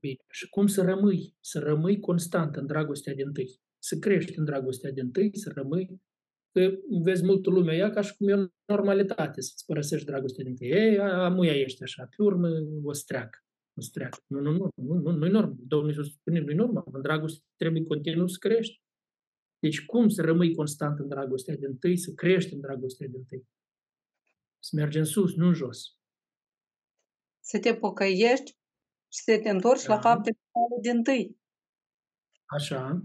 Bine. 0.00 0.22
Și 0.28 0.48
cum 0.48 0.66
să 0.66 0.82
rămâi? 0.82 1.36
Să 1.40 1.58
rămâi 1.58 2.00
constant 2.00 2.56
în 2.56 2.66
dragostea 2.66 3.14
din 3.14 3.32
tâi. 3.32 3.60
Să 3.78 3.98
crești 3.98 4.38
în 4.38 4.44
dragostea 4.44 4.90
din 4.90 5.10
tâi, 5.10 5.36
să 5.36 5.50
rămâi 5.54 6.00
că 6.52 6.70
vezi 7.02 7.24
multă 7.24 7.50
lume 7.50 7.76
ea 7.76 7.90
ca 7.90 8.00
și 8.00 8.16
cum 8.16 8.28
e 8.28 8.34
o 8.34 8.46
normalitate 8.66 9.40
să-ți 9.40 9.64
părăsești 9.64 10.06
dragostea 10.06 10.44
din 10.44 10.56
tâi. 10.56 10.70
Ei, 10.70 10.98
amuia 10.98 11.52
ești 11.52 11.82
așa, 11.82 12.04
pe 12.16 12.22
urmă 12.22 12.48
o 12.84 12.92
să 12.92 13.02
treacă. 13.06 13.38
O 13.78 13.80
să 13.80 13.88
treacă. 13.92 14.18
Nu, 14.26 14.40
nu, 14.40 14.52
nu, 14.52 14.70
nu, 14.74 14.94
nu, 14.94 15.10
nu-i 15.10 15.30
normă. 15.30 15.54
Domnul 15.58 15.88
Iisus 15.88 16.12
spune, 16.12 16.40
nu-i 16.40 16.54
normă. 16.54 16.84
În 16.92 17.02
dragoste 17.02 17.44
trebuie 17.56 17.82
continuu 17.84 18.26
să 18.26 18.36
crești. 18.38 18.80
Deci 19.60 19.84
cum 19.84 20.08
să 20.08 20.22
rămâi 20.22 20.54
constant 20.54 20.98
în 20.98 21.08
dragostea 21.08 21.56
din 21.56 21.76
tâi, 21.76 21.96
să 21.96 22.12
crești 22.12 22.52
în 22.52 22.60
dragostea 22.60 23.06
din 23.06 23.24
tâi? 23.24 23.48
Să 24.58 24.70
mergi 24.76 24.98
în 24.98 25.04
sus, 25.04 25.34
nu 25.34 25.46
în 25.46 25.54
jos. 25.54 25.96
Să 27.40 27.58
te 27.58 27.74
pocăiești 27.74 28.58
și 29.12 29.22
să 29.22 29.38
te 29.42 29.50
întorci 29.50 29.84
da. 29.84 29.94
la 29.94 30.00
faptele 30.00 30.36
din 30.80 31.02
tâi. 31.02 31.36
Așa. 32.44 33.02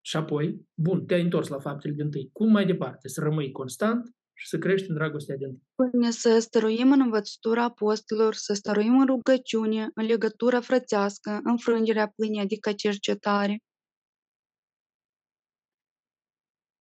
Și 0.00 0.16
apoi, 0.16 0.68
bun, 0.74 1.06
te-ai 1.06 1.22
întors 1.22 1.48
la 1.48 1.58
faptele 1.58 1.94
din 1.94 2.10
tâi. 2.10 2.30
Cum 2.32 2.50
mai 2.50 2.66
departe? 2.66 3.08
Să 3.08 3.20
rămâi 3.20 3.52
constant 3.52 4.16
și 4.32 4.48
să 4.48 4.58
crești 4.58 4.88
în 4.88 4.94
dragostea 4.94 5.36
din 5.36 5.48
tâi. 5.48 5.66
Până 5.74 6.10
să 6.10 6.38
stăruim 6.38 6.92
în 6.92 7.00
învățătura 7.00 7.62
apostolilor, 7.62 8.34
să 8.34 8.52
stăruim 8.52 8.98
în 8.98 9.06
rugăciune, 9.06 9.90
în 9.94 10.04
legătură 10.04 10.60
frățească, 10.60 11.40
în 11.44 11.56
frângerea 11.56 12.12
pâinii, 12.16 12.40
adică 12.40 12.72
cercetare. 12.72 13.58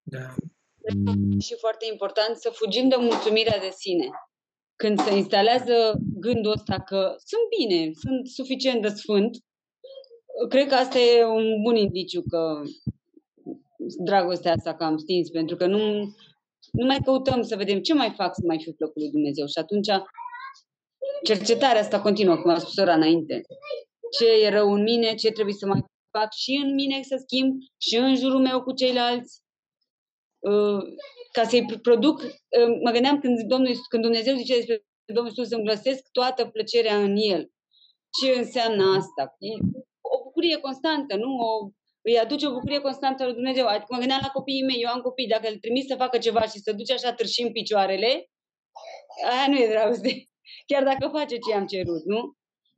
Da. 0.10 0.28
Și 1.40 1.56
foarte 1.60 1.86
important 1.92 2.36
să 2.36 2.50
fugim 2.50 2.90
de 2.90 2.96
mulțumirea 3.00 3.60
de 3.60 3.70
sine. 3.78 4.10
Când 4.76 5.00
se 5.00 5.16
instalează 5.16 6.00
gândul 6.20 6.52
ăsta 6.52 6.80
că 6.80 7.16
sunt 7.18 7.42
bine, 7.58 7.92
sunt 7.94 8.28
suficient 8.28 8.82
de 8.82 8.88
sfânt, 8.88 9.38
cred 10.50 10.68
că 10.68 10.76
asta 10.76 11.00
e 11.00 11.26
un 11.26 11.62
bun 11.62 11.76
indiciu 11.76 12.22
că 12.22 12.62
dragostea 13.98 14.54
asta 14.54 14.76
că 14.76 14.84
am 14.84 14.98
stins, 14.98 15.30
pentru 15.30 15.56
că 15.56 15.66
nu, 15.66 15.80
nu 16.72 16.86
mai 16.86 17.00
căutăm 17.04 17.42
să 17.42 17.56
vedem 17.56 17.80
ce 17.82 17.94
mai 17.94 18.14
fac 18.16 18.36
să 18.36 18.42
mai 18.46 18.60
fiu 18.62 18.74
plăcut 18.74 19.02
lui 19.02 19.12
Dumnezeu. 19.12 19.46
Și 19.46 19.60
atunci 19.60 19.88
cercetarea 21.24 21.82
asta 21.82 22.02
continuă, 22.02 22.38
cum 22.38 22.52
a 22.52 22.58
spus 22.58 22.78
ora 22.78 22.94
înainte. 22.94 23.42
Ce 24.18 24.26
e 24.44 24.50
rău 24.50 24.74
în 24.74 24.82
mine, 24.82 25.16
ce 25.16 25.32
trebuie 25.32 25.56
să 25.56 25.66
mai 25.66 25.84
fac 26.18 26.34
și 26.34 26.62
în 26.64 26.74
mine 26.74 27.02
să 27.02 27.16
schimb 27.26 27.54
și 27.78 27.96
în 27.96 28.16
jurul 28.16 28.42
meu 28.42 28.62
cu 28.62 28.74
ceilalți 28.74 29.42
Uh, 29.42 29.47
ca 31.32 31.44
să-i 31.44 31.66
produc, 31.82 32.22
uh, 32.22 32.78
mă 32.84 32.92
gândeam 32.92 33.20
când, 33.20 33.42
Domnul, 33.42 33.76
când 33.90 34.04
Dumnezeu 34.04 34.36
zice 34.36 34.56
despre 34.56 34.86
Domnul 35.06 35.32
Iisus 35.32 35.48
să-mi 35.48 35.66
găsesc 35.66 36.02
toată 36.12 36.46
plăcerea 36.46 36.98
în 36.98 37.16
El. 37.16 37.52
Ce 38.22 38.40
înseamnă 38.40 38.84
asta? 38.98 39.36
E 39.40 39.52
o 40.02 40.24
bucurie 40.24 40.58
constantă, 40.58 41.16
nu? 41.16 41.36
O, 41.36 41.70
îi 42.02 42.20
aduce 42.20 42.48
o 42.48 42.54
bucurie 42.54 42.80
constantă 42.80 43.24
lui 43.24 43.34
Dumnezeu. 43.34 43.68
Adică 43.68 43.86
mă 43.90 43.98
gândeam 43.98 44.20
la 44.22 44.30
copiii 44.30 44.64
mei, 44.64 44.82
eu 44.82 44.90
am 44.90 45.02
copii, 45.02 45.28
dacă 45.28 45.48
îl 45.48 45.58
trimis 45.58 45.86
să 45.86 45.96
facă 45.96 46.18
ceva 46.18 46.42
și 46.42 46.60
să 46.60 46.72
duce 46.72 46.94
așa 46.94 47.14
târșim 47.14 47.52
picioarele, 47.52 48.30
aia 49.30 49.48
nu 49.48 49.58
e 49.58 49.70
dragoste. 49.70 50.30
Chiar 50.70 50.84
dacă 50.84 51.08
face 51.08 51.38
ce 51.38 51.54
am 51.54 51.66
cerut, 51.66 52.04
nu? 52.06 52.34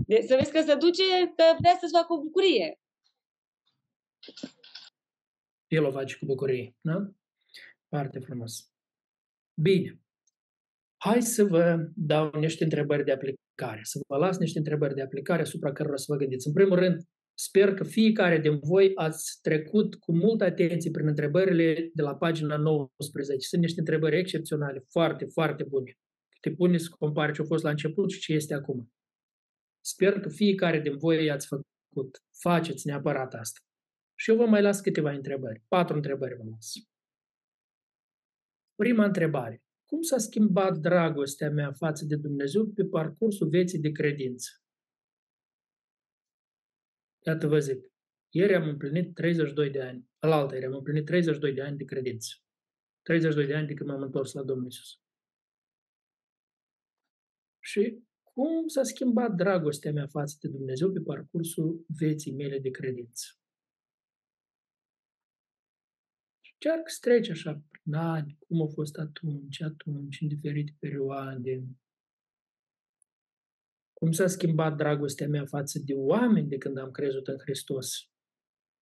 De, 0.08 0.22
să 0.22 0.36
vezi 0.36 0.52
că 0.52 0.62
se 0.62 0.76
duce, 0.76 1.04
că 1.36 1.44
vrea 1.60 1.78
să-ți 1.80 1.94
facă 1.98 2.14
o 2.14 2.22
bucurie. 2.22 2.80
El 5.68 5.86
o 5.86 5.92
face 5.92 6.18
cu 6.18 6.26
bucurie, 6.26 6.76
da? 6.82 7.12
Foarte 7.90 8.20
frumos. 8.20 8.74
Bine. 9.62 10.02
Hai 10.98 11.22
să 11.22 11.44
vă 11.44 11.92
dau 11.96 12.32
niște 12.40 12.64
întrebări 12.64 13.04
de 13.04 13.12
aplicare, 13.12 13.80
să 13.84 14.00
vă 14.08 14.18
las 14.18 14.38
niște 14.38 14.58
întrebări 14.58 14.94
de 14.94 15.02
aplicare 15.02 15.42
asupra 15.42 15.72
cărora 15.72 15.96
să 15.96 16.06
vă 16.08 16.18
gândiți. 16.18 16.48
În 16.48 16.54
primul 16.54 16.80
rând, 16.80 17.02
sper 17.34 17.74
că 17.74 17.84
fiecare 17.84 18.40
din 18.40 18.60
voi 18.60 18.92
ați 18.96 19.40
trecut 19.42 19.96
cu 19.96 20.16
multă 20.16 20.44
atenție 20.44 20.92
prin 20.92 21.08
întrebările 21.08 21.90
de 21.94 22.02
la 22.02 22.16
pagina 22.16 22.58
19. 22.58 23.48
Sunt 23.48 23.62
niște 23.62 23.80
întrebări 23.80 24.18
excepționale, 24.18 24.86
foarte, 24.90 25.26
foarte 25.26 25.64
bune. 25.64 25.98
Te 26.42 26.52
pune 26.52 26.78
să 26.78 26.90
compari 26.98 27.34
ce 27.34 27.42
a 27.42 27.46
fost 27.46 27.64
la 27.64 27.70
început 27.70 28.12
și 28.12 28.20
ce 28.20 28.34
este 28.34 28.54
acum. 28.54 28.92
Sper 29.86 30.20
că 30.20 30.30
fiecare 30.30 30.80
din 30.80 30.98
voi 30.98 31.32
ați 31.32 31.48
făcut. 31.48 32.24
Faceți 32.42 32.88
neapărat 32.88 33.34
asta. 33.34 33.60
Și 34.16 34.30
eu 34.30 34.36
vă 34.36 34.46
mai 34.46 34.62
las 34.62 34.80
câteva 34.80 35.12
întrebări. 35.12 35.64
Patru 35.68 35.96
întrebări 35.96 36.36
vă 36.36 36.44
las. 36.50 36.74
Prima 38.84 39.06
întrebare. 39.06 39.64
Cum 39.86 40.02
s-a 40.02 40.18
schimbat 40.18 40.78
dragostea 40.78 41.50
mea 41.50 41.72
față 41.74 42.06
de 42.06 42.16
Dumnezeu 42.16 42.68
pe 42.68 42.86
parcursul 42.86 43.50
vieții 43.50 43.80
de 43.80 43.92
credință? 43.92 44.50
Iată 47.26 47.48
vă 47.48 47.60
zic, 47.60 47.92
ieri 48.30 48.56
am 48.56 48.68
împlinit 48.68 49.14
32 49.14 49.70
de 49.70 49.82
ani, 49.82 50.10
alaltă 50.20 50.54
ieri 50.54 50.66
am 50.66 50.74
împlinit 50.74 51.06
32 51.06 51.54
de 51.54 51.62
ani 51.62 51.78
de 51.78 51.84
credință. 51.84 52.36
32 53.02 53.46
de 53.46 53.56
ani 53.56 53.68
de 53.68 53.74
când 53.74 53.90
m-am 53.90 54.02
întors 54.02 54.34
la 54.34 54.44
Domnul 54.44 54.68
Isus. 54.68 55.02
Și 57.60 58.04
cum 58.24 58.68
s-a 58.68 58.84
schimbat 58.84 59.36
dragostea 59.36 59.92
mea 59.92 60.08
față 60.08 60.38
de 60.42 60.48
Dumnezeu 60.48 60.92
pe 60.92 61.00
parcursul 61.00 61.86
vieții 61.88 62.36
mele 62.36 62.60
de 62.60 62.70
credință? 62.70 63.26
Încearcă 66.54 66.90
să 66.92 66.98
treci 67.02 67.30
așa 67.30 67.64
prin 67.90 68.02
ani, 68.02 68.38
cum 68.48 68.62
a 68.62 68.68
fost 68.68 68.98
atunci, 68.98 69.62
atunci, 69.62 70.22
în 70.22 70.28
diferite 70.28 70.76
perioade. 70.80 71.64
Cum 73.94 74.12
s-a 74.12 74.28
schimbat 74.28 74.76
dragostea 74.76 75.28
mea 75.28 75.46
față 75.46 75.80
de 75.80 75.94
oameni 75.94 76.48
de 76.48 76.58
când 76.58 76.78
am 76.78 76.92
crezut 76.92 77.28
în 77.28 77.38
Hristos 77.38 77.96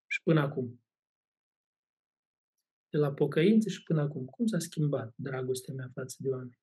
și 0.07 0.23
până 0.23 0.39
acum. 0.39 0.83
De 2.89 2.97
la 2.97 3.13
pocăință 3.13 3.69
și 3.69 3.83
până 3.83 4.01
acum. 4.01 4.25
Cum 4.25 4.45
s-a 4.45 4.59
schimbat 4.59 5.13
dragostea 5.15 5.73
mea 5.73 5.89
față 5.93 6.15
de 6.19 6.29
oameni? 6.29 6.59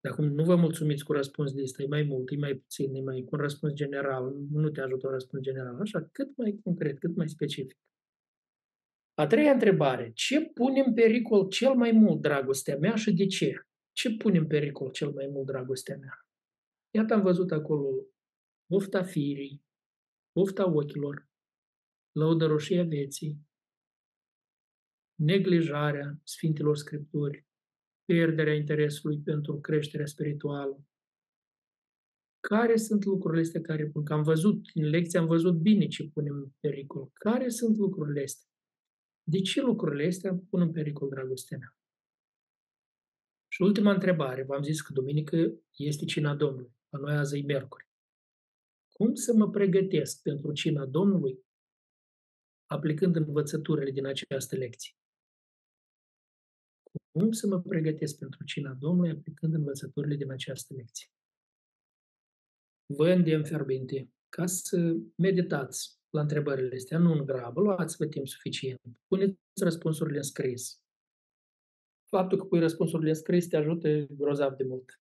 Dar 0.00 0.12
acum 0.12 0.26
nu 0.26 0.44
vă 0.44 0.56
mulțumiți 0.56 1.04
cu 1.04 1.12
răspuns 1.12 1.52
de 1.52 1.62
ăsta, 1.62 1.82
e 1.82 1.86
mai 1.86 2.02
mult, 2.02 2.30
e 2.30 2.36
mai 2.36 2.54
puțin, 2.54 2.94
e 2.94 3.00
mai 3.00 3.22
cu 3.22 3.34
un 3.34 3.40
răspuns 3.40 3.72
general, 3.72 4.34
nu 4.50 4.70
te 4.70 4.80
ajută 4.80 5.06
un 5.06 5.12
răspuns 5.12 5.42
general, 5.42 5.80
așa, 5.80 6.08
cât 6.12 6.36
mai 6.36 6.60
concret, 6.62 6.98
cât 6.98 7.16
mai 7.16 7.28
specific. 7.28 7.78
A 9.20 9.26
treia 9.26 9.52
întrebare. 9.52 10.10
Ce 10.14 10.40
pune 10.40 10.80
în 10.80 10.94
pericol 10.94 11.48
cel 11.48 11.74
mai 11.74 11.92
mult 11.92 12.20
dragostea 12.20 12.76
mea 12.76 12.94
și 12.94 13.12
de 13.12 13.26
ce? 13.26 13.54
Ce 13.92 14.16
pune 14.16 14.38
în 14.38 14.46
pericol 14.46 14.90
cel 14.90 15.10
mai 15.12 15.26
mult 15.26 15.46
dragostea 15.46 15.96
mea? 15.96 16.26
Iată 16.94 17.14
am 17.14 17.22
văzut 17.22 17.50
acolo 17.52 17.88
ufta 18.70 19.02
firii, 19.02 19.64
ufta 20.32 20.72
ochilor, 20.72 21.28
lăudăroșia 22.12 22.84
vieții, 22.84 23.48
neglijarea 25.14 26.20
Sfintelor 26.22 26.76
Scripturi, 26.76 27.46
pierderea 28.04 28.54
interesului 28.54 29.18
pentru 29.18 29.60
creșterea 29.60 30.06
spirituală. 30.06 30.84
Care 32.40 32.76
sunt 32.76 33.04
lucrurile 33.04 33.42
astea 33.42 33.60
care 33.60 33.86
pun? 33.86 34.04
Că 34.04 34.12
am 34.12 34.22
văzut, 34.22 34.60
în 34.74 34.84
lecție 34.84 35.18
am 35.18 35.26
văzut 35.26 35.54
bine 35.54 35.86
ce 35.86 36.08
punem 36.08 36.34
în 36.34 36.50
pericol. 36.60 37.10
Care 37.12 37.48
sunt 37.48 37.76
lucrurile 37.76 38.22
astea? 38.22 38.49
De 39.30 39.40
ce 39.40 39.60
lucrurile 39.60 40.06
astea 40.06 40.34
pun 40.50 40.60
în 40.60 40.72
pericol 40.72 41.08
dragostea 41.08 41.58
mea? 41.58 41.76
Și 43.48 43.62
ultima 43.62 43.92
întrebare, 43.92 44.42
v-am 44.42 44.62
zis 44.62 44.80
că 44.80 44.92
duminică 44.92 45.36
este 45.76 46.04
cina 46.04 46.34
Domnului, 46.34 46.72
la 46.88 46.98
noi 46.98 47.14
azi 47.16 47.38
e 47.38 47.42
miercuri. 47.42 47.88
Cum 48.92 49.14
să 49.14 49.34
mă 49.34 49.50
pregătesc 49.50 50.22
pentru 50.22 50.52
cina 50.52 50.86
Domnului 50.86 51.44
aplicând 52.66 53.16
învățăturile 53.16 53.90
din 53.90 54.06
această 54.06 54.56
lecție? 54.56 54.94
Cum 57.10 57.32
să 57.32 57.46
mă 57.46 57.60
pregătesc 57.60 58.18
pentru 58.18 58.44
cina 58.44 58.74
Domnului 58.74 59.10
aplicând 59.10 59.54
învățăturile 59.54 60.16
din 60.16 60.30
această 60.30 60.74
lecție? 60.74 61.08
Vă 62.86 63.10
îndemn 63.10 63.44
fierbinte 63.44 64.12
ca 64.28 64.46
să 64.46 64.96
meditați 65.16 65.99
la 66.10 66.20
întrebările 66.20 66.74
astea, 66.74 66.98
nu 66.98 67.12
în 67.12 67.24
grabă, 67.24 67.60
luați-vă 67.60 68.06
timp 68.06 68.26
suficient, 68.26 68.80
puneți 69.06 69.38
răspunsurile 69.60 70.16
în 70.16 70.22
scris. 70.22 70.80
Faptul 72.08 72.38
că 72.38 72.44
pui 72.44 72.60
răspunsurile 72.60 73.08
în 73.08 73.14
scris 73.14 73.46
te 73.46 73.56
ajută 73.56 74.06
grozav 74.10 74.56
de 74.56 74.64
mult. 74.64 75.00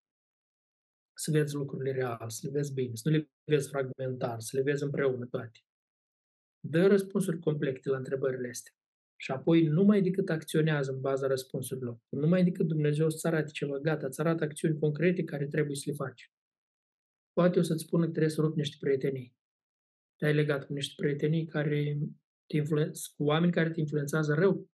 Să 1.13 1.31
vezi 1.31 1.55
lucrurile 1.55 1.91
reale, 1.91 2.29
să 2.29 2.39
le 2.43 2.51
vezi 2.51 2.73
bine, 2.73 2.95
să 2.95 3.09
nu 3.09 3.15
le 3.15 3.29
vezi 3.43 3.69
fragmentar, 3.69 4.39
să 4.39 4.57
le 4.57 4.63
vezi 4.63 4.83
împreună 4.83 5.25
toate. 5.25 5.59
Dă 6.59 6.87
răspunsuri 6.87 7.39
complete 7.39 7.89
la 7.89 7.97
întrebările 7.97 8.49
astea. 8.49 8.73
Și 9.21 9.31
apoi 9.31 9.67
numai 9.67 10.01
decât 10.01 10.29
acționează 10.29 10.91
în 10.91 11.01
baza 11.01 11.27
răspunsurilor. 11.27 11.99
Numai 12.09 12.43
decât 12.43 12.67
Dumnezeu 12.67 13.05
îți 13.05 13.27
arate 13.27 13.51
ceva, 13.51 13.77
gata, 13.77 14.05
îți 14.05 14.19
arată 14.19 14.43
acțiuni 14.43 14.79
concrete 14.79 15.23
care 15.23 15.47
trebuie 15.47 15.75
să 15.75 15.83
le 15.85 15.93
faci. 15.93 16.31
Poate 17.33 17.59
o 17.59 17.61
să-ți 17.61 17.83
spună 17.83 18.03
că 18.05 18.09
trebuie 18.09 18.31
să 18.31 18.41
rupi 18.41 18.57
niște 18.57 18.77
prietenii. 18.79 19.38
Te-ai 20.19 20.33
legat 20.33 20.65
cu 20.65 20.73
niște 20.73 20.93
prietenii 20.95 21.45
care 21.45 21.97
te 22.47 22.57
influenț, 22.57 23.05
cu 23.05 23.23
oameni 23.23 23.51
care 23.51 23.71
te 23.71 23.79
influențează 23.79 24.33
rău. 24.33 24.69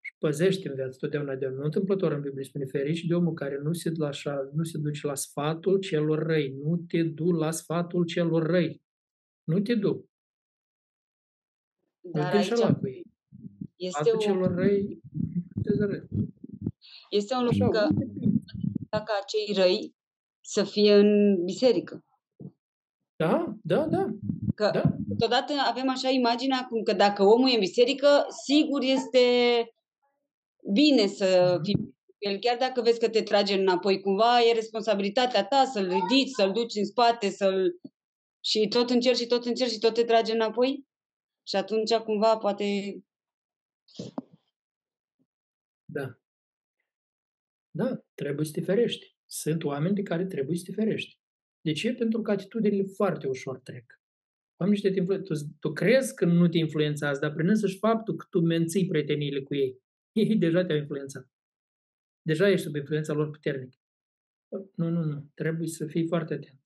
Și 0.00 0.14
păzește 0.18 0.68
în 0.68 0.74
viață 0.74 0.96
totdeauna 1.00 1.34
de 1.34 1.48
Nu 1.48 1.64
întâmplător 1.64 2.12
în 2.12 2.20
Biblie 2.20 2.44
spune 2.44 2.64
ferici 2.64 3.04
de 3.04 3.14
omul 3.14 3.34
care 3.34 3.58
nu 3.58 3.72
se, 3.72 3.92
la 3.96 4.06
așa, 4.06 4.50
nu 4.52 4.64
se 4.64 4.78
duce 4.78 5.06
la 5.06 5.14
sfatul 5.14 5.78
celor 5.78 6.18
răi. 6.22 6.52
Nu 6.52 6.76
te 6.76 7.02
du 7.02 7.30
la 7.30 7.50
sfatul 7.50 8.04
celor 8.04 8.46
răi. 8.46 8.82
Nu 9.44 9.60
te 9.60 9.74
du. 9.74 10.10
Dar 12.00 12.34
aici 12.34 12.52
cu 12.52 12.88
ei. 12.88 13.04
este 13.76 14.00
Sfatul 14.02 14.12
un, 14.12 14.18
celor 14.18 14.54
răi, 14.54 15.00
te 15.62 15.84
răi. 15.84 16.08
este 17.10 17.34
un 17.34 17.44
lucru 17.44 17.68
că 17.68 17.86
dacă 18.90 19.12
acei 19.22 19.54
răi 19.54 19.94
să 20.40 20.64
fie 20.64 20.94
în 20.94 21.42
biserică. 21.44 22.04
Da, 23.22 23.56
da, 23.62 23.86
da. 23.86 24.16
Că 24.54 24.70
da. 24.72 24.82
totodată 25.08 25.52
avem 25.66 25.88
așa 25.88 26.08
imaginea 26.08 26.66
cum 26.68 26.82
că 26.82 26.92
dacă 26.92 27.22
omul 27.22 27.48
e 27.48 27.54
în 27.54 27.58
biserică, 27.58 28.26
sigur 28.44 28.82
este 28.82 29.24
bine 30.72 31.06
să 31.06 31.58
fii 31.62 31.94
el, 32.18 32.38
chiar 32.38 32.56
dacă 32.56 32.80
vezi 32.80 32.98
că 32.98 33.08
te 33.08 33.22
trage 33.22 33.54
înapoi 33.54 34.00
cumva, 34.00 34.40
e 34.40 34.52
responsabilitatea 34.54 35.46
ta 35.46 35.64
să-l 35.64 35.88
ridici, 35.88 36.34
să-l 36.36 36.52
duci 36.52 36.74
în 36.74 36.84
spate, 36.84 37.30
să-l... 37.30 37.80
și 38.40 38.68
tot 38.68 38.90
încerci 38.90 39.18
și 39.18 39.26
tot 39.26 39.44
încerci 39.44 39.70
și 39.70 39.78
tot 39.78 39.94
te 39.94 40.04
trage 40.04 40.32
înapoi. 40.32 40.86
Și 41.46 41.56
atunci 41.56 41.94
cumva 41.94 42.36
poate... 42.36 42.64
Da. 45.84 46.18
Da, 47.70 48.04
trebuie 48.14 48.46
să 48.46 48.52
te 48.52 48.60
ferești. 48.60 49.16
Sunt 49.26 49.64
oameni 49.64 49.94
de 49.94 50.02
care 50.02 50.26
trebuie 50.26 50.56
să 50.56 50.64
te 50.66 50.72
ferești. 50.72 51.21
De 51.62 51.72
ce? 51.72 51.94
Pentru 51.94 52.22
că 52.22 52.30
atitudinile 52.30 52.82
foarte 52.82 53.26
ușor 53.26 53.58
trec. 53.58 54.00
Oamenii 54.56 54.80
ăștia 54.84 54.90
te 54.90 54.98
influențează. 54.98 55.44
Tu, 55.44 55.56
tu 55.60 55.72
crezi 55.72 56.14
că 56.14 56.24
nu 56.24 56.48
te 56.48 56.58
influențează, 56.58 57.20
dar 57.20 57.32
prin 57.32 57.48
însăși 57.48 57.78
faptul 57.78 58.16
că 58.16 58.26
tu 58.30 58.40
menții 58.40 58.86
prieteniile 58.86 59.42
cu 59.42 59.54
ei, 59.54 59.80
ei 60.22 60.36
deja 60.36 60.64
te-au 60.64 60.78
influențat. 60.78 61.30
Deja 62.22 62.50
ești 62.50 62.66
sub 62.66 62.74
influența 62.74 63.12
lor 63.12 63.30
puternică. 63.30 63.76
Nu, 64.74 64.88
nu, 64.88 65.04
nu. 65.04 65.30
Trebuie 65.34 65.68
să 65.68 65.86
fii 65.86 66.06
foarte 66.06 66.34
atent. 66.34 66.61